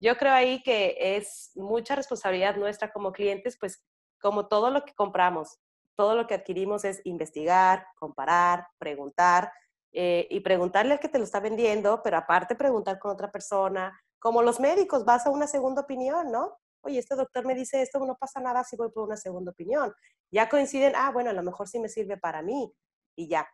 yo 0.00 0.16
creo 0.16 0.32
ahí 0.32 0.62
que 0.62 0.96
es 0.98 1.50
mucha 1.54 1.94
responsabilidad 1.94 2.56
nuestra 2.56 2.92
como 2.92 3.12
clientes, 3.12 3.56
pues 3.58 3.84
como 4.20 4.48
todo 4.48 4.70
lo 4.70 4.84
que 4.84 4.94
compramos, 4.94 5.58
todo 6.02 6.16
lo 6.16 6.26
que 6.26 6.34
adquirimos 6.34 6.84
es 6.84 7.00
investigar, 7.04 7.86
comparar, 7.94 8.66
preguntar 8.76 9.52
eh, 9.92 10.26
y 10.30 10.40
preguntarle 10.40 10.94
al 10.94 10.98
que 10.98 11.08
te 11.08 11.16
lo 11.16 11.22
está 11.22 11.38
vendiendo, 11.38 12.02
pero 12.02 12.16
aparte 12.16 12.56
preguntar 12.56 12.98
con 12.98 13.12
otra 13.12 13.30
persona, 13.30 13.96
como 14.18 14.42
los 14.42 14.58
médicos, 14.58 15.04
vas 15.04 15.28
a 15.28 15.30
una 15.30 15.46
segunda 15.46 15.82
opinión, 15.82 16.32
¿no? 16.32 16.58
Oye, 16.80 16.98
este 16.98 17.14
doctor 17.14 17.46
me 17.46 17.54
dice 17.54 17.80
esto, 17.80 18.04
no 18.04 18.16
pasa 18.16 18.40
nada 18.40 18.64
si 18.64 18.74
voy 18.74 18.90
por 18.90 19.04
una 19.04 19.16
segunda 19.16 19.52
opinión. 19.52 19.94
Ya 20.32 20.48
coinciden, 20.48 20.94
ah, 20.96 21.12
bueno, 21.12 21.30
a 21.30 21.34
lo 21.34 21.44
mejor 21.44 21.68
sí 21.68 21.78
me 21.78 21.88
sirve 21.88 22.16
para 22.16 22.42
mí 22.42 22.74
y 23.14 23.28
ya. 23.28 23.48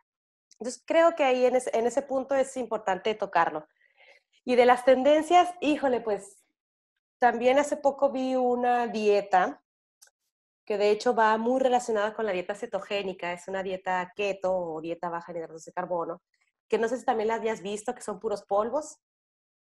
Entonces, 0.53 0.81
creo 0.87 1.13
que 1.13 1.25
ahí 1.25 1.45
en 1.45 1.55
ese, 1.55 1.69
en 1.77 1.85
ese 1.85 2.01
punto 2.01 2.33
es 2.33 2.57
importante 2.57 3.13
tocarlo. 3.13 3.67
Y 4.43 4.55
de 4.55 4.65
las 4.65 4.85
tendencias, 4.85 5.53
híjole, 5.61 6.01
pues 6.01 6.43
también 7.19 7.59
hace 7.59 7.77
poco 7.77 8.09
vi 8.11 8.35
una 8.35 8.87
dieta 8.87 9.61
que 10.69 10.77
de 10.77 10.91
hecho 10.91 11.15
va 11.15 11.35
muy 11.39 11.59
relacionada 11.59 12.13
con 12.13 12.27
la 12.27 12.31
dieta 12.31 12.53
cetogénica, 12.53 13.33
es 13.33 13.47
una 13.47 13.63
dieta 13.63 14.13
keto 14.15 14.55
o 14.55 14.79
dieta 14.79 15.09
baja 15.09 15.31
en 15.31 15.39
hidratos 15.39 15.65
de 15.65 15.71
carbono, 15.71 16.21
que 16.69 16.77
no 16.77 16.87
sé 16.87 16.99
si 16.99 17.05
también 17.05 17.29
la 17.29 17.35
habías 17.35 17.63
visto, 17.63 17.95
que 17.95 18.03
son 18.03 18.19
puros 18.19 18.43
polvos, 18.43 18.99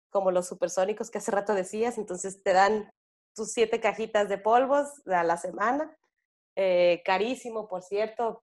como 0.09 0.31
los 0.31 0.48
supersónicos 0.48 1.10
que 1.10 1.18
hace 1.18 1.31
rato 1.31 1.52
decías, 1.52 1.98
entonces 1.98 2.43
te 2.43 2.55
dan 2.55 2.90
tus 3.35 3.52
siete 3.52 3.78
cajitas 3.78 4.31
de 4.31 4.39
polvos 4.39 4.89
a 5.05 5.23
la 5.23 5.36
semana, 5.36 5.94
eh, 6.56 7.02
carísimo, 7.05 7.68
por 7.68 7.82
cierto, 7.82 8.43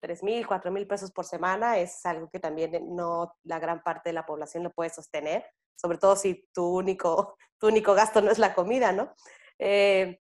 tres 0.00 0.22
mil, 0.22 0.46
cuatro 0.46 0.70
mil 0.70 0.86
pesos 0.86 1.10
por 1.10 1.24
semana, 1.24 1.78
es 1.78 2.06
algo 2.06 2.30
que 2.30 2.38
también 2.38 2.94
no 2.94 3.34
la 3.42 3.58
gran 3.58 3.82
parte 3.82 4.10
de 4.10 4.12
la 4.12 4.24
población 4.24 4.62
lo 4.62 4.70
puede 4.70 4.90
sostener, 4.90 5.44
sobre 5.74 5.98
todo 5.98 6.14
si 6.14 6.48
tu 6.54 6.64
único, 6.64 7.36
tu 7.58 7.66
único 7.66 7.92
gasto 7.94 8.20
no 8.20 8.30
es 8.30 8.38
la 8.38 8.54
comida, 8.54 8.92
¿no? 8.92 9.12
Eh, 9.58 10.20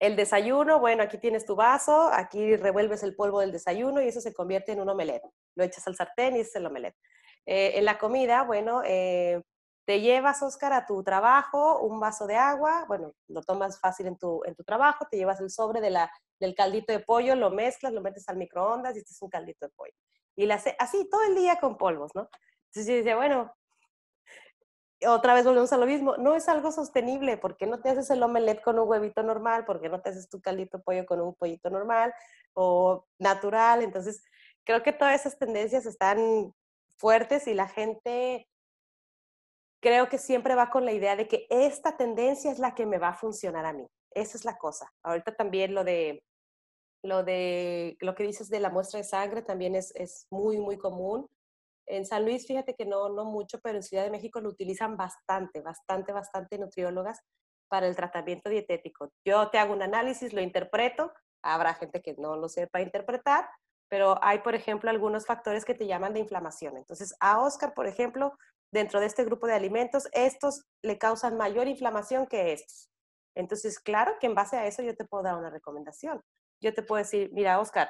el 0.00 0.16
desayuno, 0.16 0.80
bueno, 0.80 1.02
aquí 1.02 1.18
tienes 1.18 1.44
tu 1.44 1.54
vaso, 1.54 2.08
aquí 2.10 2.56
revuelves 2.56 3.02
el 3.02 3.14
polvo 3.14 3.40
del 3.40 3.52
desayuno 3.52 4.00
y 4.00 4.08
eso 4.08 4.22
se 4.22 4.32
convierte 4.32 4.72
en 4.72 4.80
un 4.80 4.88
omelette. 4.88 5.28
Lo 5.54 5.62
echas 5.62 5.86
al 5.86 5.94
sartén 5.94 6.36
y 6.36 6.40
es 6.40 6.56
el 6.56 6.64
omelette. 6.64 6.96
Eh, 7.44 7.72
en 7.74 7.84
la 7.84 7.98
comida, 7.98 8.42
bueno, 8.42 8.82
eh, 8.84 9.42
te 9.84 10.00
llevas, 10.00 10.42
Oscar, 10.42 10.72
a 10.72 10.86
tu 10.86 11.02
trabajo 11.02 11.80
un 11.80 12.00
vaso 12.00 12.26
de 12.26 12.36
agua, 12.36 12.86
bueno, 12.88 13.12
lo 13.28 13.42
tomas 13.42 13.78
fácil 13.78 14.06
en 14.06 14.16
tu, 14.16 14.42
en 14.46 14.54
tu 14.54 14.64
trabajo, 14.64 15.06
te 15.10 15.18
llevas 15.18 15.38
el 15.40 15.50
sobre 15.50 15.82
de 15.82 15.90
la, 15.90 16.10
del 16.38 16.54
caldito 16.54 16.92
de 16.94 17.00
pollo, 17.00 17.34
lo 17.34 17.50
mezclas, 17.50 17.92
lo 17.92 18.00
metes 18.00 18.26
al 18.30 18.38
microondas 18.38 18.96
y 18.96 19.00
este 19.00 19.12
es 19.12 19.20
un 19.20 19.28
caldito 19.28 19.66
de 19.66 19.72
pollo. 19.76 19.92
Y 20.34 20.46
la, 20.46 20.62
así, 20.78 21.10
todo 21.10 21.24
el 21.24 21.34
día 21.34 21.60
con 21.60 21.76
polvos, 21.76 22.12
¿no? 22.14 22.30
Entonces 22.68 22.86
yo 22.86 22.94
decía, 22.94 23.16
bueno, 23.16 23.52
otra 25.06 25.34
vez 25.34 25.44
volvemos 25.44 25.72
a 25.72 25.78
lo 25.78 25.86
mismo, 25.86 26.16
no 26.16 26.34
es 26.34 26.48
algo 26.48 26.72
sostenible, 26.72 27.36
porque 27.36 27.66
no 27.66 27.80
te 27.80 27.90
haces 27.90 28.10
el 28.10 28.22
omelette 28.22 28.62
con 28.62 28.78
un 28.78 28.88
huevito 28.88 29.22
normal, 29.22 29.64
porque 29.64 29.88
no 29.88 30.00
te 30.00 30.10
haces 30.10 30.28
tu 30.28 30.40
caldito 30.40 30.80
pollo 30.82 31.06
con 31.06 31.20
un 31.20 31.34
pollito 31.34 31.70
normal 31.70 32.12
o 32.54 33.06
natural, 33.18 33.82
entonces 33.82 34.22
creo 34.64 34.82
que 34.82 34.92
todas 34.92 35.20
esas 35.20 35.38
tendencias 35.38 35.86
están 35.86 36.52
fuertes 36.96 37.46
y 37.46 37.54
la 37.54 37.68
gente 37.68 38.46
creo 39.80 40.08
que 40.08 40.18
siempre 40.18 40.54
va 40.54 40.70
con 40.70 40.84
la 40.84 40.92
idea 40.92 41.16
de 41.16 41.26
que 41.26 41.46
esta 41.48 41.96
tendencia 41.96 42.52
es 42.52 42.58
la 42.58 42.74
que 42.74 42.86
me 42.86 42.98
va 42.98 43.08
a 43.08 43.14
funcionar 43.14 43.64
a 43.64 43.72
mí. 43.72 43.86
Esa 44.10 44.36
es 44.36 44.44
la 44.44 44.58
cosa. 44.58 44.92
Ahorita 45.02 45.34
también 45.34 45.74
lo 45.74 45.84
de 45.84 46.22
lo 47.02 47.24
de 47.24 47.96
lo 48.00 48.14
que 48.14 48.24
dices 48.24 48.50
de 48.50 48.60
la 48.60 48.68
muestra 48.68 48.98
de 48.98 49.04
sangre 49.04 49.40
también 49.40 49.74
es, 49.74 49.94
es 49.96 50.26
muy, 50.30 50.58
muy 50.58 50.76
común. 50.76 51.26
En 51.90 52.06
San 52.06 52.24
Luis, 52.24 52.46
fíjate 52.46 52.74
que 52.76 52.86
no, 52.86 53.08
no 53.08 53.24
mucho, 53.24 53.58
pero 53.60 53.76
en 53.76 53.82
Ciudad 53.82 54.04
de 54.04 54.10
México 54.10 54.40
lo 54.40 54.48
utilizan 54.48 54.96
bastante, 54.96 55.60
bastante, 55.60 56.12
bastante 56.12 56.56
nutriólogas 56.56 57.20
para 57.68 57.88
el 57.88 57.96
tratamiento 57.96 58.48
dietético. 58.48 59.10
Yo 59.26 59.50
te 59.50 59.58
hago 59.58 59.72
un 59.72 59.82
análisis, 59.82 60.32
lo 60.32 60.40
interpreto, 60.40 61.12
habrá 61.42 61.74
gente 61.74 62.00
que 62.00 62.14
no 62.16 62.36
lo 62.36 62.48
sepa 62.48 62.80
interpretar, 62.80 63.48
pero 63.88 64.22
hay, 64.22 64.38
por 64.38 64.54
ejemplo, 64.54 64.88
algunos 64.88 65.26
factores 65.26 65.64
que 65.64 65.74
te 65.74 65.88
llaman 65.88 66.14
de 66.14 66.20
inflamación. 66.20 66.76
Entonces, 66.76 67.12
a 67.18 67.40
Oscar, 67.40 67.74
por 67.74 67.88
ejemplo, 67.88 68.38
dentro 68.72 69.00
de 69.00 69.06
este 69.06 69.24
grupo 69.24 69.48
de 69.48 69.54
alimentos, 69.54 70.08
estos 70.12 70.64
le 70.82 70.96
causan 70.96 71.36
mayor 71.36 71.66
inflamación 71.66 72.28
que 72.28 72.52
estos. 72.52 72.88
Entonces, 73.34 73.80
claro 73.80 74.12
que 74.20 74.28
en 74.28 74.36
base 74.36 74.56
a 74.56 74.66
eso 74.66 74.82
yo 74.82 74.94
te 74.94 75.04
puedo 75.04 75.24
dar 75.24 75.36
una 75.36 75.50
recomendación. 75.50 76.22
Yo 76.62 76.72
te 76.72 76.84
puedo 76.84 77.02
decir, 77.02 77.30
mira, 77.32 77.58
Oscar, 77.58 77.88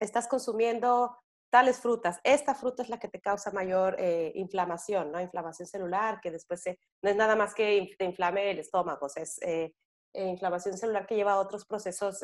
estás 0.00 0.28
consumiendo 0.28 1.16
tales 1.56 1.80
frutas. 1.80 2.20
Esta 2.22 2.54
fruta 2.54 2.82
es 2.82 2.90
la 2.90 2.98
que 2.98 3.08
te 3.08 3.18
causa 3.18 3.50
mayor 3.50 3.96
eh, 3.98 4.30
inflamación, 4.34 5.10
¿no? 5.10 5.22
Inflamación 5.22 5.66
celular, 5.66 6.20
que 6.20 6.30
después 6.30 6.62
no 7.00 7.08
es 7.08 7.16
nada 7.16 7.34
más 7.34 7.54
que 7.54 7.94
te 7.98 8.04
inflame 8.04 8.50
el 8.50 8.58
estómago, 8.58 9.06
es 9.16 9.40
eh, 9.40 9.72
eh, 10.12 10.26
inflamación 10.26 10.76
celular 10.76 11.06
que 11.06 11.16
lleva 11.16 11.32
a 11.32 11.40
otros 11.40 11.64
procesos 11.64 12.22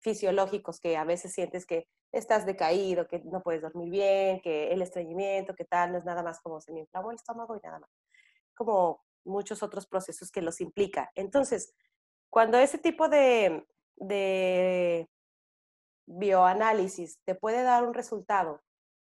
fisiológicos 0.00 0.80
que 0.80 0.96
a 0.96 1.04
veces 1.04 1.34
sientes 1.34 1.66
que 1.66 1.86
estás 2.12 2.46
decaído, 2.46 3.06
que 3.06 3.18
no 3.24 3.42
puedes 3.42 3.60
dormir 3.60 3.90
bien, 3.90 4.40
que 4.40 4.72
el 4.72 4.80
estreñimiento, 4.80 5.54
que 5.54 5.66
tal, 5.66 5.92
no 5.92 5.98
es 5.98 6.06
nada 6.06 6.22
más 6.22 6.40
como 6.40 6.62
se 6.62 6.72
me 6.72 6.80
inflamó 6.80 7.10
el 7.10 7.16
estómago 7.16 7.54
y 7.58 7.60
nada 7.60 7.78
más. 7.78 7.90
Como 8.54 9.04
muchos 9.26 9.62
otros 9.62 9.86
procesos 9.86 10.30
que 10.30 10.40
los 10.40 10.62
implica. 10.62 11.12
Entonces, 11.14 11.74
cuando 12.30 12.56
ese 12.56 12.78
tipo 12.78 13.06
de 13.10 13.66
bioanálisis 16.06 17.18
te 17.24 17.34
puede 17.34 17.62
dar 17.62 17.84
un 17.84 17.94
resultado 17.94 18.62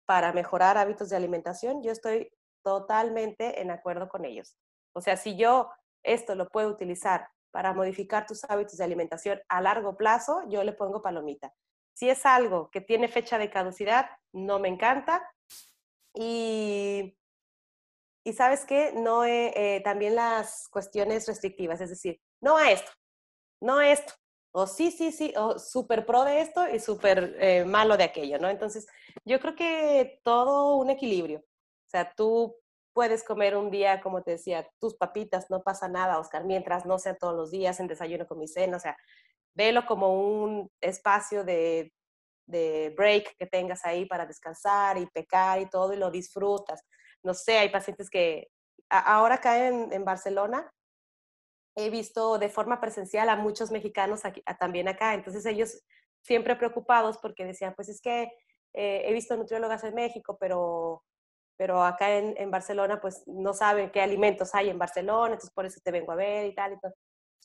para 0.07 0.33
mejorar 0.33 0.77
hábitos 0.77 1.09
de 1.09 1.17
alimentación, 1.17 1.83
yo 1.83 1.93
estoy 1.93 2.31
totalmente 2.63 3.61
en 3.61 3.71
acuerdo 3.71 4.09
con 4.09 4.25
ellos. 4.25 4.57
O 4.95 5.01
sea, 5.01 5.17
si 5.17 5.37
yo 5.37 5.71
esto 6.03 6.35
lo 6.35 6.49
puedo 6.49 6.69
utilizar 6.69 7.29
para 7.51 7.73
modificar 7.73 8.27
tus 8.27 8.45
hábitos 8.45 8.79
de 8.79 8.85
alimentación 8.85 9.41
a 9.49 9.61
largo 9.61 9.97
plazo, 9.97 10.43
yo 10.49 10.63
le 10.65 10.73
pongo 10.73 11.03
palomita. 11.03 11.53
Si 11.95 12.11
es 12.11 12.27
algo 12.27 12.71
que 12.71 12.81
tiene 12.81 13.09
fecha 13.09 13.39
de 13.39 13.51
caducidad, 13.51 14.11
no 14.33 14.59
me 14.59 14.69
encanta. 14.69 15.23
Y, 16.13 17.17
y 18.25 18.33
sabes 18.33 18.65
qué, 18.65 18.93
no 18.95 19.25
eh, 19.25 19.81
también 19.85 20.17
las 20.17 20.69
cuestiones 20.69 21.27
restrictivas, 21.27 21.81
es 21.81 21.91
decir, 21.91 22.21
no 22.41 22.57
a 22.57 22.71
esto, 22.71 22.91
no 23.61 23.79
a 23.79 23.91
esto, 23.91 24.13
o 24.57 24.69
sí, 24.69 24.93
sí, 24.93 25.11
sí, 25.11 25.35
o 25.37 25.59
súper 25.59 26.07
pro 26.07 26.23
de 26.25 26.41
esto 26.41 26.69
y 26.69 26.79
súper 26.79 27.37
eh, 27.41 27.65
malo 27.65 27.97
de 27.97 28.05
aquello, 28.05 28.39
¿no? 28.39 28.49
Entonces, 28.49 28.87
yo 29.25 29.41
creo 29.41 29.57
que 29.57 30.21
todo 30.23 30.77
un 30.77 30.91
equilibrio. 30.91 31.41
O 31.41 31.91
sea, 31.91 32.13
tú 32.17 32.57
puedes 32.93 33.25
comer 33.25 33.57
un 33.57 33.73
día, 33.73 34.01
como 34.01 34.23
te 34.23 34.33
decía, 34.33 34.69
tus 34.79 34.95
papitas, 34.95 35.51
no 35.51 35.65
pasa 35.65 35.89
nada, 35.89 36.21
Oscar, 36.21 36.45
mientras 36.45 36.87
no 36.87 37.01
sea 37.01 37.17
todos 37.17 37.35
los 37.35 37.51
días 37.51 37.81
en 37.81 37.89
desayuno 37.89 38.29
con 38.29 38.39
mi 38.39 38.47
cena, 38.47 38.77
o 38.77 38.81
sea, 38.81 38.97
velo 39.55 39.87
como 39.87 40.15
un 40.15 40.71
espacio 40.81 41.43
de, 41.43 41.93
de 42.47 42.95
break 42.97 43.37
que 43.37 43.47
tengas 43.47 43.85
ahí 43.85 44.07
para 44.07 44.25
descansar 44.25 44.99
y 44.99 45.07
pecar 45.07 45.61
y 45.61 45.69
todo 45.69 45.93
y 45.93 45.97
lo 45.97 46.13
disfrutas. 46.13 46.81
No 47.25 47.35
sé, 47.35 47.59
hay 47.59 47.71
pacientes 47.71 48.09
que 48.09 48.47
ahora 48.89 49.41
caen 49.41 49.93
en 49.93 50.05
Barcelona, 50.05 50.71
he 51.77 51.91
visto 51.91 52.39
de 52.39 52.49
forma 52.49 52.81
presencial 52.81 53.29
a 53.29 53.37
muchos 53.37 53.71
mexicanos 53.71 54.25
aquí, 54.25 54.43
también 54.59 54.89
acá, 54.89 55.15
entonces 55.15 55.45
ellos 55.47 55.83
siempre 56.23 56.57
preocupados 56.57 57.19
porque 57.19 57.45
decían, 57.45 57.75
pues 57.75 57.89
es 57.89 58.01
que 58.01 58.31
eh, 58.73 59.03
he 59.07 59.13
visto 59.13 59.37
nutriólogas 59.37 59.85
en 59.85 59.95
México, 59.95 60.37
pero, 60.41 61.05
pero 61.57 61.83
acá 61.85 62.17
en, 62.17 62.35
en, 62.37 62.51
Barcelona 62.51 63.01
pues 63.01 63.23
no 63.27 63.53
saben 63.53 63.91
qué 63.91 64.01
alimentos 64.01 64.55
hay 64.55 64.71
en 64.71 64.79
Barcelona, 64.79 65.35
entonces 65.35 65.55
por 65.55 65.67
eso 65.67 65.81
te 65.83 65.91
vengo 65.91 66.13
a 66.13 66.17
ver 66.17 66.47
y 66.47 66.55
tal 66.55 66.73
y 66.73 66.81
todo. 66.81 66.93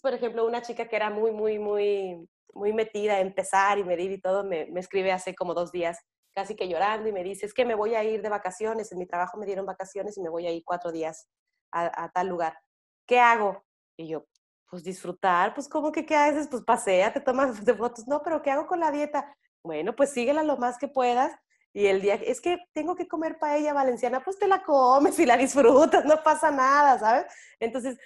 Por 0.01 0.13
ejemplo, 0.13 0.45
una 0.45 0.61
chica 0.61 0.87
que 0.87 0.95
era 0.95 1.09
muy, 1.09 1.31
muy, 1.31 1.59
muy, 1.59 2.27
muy 2.53 2.73
metida 2.73 3.19
en 3.19 3.33
pesar 3.33 3.77
y 3.79 3.83
medir 3.83 4.11
y 4.11 4.21
todo, 4.21 4.43
me, 4.43 4.65
me 4.67 4.79
escribe 4.79 5.11
hace 5.11 5.35
como 5.35 5.53
dos 5.53 5.71
días, 5.71 5.99
casi 6.33 6.55
que 6.55 6.67
llorando 6.69 7.09
y 7.09 7.11
me 7.11 7.23
dice, 7.23 7.45
es 7.45 7.53
que 7.53 7.65
me 7.65 7.75
voy 7.75 7.95
a 7.95 8.03
ir 8.03 8.21
de 8.21 8.29
vacaciones, 8.29 8.91
en 8.91 8.99
mi 8.99 9.05
trabajo 9.05 9.37
me 9.37 9.45
dieron 9.45 9.65
vacaciones 9.65 10.17
y 10.17 10.21
me 10.21 10.29
voy 10.29 10.47
a 10.47 10.51
ir 10.51 10.63
cuatro 10.65 10.91
días 10.91 11.27
a, 11.71 12.05
a 12.05 12.09
tal 12.11 12.27
lugar. 12.27 12.57
¿Qué 13.05 13.19
hago? 13.19 13.63
Y 13.99 14.07
yo, 14.07 14.25
pues 14.69 14.81
disfrutar, 14.81 15.53
pues 15.53 15.67
¿cómo 15.67 15.91
que 15.91 16.05
qué 16.05 16.15
haces? 16.15 16.47
Pues 16.47 16.63
pasea, 16.63 17.11
te 17.11 17.19
tomas 17.19 17.59
fotos. 17.77 18.07
No, 18.07 18.23
pero 18.23 18.41
¿qué 18.41 18.49
hago 18.49 18.65
con 18.65 18.79
la 18.79 18.91
dieta? 18.91 19.35
Bueno, 19.61 19.93
pues 19.93 20.11
síguela 20.11 20.41
lo 20.41 20.55
más 20.55 20.77
que 20.77 20.87
puedas. 20.87 21.33
Y 21.73 21.87
el 21.87 22.01
día, 22.01 22.15
es 22.15 22.39
que 22.39 22.59
tengo 22.73 22.95
que 22.95 23.09
comer 23.09 23.37
paella 23.39 23.73
valenciana, 23.73 24.23
pues 24.23 24.39
te 24.39 24.47
la 24.47 24.63
comes 24.63 25.19
y 25.19 25.25
la 25.25 25.35
disfrutas, 25.37 26.05
no 26.05 26.23
pasa 26.23 26.49
nada, 26.49 26.97
¿sabes? 26.97 27.25
Entonces, 27.59 27.97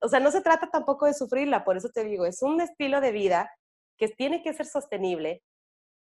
o 0.00 0.08
sea, 0.08 0.20
no 0.20 0.30
se 0.32 0.40
trata 0.40 0.70
tampoco 0.70 1.06
de 1.06 1.14
sufrirla, 1.14 1.64
por 1.64 1.76
eso 1.76 1.90
te 1.90 2.02
digo, 2.02 2.26
es 2.26 2.42
un 2.42 2.60
estilo 2.60 3.00
de 3.00 3.12
vida 3.12 3.48
que 3.96 4.08
tiene 4.08 4.42
que 4.42 4.52
ser 4.54 4.66
sostenible, 4.66 5.42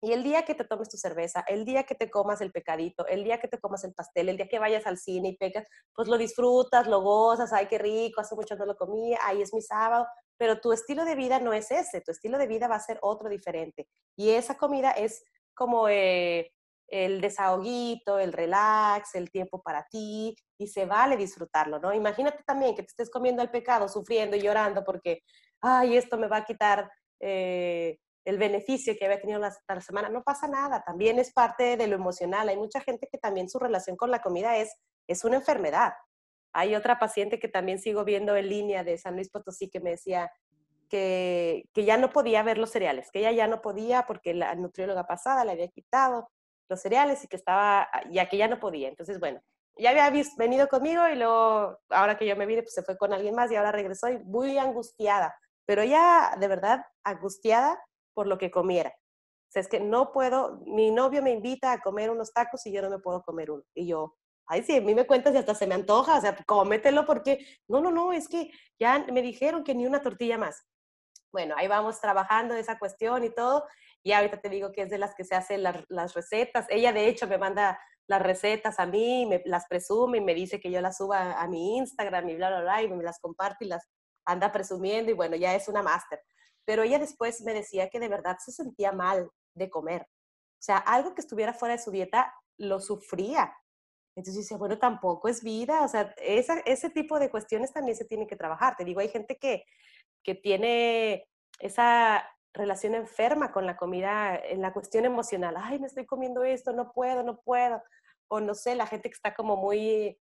y 0.01 0.13
el 0.13 0.23
día 0.23 0.43
que 0.43 0.55
te 0.55 0.63
tomes 0.63 0.89
tu 0.89 0.97
cerveza, 0.97 1.43
el 1.47 1.65
día 1.65 1.83
que 1.83 1.95
te 1.95 2.09
comas 2.09 2.39
el 2.41 2.51
pecadito, 2.51 3.05
el 3.07 3.23
día 3.23 3.39
que 3.39 3.47
te 3.47 3.59
comas 3.59 3.83
el 3.83 3.93
pastel, 3.93 4.29
el 4.29 4.37
día 4.37 4.47
que 4.47 4.59
vayas 4.59 4.85
al 4.85 4.97
cine 4.97 5.29
y 5.29 5.37
pecas, 5.37 5.67
pues 5.93 6.07
lo 6.07 6.17
disfrutas, 6.17 6.87
lo 6.87 7.01
gozas, 7.01 7.51
ay, 7.51 7.67
qué 7.67 7.77
rico, 7.77 8.21
hace 8.21 8.35
mucho 8.35 8.55
no 8.55 8.65
lo 8.65 8.77
comía, 8.77 9.19
ahí 9.23 9.41
es 9.41 9.53
mi 9.53 9.61
sábado, 9.61 10.07
pero 10.37 10.61
tu 10.61 10.71
estilo 10.71 11.03
de 11.03 11.15
vida 11.15 11.39
no 11.39 11.51
es 11.53 11.69
ese, 11.71 12.01
tu 12.01 12.11
estilo 12.11 12.37
de 12.37 12.47
vida 12.47 12.67
va 12.67 12.75
a 12.75 12.79
ser 12.79 12.97
otro 13.01 13.27
diferente. 13.27 13.87
Y 14.15 14.29
esa 14.29 14.57
comida 14.57 14.91
es 14.91 15.21
como 15.53 15.89
eh, 15.89 16.53
el 16.87 17.19
desahoguito, 17.19 18.19
el 18.19 18.31
relax, 18.31 19.15
el 19.15 19.29
tiempo 19.29 19.61
para 19.61 19.85
ti, 19.91 20.33
y 20.57 20.67
se 20.67 20.85
vale 20.85 21.17
disfrutarlo, 21.17 21.79
¿no? 21.79 21.93
Imagínate 21.93 22.41
también 22.43 22.73
que 22.73 22.83
te 22.83 22.89
estés 22.89 23.09
comiendo 23.09 23.41
el 23.41 23.51
pecado, 23.51 23.89
sufriendo 23.89 24.37
y 24.37 24.41
llorando 24.41 24.85
porque, 24.85 25.23
ay, 25.61 25.97
esto 25.97 26.17
me 26.17 26.27
va 26.27 26.37
a 26.37 26.45
quitar... 26.45 26.89
Eh, 27.19 27.97
el 28.25 28.37
beneficio 28.37 28.95
que 28.97 29.05
había 29.05 29.21
tenido 29.21 29.39
la, 29.39 29.55
la, 29.67 29.81
semana, 29.81 30.09
no 30.09 30.23
pasa 30.23 30.47
nada, 30.47 30.83
también 30.83 31.19
es 31.19 31.31
parte 31.31 31.77
de 31.77 31.87
lo 31.87 31.95
emocional. 31.95 32.49
Hay 32.49 32.57
mucha 32.57 32.81
gente 32.81 33.07
que 33.11 33.17
también 33.17 33.49
su 33.49 33.59
relación 33.59 33.95
con 33.95 34.11
la 34.11 34.21
comida 34.21 34.57
es, 34.57 34.75
es 35.07 35.23
una 35.23 35.37
enfermedad. 35.37 35.93
Hay 36.53 36.75
otra 36.75 36.99
paciente 36.99 37.39
que 37.39 37.47
también 37.47 37.79
sigo 37.79 38.03
viendo 38.03 38.35
en 38.35 38.49
línea 38.49 38.83
de 38.83 38.97
San 38.97 39.15
Luis 39.15 39.29
Potosí 39.29 39.69
que 39.69 39.79
me 39.79 39.91
decía 39.91 40.31
que, 40.89 41.65
que 41.73 41.85
ya 41.85 41.97
no 41.97 42.09
podía 42.09 42.43
ver 42.43 42.57
los 42.57 42.71
cereales, 42.71 43.09
que 43.11 43.19
ella 43.19 43.31
ya 43.31 43.47
no 43.47 43.61
podía 43.61 44.05
porque 44.07 44.33
la 44.33 44.55
nutrióloga 44.55 45.05
pasada 45.05 45.45
le 45.45 45.51
había 45.51 45.67
quitado 45.69 46.29
los 46.67 46.81
cereales 46.81 47.23
y 47.23 47.27
que 47.27 47.35
estaba, 47.35 47.89
ya 48.11 48.27
que 48.29 48.37
ya 48.37 48.47
no 48.47 48.59
podía. 48.59 48.89
Entonces, 48.89 49.19
bueno, 49.19 49.41
ya 49.77 49.91
había 49.91 50.11
venido 50.37 50.67
conmigo 50.67 51.07
y 51.07 51.15
luego, 51.15 51.79
ahora 51.89 52.17
que 52.17 52.27
yo 52.27 52.35
me 52.35 52.45
vine, 52.45 52.61
pues 52.61 52.73
se 52.73 52.83
fue 52.83 52.97
con 52.97 53.13
alguien 53.13 53.35
más 53.35 53.51
y 53.51 53.55
ahora 53.55 53.71
regresó 53.71 54.09
y 54.09 54.19
muy 54.19 54.57
angustiada, 54.57 55.35
pero 55.65 55.83
ya 55.83 56.35
de 56.39 56.47
verdad 56.47 56.85
angustiada 57.03 57.81
por 58.19 58.27
lo 58.27 58.37
que 58.37 58.51
comiera. 58.51 58.93
O 59.55 59.59
es 59.59 59.69
que 59.69 59.79
no 59.79 60.11
puedo, 60.11 60.59
mi 60.65 60.91
novio 60.91 61.23
me 61.23 61.31
invita 61.31 61.71
a 61.71 61.79
comer 61.79 62.09
unos 62.09 62.33
tacos 62.33 62.65
y 62.65 62.73
yo 62.73 62.81
no 62.81 62.89
me 62.89 62.99
puedo 62.99 63.23
comer 63.23 63.49
uno. 63.49 63.63
Y 63.73 63.87
yo, 63.87 64.17
ay, 64.45 64.61
sí, 64.61 64.75
a 64.75 64.81
mí 64.81 64.93
me 64.93 65.07
cuentas 65.07 65.33
y 65.33 65.37
hasta 65.37 65.55
se 65.55 65.65
me 65.65 65.75
antoja, 65.75 66.17
o 66.17 66.21
sea, 66.21 66.35
cómetelo 66.45 67.05
porque, 67.05 67.47
no, 67.69 67.79
no, 67.79 67.91
no, 67.91 68.11
es 68.11 68.27
que 68.27 68.51
ya 68.77 69.05
me 69.09 69.21
dijeron 69.21 69.63
que 69.63 69.73
ni 69.73 69.87
una 69.87 70.01
tortilla 70.01 70.37
más. 70.37 70.67
Bueno, 71.31 71.55
ahí 71.57 71.69
vamos 71.69 72.01
trabajando 72.01 72.55
esa 72.55 72.77
cuestión 72.77 73.23
y 73.23 73.33
todo. 73.33 73.63
Y 74.03 74.11
ahorita 74.11 74.41
te 74.41 74.49
digo 74.49 74.73
que 74.73 74.81
es 74.81 74.89
de 74.89 74.97
las 74.97 75.15
que 75.15 75.23
se 75.23 75.35
hacen 75.35 75.63
las, 75.63 75.85
las 75.87 76.13
recetas. 76.13 76.65
Ella, 76.67 76.91
de 76.91 77.07
hecho, 77.07 77.25
me 77.25 77.37
manda 77.37 77.79
las 78.05 78.21
recetas 78.21 78.81
a 78.81 78.85
mí, 78.85 79.25
me 79.27 79.41
las 79.45 79.65
presume 79.67 80.17
y 80.17 80.21
me 80.21 80.33
dice 80.33 80.59
que 80.59 80.71
yo 80.71 80.81
las 80.81 80.97
suba 80.97 81.19
a, 81.19 81.41
a 81.41 81.47
mi 81.47 81.77
Instagram 81.77 82.27
y 82.27 82.35
bla, 82.35 82.49
bla, 82.49 82.61
bla, 82.63 82.83
y 82.83 82.89
me 82.89 83.01
las 83.01 83.21
comparte 83.21 83.63
y 83.63 83.69
las 83.69 83.89
anda 84.25 84.51
presumiendo 84.51 85.09
y 85.09 85.13
bueno, 85.13 85.37
ya 85.37 85.55
es 85.55 85.69
una 85.69 85.81
máster 85.81 86.19
pero 86.69 86.83
ella 86.83 86.99
después 86.99 87.41
me 87.41 87.55
decía 87.55 87.89
que 87.89 87.99
de 87.99 88.07
verdad 88.07 88.37
se 88.37 88.51
sentía 88.51 88.91
mal 88.91 89.31
de 89.55 89.71
comer. 89.71 90.03
O 90.03 90.61
sea, 90.61 90.77
algo 90.77 91.15
que 91.15 91.21
estuviera 91.21 91.51
fuera 91.51 91.75
de 91.75 91.81
su 91.81 91.89
dieta 91.89 92.31
lo 92.59 92.79
sufría. 92.79 93.51
Entonces 94.15 94.43
decía, 94.43 94.57
bueno, 94.57 94.77
tampoco 94.77 95.29
es 95.29 95.43
vida. 95.43 95.81
O 95.81 95.87
sea, 95.87 96.13
esa, 96.17 96.59
ese 96.59 96.91
tipo 96.91 97.17
de 97.17 97.31
cuestiones 97.31 97.73
también 97.73 97.97
se 97.97 98.05
tienen 98.05 98.27
que 98.27 98.35
trabajar. 98.35 98.75
Te 98.77 98.85
digo, 98.85 98.99
hay 98.99 99.09
gente 99.09 99.39
que, 99.39 99.65
que 100.21 100.35
tiene 100.35 101.27
esa 101.57 102.23
relación 102.53 102.93
enferma 102.93 103.51
con 103.51 103.65
la 103.65 103.75
comida 103.75 104.35
en 104.35 104.61
la 104.61 104.71
cuestión 104.71 105.05
emocional. 105.05 105.55
Ay, 105.57 105.79
me 105.79 105.87
estoy 105.87 106.05
comiendo 106.05 106.43
esto, 106.43 106.71
no 106.71 106.93
puedo, 106.93 107.23
no 107.23 107.39
puedo. 107.41 107.81
O 108.27 108.41
no 108.41 108.53
sé, 108.53 108.75
la 108.75 108.85
gente 108.85 109.09
que 109.09 109.15
está 109.15 109.33
como 109.33 109.57
muy 109.57 110.21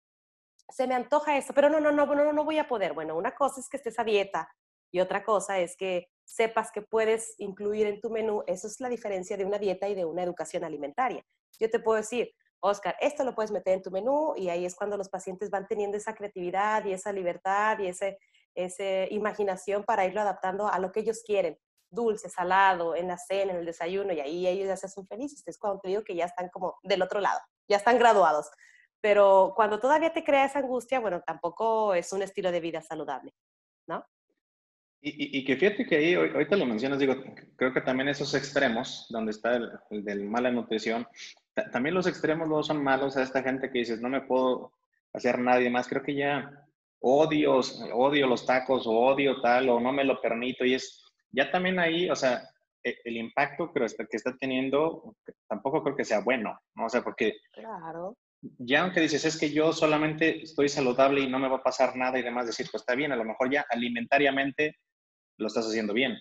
se 0.69 0.85
me 0.85 0.93
antoja 0.93 1.37
esto, 1.37 1.55
pero 1.55 1.71
no, 1.71 1.79
no, 1.79 1.91
no, 1.91 2.05
no, 2.05 2.33
no 2.33 2.45
voy 2.45 2.59
a 2.59 2.67
poder. 2.67 2.93
Bueno, 2.93 3.17
una 3.17 3.33
cosa 3.33 3.59
es 3.59 3.67
que 3.67 3.77
estés 3.77 3.97
a 3.97 4.03
dieta 4.03 4.47
y 4.91 4.99
otra 4.99 5.23
cosa 5.23 5.59
es 5.59 5.75
que 5.77 6.07
sepas 6.23 6.71
que 6.71 6.81
puedes 6.81 7.35
incluir 7.37 7.87
en 7.87 8.01
tu 8.01 8.09
menú. 8.09 8.43
Eso 8.47 8.67
es 8.67 8.79
la 8.79 8.89
diferencia 8.89 9.37
de 9.37 9.45
una 9.45 9.59
dieta 9.59 9.87
y 9.87 9.95
de 9.95 10.05
una 10.05 10.23
educación 10.23 10.63
alimentaria. 10.63 11.23
Yo 11.59 11.69
te 11.69 11.79
puedo 11.79 11.97
decir, 11.97 12.31
Oscar, 12.59 12.95
esto 12.99 13.23
lo 13.23 13.35
puedes 13.35 13.51
meter 13.51 13.73
en 13.73 13.81
tu 13.81 13.91
menú 13.91 14.33
y 14.35 14.49
ahí 14.49 14.65
es 14.65 14.75
cuando 14.75 14.97
los 14.97 15.09
pacientes 15.09 15.49
van 15.49 15.67
teniendo 15.67 15.97
esa 15.97 16.15
creatividad 16.15 16.83
y 16.85 16.93
esa 16.93 17.11
libertad 17.11 17.77
y 17.79 17.87
esa 17.87 18.07
ese 18.55 19.07
imaginación 19.11 19.83
para 19.83 20.05
irlo 20.05 20.21
adaptando 20.21 20.67
a 20.67 20.79
lo 20.79 20.91
que 20.91 21.01
ellos 21.01 21.21
quieren. 21.25 21.59
Dulce, 21.89 22.29
salado, 22.29 22.95
en 22.95 23.07
la 23.07 23.17
cena, 23.17 23.51
en 23.51 23.59
el 23.59 23.65
desayuno, 23.65 24.11
y 24.11 24.19
ahí 24.19 24.47
ellos 24.47 24.67
ya 24.67 24.77
se 24.77 24.87
hacen 24.87 25.05
felices. 25.07 25.43
Es 25.45 25.57
cuando 25.57 25.79
te 25.81 25.89
digo 25.89 26.03
que 26.03 26.15
ya 26.15 26.25
están 26.25 26.49
como 26.49 26.77
del 26.83 27.01
otro 27.01 27.19
lado, 27.19 27.39
ya 27.69 27.77
están 27.77 27.99
graduados. 27.99 28.49
Pero 29.01 29.53
cuando 29.55 29.79
todavía 29.79 30.11
te 30.11 30.23
crea 30.23 30.45
esa 30.45 30.59
angustia, 30.59 30.99
bueno, 30.99 31.21
tampoco 31.21 31.93
es 31.93 32.11
un 32.11 32.21
estilo 32.21 32.51
de 32.51 32.59
vida 32.59 32.81
saludable, 32.81 33.33
¿no? 33.87 34.03
Y, 35.07 35.37
y, 35.37 35.45
que 35.45 35.55
fíjate 35.55 35.85
que 35.85 35.97
ahí, 35.97 36.13
ahorita 36.15 36.55
lo 36.55 36.65
mencionas, 36.65 36.97
digo, 36.97 37.15
creo 37.55 37.71
que 37.71 37.81
también 37.81 38.09
esos 38.09 38.33
extremos, 38.33 39.05
donde 39.09 39.31
está 39.31 39.55
el, 39.55 39.69
el 39.91 40.03
del 40.03 40.25
mala 40.25 40.49
nutrición, 40.49 41.05
también 41.71 41.93
los 41.93 42.07
extremos 42.07 42.47
luego 42.47 42.63
son 42.63 42.83
malos 42.83 43.15
a 43.15 43.23
esta 43.23 43.43
gente 43.43 43.69
que 43.69 43.79
dices, 43.79 44.01
no 44.01 44.09
me 44.09 44.21
puedo 44.21 44.73
hacer 45.13 45.39
nadie 45.39 45.69
más. 45.69 45.87
Creo 45.87 46.03
que 46.03 46.15
ya 46.15 46.51
odio, 46.99 47.61
odio 47.93 48.27
los 48.27 48.45
tacos 48.45 48.87
o 48.87 48.91
odio 48.91 49.41
tal 49.41 49.69
o 49.69 49.79
no 49.79 49.93
me 49.93 50.03
lo 50.03 50.19
permito 50.21 50.65
y 50.65 50.73
es, 50.73 51.03
ya 51.31 51.51
también 51.51 51.79
ahí, 51.79 52.09
o 52.09 52.15
sea, 52.15 52.41
e, 52.83 52.97
el 53.05 53.17
impacto 53.17 53.71
que 53.71 53.85
está 53.85 54.35
teniendo 54.37 55.15
tampoco 55.47 55.83
creo 55.83 55.95
que 55.95 56.05
sea 56.05 56.21
bueno, 56.21 56.59
¿no? 56.75 56.85
O 56.85 56.89
sea, 56.89 57.03
porque 57.03 57.37
claro. 57.53 58.17
ya 58.41 58.81
aunque 58.81 59.01
dices, 59.01 59.23
es 59.23 59.39
que 59.39 59.51
yo 59.51 59.71
solamente 59.71 60.41
estoy 60.43 60.67
saludable 60.67 61.21
y 61.21 61.29
no 61.29 61.39
me 61.39 61.47
va 61.47 61.57
a 61.57 61.63
pasar 61.63 61.95
nada 61.95 62.19
y 62.19 62.23
demás, 62.23 62.47
decir, 62.47 62.67
pues 62.71 62.81
está 62.81 62.95
bien, 62.95 63.11
a 63.11 63.15
lo 63.15 63.23
mejor 63.23 63.51
ya 63.51 63.65
alimentariamente 63.69 64.75
lo 65.37 65.47
estás 65.47 65.67
haciendo 65.67 65.93
bien. 65.93 66.17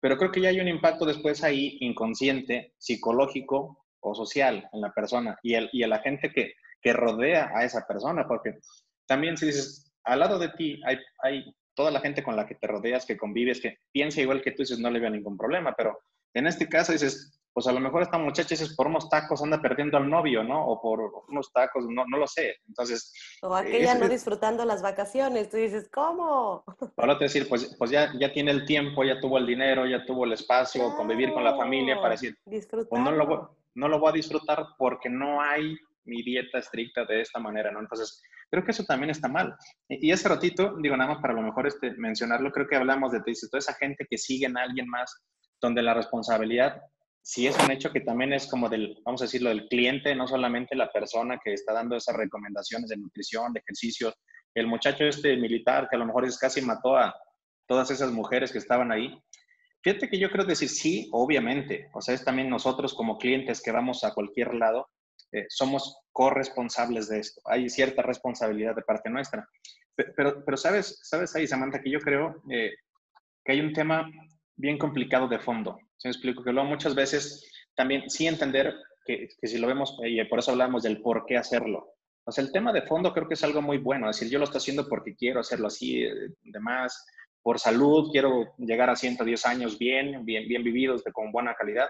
Pero 0.00 0.16
creo 0.18 0.30
que 0.30 0.40
ya 0.40 0.50
hay 0.50 0.60
un 0.60 0.68
impacto 0.68 1.06
después 1.06 1.42
ahí 1.42 1.78
inconsciente, 1.80 2.74
psicológico 2.78 3.86
o 4.00 4.14
social 4.14 4.68
en 4.72 4.80
la 4.80 4.92
persona 4.92 5.38
y, 5.42 5.54
el, 5.54 5.70
y 5.72 5.82
a 5.82 5.88
la 5.88 6.00
gente 6.00 6.30
que, 6.30 6.54
que 6.80 6.92
rodea 6.92 7.50
a 7.54 7.64
esa 7.64 7.86
persona, 7.86 8.26
porque 8.28 8.58
también 9.06 9.36
si 9.36 9.46
dices, 9.46 9.92
al 10.04 10.20
lado 10.20 10.38
de 10.38 10.50
ti 10.50 10.80
hay, 10.84 10.98
hay 11.22 11.54
toda 11.74 11.90
la 11.90 12.00
gente 12.00 12.22
con 12.22 12.36
la 12.36 12.46
que 12.46 12.54
te 12.54 12.66
rodeas, 12.66 13.06
que 13.06 13.16
convives, 13.16 13.60
que 13.60 13.78
piensa 13.92 14.20
igual 14.20 14.42
que 14.42 14.52
tú, 14.52 14.62
dices, 14.62 14.78
no 14.78 14.90
le 14.90 15.00
veo 15.00 15.10
ningún 15.10 15.36
problema, 15.36 15.74
pero 15.76 15.98
en 16.34 16.46
este 16.46 16.68
caso 16.68 16.92
dices, 16.92 17.40
pues 17.54 17.68
a 17.68 17.72
lo 17.72 17.78
mejor 17.78 18.02
esta 18.02 18.18
muchacha 18.18 18.48
dices, 18.50 18.74
por 18.74 18.88
unos 18.88 19.08
tacos 19.08 19.40
anda 19.40 19.62
perdiendo 19.62 19.96
al 19.96 20.10
novio, 20.10 20.42
¿no? 20.42 20.66
O 20.66 20.82
por 20.82 21.00
unos 21.28 21.52
tacos, 21.52 21.86
no, 21.88 22.04
no 22.06 22.18
lo 22.18 22.26
sé. 22.26 22.56
Entonces... 22.66 23.14
O 23.42 23.54
aquella 23.54 23.94
no 23.94 24.08
disfrutando 24.08 24.64
las 24.64 24.82
vacaciones, 24.82 25.50
tú 25.50 25.56
dices, 25.56 25.88
¿cómo? 25.88 26.64
Ahora 26.96 27.16
te 27.16 27.24
decir, 27.24 27.48
pues, 27.48 27.76
pues 27.78 27.92
ya, 27.92 28.12
ya 28.18 28.32
tiene 28.32 28.50
el 28.50 28.66
tiempo, 28.66 29.04
ya 29.04 29.20
tuvo 29.20 29.38
el 29.38 29.46
dinero, 29.46 29.86
ya 29.86 30.04
tuvo 30.04 30.24
el 30.24 30.32
espacio, 30.32 30.96
convivir 30.96 31.32
con 31.32 31.44
la 31.44 31.56
familia 31.56 31.96
para 32.00 32.10
decir, 32.10 32.36
pues 32.44 33.02
no 33.02 33.12
lo, 33.12 33.56
no 33.74 33.88
lo 33.88 34.00
voy 34.00 34.10
a 34.10 34.14
disfrutar 34.14 34.66
porque 34.76 35.08
no 35.08 35.40
hay 35.40 35.76
mi 36.06 36.22
dieta 36.22 36.58
estricta 36.58 37.04
de 37.04 37.20
esta 37.20 37.38
manera, 37.38 37.70
¿no? 37.70 37.80
Entonces, 37.80 38.20
creo 38.50 38.64
que 38.64 38.72
eso 38.72 38.84
también 38.84 39.10
está 39.10 39.28
mal. 39.28 39.54
Y 39.88 40.10
ese 40.10 40.28
ratito, 40.28 40.76
digo, 40.80 40.96
nada 40.96 41.12
más 41.14 41.22
para 41.22 41.34
lo 41.34 41.42
mejor 41.42 41.68
este, 41.68 41.92
mencionarlo, 41.92 42.50
creo 42.50 42.66
que 42.66 42.76
hablamos 42.76 43.12
de 43.12 43.20
toda 43.20 43.58
esa 43.58 43.74
gente 43.74 44.06
que 44.10 44.18
sigue 44.18 44.46
en 44.46 44.58
alguien 44.58 44.88
más, 44.88 45.24
donde 45.60 45.82
la 45.82 45.94
responsabilidad, 45.94 46.82
si 47.26 47.46
es 47.46 47.56
un 47.58 47.70
hecho 47.70 47.90
que 47.90 48.02
también 48.02 48.34
es 48.34 48.46
como 48.46 48.68
del, 48.68 49.00
vamos 49.02 49.22
a 49.22 49.24
decirlo, 49.24 49.48
del 49.48 49.66
cliente, 49.66 50.14
no 50.14 50.28
solamente 50.28 50.76
la 50.76 50.92
persona 50.92 51.40
que 51.42 51.54
está 51.54 51.72
dando 51.72 51.96
esas 51.96 52.14
recomendaciones 52.14 52.90
de 52.90 52.98
nutrición, 52.98 53.54
de 53.54 53.60
ejercicio, 53.60 54.12
el 54.54 54.66
muchacho 54.66 55.04
este 55.04 55.34
militar 55.38 55.88
que 55.88 55.96
a 55.96 55.98
lo 55.98 56.04
mejor 56.04 56.26
es 56.26 56.36
casi 56.36 56.60
mató 56.60 56.98
a 56.98 57.14
todas 57.66 57.90
esas 57.90 58.12
mujeres 58.12 58.52
que 58.52 58.58
estaban 58.58 58.92
ahí. 58.92 59.18
Fíjate 59.82 60.10
que 60.10 60.18
yo 60.18 60.30
creo 60.30 60.44
decir 60.44 60.68
sí, 60.68 61.08
obviamente, 61.12 61.88
o 61.94 62.02
sea, 62.02 62.14
es 62.14 62.22
también 62.22 62.50
nosotros 62.50 62.92
como 62.92 63.16
clientes 63.16 63.62
que 63.62 63.72
vamos 63.72 64.04
a 64.04 64.12
cualquier 64.12 64.54
lado, 64.54 64.90
eh, 65.32 65.46
somos 65.48 66.02
corresponsables 66.12 67.08
de 67.08 67.20
esto. 67.20 67.40
Hay 67.46 67.70
cierta 67.70 68.02
responsabilidad 68.02 68.76
de 68.76 68.82
parte 68.82 69.08
nuestra. 69.08 69.48
Pero, 69.96 70.44
pero 70.44 70.56
sabes, 70.58 71.00
sabes 71.02 71.34
ahí, 71.34 71.46
Samantha, 71.46 71.80
que 71.80 71.90
yo 71.90 72.00
creo 72.00 72.42
eh, 72.50 72.74
que 73.42 73.52
hay 73.52 73.60
un 73.60 73.72
tema 73.72 74.10
bien 74.56 74.76
complicado 74.76 75.26
de 75.26 75.38
fondo. 75.38 75.78
Si 75.96 76.08
me 76.08 76.12
explico, 76.12 76.42
que 76.42 76.52
luego 76.52 76.68
muchas 76.68 76.94
veces 76.94 77.50
también 77.74 78.08
sí 78.08 78.26
entender 78.26 78.74
que, 79.04 79.28
que 79.40 79.46
si 79.46 79.58
lo 79.58 79.66
vemos, 79.66 79.96
y 80.04 80.22
por 80.24 80.38
eso 80.38 80.52
hablamos 80.52 80.82
del 80.82 81.00
por 81.00 81.24
qué 81.26 81.36
hacerlo. 81.36 81.94
O 82.26 82.32
sea, 82.32 82.42
el 82.42 82.52
tema 82.52 82.72
de 82.72 82.82
fondo 82.82 83.12
creo 83.12 83.28
que 83.28 83.34
es 83.34 83.44
algo 83.44 83.60
muy 83.60 83.78
bueno. 83.78 84.08
Es 84.08 84.16
decir, 84.16 84.32
yo 84.32 84.38
lo 84.38 84.44
estoy 84.44 84.58
haciendo 84.58 84.88
porque 84.88 85.14
quiero 85.14 85.40
hacerlo 85.40 85.66
así, 85.66 86.04
eh, 86.04 86.12
demás, 86.42 87.04
por 87.42 87.58
salud, 87.58 88.10
quiero 88.10 88.54
llegar 88.56 88.88
a 88.88 88.96
110 88.96 89.44
años 89.44 89.78
bien, 89.78 90.24
bien, 90.24 90.48
bien 90.48 90.64
vividos, 90.64 91.02
con 91.12 91.30
buena 91.30 91.54
calidad. 91.54 91.88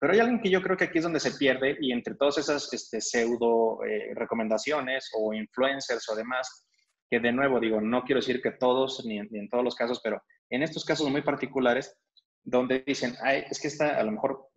Pero 0.00 0.12
hay 0.12 0.18
alguien 0.18 0.40
que 0.40 0.50
yo 0.50 0.60
creo 0.62 0.76
que 0.76 0.84
aquí 0.84 0.98
es 0.98 1.04
donde 1.04 1.20
se 1.20 1.32
pierde 1.32 1.76
y 1.80 1.92
entre 1.92 2.16
todas 2.16 2.38
esas 2.38 2.72
este, 2.72 3.00
pseudo 3.00 3.84
eh, 3.84 4.12
recomendaciones 4.14 5.10
o 5.14 5.32
influencers 5.32 6.08
o 6.08 6.16
demás, 6.16 6.66
que 7.08 7.20
de 7.20 7.30
nuevo 7.30 7.60
digo, 7.60 7.80
no 7.80 8.02
quiero 8.02 8.20
decir 8.20 8.42
que 8.42 8.52
todos 8.52 9.04
ni, 9.04 9.18
en 9.18 9.48
todos 9.48 9.62
los 9.62 9.76
casos, 9.76 10.00
pero 10.02 10.20
en 10.48 10.62
estos 10.64 10.84
casos 10.84 11.08
muy 11.08 11.22
particulares, 11.22 11.96
donde 12.42 12.82
dicen, 12.86 13.14
Ay, 13.22 13.44
es 13.50 13.60
que 13.60 13.68
está 13.68 13.98
a 13.98 14.02
lo 14.02 14.12
mejor 14.12 14.48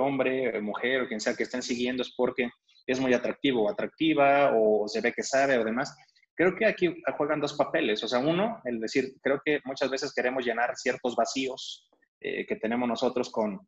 hombre, 0.00 0.60
mujer 0.60 1.02
o 1.02 1.08
quien 1.08 1.20
sea 1.20 1.34
que 1.34 1.42
estén 1.42 1.62
siguiendo 1.62 2.02
es 2.02 2.14
porque 2.16 2.50
es 2.86 3.00
muy 3.00 3.12
atractivo 3.12 3.64
o 3.64 3.70
atractiva 3.70 4.52
o 4.54 4.86
se 4.88 5.00
ve 5.00 5.12
que 5.12 5.22
sabe 5.22 5.58
o 5.58 5.64
demás. 5.64 5.96
Creo 6.34 6.54
que 6.54 6.66
aquí 6.66 7.02
juegan 7.16 7.40
dos 7.40 7.54
papeles. 7.54 8.02
O 8.04 8.08
sea, 8.08 8.18
uno, 8.18 8.60
el 8.64 8.78
decir, 8.80 9.14
creo 9.22 9.40
que 9.44 9.60
muchas 9.64 9.90
veces 9.90 10.12
queremos 10.14 10.44
llenar 10.44 10.76
ciertos 10.76 11.16
vacíos 11.16 11.88
eh, 12.20 12.46
que 12.46 12.56
tenemos 12.56 12.88
nosotros 12.88 13.30
con, 13.30 13.66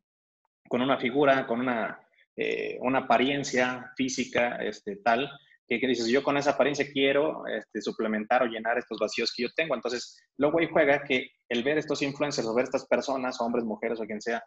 con 0.67 0.81
una 0.81 0.97
figura, 0.99 1.45
con 1.45 1.59
una, 1.59 1.99
eh, 2.35 2.77
una 2.81 2.99
apariencia 2.99 3.91
física 3.97 4.57
este, 4.57 4.97
tal, 4.97 5.29
que, 5.69 5.79
que, 5.79 5.87
dices, 5.87 6.07
yo 6.07 6.23
con 6.23 6.35
esa 6.35 6.51
apariencia 6.51 6.87
quiero 6.91 7.45
este, 7.45 7.81
suplementar 7.81 8.41
o 8.41 8.47
llenar 8.47 8.77
estos 8.79 8.97
vacíos 8.97 9.31
que 9.35 9.43
yo 9.43 9.49
tengo. 9.55 9.75
Entonces, 9.75 10.19
luego 10.37 10.59
ahí 10.59 10.67
juega 10.71 11.03
que 11.03 11.29
el 11.47 11.63
ver 11.63 11.77
estos 11.77 12.01
influencers 12.01 12.47
o 12.47 12.55
ver 12.55 12.65
estas 12.65 12.87
personas, 12.87 13.39
hombres, 13.39 13.63
mujeres 13.63 13.99
o 14.01 14.05
quien 14.05 14.19
sea, 14.19 14.43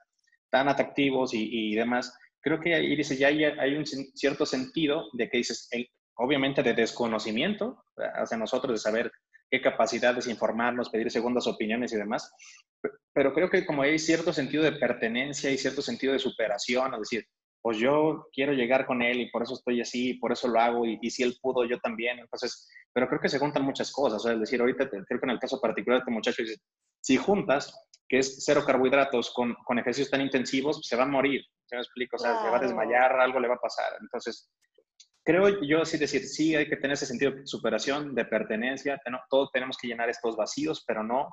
tan 0.50 0.68
atractivos 0.68 1.32
y, 1.32 1.48
y 1.72 1.74
demás, 1.76 2.12
creo 2.42 2.60
que 2.60 2.74
ahí 2.74 2.96
dice, 2.96 3.16
ya 3.16 3.28
hay, 3.28 3.44
hay, 3.44 3.76
un 3.76 3.86
cierto 3.86 4.44
sentido 4.44 5.04
de 5.12 5.30
que 5.30 5.38
dices, 5.38 5.68
el, 5.70 5.88
obviamente 6.16 6.62
de 6.62 6.74
desconocimiento 6.74 7.84
hacia 7.96 8.36
nosotros, 8.36 8.74
de 8.74 8.78
saber 8.78 9.12
qué 9.50 9.60
capacidades 9.60 10.26
informarnos, 10.26 10.90
pedir 10.90 11.10
segundas 11.10 11.46
opiniones 11.46 11.92
y 11.92 11.96
demás. 11.96 12.32
Pero 13.14 13.32
creo 13.32 13.48
que 13.48 13.64
como 13.64 13.82
hay 13.82 13.98
cierto 13.98 14.32
sentido 14.32 14.64
de 14.64 14.72
pertenencia 14.72 15.50
y 15.50 15.58
cierto 15.58 15.82
sentido 15.82 16.12
de 16.12 16.18
superación, 16.18 16.94
es 16.94 17.00
decir, 17.00 17.26
pues 17.62 17.78
yo 17.78 18.28
quiero 18.32 18.52
llegar 18.52 18.86
con 18.86 19.02
él 19.02 19.20
y 19.20 19.30
por 19.30 19.44
eso 19.44 19.54
estoy 19.54 19.80
así, 19.80 20.14
por 20.14 20.32
eso 20.32 20.48
lo 20.48 20.58
hago 20.60 20.84
y, 20.84 20.98
si 21.10 21.22
él 21.22 21.36
pudo, 21.40 21.64
yo 21.64 21.78
también. 21.78 22.18
Entonces, 22.18 22.68
pero 22.92 23.08
creo 23.08 23.20
que 23.20 23.28
se 23.28 23.38
juntan 23.38 23.62
muchas 23.62 23.92
cosas. 23.92 24.24
Es 24.26 24.40
decir, 24.40 24.60
ahorita 24.60 24.90
creo 24.90 25.20
que 25.20 25.26
en 25.26 25.30
el 25.30 25.38
caso 25.38 25.60
particular 25.60 25.98
de 25.98 26.00
este 26.00 26.10
muchacho, 26.10 26.42
si 27.00 27.16
juntas, 27.16 27.72
que 28.08 28.18
es 28.18 28.44
cero 28.44 28.64
carbohidratos 28.66 29.32
con, 29.32 29.54
con 29.64 29.78
ejercicios 29.78 30.10
tan 30.10 30.20
intensivos, 30.20 30.80
se 30.82 30.96
va 30.96 31.04
a 31.04 31.06
morir. 31.06 31.42
¿Se 31.66 31.76
me 31.76 31.82
explico? 31.82 32.16
O 32.16 32.18
sea, 32.18 32.42
se 32.42 32.50
va 32.50 32.56
a 32.56 32.60
desmayar, 32.60 33.12
algo 33.12 33.38
le 33.38 33.48
va 33.48 33.54
a 33.54 33.60
pasar. 33.60 33.92
Entonces, 34.00 34.50
creo 35.24 35.62
yo 35.62 35.84
sí 35.84 35.98
decir, 35.98 36.24
sí 36.24 36.56
hay 36.56 36.68
que 36.68 36.76
tener 36.76 36.94
ese 36.94 37.06
sentido 37.06 37.30
de 37.30 37.46
superación, 37.46 38.14
de 38.14 38.24
pertenencia, 38.24 39.00
todos 39.30 39.50
tenemos 39.52 39.78
que 39.78 39.86
llenar 39.86 40.10
estos 40.10 40.36
vacíos, 40.36 40.84
pero 40.86 41.04
no 41.04 41.28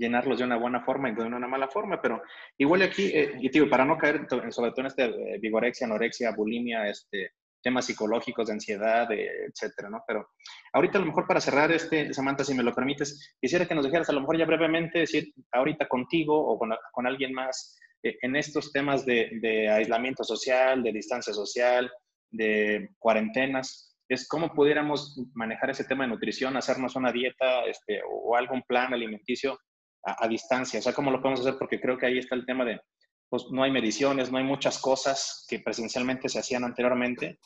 llenarlos 0.00 0.38
de 0.38 0.44
una 0.44 0.56
buena 0.56 0.82
forma 0.82 1.10
y 1.10 1.14
de 1.14 1.22
una 1.22 1.46
mala 1.46 1.68
forma, 1.68 2.00
pero 2.00 2.22
igual 2.58 2.82
aquí, 2.82 3.06
eh, 3.14 3.34
y 3.38 3.50
digo, 3.50 3.68
para 3.68 3.84
no 3.84 3.98
caer 3.98 4.26
sobre 4.50 4.70
todo 4.70 4.80
en 4.80 4.86
este 4.86 5.04
eh, 5.04 5.38
vigorexia, 5.38 5.86
anorexia, 5.86 6.32
bulimia, 6.34 6.88
este, 6.88 7.32
temas 7.62 7.84
psicológicos 7.84 8.46
de 8.46 8.54
ansiedad, 8.54 9.06
etcétera, 9.12 9.90
¿no? 9.90 10.02
Pero 10.06 10.30
ahorita 10.72 10.96
a 10.96 11.02
lo 11.02 11.08
mejor 11.08 11.26
para 11.26 11.42
cerrar 11.42 11.70
este, 11.70 12.14
Samantha, 12.14 12.42
si 12.42 12.54
me 12.54 12.62
lo 12.62 12.74
permites, 12.74 13.36
quisiera 13.38 13.66
que 13.66 13.74
nos 13.74 13.84
dijeras 13.84 14.08
a 14.08 14.14
lo 14.14 14.20
mejor 14.20 14.38
ya 14.38 14.46
brevemente, 14.46 15.00
decir, 15.00 15.34
ahorita 15.52 15.86
contigo 15.86 16.34
o 16.34 16.58
con, 16.58 16.70
con 16.92 17.06
alguien 17.06 17.34
más, 17.34 17.78
eh, 18.02 18.16
en 18.22 18.36
estos 18.36 18.72
temas 18.72 19.04
de, 19.04 19.28
de 19.42 19.68
aislamiento 19.68 20.24
social, 20.24 20.82
de 20.82 20.92
distancia 20.92 21.34
social, 21.34 21.92
de 22.30 22.88
cuarentenas, 22.98 23.90
es 24.08 24.26
cómo 24.26 24.52
pudiéramos 24.54 25.22
manejar 25.34 25.70
ese 25.70 25.84
tema 25.84 26.04
de 26.04 26.10
nutrición, 26.10 26.56
hacernos 26.56 26.96
una 26.96 27.12
dieta 27.12 27.64
este, 27.66 28.00
o 28.08 28.36
algún 28.36 28.62
plan 28.62 28.92
alimenticio 28.92 29.58
a, 30.02 30.28
distancia. 30.28 30.78
O 30.78 30.82
sea, 30.82 30.92
cómo 30.92 31.10
lo 31.10 31.20
podemos 31.20 31.40
hacer, 31.40 31.56
porque 31.58 31.80
creo 31.80 31.98
que 31.98 32.06
ahí 32.06 32.18
está 32.18 32.34
el 32.34 32.46
tema 32.46 32.64
de, 32.64 32.80
pues 33.28 33.46
no 33.50 33.62
hay 33.62 33.70
mediciones, 33.70 34.30
no 34.30 34.38
hay 34.38 34.44
muchas 34.44 34.78
cosas 34.78 35.44
que 35.48 35.60
presencialmente 35.60 36.28
se 36.28 36.38
hacían 36.38 36.64
anteriormente, 36.64 37.38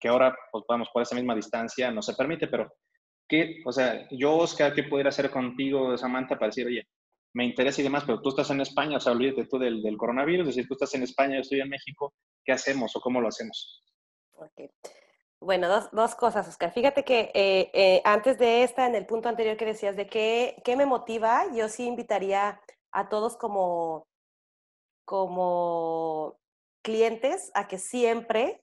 que, 0.00 0.08
ahora, 0.08 0.36
pues 0.50 0.64
vamos, 0.68 0.88
por 0.92 1.02
esa 1.02 1.14
misma 1.14 1.34
distancia 1.34 1.90
no 1.90 2.02
se 2.02 2.14
permite, 2.14 2.48
pero 2.48 2.72
¿qué, 3.28 3.62
o 3.64 3.72
sea, 3.72 4.08
yo, 4.10 4.36
Oscar, 4.36 4.74
¿qué 4.74 4.82
pudiera 4.84 5.10
hacer 5.10 5.30
contigo, 5.30 5.96
Samantha, 5.96 6.36
para 6.36 6.48
decir, 6.48 6.66
oye, 6.66 6.88
me 7.34 7.44
interesa 7.44 7.80
y 7.80 7.84
demás, 7.84 8.04
pero 8.04 8.20
tú 8.20 8.30
estás 8.30 8.50
en 8.50 8.60
España, 8.60 8.96
o 8.96 9.00
sea, 9.00 9.12
olvídate 9.12 9.46
tú 9.46 9.58
del, 9.58 9.82
del 9.82 9.96
coronavirus, 9.96 10.48
es 10.48 10.56
decir, 10.56 10.68
tú 10.68 10.74
estás 10.74 10.94
en 10.94 11.04
España, 11.04 11.36
yo 11.36 11.40
estoy 11.42 11.60
en 11.60 11.68
México, 11.68 12.12
¿qué 12.44 12.52
hacemos 12.52 12.94
o 12.96 13.00
cómo 13.00 13.20
lo 13.20 13.28
hacemos? 13.28 13.82
Bueno, 15.42 15.68
dos, 15.68 15.90
dos 15.90 16.14
cosas, 16.14 16.46
Oscar. 16.46 16.72
Fíjate 16.72 17.04
que 17.04 17.32
eh, 17.34 17.68
eh, 17.74 18.00
antes 18.04 18.38
de 18.38 18.62
esta, 18.62 18.86
en 18.86 18.94
el 18.94 19.06
punto 19.06 19.28
anterior 19.28 19.56
que 19.56 19.64
decías 19.64 19.96
de 19.96 20.06
qué, 20.06 20.62
qué 20.64 20.76
me 20.76 20.86
motiva, 20.86 21.46
yo 21.52 21.68
sí 21.68 21.84
invitaría 21.84 22.60
a 22.92 23.08
todos 23.08 23.36
como, 23.36 24.06
como 25.04 26.38
clientes 26.82 27.50
a 27.54 27.66
que 27.66 27.78
siempre 27.78 28.62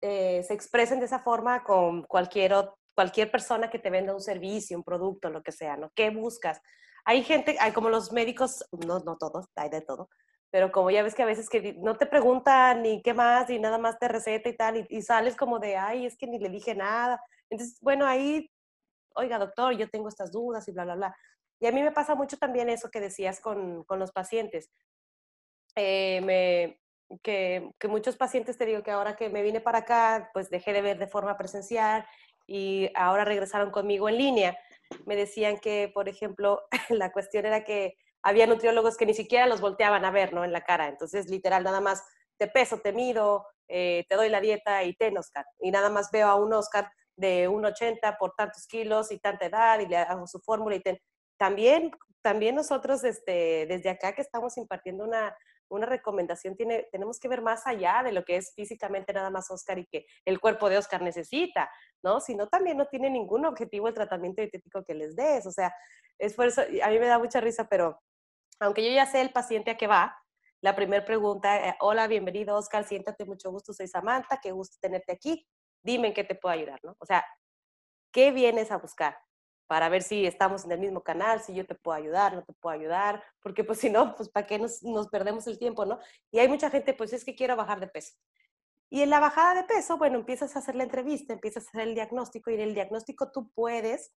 eh, 0.00 0.42
se 0.42 0.52
expresen 0.52 0.98
de 0.98 1.06
esa 1.06 1.20
forma 1.20 1.62
con 1.62 2.02
cualquier, 2.02 2.54
cualquier 2.96 3.30
persona 3.30 3.70
que 3.70 3.78
te 3.78 3.90
venda 3.90 4.12
un 4.12 4.20
servicio, 4.20 4.76
un 4.76 4.82
producto, 4.82 5.30
lo 5.30 5.44
que 5.44 5.52
sea, 5.52 5.76
¿no? 5.76 5.90
¿Qué 5.94 6.10
buscas? 6.10 6.60
Hay 7.04 7.22
gente, 7.22 7.56
hay 7.60 7.70
como 7.70 7.88
los 7.88 8.10
médicos, 8.10 8.64
no, 8.84 8.98
no 8.98 9.16
todos, 9.16 9.46
hay 9.54 9.70
de 9.70 9.80
todo, 9.80 10.10
pero 10.50 10.72
como 10.72 10.90
ya 10.90 11.02
ves 11.02 11.14
que 11.14 11.22
a 11.22 11.26
veces 11.26 11.48
que 11.48 11.74
no 11.74 11.96
te 11.96 12.06
preguntan 12.06 12.82
ni 12.82 13.02
qué 13.02 13.14
más 13.14 13.48
y 13.50 13.58
nada 13.58 13.78
más 13.78 13.98
te 13.98 14.08
receta 14.08 14.48
y 14.48 14.56
tal, 14.56 14.86
y, 14.88 15.02
sales 15.02 15.36
como 15.36 15.58
de, 15.58 15.76
ay, 15.76 16.06
es 16.06 16.16
que 16.16 16.26
ni 16.26 16.38
le 16.38 16.48
dije 16.48 16.74
nada. 16.74 17.22
Entonces, 17.48 17.78
bueno, 17.80 18.06
ahí, 18.06 18.50
oiga, 19.14 19.38
doctor, 19.38 19.76
yo 19.76 19.88
tengo 19.88 20.08
estas 20.08 20.32
dudas 20.32 20.66
y 20.68 20.72
bla, 20.72 20.84
bla, 20.84 20.96
bla. 20.96 21.16
Y 21.60 21.66
a 21.66 21.72
mí 21.72 21.82
me 21.82 21.92
pasa 21.92 22.14
mucho 22.14 22.36
también 22.36 22.68
eso 22.68 22.90
que 22.90 23.00
decías 23.00 23.40
con, 23.40 23.84
con 23.84 23.98
los 23.98 24.12
pacientes. 24.12 24.70
Eh, 25.76 26.76
que, 27.22 27.70
que 27.78 27.88
muchos 27.88 28.16
pacientes, 28.16 28.56
te 28.56 28.66
digo 28.66 28.82
que 28.82 28.90
ahora 28.90 29.16
que 29.16 29.28
me 29.28 29.42
vine 29.42 29.60
para 29.60 29.78
acá, 29.78 30.30
pues 30.32 30.50
dejé 30.50 30.72
de 30.72 30.82
ver 30.82 30.98
de 30.98 31.06
forma 31.06 31.36
presencial 31.36 32.06
y 32.46 32.90
ahora 32.94 33.24
regresaron 33.24 33.70
conmigo 33.70 34.08
en 34.08 34.18
línea. 34.18 34.58
Me 35.06 35.16
decían 35.16 35.58
que, 35.58 35.90
por 35.92 36.08
ejemplo, 36.08 36.62
la 36.88 37.12
cuestión 37.12 37.46
era 37.46 37.64
que 37.64 37.96
había 38.22 38.46
nutriólogos 38.46 38.96
que 38.96 39.06
ni 39.06 39.14
siquiera 39.14 39.46
los 39.46 39.60
volteaban 39.60 40.04
a 40.04 40.10
ver, 40.10 40.32
¿no? 40.32 40.44
En 40.44 40.52
la 40.52 40.62
cara. 40.62 40.88
Entonces, 40.88 41.28
literal, 41.28 41.64
nada 41.64 41.80
más 41.80 42.04
te 42.36 42.48
peso, 42.48 42.80
te 42.80 42.92
mido, 42.92 43.46
eh, 43.68 44.04
te 44.08 44.16
doy 44.16 44.28
la 44.28 44.40
dieta 44.40 44.82
y 44.84 44.94
ten, 44.94 45.16
Oscar. 45.18 45.46
Y 45.58 45.70
nada 45.70 45.90
más 45.90 46.10
veo 46.10 46.28
a 46.28 46.36
un 46.36 46.52
Oscar 46.52 46.90
de 47.16 47.48
1,80 47.48 48.16
por 48.18 48.34
tantos 48.34 48.66
kilos 48.66 49.12
y 49.12 49.18
tanta 49.18 49.46
edad 49.46 49.78
y 49.80 49.86
le 49.86 49.96
hago 49.98 50.26
su 50.26 50.40
fórmula 50.40 50.76
y 50.76 50.80
ten. 50.80 50.98
También, 51.38 51.90
también 52.22 52.54
nosotros 52.54 53.04
este, 53.04 53.66
desde 53.66 53.90
acá 53.90 54.14
que 54.14 54.22
estamos 54.22 54.56
impartiendo 54.56 55.04
una, 55.04 55.36
una 55.70 55.86
recomendación, 55.86 56.56
tiene, 56.56 56.88
tenemos 56.90 57.18
que 57.18 57.28
ver 57.28 57.42
más 57.42 57.66
allá 57.66 58.02
de 58.04 58.12
lo 58.12 58.24
que 58.24 58.36
es 58.36 58.52
físicamente 58.54 59.12
nada 59.12 59.30
más 59.30 59.50
Oscar 59.50 59.78
y 59.78 59.86
que 59.86 60.06
el 60.24 60.40
cuerpo 60.40 60.68
de 60.68 60.78
Oscar 60.78 61.02
necesita, 61.02 61.70
¿no? 62.02 62.20
Sino 62.20 62.48
también 62.48 62.76
no 62.76 62.86
tiene 62.86 63.08
ningún 63.08 63.46
objetivo 63.46 63.88
el 63.88 63.94
tratamiento 63.94 64.42
dietético 64.42 64.84
que 64.84 64.94
les 64.94 65.14
des. 65.14 65.46
O 65.46 65.52
sea, 65.52 65.72
es 66.18 66.34
por 66.34 66.46
eso, 66.46 66.62
a 66.62 66.88
mí 66.88 66.98
me 66.98 67.06
da 67.06 67.18
mucha 67.18 67.40
risa, 67.40 67.68
pero 67.68 68.00
aunque 68.60 68.84
yo 68.84 68.92
ya 68.92 69.06
sé 69.06 69.20
el 69.20 69.30
paciente 69.30 69.70
a 69.70 69.76
qué 69.76 69.86
va, 69.86 70.16
la 70.60 70.76
primera 70.76 71.04
pregunta, 71.04 71.68
eh, 71.68 71.76
hola, 71.80 72.06
bienvenido 72.06 72.54
Oscar, 72.56 72.84
siéntate, 72.84 73.24
mucho 73.24 73.50
gusto, 73.50 73.72
soy 73.72 73.88
Samantha, 73.88 74.38
qué 74.42 74.52
gusto 74.52 74.76
tenerte 74.80 75.12
aquí, 75.12 75.46
dime 75.82 76.08
en 76.08 76.14
qué 76.14 76.22
te 76.22 76.34
puedo 76.34 76.52
ayudar, 76.54 76.78
¿no? 76.82 76.94
O 76.98 77.06
sea, 77.06 77.24
¿qué 78.12 78.30
vienes 78.30 78.70
a 78.70 78.76
buscar? 78.76 79.16
Para 79.66 79.88
ver 79.88 80.02
si 80.02 80.26
estamos 80.26 80.66
en 80.66 80.72
el 80.72 80.80
mismo 80.80 81.02
canal, 81.02 81.40
si 81.40 81.54
yo 81.54 81.64
te 81.66 81.74
puedo 81.74 81.96
ayudar, 81.96 82.34
no 82.34 82.44
te 82.44 82.52
puedo 82.52 82.74
ayudar, 82.74 83.24
porque 83.40 83.64
pues 83.64 83.78
si 83.78 83.88
no, 83.88 84.14
pues 84.14 84.28
para 84.28 84.46
qué 84.46 84.58
nos, 84.58 84.80
perdemos 85.10 85.46
el 85.46 85.58
tiempo, 85.58 85.86
¿no? 85.86 85.98
Y 86.30 86.40
hay 86.40 86.48
mucha 86.48 86.68
gente, 86.68 86.92
pues 86.92 87.14
es 87.14 87.24
que 87.24 87.34
quiero 87.34 87.56
bajar 87.56 87.80
de 87.80 87.86
peso. 87.86 88.12
Y 88.90 89.00
en 89.02 89.08
la 89.08 89.20
bajada 89.20 89.62
de 89.62 89.64
peso, 89.64 89.96
bueno, 89.96 90.18
empiezas 90.18 90.54
a 90.56 90.58
hacer 90.58 90.74
la 90.74 90.82
entrevista, 90.82 91.32
empiezas 91.32 91.64
a 91.66 91.68
hacer 91.70 91.82
el 91.88 91.94
diagnóstico 91.94 92.50
y 92.50 92.54
en 92.54 92.60
el 92.60 92.74
diagnóstico 92.74 93.30
tú 93.32 93.50
puedes, 93.52 94.12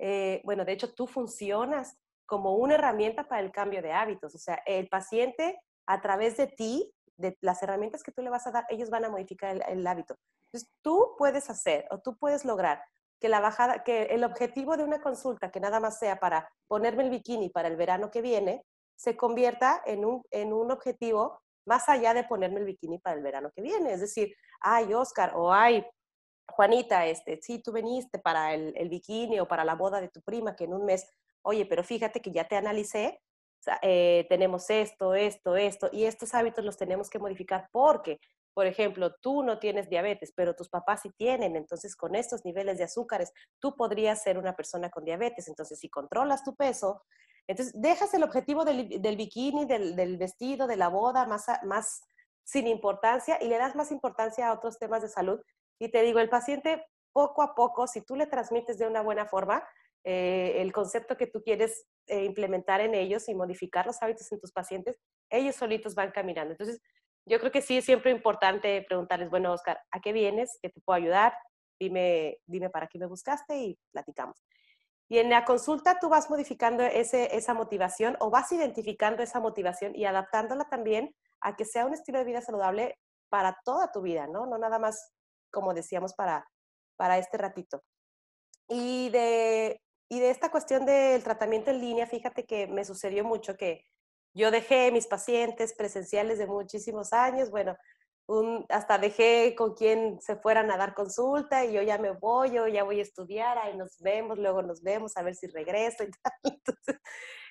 eh, 0.00 0.40
bueno, 0.44 0.64
de 0.64 0.72
hecho 0.72 0.92
tú 0.92 1.06
funcionas 1.06 1.98
como 2.26 2.54
una 2.56 2.74
herramienta 2.74 3.24
para 3.28 3.42
el 3.42 3.52
cambio 3.52 3.82
de 3.82 3.92
hábitos. 3.92 4.34
O 4.34 4.38
sea, 4.38 4.62
el 4.66 4.88
paciente 4.88 5.60
a 5.86 6.00
través 6.00 6.36
de 6.36 6.46
ti, 6.46 6.92
de 7.16 7.36
las 7.40 7.62
herramientas 7.62 8.02
que 8.02 8.12
tú 8.12 8.22
le 8.22 8.30
vas 8.30 8.46
a 8.46 8.50
dar, 8.50 8.66
ellos 8.68 8.90
van 8.90 9.04
a 9.04 9.10
modificar 9.10 9.62
el, 9.68 9.86
hábito. 9.86 10.16
Entonces, 10.46 10.70
tú 10.82 11.14
puedes 11.18 11.48
hacer 11.50 11.86
o 11.90 12.00
tú 12.00 12.16
puedes 12.16 12.44
lograr 12.44 12.82
que 13.20 13.28
la 13.28 13.40
bajada, 13.40 13.84
que 13.84 14.04
el 14.04 14.24
objetivo 14.24 14.76
de 14.76 14.84
una 14.84 15.00
consulta, 15.00 15.50
que 15.50 15.60
nada 15.60 15.80
más 15.80 15.98
sea 15.98 16.18
para 16.18 16.48
ponerme 16.66 17.04
el 17.04 17.10
bikini 17.10 17.50
para 17.50 17.68
el 17.68 17.76
verano 17.76 18.10
que 18.10 18.22
viene, 18.22 18.64
se 18.96 19.16
convierta 19.16 19.82
en 19.86 20.04
un, 20.04 20.22
en 20.30 20.52
un 20.52 20.70
objetivo 20.70 21.40
más 21.66 21.88
allá 21.88 22.14
de 22.14 22.24
ponerme 22.24 22.60
el 22.60 22.66
bikini 22.66 22.98
para 22.98 23.16
el 23.16 23.22
verano 23.22 23.50
que 23.54 23.62
viene. 23.62 23.92
Es 23.92 24.00
decir, 24.00 24.34
ay, 24.60 24.92
Oscar, 24.92 25.32
o 25.34 25.52
ay, 25.52 25.84
Juanita, 26.46 27.06
este, 27.06 27.40
sí, 27.40 27.62
tú 27.62 27.72
veniste 27.72 28.18
para 28.18 28.54
el, 28.54 28.74
el 28.76 28.88
bikini 28.88 29.40
o 29.40 29.48
para 29.48 29.64
la 29.64 29.74
boda 29.74 30.00
de 30.00 30.08
tu 30.08 30.20
prima, 30.22 30.54
que 30.54 30.64
en 30.64 30.74
un 30.74 30.84
mes, 30.84 31.08
oye, 31.44 31.66
pero 31.66 31.84
fíjate 31.84 32.20
que 32.20 32.32
ya 32.32 32.48
te 32.48 32.56
analicé, 32.56 33.20
eh, 33.82 34.26
tenemos 34.28 34.68
esto, 34.70 35.14
esto, 35.14 35.56
esto, 35.56 35.88
y 35.92 36.04
estos 36.04 36.34
hábitos 36.34 36.64
los 36.64 36.76
tenemos 36.76 37.08
que 37.08 37.18
modificar 37.18 37.68
porque, 37.72 38.18
por 38.52 38.66
ejemplo, 38.66 39.14
tú 39.20 39.42
no 39.42 39.58
tienes 39.58 39.88
diabetes, 39.88 40.32
pero 40.34 40.54
tus 40.54 40.68
papás 40.68 41.02
sí 41.02 41.10
tienen, 41.16 41.56
entonces 41.56 41.96
con 41.96 42.14
estos 42.14 42.44
niveles 42.44 42.78
de 42.78 42.84
azúcares, 42.84 43.32
tú 43.58 43.74
podrías 43.76 44.22
ser 44.22 44.38
una 44.38 44.54
persona 44.54 44.90
con 44.90 45.04
diabetes, 45.04 45.48
entonces 45.48 45.78
si 45.78 45.88
controlas 45.88 46.44
tu 46.44 46.54
peso, 46.54 47.02
entonces 47.46 47.74
dejas 47.76 48.12
el 48.14 48.22
objetivo 48.22 48.64
del, 48.64 49.16
bikini, 49.16 49.66
del, 49.66 49.96
del, 49.96 50.16
vestido, 50.16 50.66
de 50.66 50.76
la 50.76 50.88
boda, 50.88 51.26
más, 51.26 51.46
más 51.62 52.02
sin 52.44 52.66
importancia 52.66 53.38
y 53.40 53.48
le 53.48 53.58
das 53.58 53.74
más 53.74 53.90
importancia 53.90 54.48
a 54.48 54.54
otros 54.54 54.78
temas 54.78 55.02
de 55.02 55.08
salud. 55.08 55.40
Y 55.78 55.90
te 55.90 56.02
digo, 56.02 56.20
el 56.20 56.30
paciente 56.30 56.86
poco 57.12 57.42
a 57.42 57.54
poco, 57.54 57.86
si 57.86 58.00
tú 58.00 58.16
le 58.16 58.26
transmites 58.26 58.78
de 58.78 58.86
una 58.86 59.02
buena 59.02 59.26
forma, 59.26 59.62
eh, 60.04 60.60
el 60.60 60.72
concepto 60.72 61.16
que 61.16 61.26
tú 61.26 61.42
quieres 61.42 61.86
eh, 62.06 62.24
implementar 62.24 62.80
en 62.82 62.94
ellos 62.94 63.28
y 63.28 63.34
modificar 63.34 63.86
los 63.86 64.02
hábitos 64.02 64.30
en 64.32 64.40
tus 64.40 64.52
pacientes, 64.52 64.98
ellos 65.30 65.56
solitos 65.56 65.94
van 65.94 66.10
caminando. 66.10 66.52
Entonces, 66.52 66.80
yo 67.26 67.40
creo 67.40 67.50
que 67.50 67.62
sí 67.62 67.78
es 67.78 67.86
siempre 67.86 68.10
importante 68.10 68.84
preguntarles, 68.86 69.30
bueno, 69.30 69.52
Oscar, 69.52 69.80
¿a 69.90 70.00
qué 70.00 70.12
vienes? 70.12 70.58
¿Qué 70.60 70.68
te 70.68 70.80
puedo 70.82 70.98
ayudar? 70.98 71.34
Dime, 71.80 72.38
dime 72.46 72.68
para 72.68 72.86
qué 72.86 72.98
me 72.98 73.06
buscaste 73.06 73.56
y 73.56 73.78
platicamos. 73.92 74.44
Y 75.08 75.18
en 75.18 75.30
la 75.30 75.44
consulta 75.44 75.98
tú 75.98 76.08
vas 76.08 76.28
modificando 76.28 76.82
ese, 76.82 77.34
esa 77.34 77.54
motivación 77.54 78.16
o 78.20 78.30
vas 78.30 78.52
identificando 78.52 79.22
esa 79.22 79.40
motivación 79.40 79.94
y 79.94 80.04
adaptándola 80.04 80.68
también 80.68 81.14
a 81.40 81.56
que 81.56 81.64
sea 81.64 81.86
un 81.86 81.94
estilo 81.94 82.18
de 82.18 82.24
vida 82.24 82.40
saludable 82.42 82.98
para 83.30 83.58
toda 83.64 83.90
tu 83.90 84.02
vida, 84.02 84.26
¿no? 84.26 84.46
No 84.46 84.58
nada 84.58 84.78
más, 84.78 85.12
como 85.50 85.72
decíamos, 85.74 86.14
para, 86.14 86.46
para 86.96 87.18
este 87.18 87.38
ratito. 87.38 87.82
Y 88.68 89.10
de, 89.10 89.80
y 90.14 90.20
de 90.20 90.30
esta 90.30 90.48
cuestión 90.50 90.86
del 90.86 91.24
tratamiento 91.24 91.72
en 91.72 91.80
línea, 91.80 92.06
fíjate 92.06 92.46
que 92.46 92.68
me 92.68 92.84
sucedió 92.84 93.24
mucho 93.24 93.56
que 93.56 93.84
yo 94.32 94.52
dejé 94.52 94.92
mis 94.92 95.08
pacientes 95.08 95.74
presenciales 95.74 96.38
de 96.38 96.46
muchísimos 96.46 97.12
años, 97.12 97.50
bueno, 97.50 97.76
un, 98.28 98.64
hasta 98.68 98.96
dejé 98.98 99.56
con 99.56 99.74
quien 99.74 100.20
se 100.20 100.36
fueran 100.36 100.70
a 100.70 100.76
dar 100.76 100.94
consulta 100.94 101.64
y 101.64 101.72
yo 101.72 101.82
ya 101.82 101.98
me 101.98 102.12
voy, 102.12 102.52
yo 102.52 102.68
ya 102.68 102.84
voy 102.84 103.00
a 103.00 103.02
estudiar, 103.02 103.58
ahí 103.58 103.76
nos 103.76 103.98
vemos, 103.98 104.38
luego 104.38 104.62
nos 104.62 104.82
vemos 104.82 105.16
a 105.16 105.22
ver 105.22 105.34
si 105.34 105.48
regreso 105.48 106.04
y 106.04 106.10
tal. 106.22 106.32
Entonces, 106.44 106.96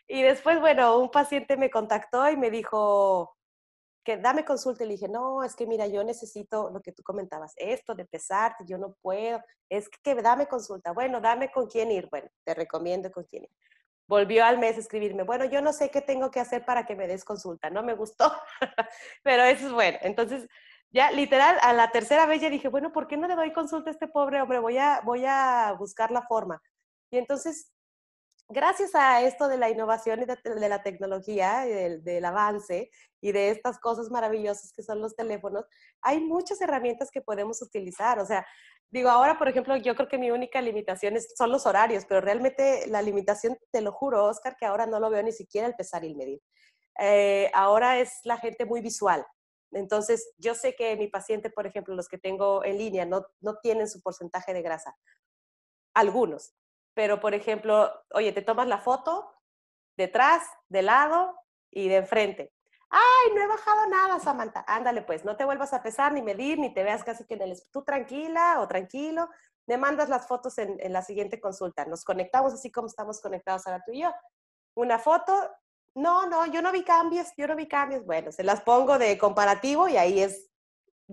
y 0.07 0.22
después, 0.22 0.61
bueno, 0.61 0.99
un 0.99 1.11
paciente 1.11 1.57
me 1.57 1.69
contactó 1.69 2.30
y 2.30 2.38
me 2.38 2.49
dijo 2.49 3.35
que 4.04 4.18
dame 4.18 4.46
consulta 4.46 4.84
y 4.84 4.90
dije, 4.90 5.08
no, 5.08 5.44
es 5.44 5.56
que 5.56 5.66
mira, 5.66 5.88
yo 5.88 6.04
necesito 6.04 6.70
lo 6.70 6.82
que 6.82 6.92
tú 6.92 7.04
comentabas, 7.04 7.54
esto 7.58 7.96
de 7.96 8.06
pesarte, 8.06 8.64
yo 8.68 8.78
no 8.78 8.96
puedo, 9.02 9.42
es 9.70 9.90
que 9.90 10.16
dame 10.16 10.48
consulta, 10.48 10.92
bueno, 10.92 11.22
dame 11.22 11.52
con 11.52 11.68
quién 11.68 11.92
ir, 11.92 12.08
bueno, 12.10 12.30
te 12.44 12.54
recomiendo 12.54 13.12
con 13.12 13.24
quién 13.24 13.44
ir 13.44 13.52
volvió 14.08 14.46
al 14.46 14.60
mes 14.60 14.78
a 14.78 14.80
escribirme, 14.82 15.24
bueno, 15.24 15.46
yo 15.46 15.62
no 15.62 15.74
sé 15.74 15.90
qué 15.90 16.02
tengo 16.02 16.30
que 16.30 16.40
hacer 16.40 16.66
para 16.66 16.86
que 16.86 16.96
me 16.96 17.08
des 17.08 17.24
consulta, 17.24 17.70
no 17.70 17.84
me 17.84 17.96
gustó, 17.96 18.32
pero 19.24 19.44
eso 19.44 19.68
es 19.68 19.74
bueno. 19.74 19.98
Entonces, 20.02 20.48
ya 20.92 21.12
literal, 21.12 21.58
a 21.62 21.74
la 21.74 21.92
tercera 21.92 22.26
vez 22.26 22.42
ya 22.42 22.50
dije, 22.50 22.68
bueno, 22.68 22.92
¿por 22.92 23.08
qué 23.08 23.18
no 23.18 23.28
le 23.28 23.36
doy 23.36 23.52
consulta 23.54 23.90
a 23.90 23.94
este 23.94 24.08
pobre 24.08 24.42
hombre? 24.42 24.60
Voy 24.60 24.78
a, 24.78 25.02
voy 25.04 25.26
a 25.26 25.74
buscar 25.80 26.12
la 26.12 26.22
forma. 26.22 26.62
Y 27.10 27.18
entonces, 27.18 27.73
gracias 28.49 28.95
a 28.95 29.22
esto 29.22 29.48
de 29.48 29.57
la 29.57 29.70
innovación 29.70 30.22
y 30.22 30.26
de, 30.26 30.70
la 30.70 30.84
tecnología, 30.84 31.68
y 31.68 31.72
del, 31.72 32.03
del 32.03 32.26
avance 32.26 32.90
y 33.22 33.32
de 33.32 33.49
estas 33.49 33.80
cosas 33.80 34.10
maravillosas 34.10 34.72
que 34.74 34.84
son 34.84 35.02
los 35.02 35.15
teléfonos, 35.15 35.65
hay 36.02 36.20
muchas 36.20 36.61
herramientas 36.61 37.10
que 37.11 37.22
podemos 37.22 37.61
utilizar. 37.61 38.20
O 38.20 38.26
sea, 38.26 38.45
Digo, 38.94 39.10
ahora, 39.10 39.40
por 39.40 39.48
ejemplo, 39.48 39.76
yo 39.76 39.95
creo 39.95 40.07
que 40.07 40.20
mi 40.20 40.30
única 40.30 40.61
limitación 40.61 41.15
es, 41.15 41.34
son 41.36 41.52
los 41.52 41.65
horarios, 41.65 42.06
pero 42.06 42.22
realmente 42.22 42.86
la 42.86 43.02
limitación, 43.02 43.57
te 43.72 43.82
lo 43.82 43.91
juro, 43.91 44.26
Oscar, 44.26 44.56
que 44.56 44.68
ahora 44.68 44.86
no 44.86 44.99
lo 44.99 45.10
veo 45.10 45.24
ni 45.24 45.32
siquiera 45.32 45.65
el 45.65 45.74
pesar 45.74 46.03
y 46.03 46.10
el 46.10 46.15
medir. 46.15 46.40
Eh, 46.99 47.49
ahora 47.56 47.98
es 47.99 48.20
la 48.24 48.38
gente 48.38 48.65
muy 48.65 48.82
visual. 48.82 49.26
Entonces, 49.72 50.32
yo 50.38 50.53
sé 50.53 50.76
que 50.76 50.95
mi 50.95 51.07
paciente, 51.07 51.49
por 51.49 51.65
ejemplo, 51.65 51.95
los 51.95 52.07
que 52.07 52.20
tengo 52.20 52.64
en 52.64 52.78
línea, 52.78 53.03
no, 53.03 53.26
no 53.41 53.56
tienen 53.64 53.90
su 53.90 53.99
porcentaje 53.99 54.53
de 54.53 54.61
grasa. 54.61 54.95
Algunos. 55.95 56.53
Pero, 56.94 57.20
por 57.20 57.34
ejemplo, 57.34 57.91
oye, 58.11 58.32
te 58.32 58.41
tomas 58.41 58.68
la 58.68 58.80
foto 58.80 59.34
detrás, 59.98 60.44
de 60.70 60.82
lado 60.82 61.36
y 61.72 61.88
de 61.88 61.98
enfrente 61.98 62.53
ay, 62.94 63.34
no 63.34 63.41
he 63.41 63.48
bajado 63.48 63.88
nada, 63.88 64.20
Samantha. 64.20 64.64
Ándale, 64.68 65.02
pues, 65.02 65.26
no 65.26 65.36
te 65.36 65.45
vuelvas 65.45 65.74
a 65.74 65.82
pesar, 65.82 66.14
ni 66.14 66.22
medir, 66.22 66.60
ni 66.60 66.74
te 66.74 66.84
veas 66.84 67.03
casi 67.03 67.26
que 67.26 67.34
en 67.34 67.41
el... 67.41 67.57
Tú 67.72 67.84
tranquila 67.84 68.60
o 68.60 68.68
tranquilo, 68.68 69.30
me 69.65 69.78
mandas 69.78 70.10
las 70.10 70.28
fotos 70.28 70.60
en, 70.60 70.78
en, 70.80 70.94
la 70.94 71.02
siguiente 71.02 71.41
consulta. 71.41 71.86
Nos 71.86 72.03
conectamos 72.03 72.53
así 72.53 72.72
como 72.72 72.88
estamos 72.88 73.20
conectados 73.20 73.65
ahora 73.65 73.84
tú 73.84 73.94
y 73.94 74.02
yo. 74.02 74.14
Una 74.76 74.99
foto, 74.99 75.34
no, 75.95 76.28
no, 76.28 76.45
yo 76.45 76.61
no 76.61 76.72
vi 76.72 76.84
cambios, 76.84 77.30
yo 77.36 77.48
no 77.48 77.56
vi 77.56 77.68
cambios. 77.68 78.06
Bueno, 78.06 78.32
se 78.32 78.44
las 78.44 78.61
pongo 78.61 78.99
de 78.99 79.18
comparativo 79.18 79.88
y 79.88 79.98
ahí 79.98 80.22
es 80.22 80.52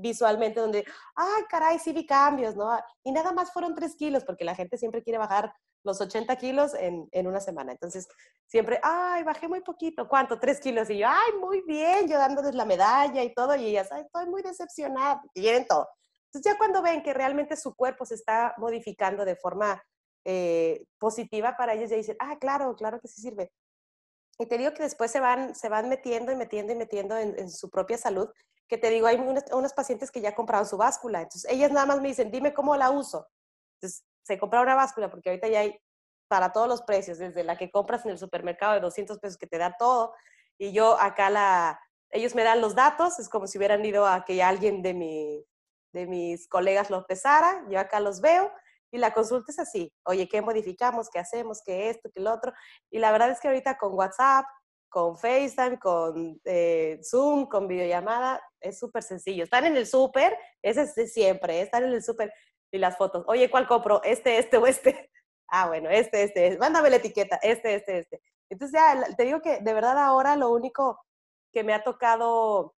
visualmente 0.01 0.61
donde, 0.61 0.85
ay, 1.15 1.43
caray, 1.49 1.79
sí 1.79 1.93
vi 1.93 2.07
cambios, 2.07 2.57
¿no? 2.57 2.71
Y 3.05 3.13
nada 3.13 3.33
más 3.33 3.53
fueron 3.53 3.75
tres 3.75 3.97
kilos, 3.97 4.25
porque 4.25 4.45
la 4.45 4.55
gente 4.55 4.79
siempre 4.79 5.03
quiere 5.03 5.19
bajar 5.19 5.53
los 5.83 6.01
80 6.01 6.37
kilos 6.37 6.75
en, 6.75 7.09
en 7.13 7.27
una 7.27 7.41
semana. 7.41 7.73
Entonces, 7.73 8.07
siempre, 8.47 8.81
ay, 8.83 9.23
bajé 9.23 9.49
muy 9.49 9.61
poquito, 9.61 10.09
¿cuánto? 10.09 10.39
Tres 10.39 10.61
kilos. 10.61 10.91
Y 10.91 10.99
yo, 10.99 11.09
ay, 11.09 11.39
muy 11.41 11.63
bien, 11.63 12.09
yo 12.09 12.19
dándoles 12.19 12.55
la 12.55 12.65
medalla 12.65 13.23
y 13.23 13.35
todo, 13.35 13.55
y 13.57 13.67
ellas, 13.67 13.91
ay, 13.93 14.03
estoy 14.03 14.27
muy 14.27 14.43
decepcionada, 14.43 15.23
y 15.35 15.41
quieren 15.41 15.67
todo. 15.67 15.89
Entonces, 16.27 16.53
ya 16.53 16.59
cuando 16.59 16.83
ven 16.83 17.03
que 17.03 17.13
realmente 17.13 17.57
su 17.57 17.75
cuerpo 17.75 18.05
se 18.05 18.15
está 18.15 18.55
modificando 18.59 19.25
de 19.25 19.37
forma 19.37 19.83
eh, 20.25 20.85
positiva 20.99 21.57
para 21.57 21.75
ellos, 21.75 21.91
ya 21.91 21.97
dicen, 21.97 22.17
ah, 22.21 22.37
claro, 22.39 22.75
claro 22.77 23.01
que 23.01 23.09
sí 23.09 23.21
sirve. 23.21 23.51
Y 24.39 24.47
te 24.47 24.57
digo 24.57 24.73
que 24.73 24.83
después 24.83 25.11
se 25.11 25.21
van, 25.21 25.55
se 25.55 25.69
van 25.69 25.89
metiendo 25.89 26.31
y 26.33 26.37
metiendo 26.37 26.73
y 26.73 26.77
metiendo 26.77 27.17
en, 27.17 27.39
en 27.39 27.51
su 27.51 27.69
propia 27.69 27.99
salud, 27.99 28.29
que 28.71 28.79
te 28.79 28.89
digo, 28.89 29.09
hay 29.09 29.17
unos 29.17 29.73
pacientes 29.73 30.13
que 30.13 30.21
ya 30.21 30.33
compraron 30.33 30.65
su 30.65 30.77
báscula. 30.77 31.23
Entonces, 31.23 31.51
ellas 31.51 31.73
nada 31.73 31.87
más 31.87 32.01
me 32.01 32.07
dicen, 32.07 32.31
dime 32.31 32.55
cómo 32.55 32.77
la 32.77 32.91
uso. 32.91 33.29
Entonces, 33.75 34.05
se 34.23 34.39
compra 34.39 34.61
una 34.61 34.77
báscula 34.77 35.11
porque 35.11 35.29
ahorita 35.29 35.49
ya 35.49 35.61
hay 35.61 35.77
para 36.29 36.53
todos 36.53 36.69
los 36.69 36.83
precios, 36.83 37.19
desde 37.19 37.43
la 37.43 37.59
que 37.59 37.73
compras 37.73 38.05
en 38.05 38.13
el 38.13 38.19
supermercado 38.19 38.75
de 38.75 38.81
200 38.81 39.19
pesos 39.19 39.37
que 39.37 39.49
te 39.49 39.59
da 39.59 39.75
todo, 39.77 40.15
y 40.57 40.71
yo 40.71 40.97
acá 41.01 41.29
la, 41.29 41.81
ellos 42.11 42.37
me 42.37 42.45
dan 42.45 42.61
los 42.61 42.77
datos, 42.77 43.19
es 43.19 43.29
como 43.29 43.49
si 43.49 43.59
hubieran 43.59 43.85
ido 43.85 44.07
a 44.07 44.25
que 44.25 44.41
alguien 44.41 44.81
de, 44.83 44.95
mi, 44.95 45.45
de 45.93 46.07
mis 46.07 46.47
colegas 46.47 46.89
lo 46.91 47.05
pesara, 47.07 47.65
yo 47.69 47.81
acá 47.81 47.99
los 47.99 48.21
veo, 48.21 48.53
y 48.93 48.99
la 48.99 49.13
consulta 49.13 49.51
es 49.51 49.59
así, 49.59 49.93
oye, 50.05 50.29
¿qué 50.29 50.41
modificamos? 50.41 51.11
¿Qué 51.11 51.19
hacemos? 51.19 51.61
¿Qué 51.65 51.91
esto? 51.91 52.09
¿Qué 52.15 52.21
lo 52.21 52.33
otro? 52.33 52.53
Y 52.91 53.01
la 53.01 53.11
verdad 53.11 53.31
es 53.31 53.41
que 53.41 53.49
ahorita 53.49 53.77
con 53.77 53.95
WhatsApp, 53.95 54.45
con 54.91 55.17
FaceTime, 55.17 55.79
con 55.79 56.41
eh, 56.45 57.01
Zoom, 57.03 57.47
con 57.47 57.67
videollamada, 57.67 58.43
es 58.61 58.79
súper 58.79 59.03
sencillo. 59.03 59.45
Están 59.45 59.65
en 59.65 59.77
el 59.77 59.87
súper, 59.87 60.37
ese 60.61 60.83
es 60.83 61.13
siempre, 61.13 61.61
¿eh? 61.61 61.63
están 61.63 61.85
en 61.85 61.93
el 61.93 62.03
súper 62.03 62.33
y 62.73 62.79
las 62.79 62.97
fotos. 62.97 63.25
Oye, 63.27 63.51
¿cuál 63.51 63.67
compro? 63.67 64.03
Este, 64.03 64.39
este 64.39 64.57
o 64.59 64.67
este. 64.67 65.11
Ah, 65.53 65.67
bueno, 65.67 65.91
este, 65.91 66.23
este, 66.23 66.57
mándame 66.59 66.91
la 66.91 66.97
etiqueta, 66.97 67.35
este, 67.43 67.75
este, 67.75 67.99
este. 67.99 68.23
Entonces 68.49 68.81
ya, 68.81 69.17
te 69.17 69.25
digo 69.25 69.41
que 69.41 69.59
de 69.59 69.75
verdad 69.75 69.99
ahora 69.99 70.37
lo 70.37 70.49
único 70.51 71.05
que 71.53 71.65
me 71.65 71.75
ha 71.75 71.83
tocado 71.83 72.77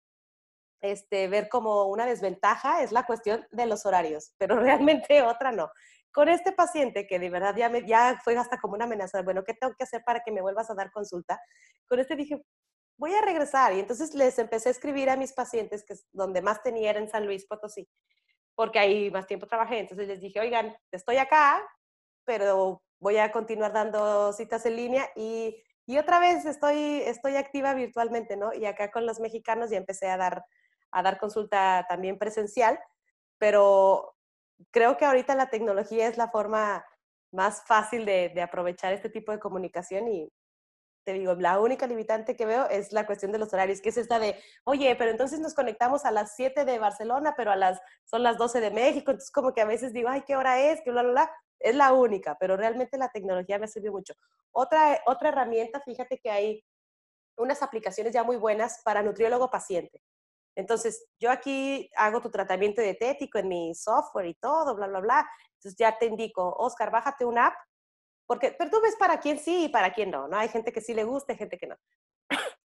este, 0.81 1.29
ver 1.29 1.51
como 1.51 1.85
una 1.85 2.07
desventaja 2.07 2.83
es 2.83 2.91
la 2.91 3.05
cuestión 3.05 3.47
de 3.51 3.67
los 3.67 3.85
horarios, 3.85 4.33
pero 4.39 4.57
realmente 4.61 5.23
otra 5.23 5.53
no. 5.53 5.71
Con 6.13 6.29
este 6.29 6.53
paciente 6.53 7.07
que 7.07 7.19
de 7.19 7.31
verdad 7.31 7.55
ya, 7.57 7.69
me, 7.69 7.87
ya 7.87 8.21
fue 8.23 8.37
hasta 8.37 8.61
como 8.61 8.75
una 8.75 8.85
amenaza, 8.85 9.23
bueno, 9.23 9.45
¿qué 9.45 9.55
tengo 9.55 9.75
que 9.77 9.85
hacer 9.85 10.03
para 10.05 10.21
que 10.21 10.31
me 10.31 10.43
vuelvas 10.43 10.71
a 10.71 10.75
dar 10.75 10.91
consulta? 10.91 11.41
Con 11.89 11.99
este 11.99 12.17
dije, 12.17 12.43
voy 13.03 13.15
a 13.15 13.23
regresar. 13.23 13.73
Y 13.75 13.81
entonces 13.81 14.15
les 14.15 14.39
empecé 14.39 14.69
a 14.69 14.73
escribir 14.73 15.11
a 15.11 15.17
mis 15.17 15.33
pacientes, 15.33 15.85
que 15.85 15.95
es 15.95 16.07
donde 16.13 16.43
más 16.43 16.63
tenía 16.63 16.91
era 16.91 17.01
en 17.01 17.09
San 17.09 17.27
Luis 17.27 17.47
Potosí, 17.47 17.89
porque 18.55 18.79
ahí 18.79 19.11
más 19.11 19.27
tiempo 19.27 19.47
trabajé. 19.47 19.81
Entonces 19.81 20.07
les 20.07 20.21
dije, 20.21 20.41
oigan, 20.41 20.77
estoy 20.93 21.17
acá, 21.17 21.63
pero 22.25 22.83
voy 23.01 23.17
a 23.19 23.33
continuar 23.33 23.73
dando 23.73 24.33
citas 24.33 24.65
en 24.67 24.77
línea 24.77 25.11
y, 25.17 25.63
otra 25.99 26.21
vez 26.21 26.47
estoy, 26.47 27.03
estoy 27.05 27.37
activa 27.37 27.75
virtualmente, 27.75 28.35
¿no? 28.37 28.55
Y 28.55 28.65
acá 28.65 28.91
con 28.91 29.05
los 29.05 29.21
mexicanos 29.21 29.69
ya 29.69 29.77
empecé 29.77 30.09
a 30.09 30.17
dar, 30.17 30.43
a 30.91 31.03
dar 31.03 31.19
consulta 31.19 31.85
también 31.87 32.19
presencial, 32.19 32.79
pero 33.37 34.15
creo 34.71 34.97
que 34.97 35.05
ahorita 35.05 35.35
la 35.35 35.51
tecnología 35.51 36.09
es 36.09 36.17
la 36.17 36.31
forma 36.31 36.85
más 37.33 37.63
fácil 37.67 38.05
de, 38.05 38.31
de 38.35 38.43
aprovechar 38.43 38.93
este 38.93 39.09
tipo 39.09 39.33
de 39.33 39.39
comunicación 39.39 40.09
y, 40.09 40.29
te 41.05 41.13
digo, 41.15 41.35
la 41.35 41.59
única 41.61 41.87
limitante 41.87 42.37
que 42.37 42.47
veo 42.47 42.69
es 42.69 42.93
la 42.93 43.07
cuestión 43.07 43.33
de 43.33 43.39
los 43.39 43.53
horarios, 43.53 43.81
que 43.81 43.89
es 43.89 43.97
esta 43.97 44.19
de, 44.19 44.37
oye, 44.65 44.95
pero 44.97 45.11
entonces 45.11 45.41
nos 45.41 45.55
conectamos 45.55 46.05
a 46.05 46.11
las 46.11 46.35
7 46.37 46.65
de 46.65 46.79
Barcelona, 46.79 47.35
pero 47.37 47.51
a 47.51 47.57
las, 47.57 47.81
son 48.05 48.23
las 48.23 48.39
12 48.39 48.61
de 48.61 48.71
México, 48.71 49.11
entonces 49.11 49.33
como 49.33 49.53
que 49.53 49.61
a 49.61 49.67
veces 49.67 49.93
digo, 49.93 50.09
ay, 50.09 50.23
¿qué 50.27 50.37
hora 50.37 50.61
es? 50.61 50.81
Que 50.83 50.91
bla, 50.91 51.03
bla, 51.03 51.13
bla. 51.13 51.33
Es 51.59 51.75
la 51.75 51.93
única, 51.93 52.37
pero 52.41 52.57
realmente 52.57 52.99
la 52.99 53.11
tecnología 53.11 53.59
me 53.59 53.69
sirvió 53.69 53.93
mucho. 53.93 54.15
Otra, 54.53 55.01
otra 55.07 55.29
herramienta, 55.31 55.81
fíjate 55.81 56.19
que 56.19 56.31
hay 56.31 56.65
unas 57.37 57.63
aplicaciones 57.63 58.13
ya 58.13 58.25
muy 58.25 58.37
buenas 58.37 58.81
para 58.85 59.03
nutriólogo 59.03 59.51
paciente. 59.51 60.03
Entonces, 60.55 61.07
yo 61.19 61.31
aquí 61.31 61.91
hago 61.97 62.21
tu 62.21 62.31
tratamiento 62.31 62.83
dietético 62.83 63.39
en 63.39 63.49
mi 63.49 63.75
software 63.75 64.27
y 64.27 64.35
todo, 64.35 64.75
bla, 64.75 64.87
bla, 64.87 65.01
bla. 65.01 65.31
Entonces 65.55 65.77
ya 65.79 65.97
te 65.99 66.07
indico, 66.07 66.55
Oscar, 66.59 66.91
bájate 66.91 67.25
una 67.25 67.47
app 67.49 67.55
porque, 68.27 68.55
pero 68.59 68.71
tú 68.71 68.81
ves 68.81 68.97
para 68.97 69.21
quién 69.21 69.39
sí 69.39 69.65
y 69.65 69.69
para 69.69 69.93
quién 69.93 70.11
no, 70.11 70.29
¿no? 70.29 70.39
Hay 70.39 70.49
gente 70.49 70.73
que 70.73 70.81
sí 70.81 70.95
le 70.95 71.05
gusta, 71.05 71.33
hay 71.33 71.39
gente 71.39 71.59
que 71.59 71.67
no. 71.67 71.77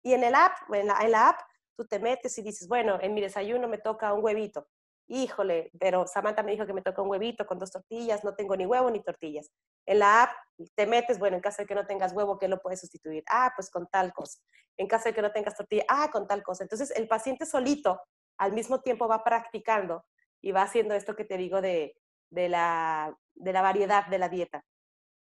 Y 0.03 0.13
en 0.13 0.23
el 0.23 0.35
app, 0.35 0.53
en 0.73 0.87
la, 0.87 0.99
en 1.01 1.11
la 1.11 1.31
app, 1.31 1.41
tú 1.77 1.85
te 1.85 1.99
metes 1.99 2.39
y 2.39 2.43
dices, 2.43 2.69
bueno, 2.69 2.99
en 3.01 3.13
mi 3.13 3.21
desayuno 3.21 3.67
me 3.67 3.79
toca 3.79 4.13
un 4.15 4.25
huevito. 4.25 4.69
Híjole, 5.11 5.71
pero 5.81 6.07
Samantha 6.07 6.43
me 6.43 6.53
dijo 6.53 6.67
que 6.67 6.75
me 6.75 6.83
toca 6.83 7.01
un 7.01 7.09
huevito 7.09 7.47
con 7.47 7.59
dos 7.59 7.71
tortillas, 7.71 8.25
no 8.25 8.35
tengo 8.35 8.57
ni 8.57 8.67
huevo 8.67 8.91
ni 8.91 9.03
tortillas. 9.03 9.51
En 9.87 10.01
la 10.01 10.25
app 10.25 10.31
te 10.75 10.87
metes, 10.87 11.19
bueno, 11.19 11.37
en 11.37 11.43
caso 11.43 11.63
de 11.63 11.67
que 11.67 11.75
no 11.75 11.87
tengas 11.87 12.13
huevo, 12.13 12.39
¿qué 12.39 12.47
lo 12.47 12.61
puedes 12.61 12.81
sustituir? 12.81 13.25
Ah, 13.29 13.53
pues 13.57 13.71
con 13.71 13.87
tal 13.87 14.13
cosa. 14.13 14.39
En 14.77 14.87
caso 14.87 15.09
de 15.09 15.15
que 15.15 15.23
no 15.23 15.33
tengas 15.33 15.57
tortilla, 15.57 15.85
ah, 15.89 16.11
con 16.13 16.27
tal 16.27 16.43
cosa. 16.43 16.63
Entonces, 16.63 16.91
el 16.91 17.09
paciente 17.09 17.47
solito 17.47 18.01
al 18.37 18.53
mismo 18.53 18.81
tiempo 18.81 19.09
va 19.09 19.25
practicando 19.25 20.05
y 20.43 20.53
va 20.53 20.63
haciendo 20.63 20.95
esto 20.95 21.17
que 21.17 21.25
te 21.25 21.39
digo 21.39 21.63
de, 21.63 21.97
de, 22.31 22.49
la, 22.49 23.17
de 23.35 23.53
la 23.53 23.63
variedad 23.63 24.07
de 24.07 24.19
la 24.19 24.29
dieta. 24.29 24.65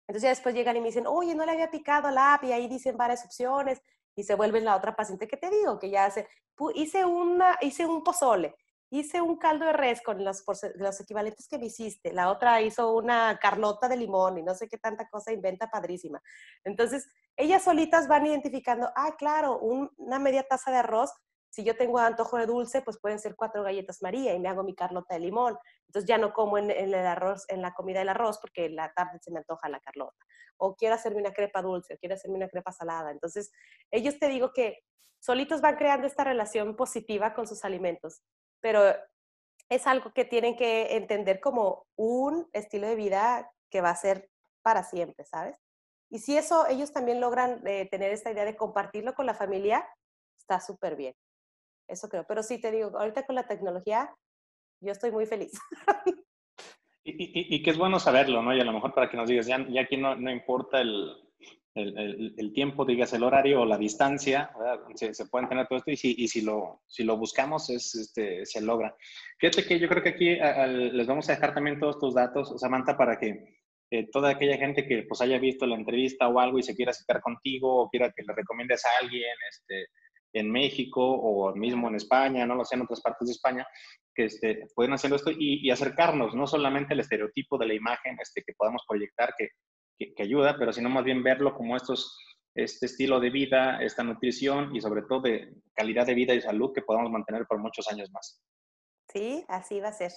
Entonces 0.06 0.22
ya 0.22 0.28
después 0.30 0.54
llegan 0.54 0.76
y 0.76 0.80
me 0.80 0.86
dicen, 0.86 1.06
oye, 1.06 1.34
no 1.34 1.44
le 1.44 1.52
había 1.52 1.70
picado 1.70 2.10
la 2.10 2.34
app 2.34 2.44
y 2.44 2.52
ahí 2.52 2.66
dicen 2.66 2.96
varias 2.96 3.24
opciones 3.24 3.82
y 4.16 4.24
se 4.24 4.34
vuelven 4.34 4.64
la 4.64 4.74
otra 4.74 4.96
paciente 4.96 5.28
que 5.28 5.36
te 5.36 5.50
digo, 5.50 5.78
que 5.78 5.90
ya 5.90 6.06
hace, 6.06 6.26
hice, 6.74 7.04
una, 7.04 7.58
hice 7.60 7.84
un 7.84 8.02
pozole, 8.02 8.56
hice 8.90 9.20
un 9.20 9.36
caldo 9.36 9.66
de 9.66 9.72
res 9.72 10.02
con 10.02 10.24
los, 10.24 10.44
los 10.76 11.00
equivalentes 11.00 11.46
que 11.48 11.58
me 11.58 11.66
hiciste, 11.66 12.12
la 12.12 12.30
otra 12.30 12.60
hizo 12.62 12.94
una 12.94 13.38
carlota 13.40 13.88
de 13.88 13.96
limón 13.96 14.38
y 14.38 14.42
no 14.42 14.54
sé 14.54 14.68
qué 14.68 14.78
tanta 14.78 15.08
cosa 15.08 15.32
inventa 15.32 15.70
padrísima. 15.70 16.22
Entonces, 16.64 17.08
ellas 17.36 17.62
solitas 17.62 18.08
van 18.08 18.26
identificando, 18.26 18.90
ah, 18.96 19.14
claro, 19.16 19.58
una 19.58 20.18
media 20.18 20.42
taza 20.42 20.70
de 20.70 20.78
arroz 20.78 21.12
si 21.50 21.64
yo 21.64 21.76
tengo 21.76 21.98
antojo 21.98 22.36
de 22.36 22.46
dulce, 22.46 22.82
pues 22.82 22.98
pueden 22.98 23.18
ser 23.18 23.34
cuatro 23.34 23.62
galletas 23.62 24.02
María 24.02 24.34
y 24.34 24.38
me 24.38 24.48
hago 24.48 24.62
mi 24.62 24.74
carlota 24.74 25.14
de 25.14 25.20
limón. 25.20 25.58
Entonces 25.86 26.08
ya 26.08 26.18
no 26.18 26.32
como 26.32 26.58
en, 26.58 26.70
el 26.70 26.94
arroz, 26.94 27.46
en 27.48 27.62
la 27.62 27.72
comida 27.74 28.00
del 28.00 28.10
arroz 28.10 28.38
porque 28.38 28.66
en 28.66 28.76
la 28.76 28.92
tarde 28.92 29.18
se 29.20 29.30
me 29.30 29.38
antoja 29.38 29.68
la 29.68 29.80
carlota. 29.80 30.24
O 30.58 30.76
quiero 30.76 30.94
hacerme 30.94 31.20
una 31.20 31.32
crepa 31.32 31.62
dulce, 31.62 31.94
o 31.94 31.98
quiero 31.98 32.14
hacerme 32.14 32.36
una 32.36 32.48
crepa 32.48 32.72
salada. 32.72 33.10
Entonces, 33.10 33.50
ellos 33.90 34.18
te 34.18 34.28
digo 34.28 34.52
que 34.52 34.84
solitos 35.20 35.60
van 35.60 35.76
creando 35.76 36.06
esta 36.06 36.24
relación 36.24 36.76
positiva 36.76 37.34
con 37.34 37.46
sus 37.46 37.64
alimentos, 37.64 38.22
pero 38.60 38.94
es 39.68 39.86
algo 39.86 40.12
que 40.12 40.24
tienen 40.24 40.56
que 40.56 40.96
entender 40.96 41.40
como 41.40 41.86
un 41.96 42.48
estilo 42.52 42.86
de 42.86 42.96
vida 42.96 43.50
que 43.70 43.80
va 43.80 43.90
a 43.90 43.96
ser 43.96 44.30
para 44.62 44.82
siempre, 44.82 45.24
¿sabes? 45.24 45.58
Y 46.10 46.20
si 46.20 46.36
eso 46.36 46.66
ellos 46.68 46.92
también 46.92 47.20
logran 47.20 47.66
eh, 47.66 47.86
tener 47.90 48.12
esta 48.12 48.30
idea 48.30 48.44
de 48.44 48.56
compartirlo 48.56 49.14
con 49.14 49.26
la 49.26 49.34
familia, 49.34 49.86
está 50.38 50.60
súper 50.60 50.96
bien. 50.96 51.14
Eso 51.86 52.08
creo. 52.08 52.24
Pero 52.26 52.42
sí, 52.42 52.60
te 52.60 52.70
digo, 52.70 52.98
ahorita 52.98 53.26
con 53.26 53.34
la 53.34 53.46
tecnología, 53.46 54.14
yo 54.80 54.92
estoy 54.92 55.10
muy 55.10 55.26
feliz. 55.26 55.52
Y, 57.04 57.54
y, 57.56 57.62
que 57.62 57.70
es 57.70 57.78
bueno 57.78 57.98
saberlo, 57.98 58.42
¿no? 58.42 58.54
Y 58.54 58.60
a 58.60 58.64
lo 58.64 58.72
mejor 58.72 58.92
para 58.92 59.08
que 59.08 59.16
nos 59.16 59.30
digas, 59.30 59.46
ya, 59.46 59.64
ya 59.70 59.80
aquí 59.80 59.96
no, 59.96 60.14
no 60.16 60.30
importa 60.30 60.82
el, 60.82 61.27
el, 61.78 62.34
el, 62.36 62.52
tiempo, 62.52 62.84
digas 62.84 63.12
el 63.12 63.22
horario 63.22 63.60
o 63.60 63.66
la 63.66 63.78
distancia, 63.78 64.50
se, 64.94 65.14
se, 65.14 65.26
pueden 65.26 65.48
tener 65.48 65.66
todo 65.66 65.78
esto 65.78 65.90
y 65.90 65.96
si, 65.96 66.14
y 66.18 66.28
si, 66.28 66.42
lo, 66.42 66.82
si 66.86 67.04
lo 67.04 67.16
buscamos 67.16 67.70
es, 67.70 67.94
este, 67.94 68.44
se 68.44 68.60
logra. 68.60 68.94
Fíjate 69.38 69.64
que 69.64 69.78
yo 69.78 69.88
creo 69.88 70.02
que 70.02 70.10
aquí 70.10 70.36
les 70.92 71.06
vamos 71.06 71.28
a 71.28 71.32
dejar 71.32 71.54
también 71.54 71.78
todos 71.78 71.98
tus 71.98 72.14
datos, 72.14 72.54
Samantha, 72.60 72.96
para 72.96 73.18
que 73.18 73.58
eh, 73.90 74.08
toda 74.10 74.30
aquella 74.30 74.58
gente 74.58 74.86
que 74.86 75.04
pues 75.08 75.20
haya 75.20 75.38
visto 75.38 75.66
la 75.66 75.76
entrevista 75.76 76.28
o 76.28 76.38
algo 76.38 76.58
y 76.58 76.62
se 76.62 76.74
quiera 76.74 76.90
acercar 76.90 77.22
contigo 77.22 77.82
o 77.82 77.88
quiera 77.88 78.12
que 78.14 78.22
le 78.22 78.34
recomiendes 78.34 78.84
a 78.84 78.88
alguien, 79.02 79.34
este, 79.50 79.86
en 80.32 80.50
México 80.50 81.02
o 81.02 81.54
mismo 81.54 81.88
en 81.88 81.94
España, 81.94 82.46
no 82.46 82.54
lo 82.54 82.64
sé, 82.64 82.76
en 82.76 82.82
otras 82.82 83.00
partes 83.00 83.28
de 83.28 83.32
España, 83.32 83.66
que 84.14 84.24
este, 84.24 84.66
pueden 84.74 84.92
hacer 84.92 85.12
esto 85.12 85.30
y, 85.30 85.70
acercarnos, 85.70 86.34
no 86.34 86.46
solamente 86.46 86.94
al 86.94 87.00
estereotipo 87.00 87.56
de 87.56 87.66
la 87.66 87.74
imagen 87.74 88.16
este, 88.20 88.42
que 88.42 88.52
podamos 88.54 88.84
proyectar, 88.86 89.32
que, 89.38 89.48
que, 89.98 90.22
ayuda, 90.22 90.56
pero 90.58 90.72
sino 90.72 90.88
más 90.88 91.04
bien 91.04 91.22
verlo 91.22 91.54
como 91.54 91.76
estos, 91.76 92.16
este 92.54 92.86
estilo 92.86 93.20
de 93.20 93.30
vida, 93.30 93.82
esta 93.82 94.04
nutrición 94.04 94.74
y 94.74 94.80
sobre 94.80 95.02
todo 95.02 95.22
de 95.22 95.54
calidad 95.74 96.06
de 96.06 96.14
vida 96.14 96.34
y 96.34 96.40
salud 96.40 96.72
que 96.74 96.82
podamos 96.82 97.10
mantener 97.10 97.46
por 97.46 97.58
muchos 97.58 97.88
años 97.90 98.10
más. 98.12 98.40
Sí, 99.12 99.44
así 99.48 99.80
va 99.80 99.88
a 99.88 99.92
ser. 99.92 100.12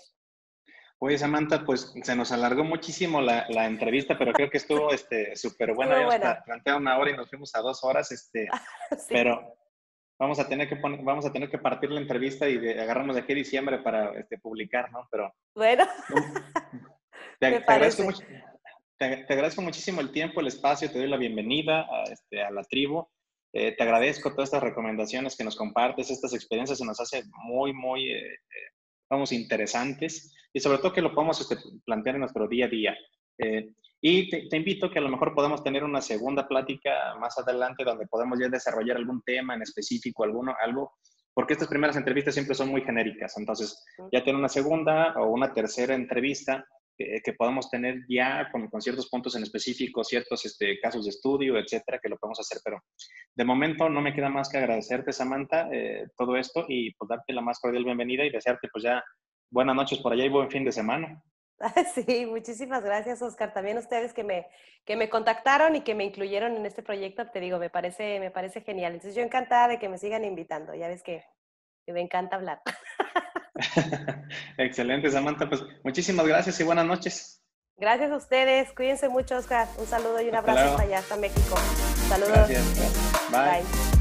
Oye, 1.00 1.18
Samantha, 1.18 1.66
pues 1.66 1.94
se 2.04 2.16
nos 2.16 2.32
alargó 2.32 2.64
muchísimo 2.64 3.22
la, 3.22 3.48
la 3.50 3.66
entrevista, 3.66 4.18
pero 4.20 4.34
creo 4.34 4.52
que 4.52 4.58
estuvo 4.58 4.90
súper 5.36 5.70
este, 5.70 5.74
buena. 5.74 6.06
buena. 6.06 6.44
Plantea 6.46 6.78
una 6.78 6.98
hora 7.00 7.10
y 7.10 7.16
nos 7.16 7.28
fuimos 7.28 7.56
a 7.56 7.62
dos 7.62 7.84
horas, 7.84 8.12
este, 8.12 8.48
sí. 8.92 9.08
pero 9.10 9.56
vamos 10.20 10.40
a 10.40 10.48
tener 10.48 10.70
que 10.70 10.76
vamos 10.76 11.26
a 11.26 11.34
tener 11.34 11.50
que 11.50 11.58
partir 11.58 11.90
la 11.90 12.00
entrevista 12.00 12.48
y 12.48 12.60
de, 12.60 12.80
agarrarnos 12.80 13.16
de 13.16 13.24
aquí 13.24 13.32
a 13.32 13.36
diciembre 13.36 13.80
para 13.80 14.14
este, 14.20 14.38
publicar, 14.38 14.92
¿no? 14.92 15.08
Pero 15.10 15.34
bueno, 15.56 15.88
te, 17.40 17.50
te, 17.50 17.56
agradezco 17.58 18.04
mucho, 18.04 18.24
te, 19.02 19.18
te, 19.26 19.34
agradezco 19.34 19.64
muchísimo 19.64 20.00
el 20.00 20.12
tiempo, 20.12 20.42
el 20.42 20.48
espacio, 20.48 20.92
te 20.92 21.00
doy 21.00 21.08
la 21.08 21.18
bienvenida 21.18 21.88
a, 21.90 22.04
este, 22.04 22.44
a 22.44 22.52
la 22.52 22.64
tribu. 22.64 23.08
Eh, 23.52 23.76
te 23.76 23.84
agradezco 23.84 24.30
todas 24.30 24.50
estas 24.50 24.62
recomendaciones 24.62 25.36
que 25.36 25.44
nos 25.44 25.56
compartes, 25.56 26.12
estas 26.12 26.34
experiencias 26.34 26.78
se 26.78 26.86
nos 26.86 27.00
hace 27.00 27.24
muy, 27.44 27.74
muy 27.74 28.12
eh, 28.12 28.38
vamos 29.10 29.32
interesantes 29.32 30.34
y 30.54 30.60
sobre 30.60 30.78
todo 30.78 30.94
que 30.94 31.02
lo 31.02 31.14
podamos 31.14 31.42
este, 31.42 31.58
plantear 31.84 32.16
en 32.16 32.22
nuestro 32.22 32.48
día 32.48 32.68
a 32.68 32.70
día. 32.70 32.96
Eh, 33.40 33.74
y 34.02 34.30
te, 34.30 34.48
te, 34.48 34.58
invito 34.58 34.92
que 34.92 35.00
a 35.00 35.02
lo 35.02 35.10
mejor 35.10 35.34
podamos 35.34 35.64
tener 35.64 35.84
una 35.84 36.02
segunda 36.02 36.48
plática 36.48 37.16
más 37.20 37.38
adelante 37.40 37.84
donde 37.84 38.06
podemos 38.06 38.40
ya 38.40 38.50
desarrollar 38.50 38.98
algún 38.98 39.24
tema 39.24 39.56
en 39.56 39.64
específico, 39.64 40.24
alguno, 40.24 40.56
algo, 40.62 40.94
porque 41.34 41.54
estas 41.54 41.68
primeras 41.68 41.98
entrevistas 41.98 42.36
siempre 42.36 42.54
son 42.54 42.70
muy 42.70 42.82
genéricas. 42.82 43.36
Entonces, 43.38 43.84
ya 44.12 44.24
tener 44.24 44.36
una 44.36 44.50
segunda 44.50 45.16
o 45.20 45.32
una 45.32 45.54
tercera 45.54 45.96
entrevista 45.96 46.66
que, 46.98 47.22
que 47.24 47.34
podamos 47.34 47.70
tener 47.70 48.00
ya 48.08 48.50
con, 48.52 48.68
con, 48.70 48.82
ciertos 48.82 49.10
puntos 49.10 49.36
en 49.36 49.44
específico, 49.44 50.04
ciertos 50.04 50.46
este, 50.46 50.80
casos 50.80 51.06
de 51.06 51.10
estudio, 51.10 51.58
etcétera, 51.58 52.00
que 52.02 52.10
lo 52.10 52.18
podemos 52.18 52.40
hacer. 52.40 52.60
Pero 52.64 52.84
de 53.36 53.46
momento 53.46 53.90
no 53.90 54.02
me 54.02 54.14
queda 54.14 54.30
más 54.30 54.50
que 54.50 54.58
agradecerte, 54.58 55.14
Samantha, 55.14 55.70
eh, 55.72 56.08
todo 56.18 56.36
esto 56.36 56.66
y 56.68 56.94
pues 56.96 57.10
darte 57.10 57.34
la 57.34 57.42
más 57.42 57.60
cordial 57.60 57.86
bienvenida 57.86 58.26
y 58.26 58.30
desearte 58.30 58.68
pues 58.72 58.84
ya 58.84 59.04
buenas 59.50 59.76
noches 59.76 60.00
por 60.00 60.14
allá 60.14 60.26
y 60.26 60.30
buen 60.30 60.50
fin 60.50 60.66
de 60.66 60.72
semana. 60.72 61.22
Sí, 61.94 62.26
muchísimas 62.26 62.84
gracias, 62.84 63.22
Oscar. 63.22 63.54
También 63.54 63.78
ustedes 63.78 64.14
que 64.14 64.24
me, 64.24 64.48
que 64.86 64.96
me 64.96 65.10
contactaron 65.10 65.76
y 65.76 65.82
que 65.82 65.96
me 65.96 66.04
incluyeron 66.04 66.56
en 66.56 66.66
este 66.66 66.84
proyecto, 66.84 67.28
te 67.28 67.40
digo, 67.40 67.60
me 67.60 67.70
parece, 67.70 68.20
me 68.20 68.32
parece 68.32 68.62
genial. 68.62 68.94
Entonces, 68.94 69.16
yo 69.16 69.22
encantada 69.22 69.68
de 69.68 69.80
que 69.80 69.90
me 69.90 69.98
sigan 69.98 70.26
invitando. 70.26 70.74
Ya 70.74 70.88
ves 70.88 71.04
que, 71.04 71.24
que 71.86 71.94
me 71.94 72.02
encanta 72.02 72.36
hablar. 72.36 72.62
Excelente, 74.58 75.10
Samantha. 75.10 75.50
Pues 75.50 75.64
muchísimas 75.84 76.28
gracias 76.28 76.60
y 76.60 76.64
buenas 76.64 76.86
noches. 76.86 77.44
Gracias 77.78 78.12
a 78.12 78.16
ustedes. 78.16 78.72
Cuídense 78.74 79.10
mucho, 79.10 79.38
Oscar. 79.38 79.68
Un 79.78 79.88
saludo 79.88 80.22
y 80.22 80.30
un 80.30 80.36
abrazo 80.36 80.72
hasta 80.72 80.84
allá, 80.84 81.00
hasta 81.00 81.18
México. 81.18 81.56
Saludos. 82.08 82.48
Gracias. 82.48 83.32
Bye. 83.32 83.62
Bye. 83.62 84.01